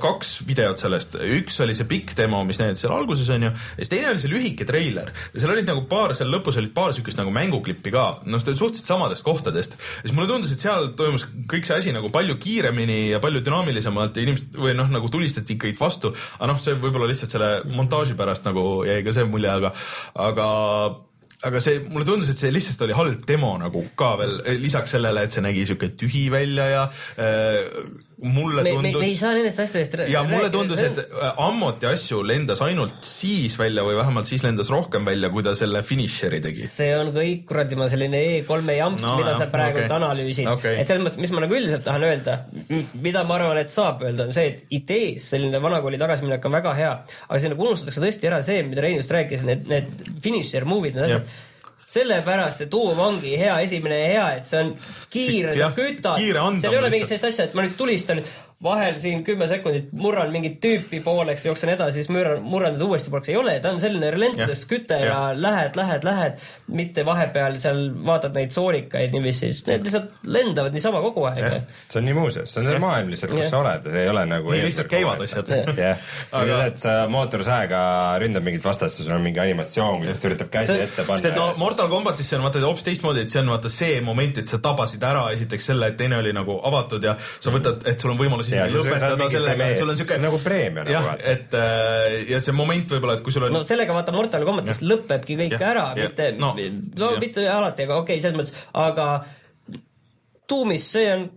kaks 0.02 0.34
videot 0.48 0.82
sellest, 0.82 1.18
üks 1.40 1.60
oli 1.64 1.76
see 1.78 1.88
pikk 1.90 2.16
demo, 2.18 2.42
mis 2.48 2.60
näitas 2.62 2.84
seal 2.84 2.94
alguses 2.96 3.30
onju, 3.34 3.52
ja 3.52 3.80
siis 3.80 3.92
teine 3.92 4.12
oli 4.12 4.24
see 4.24 4.32
lühike 4.32 4.68
treiler. 4.70 5.12
Ja 5.34 5.44
seal 5.44 5.56
olid 5.56 5.70
nagu 5.70 5.86
paar, 5.92 6.16
seal 6.18 6.32
lõpus 6.34 6.60
olid 6.62 6.74
paar 6.76 6.96
siukest 6.96 7.20
nagu 7.20 7.34
mänguklippi 7.36 7.94
ka, 7.94 8.06
noh, 8.26 8.42
suhteliselt 8.42 8.88
samadest 8.88 9.26
kohtadest. 9.28 9.78
siis 10.02 10.16
mulle 10.16 10.30
tundus, 10.32 10.54
et 10.56 10.64
seal 10.64 10.92
toimus 10.98 11.28
kõik 11.52 11.68
see 11.68 11.78
asi 11.82 11.96
nagu 11.96 12.12
palju 12.14 12.38
kiiremini 12.42 13.12
ja 13.12 13.22
palju 13.24 13.44
dünaamilisemalt 13.46 14.18
ja 14.18 14.26
inimesed 14.26 14.58
või 14.58 14.76
noh, 14.78 14.90
nagu 14.92 15.12
tulistati 15.12 15.58
ikkagi 15.58 15.78
vastu, 15.80 16.14
aga 16.40 16.52
noh, 16.54 16.60
see 16.62 16.76
võib-olla 16.80 17.10
lihtsalt 17.12 17.38
selle 17.38 17.54
montaaži 17.70 18.18
pärast 18.20 18.46
nagu 18.48 18.84
jäi 18.88 19.02
ka 19.06 19.16
see 19.16 19.30
mulje, 19.30 19.54
aga, 19.62 19.74
aga 20.28 20.50
aga 21.48 21.62
see, 21.64 21.82
mulle 21.90 22.06
tundus, 22.06 22.30
et 22.32 22.42
see 22.42 22.54
lihtsalt 22.54 22.84
oli 22.86 22.96
halb 22.98 23.26
demo 23.28 23.52
nagu 23.62 23.84
ka 23.98 24.14
veel 24.20 24.38
lisaks 24.62 24.96
sellele, 24.96 25.26
et 25.26 25.36
see 25.36 25.44
nägi 25.44 25.66
siuke 25.70 25.90
tühi 25.98 26.28
välja 26.34 26.68
ja 26.70 26.84
äh, 27.18 27.64
mulle 28.22 28.64
me, 28.64 28.70
me, 28.70 28.76
tundus 28.76 29.02
me 29.02 29.08
ei 29.10 29.18
saa 29.18 29.32
nendest 29.36 29.60
asjadest 29.64 29.96
rää- 30.00 30.10
ja 30.12 30.22
mulle 30.24 30.48
rääkida. 30.48 30.58
tundus, 30.58 30.80
et 30.86 31.00
äh, 31.02 31.42
ammoti 31.42 31.88
asju 31.90 32.22
lendas 32.28 32.62
ainult 32.66 33.04
siis 33.06 33.58
välja 33.60 33.84
või 33.88 33.98
vähemalt 33.98 34.30
siis 34.30 34.46
lendas 34.46 34.72
rohkem 34.74 35.06
välja, 35.08 35.32
kui 35.34 35.44
ta 35.46 35.56
selle 35.58 35.82
finišeri 35.86 36.42
tegi. 36.44 36.68
see 36.70 36.92
on 36.98 37.12
kõik 37.16 37.44
kuradi 37.50 37.80
ma 37.80 37.90
selline 37.92 38.24
E3-e 38.38 38.78
jamps 38.78 39.06
No 39.06 39.18
mida 39.20 39.34
jah, 39.34 39.44
sa 39.44 39.50
praegu 39.54 39.82
okay. 39.82 39.96
analüüsid 39.98 40.50
okay.. 40.52 40.80
et 40.82 40.90
selles 40.90 41.06
mõttes, 41.06 41.22
mis 41.24 41.34
ma 41.36 41.46
nagu 41.46 41.58
üldiselt 41.58 41.86
tahan 41.88 42.08
öelda, 42.08 42.38
mida 43.02 43.26
ma 43.28 43.38
arvan, 43.40 43.62
et 43.64 43.74
saab 43.74 44.06
öelda, 44.06 44.30
on 44.30 44.36
see, 44.36 44.50
et 44.54 44.76
idees 44.82 45.30
selline 45.34 45.62
vanakooli 45.64 46.02
tagasiminek 46.02 46.46
on 46.46 46.60
väga 46.60 46.76
hea, 46.78 46.92
aga 47.28 47.42
siin 47.42 47.56
nagu 47.56 47.70
unustatakse 47.70 48.04
tõesti 48.04 48.30
ära 48.30 48.42
see, 48.46 48.62
mida 48.68 48.86
Rein 48.86 49.00
just 49.02 49.14
rääkis, 49.14 49.46
need, 49.48 49.66
need 49.70 50.12
finisher 50.22 50.68
move'id, 50.70 50.98
need 50.98 51.10
asjad 51.10 51.40
sellepärast 51.92 52.64
see 52.64 52.70
tuum 52.72 53.00
ongi 53.04 53.34
hea 53.40 53.58
esimene 53.66 53.98
ja 54.00 54.08
hea, 54.14 54.28
et 54.40 54.48
see 54.48 54.62
on 54.64 54.72
kiire, 55.12 55.56
sa 55.60 55.72
kütad, 55.76 56.22
seal 56.64 56.78
ei 56.78 56.80
ole 56.80 56.92
mingit 56.94 57.12
sellist 57.12 57.28
asja, 57.32 57.50
et 57.50 57.58
ma 57.58 57.66
nüüd 57.66 57.76
tulistan 57.80 58.24
vahel 58.64 58.98
siin 59.02 59.24
kümme 59.26 59.48
sekundit 59.50 59.90
murran 59.98 60.30
mingit 60.34 60.60
tüüpi 60.62 61.00
pooleks, 61.04 61.46
jooksen 61.48 61.72
edasi, 61.74 62.02
siis 62.02 62.10
murran, 62.14 62.44
murran 62.46 62.76
teda 62.76 62.86
uuesti 62.86 63.10
pooleks, 63.10 63.32
ei 63.34 63.38
ole, 63.40 63.56
ta 63.64 63.72
on 63.74 63.80
selline 63.82 64.12
relentless 64.14 64.68
küte 64.70 65.00
ja, 65.02 65.08
ja 65.08 65.22
lähed, 65.34 65.78
lähed, 65.80 66.06
lähed, 66.06 66.44
mitte 66.70 67.06
vahepeal 67.08 67.58
seal 67.62 67.82
vaatad 68.06 68.38
neid 68.38 68.54
soolikaid 68.54 69.16
niiviisi, 69.16 69.50
need 69.68 69.88
lihtsalt 69.88 70.28
lendavad 70.30 70.78
niisama 70.78 71.02
kogu 71.02 71.26
aeg 71.32 71.42
ja.. 71.42 71.62
see 71.88 72.02
on 72.02 72.08
nii 72.10 72.18
muuseas, 72.18 72.54
see 72.54 72.62
on 72.62 72.70
see 72.70 72.84
maailm 72.84 73.10
lihtsalt, 73.14 73.34
kus 73.34 73.48
Jah. 73.48 73.52
sa 73.56 73.64
oled, 73.64 73.90
see 73.96 74.04
ei 74.06 74.12
ole 74.14 74.26
nagu 74.30 74.54
nii 74.54 74.68
lihtsalt 74.68 74.92
käivad 74.94 75.26
asjad. 75.26 75.50
jah, 75.82 76.06
Aga- 76.30 76.44
aga 76.46 76.62
et 76.70 76.86
sa 76.86 76.96
mootorsaega 77.12 77.82
ründad 78.22 78.46
mingit 78.46 78.66
vastast 78.66 79.02
ja 79.02 79.08
sul 79.08 79.18
on 79.18 79.26
mingi 79.26 79.42
animatsioon, 79.42 80.04
kuidas 80.06 80.22
ta 80.22 80.30
üritab 80.30 80.54
käsi 80.54 80.76
See- 80.76 80.86
ette 80.86 81.02
et 81.02 81.34
no 81.34 81.48
panna. 81.48 81.58
Mortal 81.62 81.90
Combatis 81.90 82.30
see 82.30 82.38
on 82.38 82.46
vaata 82.46 82.62
hoopis 82.62 82.86
teistmoodi, 82.86 83.26
et 83.26 83.34
see 83.34 83.42
on 83.42 83.50
vaata 83.56 83.74
see 83.74 83.98
moment, 84.06 84.38
et 84.38 84.54
sa 84.54 84.62
tabasid 84.62 85.04
ära 85.10 85.26
esiteks 85.34 85.72
selle, 85.72 85.90
et 85.92 85.98
teine 85.98 86.22
oli 86.22 86.34
nagu 86.36 86.60
avatud 86.70 87.10
ja 87.10 87.18
sa 87.18 87.54
võtad, 87.54 87.82
et 87.90 88.02
sul 88.02 88.14
on 88.14 88.22
võimalus 88.22 88.51
Ja, 88.52 88.68
siis 88.70 88.78
lõpetada 88.80 89.30
sellega, 89.32 89.56
preemia- 89.58 89.80
sul 89.80 89.94
on 89.94 90.00
siuke 90.00 90.20
nagu 90.22 90.40
preemia 90.44 90.84
nagu 90.84 90.94
jah, 90.96 91.08
vaata. 91.08 91.34
et 91.34 91.58
äh, 91.58 92.18
ja 92.34 92.42
see 92.44 92.56
moment 92.56 92.96
võib-olla, 92.96 93.18
et 93.20 93.26
kui 93.26 93.36
sul 93.36 93.48
on 93.48 93.56
no 93.56 93.64
sellega 93.68 93.96
vaata 93.96 94.16
Mortal 94.16 94.46
Combatis 94.48 94.84
lõpebki 94.86 95.40
kõik 95.44 95.58
Jah, 95.58 95.68
ära, 95.74 95.86
mitte, 95.98 96.32
No, 96.42 96.54
no, 96.56 97.12
mitte 97.22 97.48
alati, 97.50 97.88
aga 97.88 98.00
okei 98.02 98.18
okay,, 98.18 98.24
selles 98.24 98.40
mõttes, 98.40 98.64
aga 98.78 99.10
tuumis 100.52 100.88
see 100.94 101.12
on 101.14 101.28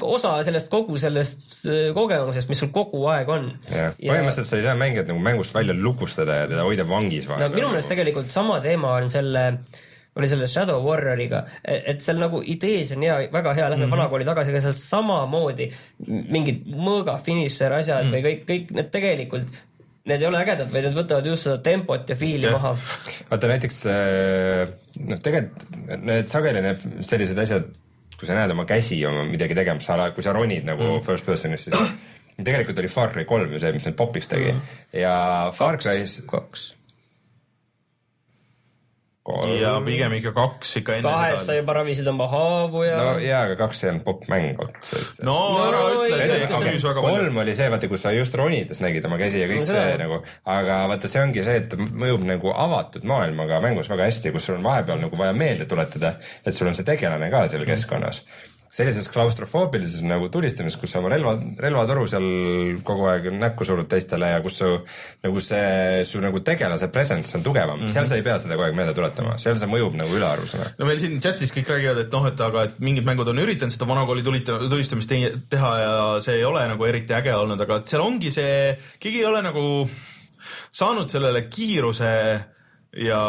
osa 0.00 0.32
sellest 0.46 0.70
kogu 0.72 0.96
sellest 1.00 1.60
äh, 1.68 1.90
kogemusest, 1.96 2.48
mis 2.50 2.60
sul 2.62 2.72
kogu 2.74 3.02
aeg 3.12 3.28
on. 3.32 3.50
põhimõtteliselt 3.68 4.48
sa 4.48 4.58
ei 4.58 4.64
saa 4.64 4.76
mängijat 4.78 5.10
nagu 5.10 5.22
mängust 5.22 5.54
välja 5.54 5.76
lukustada 5.76 6.42
ja 6.42 6.50
teda 6.50 6.64
hoida 6.66 6.86
vangis 6.88 7.28
no 7.28 7.34
vahepeal. 7.34 7.56
minu 7.58 7.70
meelest 7.72 7.92
tegelikult 7.92 8.32
sama 8.34 8.60
teema 8.64 8.94
on 8.98 9.10
selle 9.12 9.44
oli 10.16 10.28
selle 10.28 10.46
Shadow 10.50 10.82
Warrioriga, 10.84 11.44
et 11.64 12.02
seal 12.02 12.18
nagu 12.20 12.42
idees 12.42 12.92
on 12.96 13.04
hea, 13.06 13.16
väga 13.32 13.54
hea, 13.54 13.64
Mhm. 13.64 13.70
lähme 13.70 13.86
mm 13.86 13.88
-hmm. 13.88 13.96
vanakooli 13.96 14.24
tagasi, 14.24 14.50
aga 14.50 14.60
seal 14.60 14.78
samamoodi 14.78 15.70
mingid 16.08 16.66
mõõga 16.66 17.20
finišer 17.22 17.72
asjad 17.72 18.04
mm 18.04 18.10
-hmm. 18.10 18.14
või 18.14 18.22
kõik, 18.26 18.44
kõik 18.48 18.70
need 18.70 18.90
tegelikult, 18.90 19.46
need 20.04 20.22
ei 20.22 20.26
ole 20.26 20.38
ägedad, 20.38 20.72
vaid 20.72 20.84
need 20.84 20.96
võtavad 20.96 21.26
just 21.26 21.42
seda 21.42 21.58
tempot 21.58 22.08
ja 22.08 22.16
fiili 22.16 22.48
Jah. 22.48 22.52
maha. 22.52 22.76
vaata 23.30 23.46
näiteks 23.46 23.86
äh, 23.86 24.68
noh, 25.06 25.20
tegelikult 25.20 26.02
need 26.02 26.28
sageli 26.28 26.62
need 26.64 26.86
sellised 27.00 27.38
asjad, 27.38 27.68
kui 28.18 28.28
sa 28.28 28.34
näed 28.34 28.50
oma 28.50 28.64
käsi 28.64 29.06
oma 29.06 29.24
midagi 29.24 29.54
tegemas, 29.54 29.84
sa, 29.84 30.10
kui 30.10 30.22
sa 30.22 30.32
ronid 30.32 30.64
nagu 30.64 30.82
mm. 30.82 31.04
first 31.06 31.26
person'is, 31.28 31.68
siis 31.68 31.76
tegelikult 32.44 32.78
oli 32.78 32.88
Far 32.88 33.12
Cry 33.12 33.24
kolm 33.24 33.52
ju 33.52 33.60
see, 33.60 33.72
mis 33.72 33.86
nüüd 33.86 33.96
popiks 33.96 34.28
tegi 34.28 34.52
mm. 34.52 34.60
ja 35.00 35.14
Far 35.54 35.78
Cry's 35.80 36.20
kaks. 36.26 36.74
Kolm 39.36 39.54
ja 39.60 39.72
pigem 39.86 40.12
ikka 40.18 40.32
kaks 40.36 40.76
ikka 40.80 40.94
enne 40.98 41.08
kahes 41.14 41.46
sa 41.46 41.54
juba 41.58 41.74
ravisid 41.80 42.08
oma 42.12 42.26
haavu 42.32 42.82
ja 42.86 42.96
no 43.00 43.14
jaa, 43.22 43.42
aga 43.48 43.56
kaks 43.62 43.84
ei 43.84 43.90
olnud 43.92 44.04
popp-mäng 44.06 44.60
otseselt. 44.64 45.24
no 45.26 45.36
ära 45.66 45.80
No, 45.80 46.04
ütle, 46.04 46.20
see 46.26 46.48
müüs 46.50 46.84
väga 46.88 47.00
palju. 47.00 47.16
kolm 47.22 47.40
oli 47.44 47.54
see, 47.58 47.70
vaata, 47.72 47.88
kus 47.92 48.04
sa 48.06 48.12
just 48.16 48.34
ronides 48.38 48.80
nägid 48.84 49.06
oma 49.08 49.18
käsi 49.20 49.40
ja 49.42 49.48
kõik 49.50 49.62
No 49.64 49.68
see 49.70 49.80
seda- 49.80 49.98
nagu, 50.04 50.20
aga 50.56 50.78
vaata, 50.94 51.08
see 51.12 51.22
ongi 51.22 51.44
see, 51.46 51.56
et 51.62 51.68
ta 51.72 51.76
mõjub 51.80 52.24
nagu 52.28 52.52
avatud 52.54 53.04
maailmaga 53.08 53.60
mängus 53.64 53.90
väga 53.92 54.08
hästi, 54.10 54.32
kus 54.36 54.48
sul 54.50 54.58
on 54.60 54.64
vahepeal 54.66 55.00
nagu 55.02 55.16
vaja 55.20 55.32
meelde 55.36 55.66
tuletada, 55.70 56.14
et 56.44 56.54
sul 56.54 56.68
on 56.70 56.74
see 56.78 56.84
tegelane 56.88 57.30
ka 57.30 57.46
seal 57.48 57.64
keskkonnas. 57.68 58.22
Sellises 58.70 59.08
klaustrofoobilises 59.10 60.04
nagu 60.06 60.28
tulistamises, 60.30 60.78
kus 60.78 60.92
sa 60.94 61.00
oma 61.00 61.10
relva, 61.10 61.32
relvatoru 61.58 62.04
seal 62.10 62.26
kogu 62.86 63.08
aeg 63.10 63.26
näkku 63.34 63.66
surud 63.66 63.88
teistele 63.90 64.28
ja 64.30 64.42
kus 64.44 64.60
su 64.60 64.68
nagu 65.24 65.42
see 65.42 66.04
su 66.06 66.20
nagu 66.22 66.38
tegelase 66.46 66.86
presence 66.94 67.34
on 67.36 67.42
tugevam 67.42 67.80
mm, 67.80 67.86
-hmm. 67.86 67.92
seal 67.92 68.06
sa 68.06 68.18
ei 68.18 68.22
pea 68.22 68.38
seda 68.38 68.54
kogu 68.54 68.68
aeg 68.68 68.76
meelde 68.78 68.94
tuletama, 68.94 69.38
seal 69.42 69.58
see 69.58 69.70
mõjub 69.70 69.96
nagu 69.98 70.14
ülearusena. 70.14 70.70
no 70.78 70.86
meil 70.86 71.02
siin 71.02 71.18
chatis 71.20 71.50
kõik 71.56 71.72
räägivad, 71.74 71.98
et 72.04 72.12
noh, 72.12 72.26
et 72.30 72.40
aga 72.40 72.62
et 72.68 72.78
mingid 72.78 73.04
mängud 73.04 73.28
on 73.28 73.42
üritanud 73.42 73.74
seda 73.74 73.88
vanakooli 73.90 74.22
tulita- 74.22 74.60
tulistamist 74.70 75.08
te 75.08 75.32
teha 75.50 75.72
ja 75.80 76.20
see 76.20 76.38
ei 76.38 76.44
ole 76.44 76.62
nagu 76.68 76.86
eriti 76.86 77.14
äge 77.14 77.34
olnud, 77.34 77.60
aga 77.60 77.82
seal 77.84 78.02
ongi 78.06 78.30
see, 78.30 78.78
keegi 79.00 79.18
ei 79.18 79.26
ole 79.26 79.42
nagu 79.42 79.88
saanud 80.70 81.10
sellele 81.10 81.42
kiiruse 81.50 82.12
ja 83.02 83.22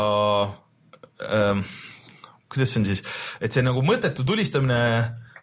ähm, 1.34 1.66
kuidas 2.52 2.70
see 2.70 2.80
on 2.80 2.86
siis, 2.86 3.04
et 3.42 3.52
see 3.52 3.66
nagu 3.66 3.82
mõttetu 3.82 4.26
tulistamine 4.28 4.82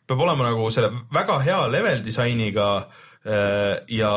peab 0.08 0.24
olema 0.24 0.48
nagu 0.48 0.70
selle 0.72 0.90
väga 1.12 1.38
hea 1.44 1.58
level 1.72 2.00
disainiga 2.04 2.68
äh, 2.78 3.74
ja, 3.92 4.12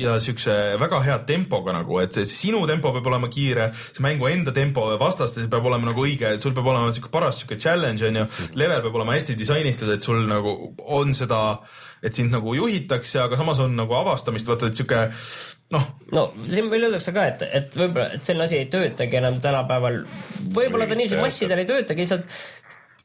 ja 0.00 0.14
siukse 0.22 0.54
väga 0.80 1.00
hea 1.04 1.18
tempoga 1.28 1.74
nagu, 1.76 1.98
et 2.02 2.16
see 2.16 2.28
sinu 2.30 2.62
tempo 2.70 2.92
peab 2.96 3.10
olema 3.10 3.28
kiire, 3.32 3.70
see 3.90 4.04
mängu 4.04 4.30
enda 4.30 4.54
tempo 4.56 4.86
vastaste 5.00 5.44
peab 5.50 5.68
olema 5.68 5.90
nagu 5.90 6.06
õige, 6.06 6.32
et 6.36 6.44
sul 6.44 6.56
peab 6.56 6.72
olema 6.72 6.94
siuke 6.96 7.12
paras 7.12 7.42
siuke 7.42 7.60
challenge 7.60 8.08
onju, 8.08 8.24
level 8.60 8.82
peab 8.86 8.98
olema 9.00 9.18
hästi 9.18 9.36
disainitud, 9.38 9.92
et 9.92 10.08
sul 10.08 10.24
nagu 10.30 10.56
on 11.00 11.12
seda, 11.16 11.42
et 12.02 12.14
sind 12.14 12.32
nagu 12.32 12.56
juhitakse, 12.56 13.20
aga 13.26 13.40
samas 13.40 13.60
on 13.64 13.76
nagu 13.76 13.96
avastamist, 13.98 14.48
vaata, 14.48 14.70
et 14.70 14.80
siuke 14.80 15.04
noh, 15.74 15.90
no 16.16 16.24
siin 16.46 16.70
veel 16.72 16.88
öeldakse 16.88 17.12
ka, 17.12 17.26
et, 17.34 17.44
et 17.60 17.76
võib-olla, 17.76 18.08
et 18.16 18.24
selline 18.24 18.46
asi 18.48 18.62
ei 18.62 18.70
töötagi 18.72 19.20
enam 19.20 19.36
tänapäeval. 19.44 20.00
võib-olla 20.56 20.88
ta 20.88 20.96
niiviisi 20.96 21.20
massidel 21.20 21.60
ei 21.60 21.68
töötagi, 21.68 22.06
lihtsalt 22.06 22.40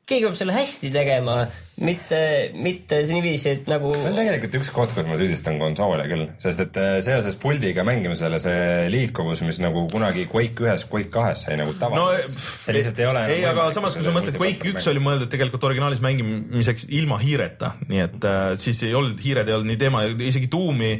keegi 0.03 0.25
peab 0.27 0.35
selle 0.35 0.55
hästi 0.55 0.89
tegema, 0.91 1.45
mitte, 1.81 2.17
mitte 2.59 2.99
niiviisi, 3.07 3.53
et 3.55 3.69
nagu 3.71 3.89
see 3.95 4.09
on 4.11 4.17
tegelikult 4.17 4.57
üks 4.59 4.69
koht, 4.73 4.91
kus 4.93 5.07
ma 5.07 5.15
süüdistan 5.17 5.55
konsoole 5.61 6.03
küll, 6.09 6.25
sest 6.43 6.59
et 6.61 6.77
äh, 6.77 6.97
seoses 7.05 7.37
puldiga 7.41 7.85
mängimisele 7.87 8.37
see 8.41 8.89
liikuvus, 8.93 9.41
mis 9.47 9.57
nagu 9.63 9.85
kunagi 9.91 10.27
Quake 10.29 10.67
ühes, 10.67 10.83
Quake 10.89 11.09
kahes 11.13 11.45
sai 11.47 11.57
nagu 11.59 11.73
no 11.73 11.79
tavaks, 11.81 12.35
see 12.65 12.75
lihtsalt 12.77 13.01
ei 13.01 13.07
ole. 13.09 13.23
ei, 13.37 13.45
aga 13.49 13.69
samas, 13.75 13.97
kui 13.97 14.05
sa 14.05 14.13
mõtled, 14.13 14.37
Quake 14.37 14.73
üks 14.73 14.89
oli 14.91 15.01
mõeldud 15.03 15.31
tegelikult 15.33 15.65
originaalis 15.69 16.03
mängimiseks 16.05 16.85
ilma 16.93 17.17
hiireta, 17.23 17.73
nii 17.89 18.03
et 18.05 18.29
äh, 18.29 18.41
siis 18.61 18.83
ei 18.85 18.93
olnud, 18.99 19.17
hiired 19.23 19.49
ei 19.49 19.57
olnud 19.57 19.71
nii 19.71 19.81
teema, 19.81 20.03
isegi 20.29 20.51
Doom'i 20.53 20.91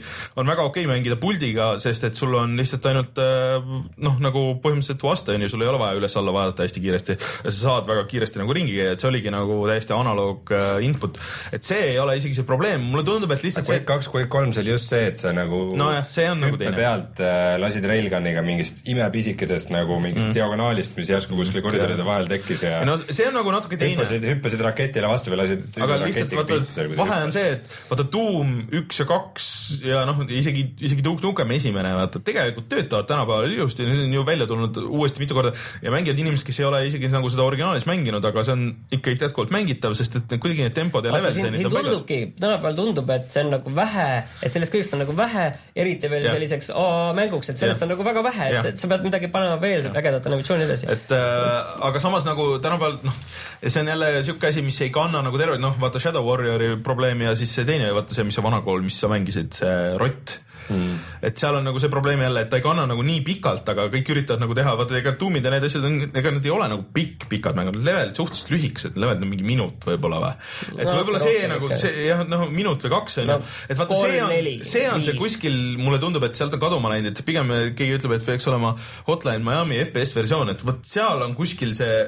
on 0.42 0.50
väga 0.50 0.66
okei 0.72 0.88
mängida 0.90 1.20
puldiga, 1.22 1.74
sest 1.84 2.10
et 2.10 2.18
sul 2.18 2.34
on 2.40 2.58
lihtsalt 2.58 2.90
ainult 2.90 3.22
äh, 3.22 3.60
noh, 4.08 4.18
nagu 4.24 4.48
põhimõtteliselt 4.64 5.06
vaste 5.06 5.38
on 5.38 5.46
ju, 5.46 5.54
sul 5.54 5.68
ei 5.68 5.70
ole 5.70 5.84
vaja 5.84 6.02
üles-alla 6.02 6.34
vaadata 6.34 6.66
hästi 6.66 6.82
kiiresti 6.88 7.20
ja 7.20 7.52
sa 7.52 7.58
saad 7.60 7.94
väga 7.94 8.08
kiiresti 8.10 8.42
nagu 8.42 8.58
ringi 8.58 8.74
käia, 8.80 8.93
et 8.94 9.04
see 9.04 9.10
oligi 9.10 9.34
nagu 9.34 9.60
täiesti 9.70 9.96
analoog 9.96 10.54
äh, 10.54 10.76
input, 10.86 11.20
et 11.56 11.66
see 11.66 11.82
ei 11.94 12.00
ole 12.02 12.18
isegi 12.20 12.38
see 12.40 12.48
probleem, 12.48 12.84
mulle 12.92 13.06
tundub, 13.08 13.32
et 13.36 13.44
lihtsalt 13.46 13.70
Quake 13.70 13.88
kaks, 13.90 14.12
Quake 14.14 14.32
kolm, 14.34 14.54
see 14.56 14.66
oli 14.66 14.76
just 14.76 14.92
see, 14.92 15.08
et 15.12 15.20
sa 15.20 15.34
nagu 15.36 15.66
Nojah, 15.80 16.06
see 16.08 16.28
on 16.32 16.44
nagu 16.44 16.60
teine. 16.62 16.76
pealt 16.78 17.24
äh, 17.24 17.56
lasid 17.62 17.88
railgun'iga 17.90 18.44
mingist 18.46 18.84
imepisikesest 18.90 19.74
nagu 19.74 20.00
mingist 20.04 20.30
mm. 20.30 20.38
diagonaalist, 20.38 20.98
mis 21.00 21.12
järsku 21.14 21.38
kuskil 21.40 21.64
koridoride 21.66 22.06
vahel 22.08 22.30
tekkis 22.32 22.66
ja 22.68 22.74
Ja 22.74 22.88
no 22.88 22.98
see 23.02 23.28
on 23.28 23.36
nagu 23.38 23.52
natuke 23.54 23.78
teine. 23.80 23.96
hüppasid, 23.98 24.26
hüppasid 24.28 24.64
raketile 24.66 25.10
vastu 25.12 25.34
või 25.34 25.40
lasid 25.44 25.66
aga 25.84 26.00
lihtsalt 26.04 26.36
vaata, 26.38 26.60
vahe 26.98 27.20
on 27.28 27.34
see, 27.36 27.54
et 27.58 27.78
vaata 27.90 28.06
Doom 28.14 28.54
üks 28.80 29.02
ja 29.02 29.08
kaks 29.10 29.48
ja 29.86 30.04
noh, 30.10 30.24
isegi, 30.28 30.66
isegi 30.84 31.06
Duke 31.06 31.24
Nukem 31.26 31.54
esimene, 31.56 31.94
vaata 31.98 32.22
tegelikult 32.24 32.70
töötavad 32.72 33.08
tänapäeval 33.10 33.52
ilusti, 33.52 33.86
need 33.88 34.06
on 34.08 34.18
ju 34.18 34.26
välja 34.28 34.48
tulnud 34.50 34.80
uuesti 34.84 35.24
mitu 35.24 35.38
korda 35.38 35.54
ja 35.84 35.94
mängivad 35.94 36.20
inimesed, 36.24 36.48
kes 36.48 36.62
ei 36.62 36.68
ole 36.70 36.84
isegi 36.90 37.12
nagu 37.14 37.32
seda 37.32 37.46
originaalis 37.46 37.88
mänginud, 37.90 38.26
aga 38.30 38.46
see 38.46 38.56
on 38.56 38.66
ikkagi 38.92 39.18
jätkuvalt 39.22 39.54
mängitav, 39.54 39.96
sest 39.98 40.18
et 40.20 40.36
kuidagi 40.38 40.66
need 40.66 40.76
tempod 40.76 41.06
ja 41.06 41.14
level 41.14 41.32
designid 41.32 41.66
on 41.68 41.74
paigas. 41.74 42.02
tänapäeval 42.40 42.78
tundub, 42.78 43.10
et 43.16 43.32
see 43.34 43.44
on 43.46 43.52
nagu 43.56 43.74
vähe, 43.76 44.08
et 44.44 44.54
sellest 44.54 44.74
kõigest 44.74 44.96
on 44.98 45.04
nagu 45.04 45.16
vähe, 45.18 45.46
eriti 45.86 46.12
veel 46.12 46.28
ja. 46.28 46.36
selliseks 46.36 46.72
mänguks, 47.18 47.54
et 47.54 47.62
sellest 47.62 47.82
ja. 47.82 47.88
on 47.88 47.94
nagu 47.96 48.08
väga 48.08 48.24
vähe, 48.28 48.50
et, 48.52 48.70
et 48.74 48.82
sa 48.82 48.90
pead 48.92 49.08
midagi 49.08 49.32
panema 49.34 49.58
veel 49.62 49.90
ägedat 49.90 50.30
animatsiooni 50.32 50.68
edasi. 50.68 50.90
et 50.94 51.16
äh, 51.16 51.74
aga 51.90 52.04
samas 52.04 52.28
nagu 52.28 52.48
tänapäeval 52.64 53.00
noh, 53.08 53.20
see 53.66 53.82
on 53.82 53.94
jälle 53.94 54.14
siuke 54.30 54.52
asi, 54.52 54.66
mis 54.66 54.80
ei 54.86 54.94
kanna 54.94 55.24
nagu 55.26 55.42
tervet, 55.42 55.62
noh 55.64 55.78
vaata 55.82 56.02
Shadow 56.04 56.26
Warriori 56.28 56.76
probleemi 56.84 57.30
ja 57.30 57.36
siis 57.40 57.54
see 57.56 57.68
teine, 57.68 57.92
vaata 57.96 58.16
see, 58.16 58.28
mis 58.28 58.38
see 58.38 58.46
vana 58.46 58.62
kool, 58.66 58.84
mis 58.86 59.00
sa 59.00 59.12
mängisid, 59.12 59.54
see 59.64 59.78
rott 60.02 60.40
mm.. 60.70 60.98
et 61.30 61.40
seal 61.40 61.58
on 61.58 61.68
nagu 61.68 61.82
see 61.82 61.92
probleem 61.92 62.22
jälle, 62.24 62.46
et 62.46 62.52
ta 62.52 62.60
ei 62.60 62.66
kanna 62.66 62.86
nagu 62.90 63.04
nii 63.06 63.22
pikalt, 63.26 63.68
aga 63.74 63.88
kõik 63.94 64.12
üritavad 64.16 64.44
nagu 64.44 64.58
teha, 64.58 64.76
vaata 64.80 64.98
ega 65.00 65.16
tuumid 65.20 65.46
ja 65.46 65.54
need 65.54 65.68
asjad 65.68 65.88
on, 65.90 66.00
ega 66.10 66.34
need 66.36 66.48
ei 66.50 66.54
ole 66.56 66.70
nagu 66.72 66.86
pikk, 66.96 67.28
pikad 67.32 67.60
mängud, 67.60 67.80
levelid 67.84 68.18
suhteliselt 68.20 68.54
lühikesed, 68.56 68.98
levelid 69.04 69.26
on 69.26 69.34
mingi 69.34 69.48
minut 69.48 69.88
võib-olla 69.90 70.22
või. 70.24 70.34
et 70.78 70.88
no, 70.88 70.96
võib-olla 71.02 71.24
see 71.24 71.46
nagu 71.52 71.70
okay. 71.70 71.82
see 71.84 72.08
jah, 72.08 72.26
noh 72.30 72.48
minut 72.54 72.88
või 72.88 72.96
kaks 72.96 73.22
on 73.24 73.34
ju 73.34 73.40
et 73.70 73.84
vaata 73.84 74.02
see 74.02 74.24
on, 74.24 74.66
see 74.74 74.88
on 74.90 75.06
see 75.06 75.20
kuskil, 75.20 75.60
mulle 75.82 76.02
tundub, 76.04 76.26
et 76.28 76.40
sealt 76.40 76.56
on 76.58 76.64
kaduma 76.64 76.94
läinud, 76.96 77.14
et 77.14 77.26
pigem 77.28 77.54
keegi 77.78 78.00
ütleb, 78.00 78.18
et 78.18 78.28
peaks 78.34 78.50
olema 78.52 78.76
Hotline 79.08 79.44
Miami 79.46 79.80
FPS 79.86 80.16
versioon, 80.18 80.54
et 80.54 80.66
vot 80.66 80.84
seal 80.88 81.24
on 81.26 81.36
kuskil 81.38 81.76
see 81.78 82.04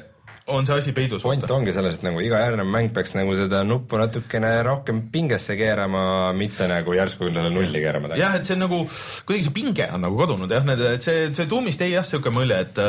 on 0.46 0.66
see 0.66 0.78
asi 0.78 0.92
peidus. 0.94 1.22
point 1.26 1.50
ongi 1.50 1.74
selles, 1.74 1.98
et 1.98 2.04
nagu 2.06 2.20
iga 2.22 2.40
järgnev 2.44 2.68
mäng 2.70 2.92
peaks 2.94 3.14
nagu 3.16 3.34
seda 3.38 3.62
nuppu 3.66 3.98
natukene 4.00 4.52
rohkem 4.66 5.06
pingesse 5.12 5.56
keerama, 5.58 6.32
mitte 6.38 6.68
nagu 6.70 6.94
järsku 6.94 7.30
talle 7.30 7.50
nulli 7.50 7.82
keerama. 7.82 8.14
jah, 8.18 8.36
et 8.38 8.48
see 8.48 8.56
on 8.58 8.66
nagu, 8.66 8.82
kuidagi 9.26 9.48
see 9.48 9.56
pinge 9.56 9.88
on 9.92 10.04
nagu 10.06 10.20
kadunud 10.20 10.52
jah, 10.52 10.66
need, 10.68 10.84
et 10.96 11.06
see, 11.06 11.30
see 11.36 11.48
tuumist 11.50 11.82
jäi 11.82 11.92
jah, 11.96 12.06
siuke 12.06 12.30
mulje, 12.34 12.60
et 12.66 12.82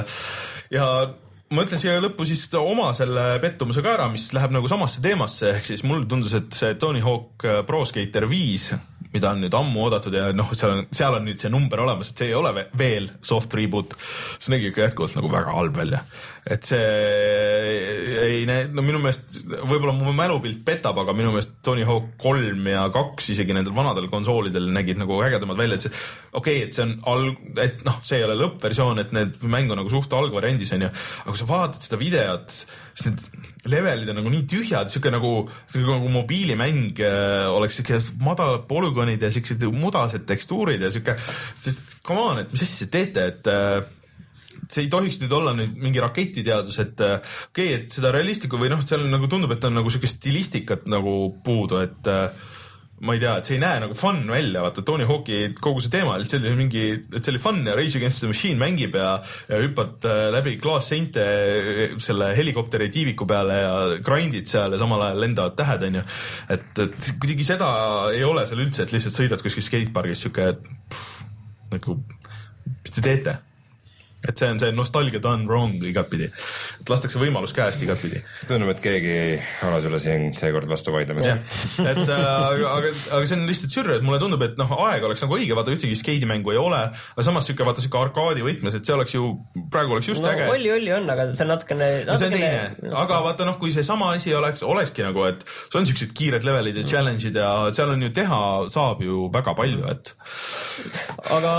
ja 0.75 0.89
ma 1.53 1.63
ütlen 1.63 1.81
siia 1.81 1.97
lõppu 2.03 2.27
siis 2.27 2.45
oma 2.59 2.91
selle 2.97 3.25
pettumuse 3.43 3.81
ka 3.85 3.95
ära, 3.95 4.09
mis 4.11 4.29
läheb 4.35 4.53
nagu 4.53 4.69
samasse 4.69 5.01
teemasse, 5.03 5.55
ehk 5.55 5.71
siis 5.71 5.85
mulle 5.87 6.05
tundus, 6.09 6.35
et 6.37 6.53
see 6.53 6.77
Tony 6.81 7.01
Hawk 7.05 7.47
Pro 7.67 7.85
Skater 7.87 8.27
viis 8.29 8.69
mida 9.13 9.31
on 9.31 9.43
nüüd 9.43 9.55
ammu 9.57 9.85
oodatud 9.85 10.15
ja 10.15 10.29
noh, 10.35 10.49
seal 10.57 10.73
on, 10.73 10.87
seal 10.95 11.17
on 11.17 11.25
nüüd 11.27 11.41
see 11.41 11.51
number 11.51 11.81
olemas, 11.83 12.11
et 12.11 12.23
see 12.23 12.31
ei 12.31 12.37
ole 12.37 12.67
veel 12.77 13.09
soft 13.25 13.53
reboot. 13.57 13.95
see 14.37 14.53
nägi 14.55 14.71
ikka 14.71 14.87
jätkuvalt 14.87 15.17
nagu 15.19 15.31
väga 15.31 15.55
halb 15.55 15.77
välja. 15.77 16.01
et 16.47 16.67
see 16.67 16.81
ei 18.23 18.45
näe, 18.47 18.67
no 18.71 18.83
minu 18.85 19.01
meelest, 19.03 19.41
võib-olla 19.47 19.93
mu 19.97 20.13
mälupilt 20.15 20.63
petab, 20.67 20.99
aga 21.03 21.15
minu 21.17 21.33
meelest 21.33 21.57
Tony 21.65 21.85
Hawk 21.87 22.15
kolm 22.21 22.67
ja 22.71 22.87
kaks 22.93 23.31
isegi 23.35 23.55
nendel 23.55 23.75
vanadel 23.75 24.09
konsoolidel 24.11 24.69
nägid 24.75 24.99
nagu 25.01 25.19
ägedamad 25.25 25.59
välja, 25.59 25.79
et 25.79 25.87
see 25.87 25.93
okei 26.31 26.61
okay,, 26.61 26.67
et 26.67 26.77
see 26.77 26.85
on 26.87 26.97
alg-, 27.13 27.45
et 27.63 27.83
noh, 27.87 28.01
see 28.07 28.21
ei 28.21 28.27
ole 28.27 28.37
lõppversioon, 28.39 29.03
et 29.03 29.15
need 29.15 29.39
mäng 29.43 29.71
on 29.71 29.81
nagu 29.81 29.91
suht 29.91 30.13
algvariandis 30.15 30.75
onju, 30.77 30.91
aga 31.23 31.33
kui 31.33 31.41
sa 31.41 31.49
vaatad 31.51 31.87
seda 31.87 31.99
videot, 32.01 32.59
siis 32.97 33.11
need 33.11 33.47
levelid 33.69 34.09
on 34.11 34.19
nagu 34.21 34.31
nii 34.31 34.45
tühjad, 34.49 34.89
siuke 34.91 35.11
nagu, 35.13 35.33
nagu 35.75 36.11
mobiilimäng 36.13 37.01
äh, 37.03 37.45
oleks 37.53 37.79
siuke 37.79 37.99
madalad 38.23 38.65
polügoonid 38.69 39.21
ja 39.21 39.31
siuksed 39.33 39.67
mudased 39.75 40.25
tekstuurid 40.29 40.81
ja 40.85 40.91
siuke, 40.93 41.17
come 42.05 42.25
on, 42.31 42.41
et 42.41 42.53
mis 42.53 42.65
asja 42.65 42.87
te 42.87 42.91
teete, 42.97 43.27
et 43.33 43.51
äh, 43.51 43.79
see 44.67 44.85
ei 44.85 44.91
tohiks 44.91 45.21
nüüd 45.21 45.33
olla 45.37 45.53
nüüd 45.57 45.77
mingi 45.79 46.01
raketiteadus, 46.03 46.79
et 46.83 47.03
äh, 47.05 47.17
okei 47.51 47.73
okay,, 47.73 47.81
et 47.81 47.93
seda 47.93 48.11
realistlikku 48.15 48.59
või 48.59 48.71
noh, 48.73 48.83
seal 48.87 49.05
nagu 49.11 49.29
tundub, 49.31 49.53
et 49.55 49.67
on 49.67 49.77
nagu 49.77 49.93
siukest 49.93 50.19
stilistikat 50.21 50.87
nagu 50.91 51.17
puudu, 51.45 51.81
et 51.85 52.11
äh, 52.11 52.55
ma 53.05 53.13
ei 53.13 53.21
tea, 53.21 53.35
et 53.37 53.45
see 53.45 53.57
ei 53.57 53.61
näe 53.61 53.81
nagu 53.83 53.95
fun 53.97 54.23
välja, 54.29 54.63
vaata 54.65 54.81
Tony 54.85 55.05
Hawk'i 55.05 55.51
kogu 55.61 55.83
see 55.83 55.91
teema, 55.93 56.15
lihtsalt 56.17 56.41
see 56.41 56.49
oli 56.49 56.57
mingi, 56.57 56.83
et 56.97 57.19
see 57.19 57.33
oli 57.33 57.41
fun 57.41 57.59
ja 57.67 57.75
Rage 57.77 57.99
Against 57.99 58.23
the 58.23 58.31
Machine 58.31 58.57
mängib 58.61 58.97
ja, 58.97 59.11
ja 59.51 59.61
hüppad 59.61 60.07
äh, 60.09 60.21
läbi 60.33 60.55
klaasseinte 60.61 61.25
äh, 61.25 61.95
selle 62.01 62.31
helikopteri 62.37 62.89
tiiviku 62.93 63.29
peale 63.29 63.59
ja 63.61 63.75
grind'id 64.05 64.49
seal 64.49 64.73
ja 64.73 64.81
samal 64.81 65.05
ajal 65.09 65.21
lendavad 65.27 65.57
tähed, 65.59 65.87
onju. 65.91 66.05
et, 66.57 66.69
et 66.87 67.11
kuidagi 67.21 67.45
seda 67.47 67.71
ei 68.15 68.25
ole 68.25 68.47
seal 68.49 68.65
üldse, 68.65 68.87
et 68.87 68.95
lihtsalt 68.95 69.19
sõidad 69.19 69.45
kuskil 69.45 69.67
skatepargis 69.69 70.25
siuke 70.25 70.53
nagu, 71.73 71.99
mis 72.81 72.97
te 72.97 73.05
teete 73.05 73.37
et 74.25 74.39
see 74.39 74.49
on 74.49 74.57
see 74.59 74.71
nostalgia 74.73 75.21
done 75.21 75.45
wrong 75.45 75.75
igatpidi, 75.85 76.27
et 76.81 76.89
lastakse 76.89 77.19
võimalus 77.21 77.53
käest 77.55 77.83
igatpidi. 77.85 78.23
tundub, 78.49 78.71
et 78.73 78.81
keegi 78.81 79.11
ei 79.13 79.35
ole 79.67 79.81
sulle 79.83 79.99
siin 80.01 80.31
seekord 80.37 80.65
vastu 80.69 80.93
vaidlemas. 80.95 81.27
et 81.83 82.01
äh, 82.01 82.23
aga, 82.25 82.71
aga, 82.73 83.21
see 83.29 83.37
on 83.37 83.45
lihtsalt 83.49 83.75
sürr, 83.75 83.91
et 83.97 84.05
mulle 84.05 84.19
tundub, 84.23 84.41
et 84.47 84.57
noh, 84.57 84.73
aeg 84.87 85.05
oleks 85.05 85.21
nagu 85.23 85.37
õige, 85.37 85.53
vaata 85.57 85.73
ühtegi 85.75 85.99
skeidimängu 85.99 86.55
ei 86.55 86.61
ole, 86.61 86.81
aga 86.89 87.27
samas 87.27 87.45
siuke 87.49 87.67
vaata 87.67 87.83
siuke 87.83 87.99
arkaadi 88.01 88.45
võtmes, 88.45 88.79
et 88.79 88.89
see 88.89 88.95
oleks 88.95 89.13
ju, 89.13 89.29
praegu 89.73 89.93
oleks 89.97 90.09
just 90.09 90.25
no, 90.25 90.33
äge. 90.33 90.49
oli, 90.55 90.73
oli 90.73 90.95
on, 90.97 91.05
aga 91.13 91.29
see 91.29 91.45
on 91.45 91.53
natukene, 91.53 91.91
natukene.... 92.09 92.09
no 92.09 92.17
see 92.17 92.31
on 92.31 92.35
teine, 92.35 92.91
aga 93.03 93.21
vaata 93.27 93.47
noh, 93.51 93.59
kui 93.61 93.75
seesama 93.75 94.09
asi 94.17 94.33
oleks, 94.37 94.65
olekski 94.65 95.05
nagu, 95.05 95.27
et 95.29 95.45
sul 95.59 95.83
on 95.83 95.89
siuksed 95.91 96.17
kiired 96.17 96.47
levelid 96.47 96.81
ja 96.81 96.87
challenge'id 96.89 97.37
ja 97.37 97.53
seal 97.77 97.93
on 97.93 98.07
ju 98.07 98.11
teha 98.17 98.41
saab 98.73 99.05
ju 99.05 99.29
väga 99.33 99.53
palju, 99.61 99.85
et. 99.93 100.13
aga 101.37 101.55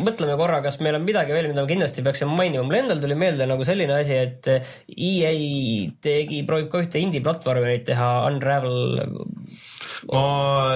mõtleme 0.00 0.40
korra, 0.40 0.62
kas 0.64 0.80
meil 0.80 0.96
on 0.96 1.04
midagi 1.04 1.36
veel, 1.36 1.52
mida 1.52 1.65
me 1.66 1.72
kindlasti 1.74 2.04
peaksime 2.06 2.38
mainima, 2.38 2.64
mul 2.66 2.78
endal 2.78 3.02
tuli 3.02 3.18
meelde 3.18 3.46
nagu 3.50 3.66
selline 3.66 3.98
asi, 3.98 4.16
et 4.22 4.50
EA 4.94 5.32
tegi, 6.02 6.42
proovib 6.48 6.70
ka 6.72 6.84
ühte 6.84 7.02
indie 7.02 7.24
platvormi 7.24 7.78
teha, 7.86 8.10
Unravel. 8.30 8.82
ma, 10.12 10.26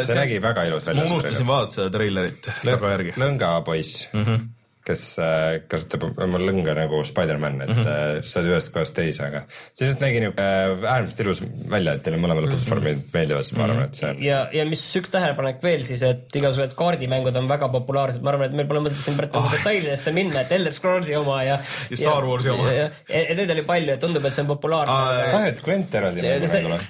see, 0.00 0.10
see 0.10 0.18
nägi 0.18 0.40
väga 0.42 0.66
ilus 0.68 0.88
välja. 0.90 1.04
ma 1.04 1.10
unustasin 1.14 1.50
vaadata 1.50 1.78
seda 1.78 1.92
treilerit 1.98 2.54
tagajärgi. 2.64 3.18
lõngapoiss 3.20 4.08
mm. 4.12 4.24
-hmm 4.24 4.48
kes 4.86 5.02
äh, 5.20 5.60
kasutab 5.68 6.06
oma 6.08 6.38
lõnga 6.40 6.72
nagu 6.76 7.02
Spider-man, 7.04 7.58
et 7.60 7.72
mm 7.72 7.80
-hmm. 7.84 8.22
saad 8.24 8.46
ühest 8.48 8.70
kohast 8.72 8.94
teise, 8.96 9.26
aga 9.26 9.42
see 9.52 9.84
lihtsalt 9.84 10.04
nägi 10.06 10.22
niuke 10.24 10.44
äh, 10.44 10.84
äärmiselt 10.94 11.20
ilus 11.24 11.42
välja, 11.70 11.94
et 11.98 12.02
teile 12.06 12.20
mõlemale 12.20 12.48
mhm. 12.48 12.54
platvormid 12.54 12.96
mm 12.96 13.02
-hmm. 13.02 13.12
meeldivad, 13.18 13.44
siis 13.44 13.58
ma 13.58 13.66
arvan, 13.66 13.82
et 13.84 13.98
see 14.00 14.08
on. 14.08 14.22
ja, 14.24 14.38
ja 14.56 14.64
mis 14.64 14.84
üks 14.96 15.12
tähelepanek 15.12 15.60
veel 15.62 15.84
siis, 15.84 16.02
et 16.08 16.36
igasugused 16.40 16.72
kaardimängud 16.80 17.36
on 17.36 17.48
väga 17.50 17.68
populaarsed, 17.74 18.24
ma 18.24 18.32
arvan, 18.32 18.48
et 18.48 18.56
meil 18.56 18.70
pole 18.70 18.82
mõtet 18.86 19.04
siin 19.04 19.18
praegu 19.20 19.42
oh. 19.42 19.50
detailidesse 19.52 20.14
minna, 20.16 20.40
et 20.40 20.52
Elder 20.56 20.72
Scrollsi 20.72 21.16
oma 21.20 21.42
ja. 21.44 21.58
ja 21.90 22.00
Star 22.00 22.24
Warsi 22.24 22.50
oma. 22.54 22.72
ja, 22.72 22.88
ja, 22.88 23.20
ja 23.28 23.36
neid 23.36 23.54
oli 23.56 23.66
palju, 23.68 23.92
et 23.92 24.00
tundub, 24.00 24.24
et 24.24 24.36
see 24.38 24.46
on 24.46 24.50
populaarne. 24.54 24.96
ah, 25.36 25.46
et 25.52 25.60
Gwent 25.64 25.94
eraldi 26.00 26.24
mäng 26.24 26.48
ei 26.48 26.64
tule. 26.64 26.80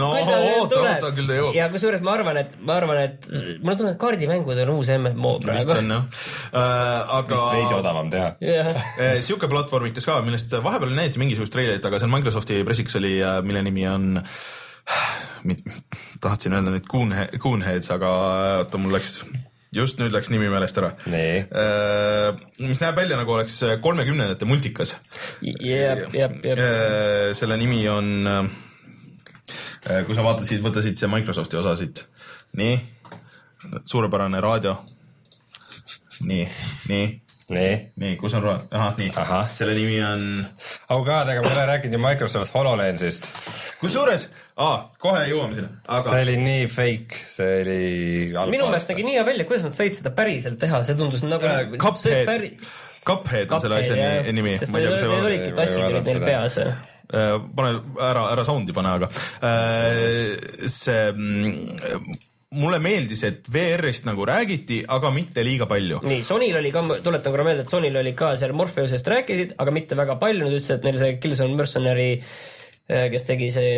no 0.00 0.10
oota, 0.16 0.80
oota, 0.80 1.12
küll 1.12 1.28
ta 1.28 1.38
jõuab. 1.42 1.60
ja 1.60 1.68
kusjuures 1.76 2.00
ma 2.08 2.16
arvan, 2.16 2.40
et 2.40 2.56
ma 2.64 2.80
arvan, 2.80 3.04
et 3.04 3.30
mulle 3.60 3.76
tundub, 3.76 3.92
et 3.92 4.00
kaardimängud 4.00 4.64
on 4.64 4.74
uus 4.78 4.92
MMO 4.96 5.36
praegu. 5.44 5.60
vist 5.60 5.76
on 5.76 5.92
jah 5.92 6.08
uh,, 6.08 7.17
aga. 7.22 7.34
vist 7.34 7.56
veidi 7.56 7.78
odavam 7.78 8.12
teha 8.12 8.30
yeah.. 8.44 9.18
sihuke 9.24 9.50
platvormikas 9.50 10.08
ka, 10.08 10.20
millest 10.26 10.54
vahepeal 10.64 10.94
näidati 10.94 11.22
mingisugust 11.22 11.54
treilerit, 11.54 11.84
aga 11.84 12.00
seal 12.02 12.12
Microsofti 12.12 12.62
pressiks 12.68 12.98
oli, 13.00 13.18
mille 13.46 13.64
nimi 13.66 13.86
on 13.90 14.16
tahtsin 16.24 16.56
öelda 16.56 16.72
nüüd 16.72 16.88
Coonhead, 16.90 17.36
Coonheads, 17.42 17.92
aga 17.94 18.14
oota, 18.62 18.80
mul 18.80 18.96
läks 18.96 19.20
just 19.74 20.00
nüüd 20.00 20.14
läks 20.14 20.30
nimi 20.32 20.48
meelest 20.50 20.78
ära. 20.80 20.92
mis 22.64 22.80
näeb 22.82 22.96
välja 22.96 23.18
nagu 23.20 23.34
oleks 23.36 23.60
kolmekümnendate 23.84 24.48
multikas. 24.48 24.94
jep, 25.42 26.08
jep, 26.14 26.38
jep. 26.44 26.62
selle 27.36 27.58
nimi 27.60 27.82
on, 27.92 28.12
äh, 28.28 30.04
kui 30.06 30.16
sa 30.16 30.24
vaatad, 30.24 30.46
siis 30.48 30.62
võta 30.64 30.84
siit 30.84 31.00
see 31.00 31.10
Microsofti 31.12 31.60
osa 31.60 31.76
siit. 31.80 32.06
nii, 32.58 32.78
suurepärane 33.84 34.40
raadio. 34.40 34.78
Nii, 36.26 36.44
nii 36.88 37.08
nii, 37.48 37.76
nii, 38.00 38.16
kus 38.20 38.34
on 38.36 38.44
rohe, 38.44 38.60
ahah, 38.76 38.96
nii, 38.98 39.12
selle 39.52 39.74
nimi 39.76 39.96
on. 40.04 40.24
oh 40.92 41.00
god, 41.04 41.30
aga 41.32 41.40
me 41.40 41.48
ei 41.48 41.54
ole 41.54 41.64
rääkinud 41.70 41.96
ju 41.96 42.00
Microsoft 42.02 42.54
HoloLensist. 42.54 43.30
kusjuures 43.80 44.28
ah,, 44.60 44.88
kohe 45.00 45.24
jõuame 45.30 45.56
sinna 45.56 45.70
aga.... 45.86 46.04
see 46.10 46.26
oli 46.26 46.36
nii 46.42 46.66
fake, 46.72 47.22
see 47.30 47.56
oli. 47.62 48.52
minu 48.52 48.68
meelest 48.68 48.92
nägi 48.92 49.06
nii 49.08 49.16
hea 49.16 49.24
välja, 49.30 49.48
kuidas 49.48 49.64
nad 49.68 49.78
said 49.78 49.96
seda 49.96 50.12
päriselt 50.16 50.60
teha, 50.60 50.82
see 50.84 50.98
tundus 50.98 51.24
nagu 51.24 51.48
äh,. 51.48 51.74
Cuphead 51.80 52.28
päri..., 52.28 52.52
Cuphead 53.08 53.52
on 53.54 53.64
selle 53.64 53.80
asja 53.80 53.96
nimi. 54.36 54.56
sest 54.60 54.74
need, 54.74 54.88
need 54.92 55.28
olidki 55.30 55.52
tassid 55.56 55.86
olid 55.88 56.08
neil 56.10 56.24
peas 56.26 56.58
äh, 56.60 56.72
pane 57.56 57.76
ära, 58.10 58.28
ära 58.34 58.44
sound'i 58.48 58.76
pane, 58.76 58.96
aga 59.00 59.08
äh, 59.40 60.66
see 60.68 61.06
mm, 61.14 62.18
mulle 62.56 62.78
meeldis, 62.80 63.22
et 63.28 63.48
VR-ist 63.52 64.06
nagu 64.08 64.24
räägiti, 64.28 64.80
aga 64.88 65.10
mitte 65.12 65.44
liiga 65.44 65.66
palju. 65.68 66.00
nii, 66.08 66.22
Sonyl 66.24 66.56
oli 66.60 66.70
ka, 66.72 66.84
tuletan 67.04 67.34
korra 67.34 67.44
meelde, 67.44 67.66
et 67.66 67.72
Sonyl 67.72 67.98
oli 68.00 68.14
ka 68.16 68.32
seal 68.40 68.54
Morpheusest 68.56 69.10
rääkisid, 69.12 69.58
aga 69.60 69.74
mitte 69.74 69.98
väga 69.98 70.16
palju, 70.20 70.46
nad 70.46 70.56
ütlesid, 70.56 70.78
et 70.78 70.88
neil 70.88 71.00
see 71.00 71.18
Killzone 71.20 71.58
Mercenary 71.58 72.08
äh, 72.22 73.10
kes 73.12 73.28
tegi 73.28 73.50
see 73.52 73.74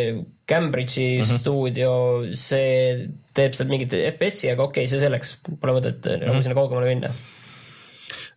Cambridge'i 0.47 1.18
mm 1.18 1.26
-hmm. 1.26 1.42
stuudio, 1.42 1.90
see 2.38 3.10
teeb 3.34 3.59
seal 3.59 3.70
mingit 3.72 3.97
FPS-i, 4.14 4.52
aga 4.55 4.68
okei 4.68 4.84
okay,, 4.84 4.92
see 4.92 5.02
selleks, 5.02 5.36
pole 5.51 5.74
mõtet 5.80 6.06
mm 6.06 6.26
-hmm. 6.28 6.42
sinna 6.47 6.59
kaugemale 6.59 6.94
minna 6.94 7.14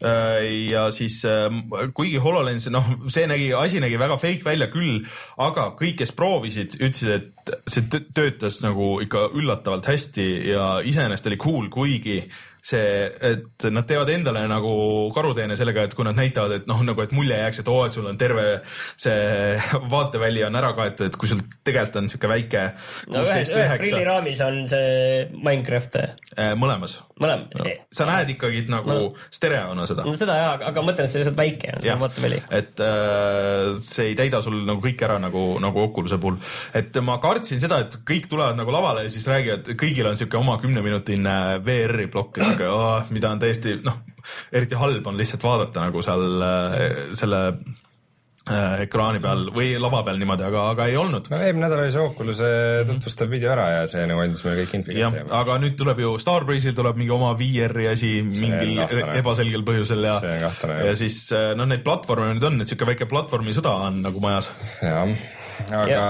ja 0.01 0.87
siis 0.91 1.19
ähm, 1.29 1.61
kuigi 1.95 2.17
HoloLens, 2.21 2.69
noh, 2.73 2.87
see 3.11 3.27
nägi, 3.29 3.51
asi 3.57 3.81
nägi 3.83 3.99
väga 3.99 4.17
fake 4.21 4.45
välja 4.45 4.69
küll, 4.73 5.03
aga 5.41 5.69
kõik, 5.79 5.99
kes 6.01 6.15
proovisid, 6.17 6.77
ütlesid, 6.79 7.29
et 7.49 7.53
see 7.69 8.01
töötas 8.15 8.61
nagu 8.63 8.97
ikka 9.03 9.29
üllatavalt 9.35 9.87
hästi 9.89 10.27
ja 10.53 10.67
iseenesest 10.85 11.29
oli 11.31 11.39
cool, 11.41 11.69
kuigi 11.73 12.21
see, 12.63 13.07
et 13.31 13.65
nad 13.75 13.87
teevad 13.87 14.09
endale 14.13 14.45
nagu 14.47 14.73
karuteene 15.15 15.57
sellega, 15.59 15.83
et 15.87 15.95
kui 15.97 16.05
nad 16.07 16.15
näitavad, 16.15 16.61
et 16.61 16.69
noh, 16.69 16.79
nagu 16.87 17.03
et 17.03 17.11
mulje 17.15 17.35
jääks, 17.35 17.59
et 17.59 17.71
oo, 17.71 17.81
et 17.83 17.95
sul 17.95 18.07
on 18.07 18.19
terve 18.19 18.45
see 18.99 19.57
vaateväli 19.93 20.45
on 20.47 20.55
ära 20.59 20.71
kaetud, 20.77 21.11
et 21.11 21.17
kui 21.19 21.31
sul 21.31 21.41
tegelikult 21.63 21.99
on 21.99 22.09
sihuke 22.11 22.29
väike 22.31 22.63
no 23.11 23.23
ühes, 23.27 23.51
ühes 23.51 23.73
prilliraamis 23.81 24.43
on 24.45 24.61
see 24.71 25.25
Minecraft. 25.33 25.99
Äh, 26.33 26.53
mõlemas. 26.59 27.01
mõlem 27.19 27.45
no,. 27.51 27.67
sa 27.93 28.07
näed 28.09 28.31
ikkagi 28.33 28.63
nagu 28.71 28.89
no. 28.89 29.11
stereona 29.33 29.85
seda. 29.89 30.07
no 30.07 30.15
seda 30.17 30.37
jaa, 30.39 30.55
aga 30.71 30.85
mõtlen, 30.85 31.07
et 31.09 31.13
see 31.13 31.21
lihtsalt 31.21 31.37
väike 31.37 31.75
on, 31.75 31.83
see 31.83 31.97
vaateväli. 32.05 32.39
et 32.61 32.83
äh, 32.87 33.75
see 33.83 34.13
ei 34.13 34.17
täida 34.19 34.41
sul 34.45 34.61
nagu 34.63 34.79
kõik 34.83 35.03
ära 35.03 35.19
nagu, 35.21 35.43
nagu 35.63 35.83
Oculus'e 35.83 36.19
puhul. 36.21 36.39
et 36.79 36.95
ma 37.03 37.19
kartsin 37.23 37.61
seda, 37.63 37.83
et 37.83 37.99
kõik 38.07 38.31
tulevad 38.31 38.57
nagu 38.59 38.71
lavale 38.73 39.05
ja 39.07 39.13
siis 39.13 39.27
räägivad, 39.27 39.73
kõigil 39.79 40.07
on 40.07 40.17
sihuke 40.19 40.39
oma 40.39 40.57
kümneminutine 40.63 41.37
VR-i 41.65 42.07
plokk, 42.13 42.39
oh, 42.61 43.07
mida 43.13 43.31
on 43.33 43.41
täiesti 43.41 43.77
noh, 43.83 44.01
eriti 44.53 44.79
halb 44.79 45.07
on 45.07 45.17
lihtsalt 45.19 45.43
vaadata 45.45 45.87
nagu 45.87 46.03
seal 46.05 46.45
äh, 46.45 46.77
selle 47.17 47.41
äh, 47.49 48.83
ekraani 48.85 49.21
peal 49.23 49.45
või 49.55 49.73
lava 49.81 50.03
peal 50.07 50.21
niimoodi, 50.21 50.45
aga, 50.47 50.65
aga 50.73 50.87
ei 50.91 50.97
olnud. 50.99 51.29
no 51.31 51.41
eelmine 51.41 51.67
nädal 51.67 51.83
oli 51.83 51.93
see 51.95 52.05
Oculus'e 52.05 52.49
tutvustav 52.89 53.31
video 53.33 53.53
ära 53.55 53.67
ja 53.77 53.83
see 53.91 54.07
nagu 54.09 54.23
andis 54.23 54.43
meile 54.47 54.63
kõik 54.63 54.79
info 54.79 54.97
kätte. 54.97 55.27
aga 55.41 55.59
nüüd 55.63 55.77
tuleb 55.79 56.03
ju 56.05 56.15
Starbreeze'il 56.23 56.79
tuleb 56.79 56.99
mingi 57.01 57.15
oma 57.15 57.33
VR-i 57.39 57.91
asi 57.93 58.15
mingil 58.27 58.83
ebaselgel 59.19 59.67
põhjusel 59.67 60.09
ja, 60.09 60.17
ja 60.89 60.97
siis 60.99 61.23
äh, 61.35 61.53
noh, 61.59 61.69
neid 61.69 61.85
platvorme 61.85 62.33
nüüd 62.33 62.51
on, 62.51 62.61
et 62.63 62.71
sihuke 62.71 62.93
väike 62.93 63.09
platvormisõda 63.11 63.77
on 63.87 64.03
nagu 64.07 64.23
majas. 64.23 64.51
jah 64.81 65.41
aga 65.73 65.89
ja. 65.89 66.05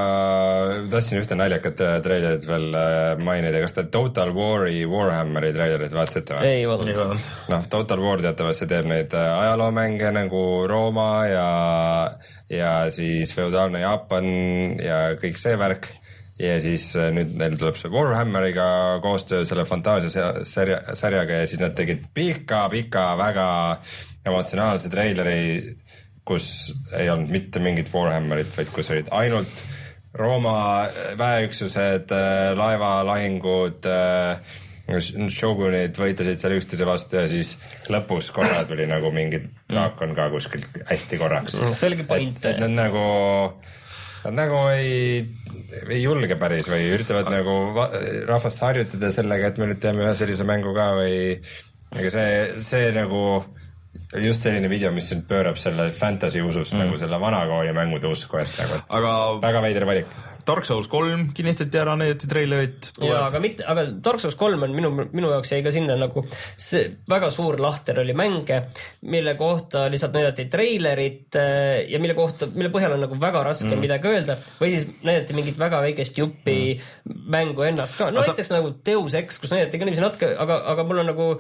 tahtsin 0.92 1.20
ühte 1.22 1.38
naljakat 1.38 1.82
äh, 1.86 1.96
treilerit 2.06 2.46
veel 2.48 2.78
äh, 2.78 3.24
mainida, 3.24 3.62
kas 3.64 3.76
te 3.78 3.86
Total 3.94 4.34
War'i 4.36 4.84
Warhammeri 4.90 5.52
treilerit 5.56 5.96
vaatasite 5.96 6.38
või? 6.38 6.52
ei 6.52 6.68
vaadanud. 6.70 7.26
noh, 7.54 7.66
Total 7.72 8.04
War 8.04 8.24
teatavasti 8.24 8.68
teeb 8.70 8.88
neid 8.90 9.16
äh, 9.18 9.28
ajaloomänge 9.44 10.14
nagu 10.16 10.44
Rooma 10.70 11.10
ja, 11.30 11.50
ja 12.52 12.72
siis 12.94 13.34
feodaalne 13.36 13.84
Jaapan 13.84 14.32
ja 14.82 15.04
kõik 15.22 15.38
see 15.40 15.60
värk 15.60 15.92
ja 16.42 16.56
siis 16.64 16.88
nüüd 16.98 17.36
neil 17.38 17.60
tuleb 17.60 17.78
see 17.80 17.94
Warhammeriga 17.94 18.66
koostöö 19.04 19.46
selle 19.46 19.68
fantaasia 19.70 20.32
sarja, 20.50 20.82
sarjaga 20.98 21.44
ja 21.44 21.50
siis 21.50 21.62
nad 21.62 21.78
tegid 21.78 22.08
pika-pika 22.16 23.12
väga 23.20 23.48
emotsionaalse 24.26 24.90
treileri 24.90 25.40
kus 26.28 26.74
ei 26.98 27.10
olnud 27.12 27.32
mitte 27.34 27.62
mingit 27.64 27.92
Warhammerit, 27.94 28.52
vaid 28.58 28.72
kus 28.76 28.92
olid 28.94 29.12
ainult 29.12 29.64
Rooma 30.14 30.86
väeüksused, 31.18 32.12
äh, 32.14 32.52
laevalahingud, 32.54 33.88
äh, 33.90 34.60
šogunid 35.34 35.96
võitlesid 35.98 36.38
seal 36.38 36.58
üksteise 36.58 36.86
vastu 36.86 37.18
ja 37.18 37.24
siis 37.32 37.56
lõpus 37.90 38.30
korra 38.36 38.62
tuli 38.68 38.86
nagu 38.90 39.10
mingi 39.16 39.40
draakon 39.72 40.14
ka 40.14 40.28
kuskilt 40.30 40.82
hästi 40.90 41.18
korraks. 41.18 41.56
Mm, 41.58 41.78
see 41.80 41.90
oligi 41.90 42.06
point. 42.10 42.46
et 42.46 42.60
nad 42.62 42.76
nagu, 42.76 43.06
nad 44.28 44.38
nagu 44.38 44.60
ei, 44.76 45.24
ei 45.88 46.02
julge 46.04 46.38
päris 46.38 46.70
või 46.70 46.92
üritavad 46.94 47.32
nagu 47.32 47.58
rahvast 48.28 48.62
harjutada 48.62 49.10
sellega, 49.16 49.50
et 49.50 49.58
me 49.58 49.72
nüüd 49.72 49.82
teeme 49.82 50.06
ühe 50.06 50.14
sellise 50.20 50.46
mängu 50.46 50.76
ka 50.76 50.92
või 51.00 51.16
ega 51.98 52.14
see, 52.14 52.30
see 52.68 52.92
nagu 52.94 53.24
just 54.22 54.46
selline 54.46 54.70
video, 54.70 54.92
mis 54.92 55.10
sind 55.10 55.26
pöörab 55.30 55.58
selle 55.58 55.92
fantasy 55.96 56.42
usust 56.42 56.76
mm. 56.76 56.86
nagu 56.86 57.00
selle 57.02 57.20
vanakooli 57.22 57.74
mängude 57.76 58.12
usku, 58.12 58.42
et 58.42 58.62
nagu 58.62 58.84
aga 59.00 59.18
väga 59.42 59.66
veider 59.68 59.90
valik. 59.90 60.22
Dark 60.44 60.66
Souls 60.68 60.90
kolm 60.92 61.30
kinnitati 61.36 61.80
ära, 61.80 61.94
näidati 61.96 62.28
treilerit. 62.28 62.90
jaa, 63.00 63.22
aga 63.30 63.40
mitte, 63.44 63.64
aga 63.70 63.86
Dark 64.04 64.20
Souls 64.20 64.36
kolm 64.40 64.66
on 64.66 64.76
minu, 64.76 64.92
minu 65.16 65.30
jaoks 65.32 65.54
jäi 65.54 65.62
ka 65.64 65.72
sinna 65.72 65.96
nagu 66.00 66.26
see 66.60 66.84
väga 67.10 67.30
suur 67.32 67.60
lahter 67.64 68.02
oli 68.04 68.16
mänge, 68.18 68.60
mille 69.08 69.38
kohta 69.40 69.86
lihtsalt 69.92 70.18
näidati 70.20 70.50
treilerit 70.52 71.40
äh, 71.40 71.86
ja 71.88 72.02
mille 72.04 72.18
kohta, 72.18 72.50
mille 72.52 72.74
põhjal 72.76 72.98
on 72.98 73.06
nagu 73.06 73.20
väga 73.22 73.46
raske 73.48 73.72
mm. 73.72 73.84
midagi 73.88 74.12
öelda 74.12 74.38
või 74.60 74.76
siis 74.76 74.88
näidati 75.02 75.38
mingit 75.38 75.60
väga 75.60 75.80
väikest 75.88 76.20
juppi 76.20 76.60
mm. 76.76 77.26
mängu 77.38 77.68
ennast 77.70 77.98
ka, 78.00 78.12
no 78.12 78.24
näiteks 78.24 78.52
sa... 78.52 78.60
nagu 78.60 78.76
Deus 78.86 79.16
Ex, 79.20 79.40
kus 79.40 79.56
näidati 79.56 79.80
ka 79.80 79.88
niiviisi 79.88 80.04
natuke, 80.04 80.36
aga, 80.36 80.60
aga 80.76 80.88
mul 80.90 81.06
on 81.06 81.14
nagu 81.14 81.34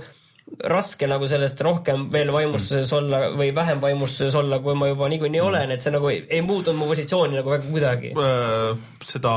raske 0.70 1.08
nagu 1.10 1.28
sellest 1.30 1.62
rohkem 1.66 2.08
veel 2.14 2.32
vaimustuses 2.34 2.92
olla 2.96 3.26
või 3.34 3.50
vähem 3.56 3.82
vaimustuses 3.82 4.36
olla, 4.38 4.60
kui 4.64 4.76
ma 4.78 4.92
juba 4.92 5.10
niikuinii 5.12 5.42
mm. 5.42 5.50
olen, 5.50 5.74
et 5.74 5.84
see 5.86 5.94
nagu 5.96 6.12
ei, 6.12 6.22
ei 6.30 6.44
muutunud 6.46 6.80
mu 6.80 6.88
positsiooni 6.92 7.40
nagu 7.40 7.54
väga 7.56 7.70
kuidagi 7.72 8.14
äh,. 8.14 8.88
seda 9.08 9.36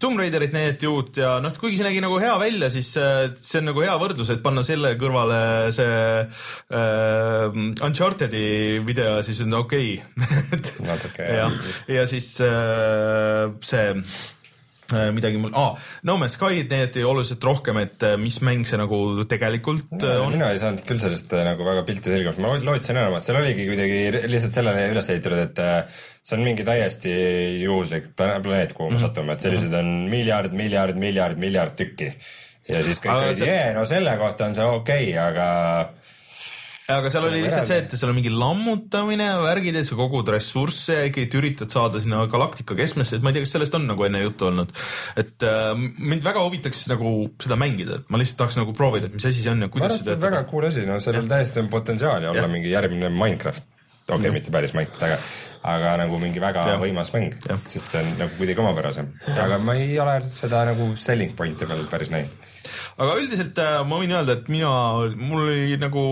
Tomb 0.00 0.16
Raiderit 0.16 0.54
näidati 0.54 0.88
uut 0.88 1.18
ja 1.20 1.34
noh, 1.44 1.52
kuigi 1.60 1.76
see 1.76 1.84
nägi 1.84 2.00
nagu 2.00 2.16
hea 2.22 2.32
välja, 2.40 2.70
siis 2.72 2.88
äh, 2.96 3.26
see 3.36 3.60
on 3.60 3.68
nagu 3.68 3.82
hea 3.84 3.94
võrdlus, 4.00 4.30
et 4.32 4.40
panna 4.44 4.64
selle 4.64 4.94
kõrvale 5.00 5.40
see 5.76 5.98
äh, 6.22 7.58
Uncharted'i 7.84 8.80
video, 8.86 9.18
siis 9.26 9.42
on 9.44 9.58
okei 9.60 9.98
okay. 10.00 10.76
natuke 10.90 11.28
jah. 11.36 11.58
ja 11.92 12.06
siis 12.10 12.32
äh, 12.46 13.52
see 13.60 13.90
midagi 14.90 15.38
mul 15.40 15.54
ah,, 15.56 15.76
No 16.06 16.16
Man's 16.20 16.36
Sky'd 16.36 16.70
näidati 16.72 17.04
oluliselt 17.06 17.44
rohkem, 17.46 17.78
et 17.82 18.02
äh, 18.06 18.16
mis 18.20 18.40
mäng 18.44 18.66
see 18.68 18.80
nagu 18.80 18.98
tegelikult 19.30 19.94
no, 19.94 20.00
äh, 20.04 20.20
on. 20.20 20.34
mina 20.36 20.50
ei 20.52 20.60
saanud 20.60 20.84
küll 20.88 21.00
sellest 21.02 21.32
nagu 21.46 21.66
väga 21.66 21.84
pilti 21.88 22.12
selgemaks, 22.12 22.40
ma 22.42 22.54
lootsin 22.66 22.98
enamat, 22.98 23.24
seal 23.24 23.40
oligi 23.40 23.66
kuidagi 23.70 24.00
lihtsalt 24.32 24.58
sellele 24.58 24.86
üles 24.92 25.10
ehitatud, 25.14 25.42
et 25.46 25.62
see 26.22 26.38
on 26.38 26.46
mingi 26.46 26.66
täiesti 26.66 27.12
juhuslik 27.62 28.12
planeet, 28.18 28.76
kuhu 28.76 28.90
me 28.90 28.96
mm 28.96 28.98
-hmm. 28.98 29.04
satume, 29.06 29.36
et 29.36 29.46
selliseid 29.46 29.74
on 29.80 29.92
miljard, 30.12 30.56
miljard, 30.56 30.96
miljard, 30.96 31.38
miljard 31.38 31.76
tükki. 31.78 32.12
ja 32.68 32.82
siis 32.82 33.00
kõik 33.02 33.16
olid, 33.16 33.46
jee, 33.46 33.72
no 33.74 33.84
selle 33.84 34.16
kohta 34.16 34.46
on 34.46 34.54
see 34.54 34.64
okei 34.64 35.08
okay,, 35.10 35.18
aga 35.18 35.48
aga 36.90 37.10
seal 37.12 37.26
oli 37.28 37.42
lihtsalt 37.44 37.68
see, 37.68 37.78
et 37.84 37.94
seal 37.94 38.10
on 38.10 38.16
mingi 38.16 38.30
lammutamine, 38.34 39.28
värgid, 39.44 39.76
et 39.78 39.86
sa 39.86 39.96
kogud 39.98 40.28
ressursse 40.34 40.96
ja 40.96 41.08
ikkagi 41.08 41.38
üritad 41.38 41.70
saada 41.74 42.00
sinna 42.02 42.24
galaktika 42.30 42.74
keskmesse, 42.78 43.18
et 43.18 43.24
ma 43.24 43.30
ei 43.30 43.38
tea, 43.38 43.46
kas 43.46 43.54
sellest 43.56 43.76
on 43.78 43.86
nagu 43.86 44.06
enne 44.06 44.22
juttu 44.24 44.48
olnud. 44.48 44.72
et 45.20 45.46
äh, 45.46 45.70
mind 45.78 46.26
väga 46.26 46.42
huvitaks 46.42 46.84
nagu 46.90 47.12
seda 47.42 47.58
mängida, 47.60 48.00
et 48.02 48.10
ma 48.10 48.20
lihtsalt 48.20 48.42
tahaks 48.42 48.58
nagu 48.58 48.74
proovida, 48.76 49.10
et 49.10 49.14
mis 49.14 49.28
asi 49.30 49.44
see 49.44 49.54
on 49.54 49.62
ja 49.62 49.70
kuidas 49.72 49.94
see 50.00 50.10
töötab. 50.10 50.26
väga 50.26 50.42
cool 50.50 50.66
asi, 50.72 50.86
no 50.88 50.98
sellel 51.02 51.30
täiesti 51.30 51.62
on 51.62 51.70
potentsiaali 51.72 52.30
olla 52.32 52.46
ja. 52.48 52.50
mingi 52.50 52.74
järgmine 52.74 53.12
Minecraft. 53.14 53.68
okei 54.02 54.18
okay, 54.18 54.28
mm., 54.28 54.38
mitte 54.40 54.54
päris 54.54 54.74
Minecraft, 54.74 55.04
aga, 55.06 55.18
aga 55.76 55.96
nagu 56.02 56.18
mingi 56.18 56.42
väga 56.42 56.66
ja. 56.74 56.78
võimas 56.82 57.14
mäng, 57.14 57.36
sest 57.62 57.92
see 57.92 58.02
on 58.02 58.14
nagu 58.18 58.40
kuidagi 58.40 58.64
omapärasem. 58.64 59.14
aga 59.38 59.62
ma 59.62 59.78
ei 59.78 59.94
ole 60.02 60.18
seda 60.26 60.66
nagu 60.72 60.96
selling 60.98 61.38
point'i 61.38 61.70
veel 61.70 61.86
päris 61.92 62.10
näinud. 62.10 62.50
aga 62.98 63.20
üldiselt 63.22 63.62
äh, 63.62 63.84
ma 63.86 64.02
võin 64.02 64.18
öelda, 64.18 64.40
et 64.40 64.50
mina, 64.50 64.72
mul 65.14 65.46
oli 65.46 65.78
nagu 65.78 66.02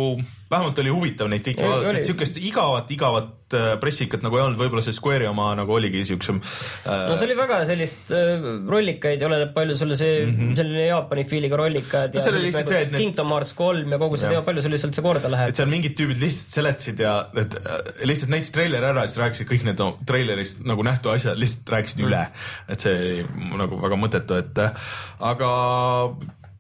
vähemalt 0.50 0.78
oli 0.82 0.90
huvitav 0.90 1.28
neid 1.30 1.44
kõiki 1.46 1.62
vaadata, 1.62 1.98
et 2.00 2.08
siukest 2.08 2.38
igavat, 2.42 2.88
igavat 2.90 3.54
äh, 3.54 3.68
pressikat 3.82 4.24
nagu 4.24 4.38
ei 4.38 4.42
olnud, 4.42 4.58
võib-olla 4.58 4.82
see 4.82 4.96
Square'i 4.96 5.28
oma 5.30 5.50
nagu 5.58 5.74
oligi 5.76 6.02
siuksem 6.08 6.40
äh.... 6.42 7.04
no 7.10 7.18
see 7.18 7.28
oli 7.28 7.36
väga 7.38 7.60
sellist 7.68 8.10
äh, 8.16 8.48
rollikaid, 8.70 9.22
oleneb 9.26 9.52
palju 9.54 9.76
sulle 9.78 9.98
see 10.00 10.24
mm, 10.24 10.32
-hmm. 10.34 10.56
selline 10.58 10.88
Jaapani 10.88 11.26
fiiliga 11.30 11.60
rollikad 11.60 12.16
no, 12.16 12.18
ja 12.18 12.24
see 12.24 12.42
lihtsalt 12.46 12.72
see, 12.74 12.80
et 12.88 12.96
Kingdom 12.96 13.30
Hearts 13.36 13.54
kolm 13.58 13.94
ja 13.94 14.00
kogu 14.02 14.18
see 14.18 14.32
teema, 14.32 14.42
palju 14.48 14.66
sul 14.66 14.74
lihtsalt 14.74 14.98
see 14.98 15.06
korda 15.06 15.30
läheb. 15.30 15.54
et 15.54 15.62
seal 15.62 15.70
mingid 15.70 15.94
tüübid 16.00 16.18
lihtsalt 16.24 16.58
seletasid 16.58 17.04
ja 17.06 17.14
et 17.44 17.56
äh, 17.60 17.78
lihtsalt 18.10 18.34
näitasid 18.34 18.58
treileri 18.58 18.90
ära 18.90 19.06
ja 19.06 19.12
siis 19.12 19.22
rääkisid 19.22 19.50
kõik 19.52 19.68
need 19.70 19.84
no, 19.84 19.92
treilerist 20.06 20.66
nagu 20.66 20.86
nähtu 20.86 21.14
asjad 21.14 21.38
lihtsalt 21.38 21.74
rääkisid 21.76 22.02
mm. 22.02 22.10
üle, 22.10 22.26
et 22.74 22.88
see 22.88 23.22
nagu 23.62 23.78
väga 23.86 24.02
mõttetu, 24.02 24.42
et 24.42 24.62
äh, 24.66 24.92
aga 25.30 25.54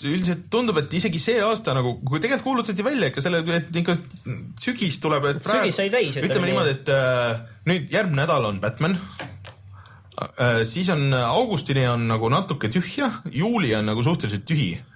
üldiselt 0.06 0.46
tundub, 0.52 0.78
et 0.80 0.94
isegi 0.96 1.20
see 1.22 1.40
aasta 1.44 1.74
nagu, 1.76 1.96
kui 2.06 2.22
tegelikult 2.22 2.46
kuulutati 2.46 2.84
välja 2.86 3.10
ikka 3.10 3.24
selle, 3.24 3.42
et 3.56 3.80
ikka 3.82 3.96
sügis 4.62 5.00
tuleb, 5.02 5.28
et 5.32 5.44
praegu, 5.44 5.68
sügis 5.68 5.80
sai 5.80 5.92
täis. 5.92 6.20
ütleme 6.20 6.50
niimoodi, 6.50 6.76
et 6.78 6.92
äh, 6.94 7.40
nüüd 7.70 7.92
järgmine 7.92 8.22
nädal 8.24 8.48
on 8.50 8.60
Batman 8.62 8.98
äh,. 10.20 10.62
siis 10.68 10.88
on 10.92 11.12
augustini 11.14 11.86
on 11.88 12.08
nagu 12.10 12.32
natuke 12.32 12.72
tühja, 12.72 13.10
juuli 13.32 13.74
on 13.76 13.92
nagu 13.92 14.04
suhteliselt 14.06 14.48
tühi 14.48 14.72
Äh, 14.74 14.89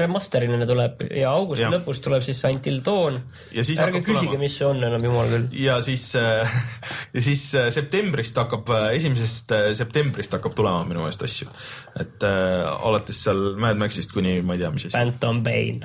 remaster'ina 0.00 0.66
tuleb 0.68 1.02
ja 1.16 1.32
augusti 1.34 1.64
ja. 1.64 1.70
lõpus 1.72 2.00
tuleb 2.04 2.24
siis 2.24 2.40
Until 2.48 2.80
Dawn. 2.84 3.18
ärge 3.54 4.02
küsige, 4.06 4.38
mis 4.40 4.56
see 4.58 4.66
on 4.68 4.82
enam, 4.86 5.04
jumal 5.04 5.30
küll. 5.30 5.46
ja 5.60 5.78
siis 5.84 6.08
äh,, 6.18 6.58
ja 7.16 7.24
siis 7.24 7.44
äh, 7.58 7.70
septembrist 7.74 8.38
hakkab, 8.40 8.70
äh, 8.76 8.88
esimesest 8.98 9.54
äh, 9.56 9.70
septembrist 9.78 10.34
hakkab 10.36 10.56
tulema 10.58 10.84
minu 10.88 11.04
meelest 11.04 11.24
asju. 11.26 11.50
et 12.00 12.26
äh, 12.26 12.66
alates 12.90 13.22
seal 13.24 13.54
Mad 13.60 13.80
Maxist 13.80 14.14
kuni 14.16 14.40
ma 14.42 14.56
ei 14.56 14.64
tea, 14.64 14.72
mis 14.74 14.88
asi. 14.88 14.96
Phantom 14.96 15.42
Pain. 15.46 15.84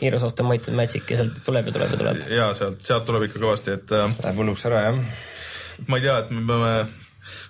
Heroes 0.00 0.22
of 0.22 0.34
the 0.38 0.46
Might 0.46 0.68
and 0.68 0.78
Magic 0.78 1.10
ja 1.10 1.18
sealt 1.18 1.42
tuleb 1.44 1.68
ja 1.68 1.74
tuleb 1.74 1.92
ja 1.92 1.98
tuleb. 2.04 2.22
ja 2.30 2.48
sealt, 2.54 2.80
sealt 2.84 3.06
tuleb 3.08 3.26
ikka 3.28 3.42
kõvasti, 3.42 3.74
et 3.80 3.92
äh,. 3.98 4.06
Läheb 4.22 4.40
hulluks 4.44 4.66
ära, 4.70 4.86
jah. 4.88 5.04
ma 5.86 5.98
ei 5.98 6.06
tea, 6.06 6.18
et 6.22 6.34
me 6.34 6.46
peame 6.46 6.72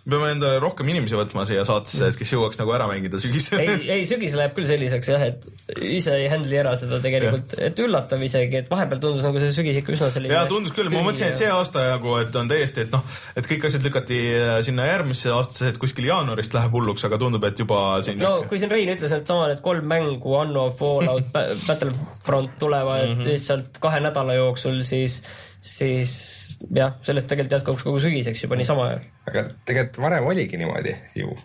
me 0.04 0.16
peame 0.16 0.32
endale 0.36 0.58
rohkem 0.62 0.88
inimesi 0.92 1.16
võtma 1.18 1.44
siia 1.48 1.64
saatesse, 1.68 2.10
et 2.10 2.18
kes 2.18 2.32
jõuaks 2.34 2.60
nagu 2.60 2.74
ära 2.76 2.88
mängida 2.90 3.20
sügisel. 3.22 3.62
ei, 3.62 3.78
ei 3.98 4.06
sügis 4.08 4.36
läheb 4.38 4.54
küll 4.56 4.68
selliseks 4.68 5.10
jah, 5.12 5.24
et 5.30 5.46
ise 5.76 6.14
ei 6.16 6.28
handle'i 6.32 6.60
ära 6.60 6.74
seda 6.80 7.00
tegelikult, 7.04 7.56
et 7.68 7.82
üllatav 7.84 8.22
isegi, 8.24 8.62
et 8.62 8.70
vahepeal 8.72 9.02
tundus 9.02 9.26
nagu 9.26 9.42
see 9.42 9.54
sügis 9.56 9.80
ikka 9.82 9.94
üsna 9.96 10.10
selline. 10.14 10.34
ja 10.34 10.44
tundus 10.50 10.74
küll, 10.76 10.90
ma 10.92 11.04
mõtlesin, 11.06 11.32
et 11.32 11.42
see 11.42 11.50
aasta 11.52 11.84
nagu, 11.92 12.16
et 12.22 12.40
on 12.40 12.50
täiesti, 12.50 12.86
et 12.86 12.94
noh, 12.94 13.04
et 13.38 13.50
kõik 13.50 13.68
asjad 13.68 13.86
lükati 13.86 14.20
äh, 14.38 14.54
sinna 14.66 14.88
järgmisse 14.88 15.32
aastasse, 15.34 15.72
et 15.72 15.80
kuskil 15.82 16.08
jaanuarist 16.10 16.56
läheb 16.56 16.74
hulluks, 16.78 17.06
aga 17.08 17.20
tundub, 17.20 17.44
et 17.48 17.64
juba 17.64 17.82
siin. 18.04 18.20
no 18.22 18.42
kui 18.48 18.60
siin 18.60 18.72
Rein 18.72 18.92
ütles, 18.94 19.14
et 19.14 19.28
sama 19.28 19.48
need 19.50 19.62
kolm 19.64 19.88
mängu, 19.88 20.34
Anno, 20.40 20.68
Fallout 20.78 21.32
Battlefront 21.34 22.58
tulevad 22.58 23.08
mm 23.08 23.14
-hmm. 23.14 23.32
lihtsalt 23.32 23.80
kahe 23.80 24.00
nädala 24.00 24.34
jooksul, 24.38 24.82
siis, 24.82 25.22
siis 25.60 26.47
jah, 26.74 26.96
sellest 27.02 27.28
tegelikult 27.30 27.58
jätkuks 27.58 27.86
kogu 27.86 28.00
sügiseks 28.02 28.42
juba 28.44 28.58
niisama. 28.58 28.90
aga 29.30 29.46
tegelikult 29.68 30.02
varem 30.02 30.26
oligi 30.26 30.60
niimoodi 30.60 30.96
ju. 31.14 31.38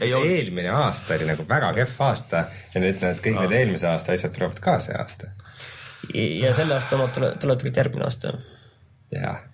eelmine 0.00 0.70
aasta 0.70 1.14
oli 1.14 1.28
nagu 1.28 1.44
väga 1.48 1.72
kehv 1.80 2.00
aasta 2.06 2.44
ja 2.74 2.82
nüüd 2.82 3.02
need 3.02 3.22
kõik 3.24 3.40
need 3.42 3.58
eelmise 3.58 3.90
aasta 3.90 4.16
asjad 4.16 4.34
tulevad 4.36 4.62
ka 4.64 4.78
see 4.80 4.96
aasta. 4.98 5.34
ja 6.14 6.54
selle 6.54 6.78
aasta 6.78 6.96
omad 6.96 7.14
tulevad 7.14 7.38
tegelikult 7.42 7.82
järgmine 7.84 8.08
aasta. 8.08 8.34
jah 9.14 9.46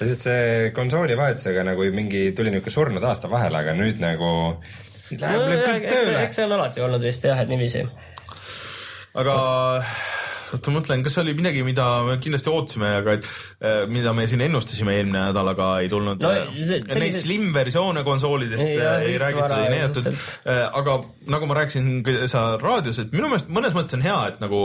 lihtsalt 0.00 0.22
see 0.24 0.70
konsooli 0.76 1.16
vahetusega 1.16 1.64
nagu 1.64 1.84
mingi 1.92 2.30
tuli 2.36 2.50
niisugune 2.50 2.72
surnud 2.72 3.04
aasta 3.04 3.30
vahele, 3.30 3.58
aga 3.60 3.74
nüüd 3.76 4.00
nagu 4.00 4.30
läheb 5.18 5.42
no, 5.44 5.58
kõik 5.66 5.84
tööle. 5.88 6.22
eks 6.24 6.40
see 6.40 6.46
on 6.46 6.56
alati 6.56 6.84
olnud 6.84 7.04
vist 7.04 7.24
jah, 7.26 7.40
et 7.42 7.50
niiviisi. 7.50 7.84
aga 9.20 9.36
oota, 10.56 10.70
ma 10.70 10.80
mõtlen, 10.80 11.04
kas 11.06 11.18
oli 11.22 11.34
midagi, 11.38 11.64
mida 11.66 11.86
me 12.06 12.16
kindlasti 12.22 12.52
ootasime, 12.52 12.92
aga 13.00 13.16
et 13.18 13.28
äh, 13.28 13.82
mida 13.90 14.14
me 14.16 14.26
siin 14.30 14.44
ennustasime 14.46 14.96
eelmine 14.98 15.26
nädal, 15.30 15.52
aga 15.54 15.70
ei 15.84 15.90
tulnud 15.92 16.22
no,. 16.24 16.32
Neid 16.50 16.88
sellised... 16.90 17.20
slim 17.24 17.50
versioone 17.56 18.04
konsoolidest 18.06 18.66
ei, 18.66 18.78
jah, 18.78 19.04
ei 19.04 19.20
räägitud, 19.20 19.56
ei 19.58 19.74
näidatud. 19.76 20.10
Äh, 20.10 20.64
aga 20.80 20.98
nagu 21.36 21.50
ma 21.50 21.60
rääkisin 21.60 22.02
seal 22.30 22.58
raadios, 22.62 23.00
et 23.02 23.14
minu 23.14 23.30
meelest 23.30 23.52
mõnes 23.52 23.76
mõttes 23.76 23.98
on 23.98 24.04
hea, 24.06 24.18
et 24.32 24.42
nagu 24.42 24.64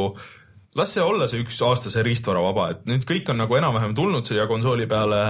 las 0.76 0.92
see 0.94 1.04
olla 1.04 1.28
see 1.32 1.40
üks 1.44 1.58
aasta 1.64 1.92
see 1.92 2.04
riistvara 2.04 2.42
vaba, 2.44 2.68
et 2.74 2.82
nüüd 2.90 3.06
kõik 3.08 3.30
on 3.32 3.40
nagu 3.40 3.56
enam-vähem 3.56 3.94
tulnud 3.96 4.28
siia 4.28 4.44
konsooli 4.50 4.88
peale 4.92 5.22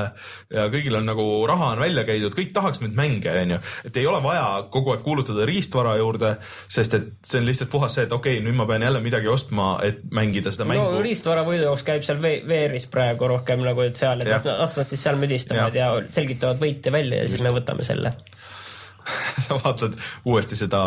ja 0.53 0.65
kõigil 0.73 0.97
on 0.97 1.05
nagu 1.05 1.25
raha 1.49 1.73
on 1.75 1.83
välja 1.83 2.05
käidud, 2.07 2.33
kõik 2.37 2.53
tahaks 2.55 2.81
neid 2.81 2.95
mänge, 2.97 3.33
onju. 3.43 3.59
et 3.89 3.99
ei 4.01 4.07
ole 4.09 4.21
vaja 4.23 4.45
kogu 4.73 4.95
aeg 4.95 5.03
kuulutada 5.05 5.45
riistvara 5.45 5.95
juurde, 6.01 6.35
sest 6.71 6.97
et 6.97 7.11
see 7.21 7.41
on 7.41 7.49
lihtsalt 7.49 7.71
puhas 7.73 7.97
see, 7.97 8.07
et 8.07 8.15
okei 8.15 8.39
okay,, 8.39 8.45
nüüd 8.45 8.57
ma 8.57 8.65
pean 8.69 8.85
jälle 8.87 9.01
midagi 9.05 9.29
ostma, 9.31 9.75
et 9.85 10.01
mängida 10.09 10.53
seda 10.55 10.67
mängu. 10.69 10.87
no 10.97 11.03
riistvara 11.05 11.45
võidujooks 11.47 11.85
käib 11.85 12.07
seal 12.07 12.21
VR-is 12.25 12.89
praegu 12.91 13.29
rohkem 13.29 13.61
nagu, 13.65 13.85
et 13.85 13.99
seal, 13.99 14.25
et 14.25 14.49
las 14.49 14.79
nad 14.79 14.89
siis 14.89 15.05
seal 15.05 15.19
müdistavad 15.21 15.77
ja. 15.77 15.91
ja 15.93 16.09
selgitavad 16.15 16.61
võite 16.61 16.93
välja 16.93 17.21
ja 17.21 17.29
Just. 17.29 17.37
siis 17.37 17.45
me 17.45 17.53
võtame 17.53 17.85
selle 17.85 18.15
sa 19.45 19.59
vaatad 19.61 19.93
uuesti 20.25 20.57
seda 20.57 20.81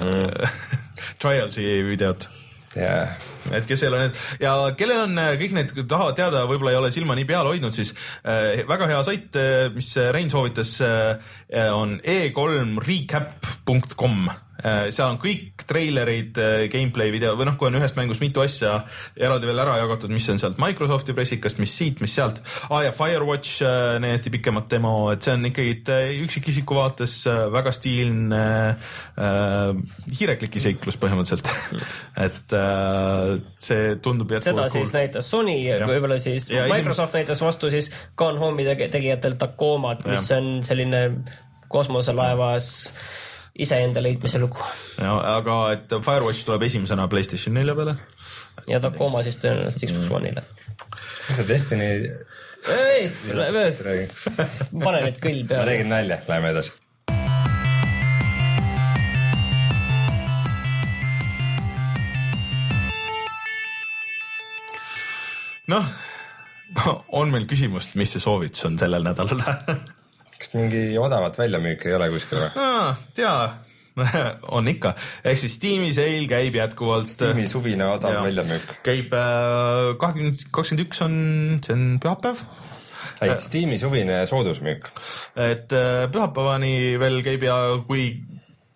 mm 0.00 0.06
-hmm. 0.06 0.48
Trialsi 1.20 1.66
videot 1.90 2.28
yeah.. 2.76 3.08
Et 3.56 3.66
kes 3.68 3.82
ei 3.82 3.88
ole 3.90 3.98
need 4.04 4.14
ja 4.42 4.50
kellel 4.78 5.00
on 5.06 5.12
äh, 5.20 5.36
kõik 5.40 5.52
need, 5.56 5.68
tahavad 5.90 6.16
teada, 6.18 6.38
võib-olla 6.50 6.72
ei 6.74 6.80
ole 6.80 6.90
silma 6.94 7.12
nii 7.18 7.28
peal 7.28 7.46
hoidnud, 7.50 7.72
siis 7.76 7.90
äh, 8.24 8.40
väga 8.68 8.84
hea 8.90 9.00
sait, 9.06 9.30
äh, 9.38 9.44
mis 9.74 9.90
Rein 10.14 10.30
soovitas 10.32 10.70
äh,, 10.84 11.16
on 11.74 11.90
e3recap.com 12.00 14.16
Äh, 14.30 14.49
seal 14.92 15.14
on 15.14 15.18
kõik 15.20 15.64
treilerid, 15.68 16.38
äh, 16.40 16.64
gameplay 16.72 17.12
video 17.14 17.32
või 17.38 17.46
noh, 17.48 17.56
kui 17.60 17.70
on 17.70 17.78
ühest 17.78 17.96
mängust 17.98 18.22
mitu 18.22 18.42
asja 18.42 18.80
eraldi 19.16 19.48
veel 19.48 19.62
ära 19.62 19.76
jagatud, 19.80 20.12
mis 20.12 20.26
on 20.32 20.40
sealt 20.42 20.60
Microsofti 20.60 21.14
pressikast, 21.16 21.60
mis 21.62 21.72
siit, 21.76 22.02
mis 22.04 22.14
sealt 22.16 22.40
ah,. 22.68 22.80
ja 22.84 22.92
Firewatch 22.96 23.62
äh, 23.64 23.98
näidati 24.02 24.32
pikemat 24.34 24.68
demo, 24.72 24.94
et 25.14 25.24
see 25.24 25.34
on 25.36 25.48
ikkagi 25.48 25.78
üksikisiku 26.24 26.76
vaates 26.76 27.16
väga 27.54 27.72
stiilne 27.74 28.42
äh, 28.70 29.70
hiirekliki 30.18 30.62
seiklus 30.62 30.98
põhimõtteliselt 31.00 31.50
et 32.26 32.56
äh, 32.56 33.36
see 33.62 33.94
tundub 34.04 34.34
seda 34.38 34.68
siis 34.68 34.90
cool. 34.90 34.98
näitas 34.98 35.30
Sony, 35.30 35.56
võib-olla 35.88 36.20
siis 36.22 36.50
ja 36.52 36.66
Microsoft 36.70 37.14
esim... 37.14 37.24
näitas 37.24 37.44
vastu 37.44 37.72
siis 37.72 37.90
Gone 38.18 38.40
Home'i 38.40 38.76
tegijatelt 38.90 39.40
Tacomat, 39.40 40.04
mis 40.10 40.28
ja. 40.30 40.38
on 40.40 40.60
selline 40.66 41.04
kosmoselaevas 41.70 42.70
iseenda 43.58 44.02
leidmise 44.02 44.38
lugu. 44.38 44.58
ja 45.00 45.14
aga 45.36 45.56
et 45.74 45.88
Firewatch 45.90 46.44
tuleb 46.46 46.66
esimesena 46.68 47.08
Playstation 47.08 47.54
nelja 47.54 47.74
peale. 47.74 47.96
ja 48.68 48.80
Tacoma 48.80 49.22
siis 49.26 49.40
tõenäoliselt 49.42 49.86
Xbox 49.86 50.08
mm. 50.08 50.16
One'ile. 50.20 50.44
mis 51.28 51.40
see 51.40 51.48
Destiny? 51.48 51.90
ei, 52.76 53.08
pane 54.84 55.02
nüüd 55.06 55.18
kõll 55.24 55.42
peale. 55.48 55.64
ma 55.64 55.72
tegin 55.72 55.92
nalja, 55.94 56.20
läheme 56.28 56.54
edasi. 56.54 56.76
noh, 65.70 65.86
on 67.20 67.30
meil 67.30 67.46
küsimust, 67.50 67.96
mis 67.98 68.14
see 68.14 68.22
soovitus 68.22 68.66
on 68.68 68.78
sellel 68.80 69.06
nädalal 69.06 69.42
kas 70.40 70.54
mingi 70.56 70.84
odavat 71.00 71.36
väljamüüki 71.38 71.90
ei 71.90 71.98
ole 71.98 72.08
kuskil 72.14 72.40
või? 72.40 72.70
tea 73.18 73.34
on 74.56 74.68
ikka, 74.70 74.94
ehk 75.26 75.40
siis 75.42 75.56
Steam'i 75.58 75.90
sale 75.92 76.24
käib 76.30 76.56
jätkuvalt. 76.56 77.10
Steam'i 77.10 77.46
suvine 77.50 77.88
odav 77.90 78.20
väljamüük. 78.24 78.78
käib 78.86 79.14
äh, 79.16 79.92
kahekümmend, 80.00 80.46
kakskümmend 80.54 80.86
üks 80.86 81.02
on, 81.04 81.16
see 81.66 81.76
on 81.76 81.86
pühapäev. 82.02 82.42
ei, 83.20 83.34
Steam'i 83.42 83.78
suvine 83.82 84.22
soodusmüük. 84.30 84.90
et 85.36 85.74
äh, 85.76 86.06
pühapäevani 86.12 86.74
veel 87.02 87.20
käib 87.26 87.44
ja 87.48 87.58
kui 87.86 88.06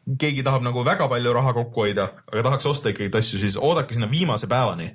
keegi 0.04 0.44
tahab 0.44 0.64
nagu 0.64 0.84
väga 0.84 1.06
palju 1.08 1.32
raha 1.32 1.52
kokku 1.56 1.86
hoida, 1.86 2.06
aga 2.28 2.44
tahaks 2.46 2.68
osta 2.68 2.92
ikkagi 2.92 3.12
asju, 3.18 3.40
siis 3.40 3.56
oodake 3.56 3.96
sinna 3.96 4.08
viimase 4.10 4.48
päevani. 4.50 4.90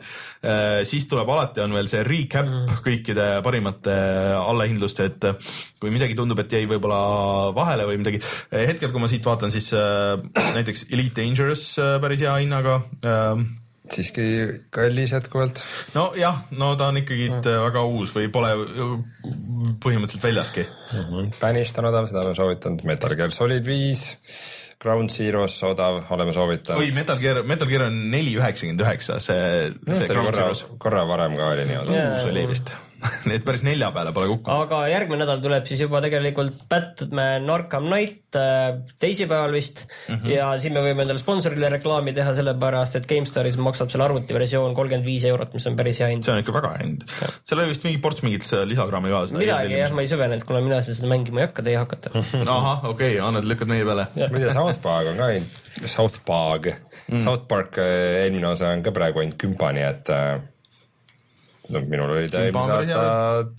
Äh, 0.45 0.81
siis 0.87 1.07
tuleb 1.09 1.29
alati 1.33 1.63
on 1.63 1.73
veel 1.73 1.89
see 1.89 2.03
recap 2.05 2.45
mm. 2.45 2.81
kõikide 2.85 3.29
parimate 3.45 3.95
allahindluste, 4.37 5.09
et 5.09 5.29
äh, 5.31 5.53
kui 5.81 5.93
midagi 5.93 6.17
tundub, 6.17 6.41
et 6.43 6.53
jäi 6.53 6.67
võib-olla 6.69 6.99
vahele 7.57 7.87
või 7.89 8.01
midagi. 8.03 8.21
Äh, 8.53 8.67
hetkel, 8.69 8.93
kui 8.93 9.01
ma 9.01 9.09
siit 9.09 9.25
vaatan, 9.25 9.53
siis 9.53 9.71
näiteks 9.73 10.89
Elite 10.93 11.23
Dangerous 11.23 11.71
päris 12.01 12.21
hea 12.23 12.35
hinnaga 12.43 12.79
siiski 13.89 14.25
kallis 14.73 15.15
jätkuvalt. 15.15 15.63
nojah, 15.95 16.43
no 16.61 16.75
ta 16.77 16.91
on 16.91 17.01
ikkagi 17.01 17.31
mm. 17.31 17.49
väga 17.65 17.83
uus 17.89 18.13
või 18.13 18.29
pole 18.33 18.51
põhimõtteliselt 19.81 20.27
väljaski 20.27 20.65
mm. 20.67 21.03
-hmm. 21.09 21.33
Banished 21.41 21.81
on 21.81 21.89
odav, 21.89 22.05
seda 22.11 22.21
olen 22.21 22.37
soovitanud, 22.37 22.85
Metal 22.85 23.17
Gear 23.17 23.33
Solid 23.33 23.65
viis 23.65 24.05
Ground 24.79 25.11
Zeroes 25.11 25.57
odav, 25.67 26.03
oleme 26.15 26.33
soovitanud. 26.35 26.79
oi, 26.79 26.91
Metal 26.95 27.17
Gear, 27.19 27.41
Metal 27.47 27.67
Gear 27.67 27.87
on 27.89 27.97
neli 28.13 28.37
üheksakümmend 28.39 28.85
üheksa, 28.85 29.19
see, 29.23 29.71
see 29.89 30.07
Ground 30.07 30.29
korra, 30.29 30.45
Zeroes. 30.45 30.63
korra 30.79 31.07
varem 31.09 31.35
ka 31.35 31.49
oli 31.55 31.67
nii-öelda 31.67 31.97
yeah.. 31.97 32.13
uus 32.15 32.29
oli 32.31 32.45
vist 32.53 32.75
Need 33.29 33.45
päris 33.47 33.63
nelja 33.65 33.89
peale 33.95 34.11
pole 34.15 34.29
kukkunud. 34.31 34.65
aga 34.65 34.81
järgmine 34.91 35.23
nädal 35.23 35.41
tuleb 35.43 35.67
siis 35.69 35.81
juba 35.83 36.01
tegelikult 36.03 36.65
Batman 36.71 37.49
Arkham 37.53 37.87
Knight 37.87 38.37
äh, 38.39 38.81
teisipäeval 38.99 39.53
vist 39.55 39.85
mm 39.85 40.15
-hmm. 40.15 40.33
ja 40.33 40.49
siin 40.59 40.75
me 40.75 40.83
võime 40.83 41.05
endale 41.05 41.21
sponsorile 41.21 41.69
reklaami 41.75 42.13
teha, 42.13 42.33
sellepärast 42.37 42.99
et 42.99 43.07
GameStaris 43.09 43.57
maksab 43.57 43.93
selle 43.93 44.07
arvutiversioon 44.09 44.75
kolmkümmend 44.75 45.05
viis 45.05 45.25
eurot, 45.25 45.53
mis 45.53 45.67
on 45.67 45.77
päris 45.79 45.99
hea 45.99 46.11
hind. 46.13 46.23
see 46.23 46.33
on 46.33 46.43
ikka 46.43 46.53
väga 46.53 46.73
hea 46.75 46.83
hind. 46.83 47.07
seal 47.43 47.59
oli 47.59 47.69
vist 47.73 47.87
mingi 47.87 48.03
ports 48.03 48.23
mingit 48.23 48.45
lisakraami 48.65 49.09
ka. 49.15 49.25
midagi 49.37 49.79
jah, 49.79 49.95
ma 49.95 50.05
ei 50.05 50.11
süvenenud, 50.11 50.45
kuna 50.45 50.61
mina 50.61 50.81
seda 50.81 51.07
mängima 51.07 51.43
ei 51.43 51.49
hakka, 51.49 51.63
teie 51.63 51.77
hakkate 51.77 52.13
ahah, 52.57 52.85
okei 52.85 53.15
okay,, 53.15 53.27
Anned 53.29 53.47
lükkad 53.47 53.71
meie 53.71 53.85
peale. 53.85 54.07
ma 54.15 54.29
ei 54.29 54.45
tea, 54.45 54.53
South 54.53 54.81
Park 54.83 55.13
on 55.13 55.17
ka 55.17 55.31
ainult, 55.33 55.59
South 55.85 56.19
Park 56.25 56.71
mm., 57.07 57.19
South 57.19 57.47
Park 57.47 57.77
äh, 57.77 58.23
eelmine 58.23 58.47
osa 58.47 58.73
on 58.75 58.83
ka 58.83 58.91
praegu 58.95 59.23
ainult 59.23 59.37
kümpa, 59.41 59.71
nii 59.75 59.85
et 59.87 60.11
äh, 60.13 60.39
no 61.73 61.81
minul 61.85 62.13
oli 62.15 62.29
ta 62.31 62.43
eelmise 62.45 62.75
aasta 62.75 63.03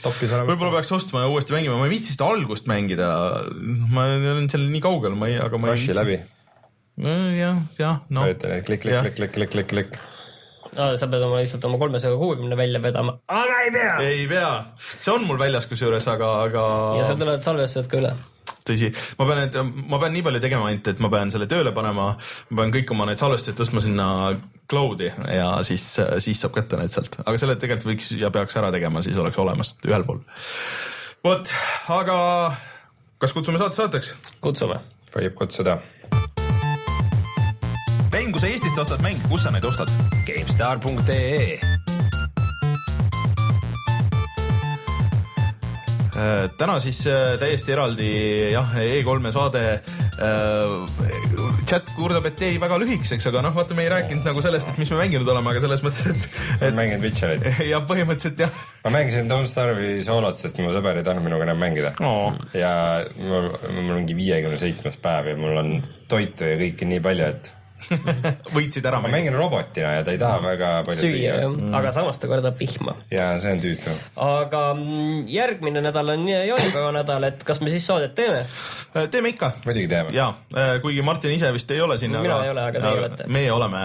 topis 0.02 0.32
olemas. 0.34 0.50
võib-olla 0.52 0.74
peaks 0.78 0.92
ostma 0.96 1.24
ja 1.24 1.30
uuesti 1.32 1.54
mängima, 1.54 1.78
ma 1.80 1.88
ei 1.88 1.94
viitsi 1.94 2.14
seda 2.16 2.30
algust 2.32 2.68
mängida. 2.70 3.08
ma 3.94 4.06
olen 4.08 4.50
seal 4.52 4.66
nii 4.70 4.84
kaugel, 4.84 5.16
ma 5.18 5.30
ei, 5.30 5.38
aga 5.42 5.60
ma 5.60 5.70
Crushi 5.70 5.90
ei 5.90 5.94
viitsi. 5.94 6.00
läbi. 6.00 7.10
jah, 7.38 7.60
jah, 7.78 8.00
noh. 8.10 8.30
ütlen, 8.30 8.56
et 8.58 8.66
klikk, 8.66 8.86
klikk, 8.86 9.14
klikk, 9.18 9.36
klikk, 9.36 9.54
klikk, 9.54 9.74
klikk. 9.74 10.00
No, 10.76 10.90
sa 10.94 11.08
pead 11.10 11.24
oma 11.26 11.40
lihtsalt 11.40 11.64
oma 11.66 11.78
kolmesaja 11.80 12.18
kuuekümne 12.18 12.56
välja 12.58 12.78
vedama, 12.82 13.16
aga 13.26 13.62
ei 13.64 13.72
pea. 13.74 13.94
ei 14.06 14.26
pea, 14.30 14.50
see 14.78 15.10
on 15.10 15.24
mul 15.26 15.40
väljas 15.40 15.66
kusjuures, 15.70 16.06
aga, 16.12 16.28
aga. 16.46 16.66
ja 17.00 17.08
seal 17.08 17.18
tulevad 17.18 17.42
salvestused 17.46 17.90
ka 17.90 17.98
üle 17.98 18.12
tõsi, 18.66 18.90
ma 19.18 19.26
pean, 19.28 19.42
et 19.46 19.58
ma 19.90 19.98
pean 20.02 20.14
nii 20.14 20.24
palju 20.26 20.42
tegema 20.42 20.68
ainult, 20.70 20.90
et 20.92 21.02
ma 21.02 21.10
pean 21.12 21.32
selle 21.34 21.48
tööle 21.50 21.72
panema, 21.76 22.12
ma 22.50 22.62
pean 22.62 22.74
kõik 22.74 22.92
oma 22.94 23.08
need 23.08 23.20
salvestused 23.20 23.58
tõstma 23.58 23.82
sinna 23.84 24.06
cloud'i 24.70 25.10
ja 25.34 25.52
siis, 25.66 25.86
siis 26.22 26.42
saab 26.42 26.54
kätte 26.58 26.78
need 26.80 26.92
sealt, 26.92 27.18
aga 27.24 27.40
selle 27.40 27.58
tegelikult 27.60 27.90
võiks 27.92 28.10
ja 28.20 28.30
peaks 28.34 28.58
ära 28.60 28.72
tegema, 28.74 29.02
siis 29.06 29.18
oleks 29.20 29.40
olemas 29.42 29.74
ühel 29.88 30.06
pool. 30.06 30.22
vot, 31.26 31.54
aga 31.96 32.18
kas 33.20 33.34
kutsume 33.36 33.60
saate 33.62 33.80
saateks? 33.80 34.14
kutsume. 34.44 34.80
võib 35.16 35.34
kutsuda. 35.40 35.80
Mäng, 38.20 38.34
kui 38.34 38.42
sa 38.42 38.50
Eestist 38.52 38.78
ostad 38.78 39.00
mänge, 39.04 39.24
kus 39.30 39.46
sa 39.46 39.52
neid 39.54 39.64
ostad? 39.64 39.90
GameStar.ee 40.28 41.60
täna 46.60 46.74
siis 46.84 46.98
täiesti 47.40 47.72
eraldi 47.72 48.06
jah, 48.52 48.74
E3-e 48.76 49.30
saade. 49.32 49.60
chat 51.70 51.92
kurdab, 51.96 52.26
et 52.28 52.42
jäi 52.44 52.58
väga 52.60 52.76
lühikeseks, 52.82 53.30
aga 53.30 53.40
noh, 53.46 53.54
vaata, 53.56 53.72
me 53.78 53.86
ei 53.86 53.92
rääkinud 53.94 54.26
nagu 54.28 54.42
sellest, 54.44 54.68
et 54.68 54.80
mis 54.82 54.90
me 54.92 54.98
mänginud 54.98 55.30
oleme, 55.32 55.54
aga 55.54 55.62
selles 55.64 55.84
mõttes, 55.86 56.10
et, 56.10 56.26
et.... 56.58 56.74
mänginud 56.76 57.06
Witcherit. 57.06 57.46
ja 57.72 57.80
põhimõtteliselt 57.88 58.42
jah. 58.44 58.66
ma 58.84 58.92
mängisin 58.98 59.30
Don't 59.32 59.48
Starve'i 59.48 60.02
soolot, 60.04 60.36
sest 60.36 60.60
mu 60.60 60.74
sõber 60.76 61.00
ei 61.00 61.06
tahtnud 61.06 61.24
minuga 61.24 61.46
enam 61.48 61.62
mängida 61.62 61.94
oh.. 62.04 62.36
ja 62.52 62.74
mul, 63.22 63.48
mul 63.78 63.94
ongi 63.96 64.18
viiekümne 64.18 64.60
seitsmes 64.60 65.00
päev 65.00 65.32
ja 65.32 65.40
mul 65.40 65.62
on 65.62 65.72
toitu 66.10 66.52
ja 66.52 66.60
kõike 66.60 66.90
nii 66.90 67.00
palju, 67.06 67.30
et 67.32 67.54
võitsid 68.56 68.86
ära. 68.86 69.00
ma 69.02 69.10
mängin 69.12 69.34
robotina 69.36 69.94
ja 69.96 70.04
ta 70.06 70.14
ei 70.14 70.20
taha 70.20 70.40
väga 70.44 70.70
palju 70.88 71.06
süüa, 71.06 71.36
mm. 71.48 71.74
aga 71.76 71.92
samas 71.94 72.20
ta 72.20 72.30
kordab 72.30 72.58
vihma. 72.60 72.96
ja 73.12 73.32
see 73.42 73.54
on 73.56 73.62
tüütu. 73.62 73.94
aga 74.26 74.62
mm, 74.74 75.24
järgmine 75.30 75.82
nädal 75.84 76.14
on 76.14 76.26
jaanipäeva 76.28 76.92
nädal, 77.00 77.28
et 77.30 77.44
kas 77.46 77.62
me 77.64 77.72
siis 77.72 77.86
saadet 77.86 78.14
teeme? 78.18 78.44
Äh, 78.94 79.08
teeme 79.10 79.34
ikka. 79.34 79.52
muidugi 79.64 79.88
teeme. 79.90 80.14
ja, 80.16 80.32
äh, 80.54 80.76
kuigi 80.82 81.02
Martin 81.06 81.34
ise 81.36 81.52
vist 81.56 81.70
ei 81.70 81.80
ole 81.80 81.98
siin. 81.98 82.16
mina 82.16 82.36
aga, 82.36 82.44
ei 82.44 82.54
ole, 82.54 82.66
aga 82.72 82.84
teie 82.86 83.04
olete. 83.04 83.28
meie 83.28 83.52
oleme, 83.52 83.84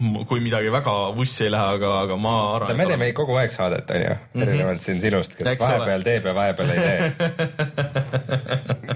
kui 0.00 0.40
midagi 0.40 0.70
väga 0.72 0.94
vussi 1.16 1.44
ei 1.44 1.52
lähe, 1.52 1.74
aga, 1.76 1.90
aga 2.06 2.16
ma 2.16 2.34
arvan. 2.56 2.78
me 2.78 2.86
teeme 2.88 3.10
kogu 3.16 3.36
aeg 3.40 3.52
saadet, 3.52 3.90
onju, 3.92 4.14
mhm. 4.32 4.44
erinevalt 4.46 4.84
siin 4.84 5.00
sinust, 5.02 5.36
kes 5.36 5.50
Eks 5.52 5.64
vahepeal 5.64 6.00
ole. 6.00 6.06
teeb 6.08 6.28
ja 6.30 6.34
vahepeal 6.36 6.72
ei 6.72 6.78
tee 6.80 6.98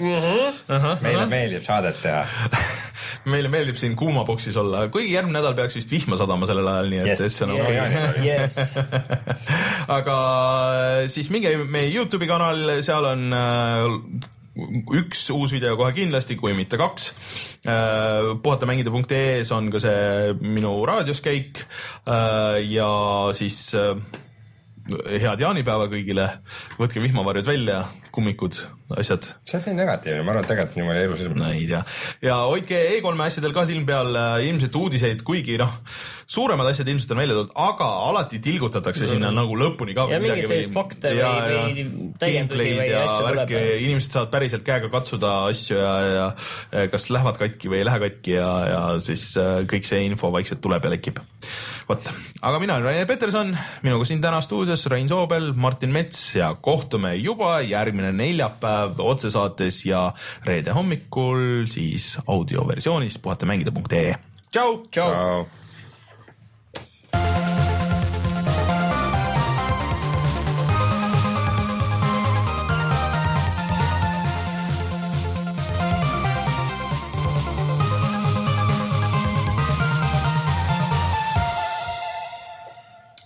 mhm. 0.01 1.05
meile 1.05 1.27
meeldib 1.31 1.67
saadet 1.67 2.01
teha 2.01 2.23
meile 3.35 3.51
meeldib 3.53 3.77
siin 3.81 3.97
kuumapoksis 4.01 4.57
olla, 4.61 4.87
kuigi 4.93 5.13
järgmine 5.13 5.39
nädal 5.39 5.57
peaks 5.59 5.77
vist 5.79 5.93
vihma 5.93 6.17
sadama 6.21 6.49
sellel 6.49 6.71
ajal, 6.73 6.91
nii 6.93 7.03
et 7.05 7.13
yes, 7.13 7.39
see 7.39 7.47
on 7.49 7.53
yes, 8.25 8.59
yes. 8.59 8.77
aga 9.99 10.17
äh, 10.73 11.03
siis 11.13 11.29
minge 11.35 11.53
meie 11.65 11.91
Youtube'i 11.93 12.29
kanal, 12.31 12.79
seal 12.87 13.13
on 13.13 13.29
äh, 13.37 14.33
üks 14.55 15.27
uus 15.35 15.55
video 15.55 15.75
kohe 15.79 15.93
kindlasti, 15.97 16.37
kui 16.39 16.55
mitte 16.57 16.79
kaks. 16.81 17.11
Äh, 17.67 18.35
puhatamängida.ee-s 18.45 19.53
on 19.57 19.73
ka 19.75 19.83
see 19.83 20.35
minu 20.43 20.77
raadioskäik 20.89 21.65
ja 22.69 22.89
siis 23.35 23.59
head 24.85 25.41
jaanipäeva 25.41 25.89
kõigile, 25.89 26.29
võtke 26.77 27.01
vihmavarjud 27.01 27.49
välja, 27.49 27.79
kummikud, 28.15 28.59
asjad. 28.95 29.27
see 29.49 29.59
on 29.59 29.65
nii 29.69 29.79
negatiivne, 29.81 30.23
ma 30.23 30.35
arvan, 30.35 30.45
et 30.45 30.51
tegelikult 30.53 30.79
niimoodi 30.79 31.05
elus 31.09 31.23
ilmub. 31.25 31.41
no 31.41 31.51
ei 31.53 31.67
tea. 31.71 31.81
ja 32.23 32.41
hoidke 32.47 32.81
E3-e 32.95 33.27
asjadel 33.27 33.55
ka 33.57 33.65
silm 33.69 33.87
peal, 33.89 34.11
äh, 34.19 34.35
ilmselt 34.49 34.79
uudiseid, 34.79 35.25
kuigi 35.27 35.57
noh, 35.61 35.73
suuremad 36.31 36.69
asjad 36.71 36.89
ilmselt 36.93 37.15
on 37.15 37.21
välja 37.21 37.37
toodud, 37.37 37.53
aga 37.65 37.89
alati 38.09 38.41
tilgutatakse 38.45 39.09
sinna 39.09 39.31
mm. 39.31 39.39
nagu 39.41 39.59
lõpuni 39.59 39.97
ka. 39.97 40.07
ja 40.13 40.21
mingeid 40.23 40.49
selliseid 40.49 40.75
fakte 40.75 41.15
ja, 41.19 41.33
või, 41.45 41.87
või 41.87 42.09
täiendusi 42.21 42.69
või 42.71 42.89
asju 43.01 43.29
tuleb. 43.29 43.55
inimesed 43.89 44.17
saavad 44.17 44.33
päriselt 44.35 44.67
käega 44.67 44.91
katsuda 44.93 45.35
asju 45.51 45.79
ja, 45.81 45.95
ja 46.15 46.87
kas 46.93 47.09
lähevad 47.13 47.41
katki 47.41 47.73
või 47.73 47.83
ei 47.83 47.89
lähe 47.89 48.03
katki 48.07 48.37
ja, 48.39 48.51
ja 48.71 48.83
siis 49.05 49.27
äh, 49.41 49.63
kõik 49.71 49.89
see 49.89 50.05
info 50.09 50.31
vaikselt 50.35 50.63
tuleb 50.65 50.87
ja 50.87 50.95
lekib. 50.95 51.21
vot, 51.89 52.13
aga 52.41 52.63
mina 52.63 52.79
olen 52.79 52.89
Rainer 52.91 53.09
Peterson, 53.09 53.55
minuga 53.85 54.09
siin 54.09 54.23
täna 54.25 54.41
stuudios 54.45 54.87
Rein 54.93 55.11
Soobel, 55.11 55.53
Martin 55.57 55.93
Mets 55.95 56.27
ja 56.39 56.53
kohtume 56.55 57.15
juba 57.17 57.59
järgmine 57.65 58.04
neljapäev 58.13 59.01
otsesaates 59.01 59.87
ja 59.87 60.13
reede 60.45 60.71
hommikul 60.77 61.67
siis 61.67 62.19
audioversioonis 62.27 63.19
puhatamängida.ee. 63.19 64.15
tšau, 64.51 64.83
tšau, 64.91 65.11
tšau.. 65.11 65.45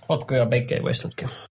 vot 0.09 0.25
kui 0.25 0.41
hea 0.41 0.49
päike 0.49 0.79
ei 0.79 0.85
paistnudki 0.85 1.48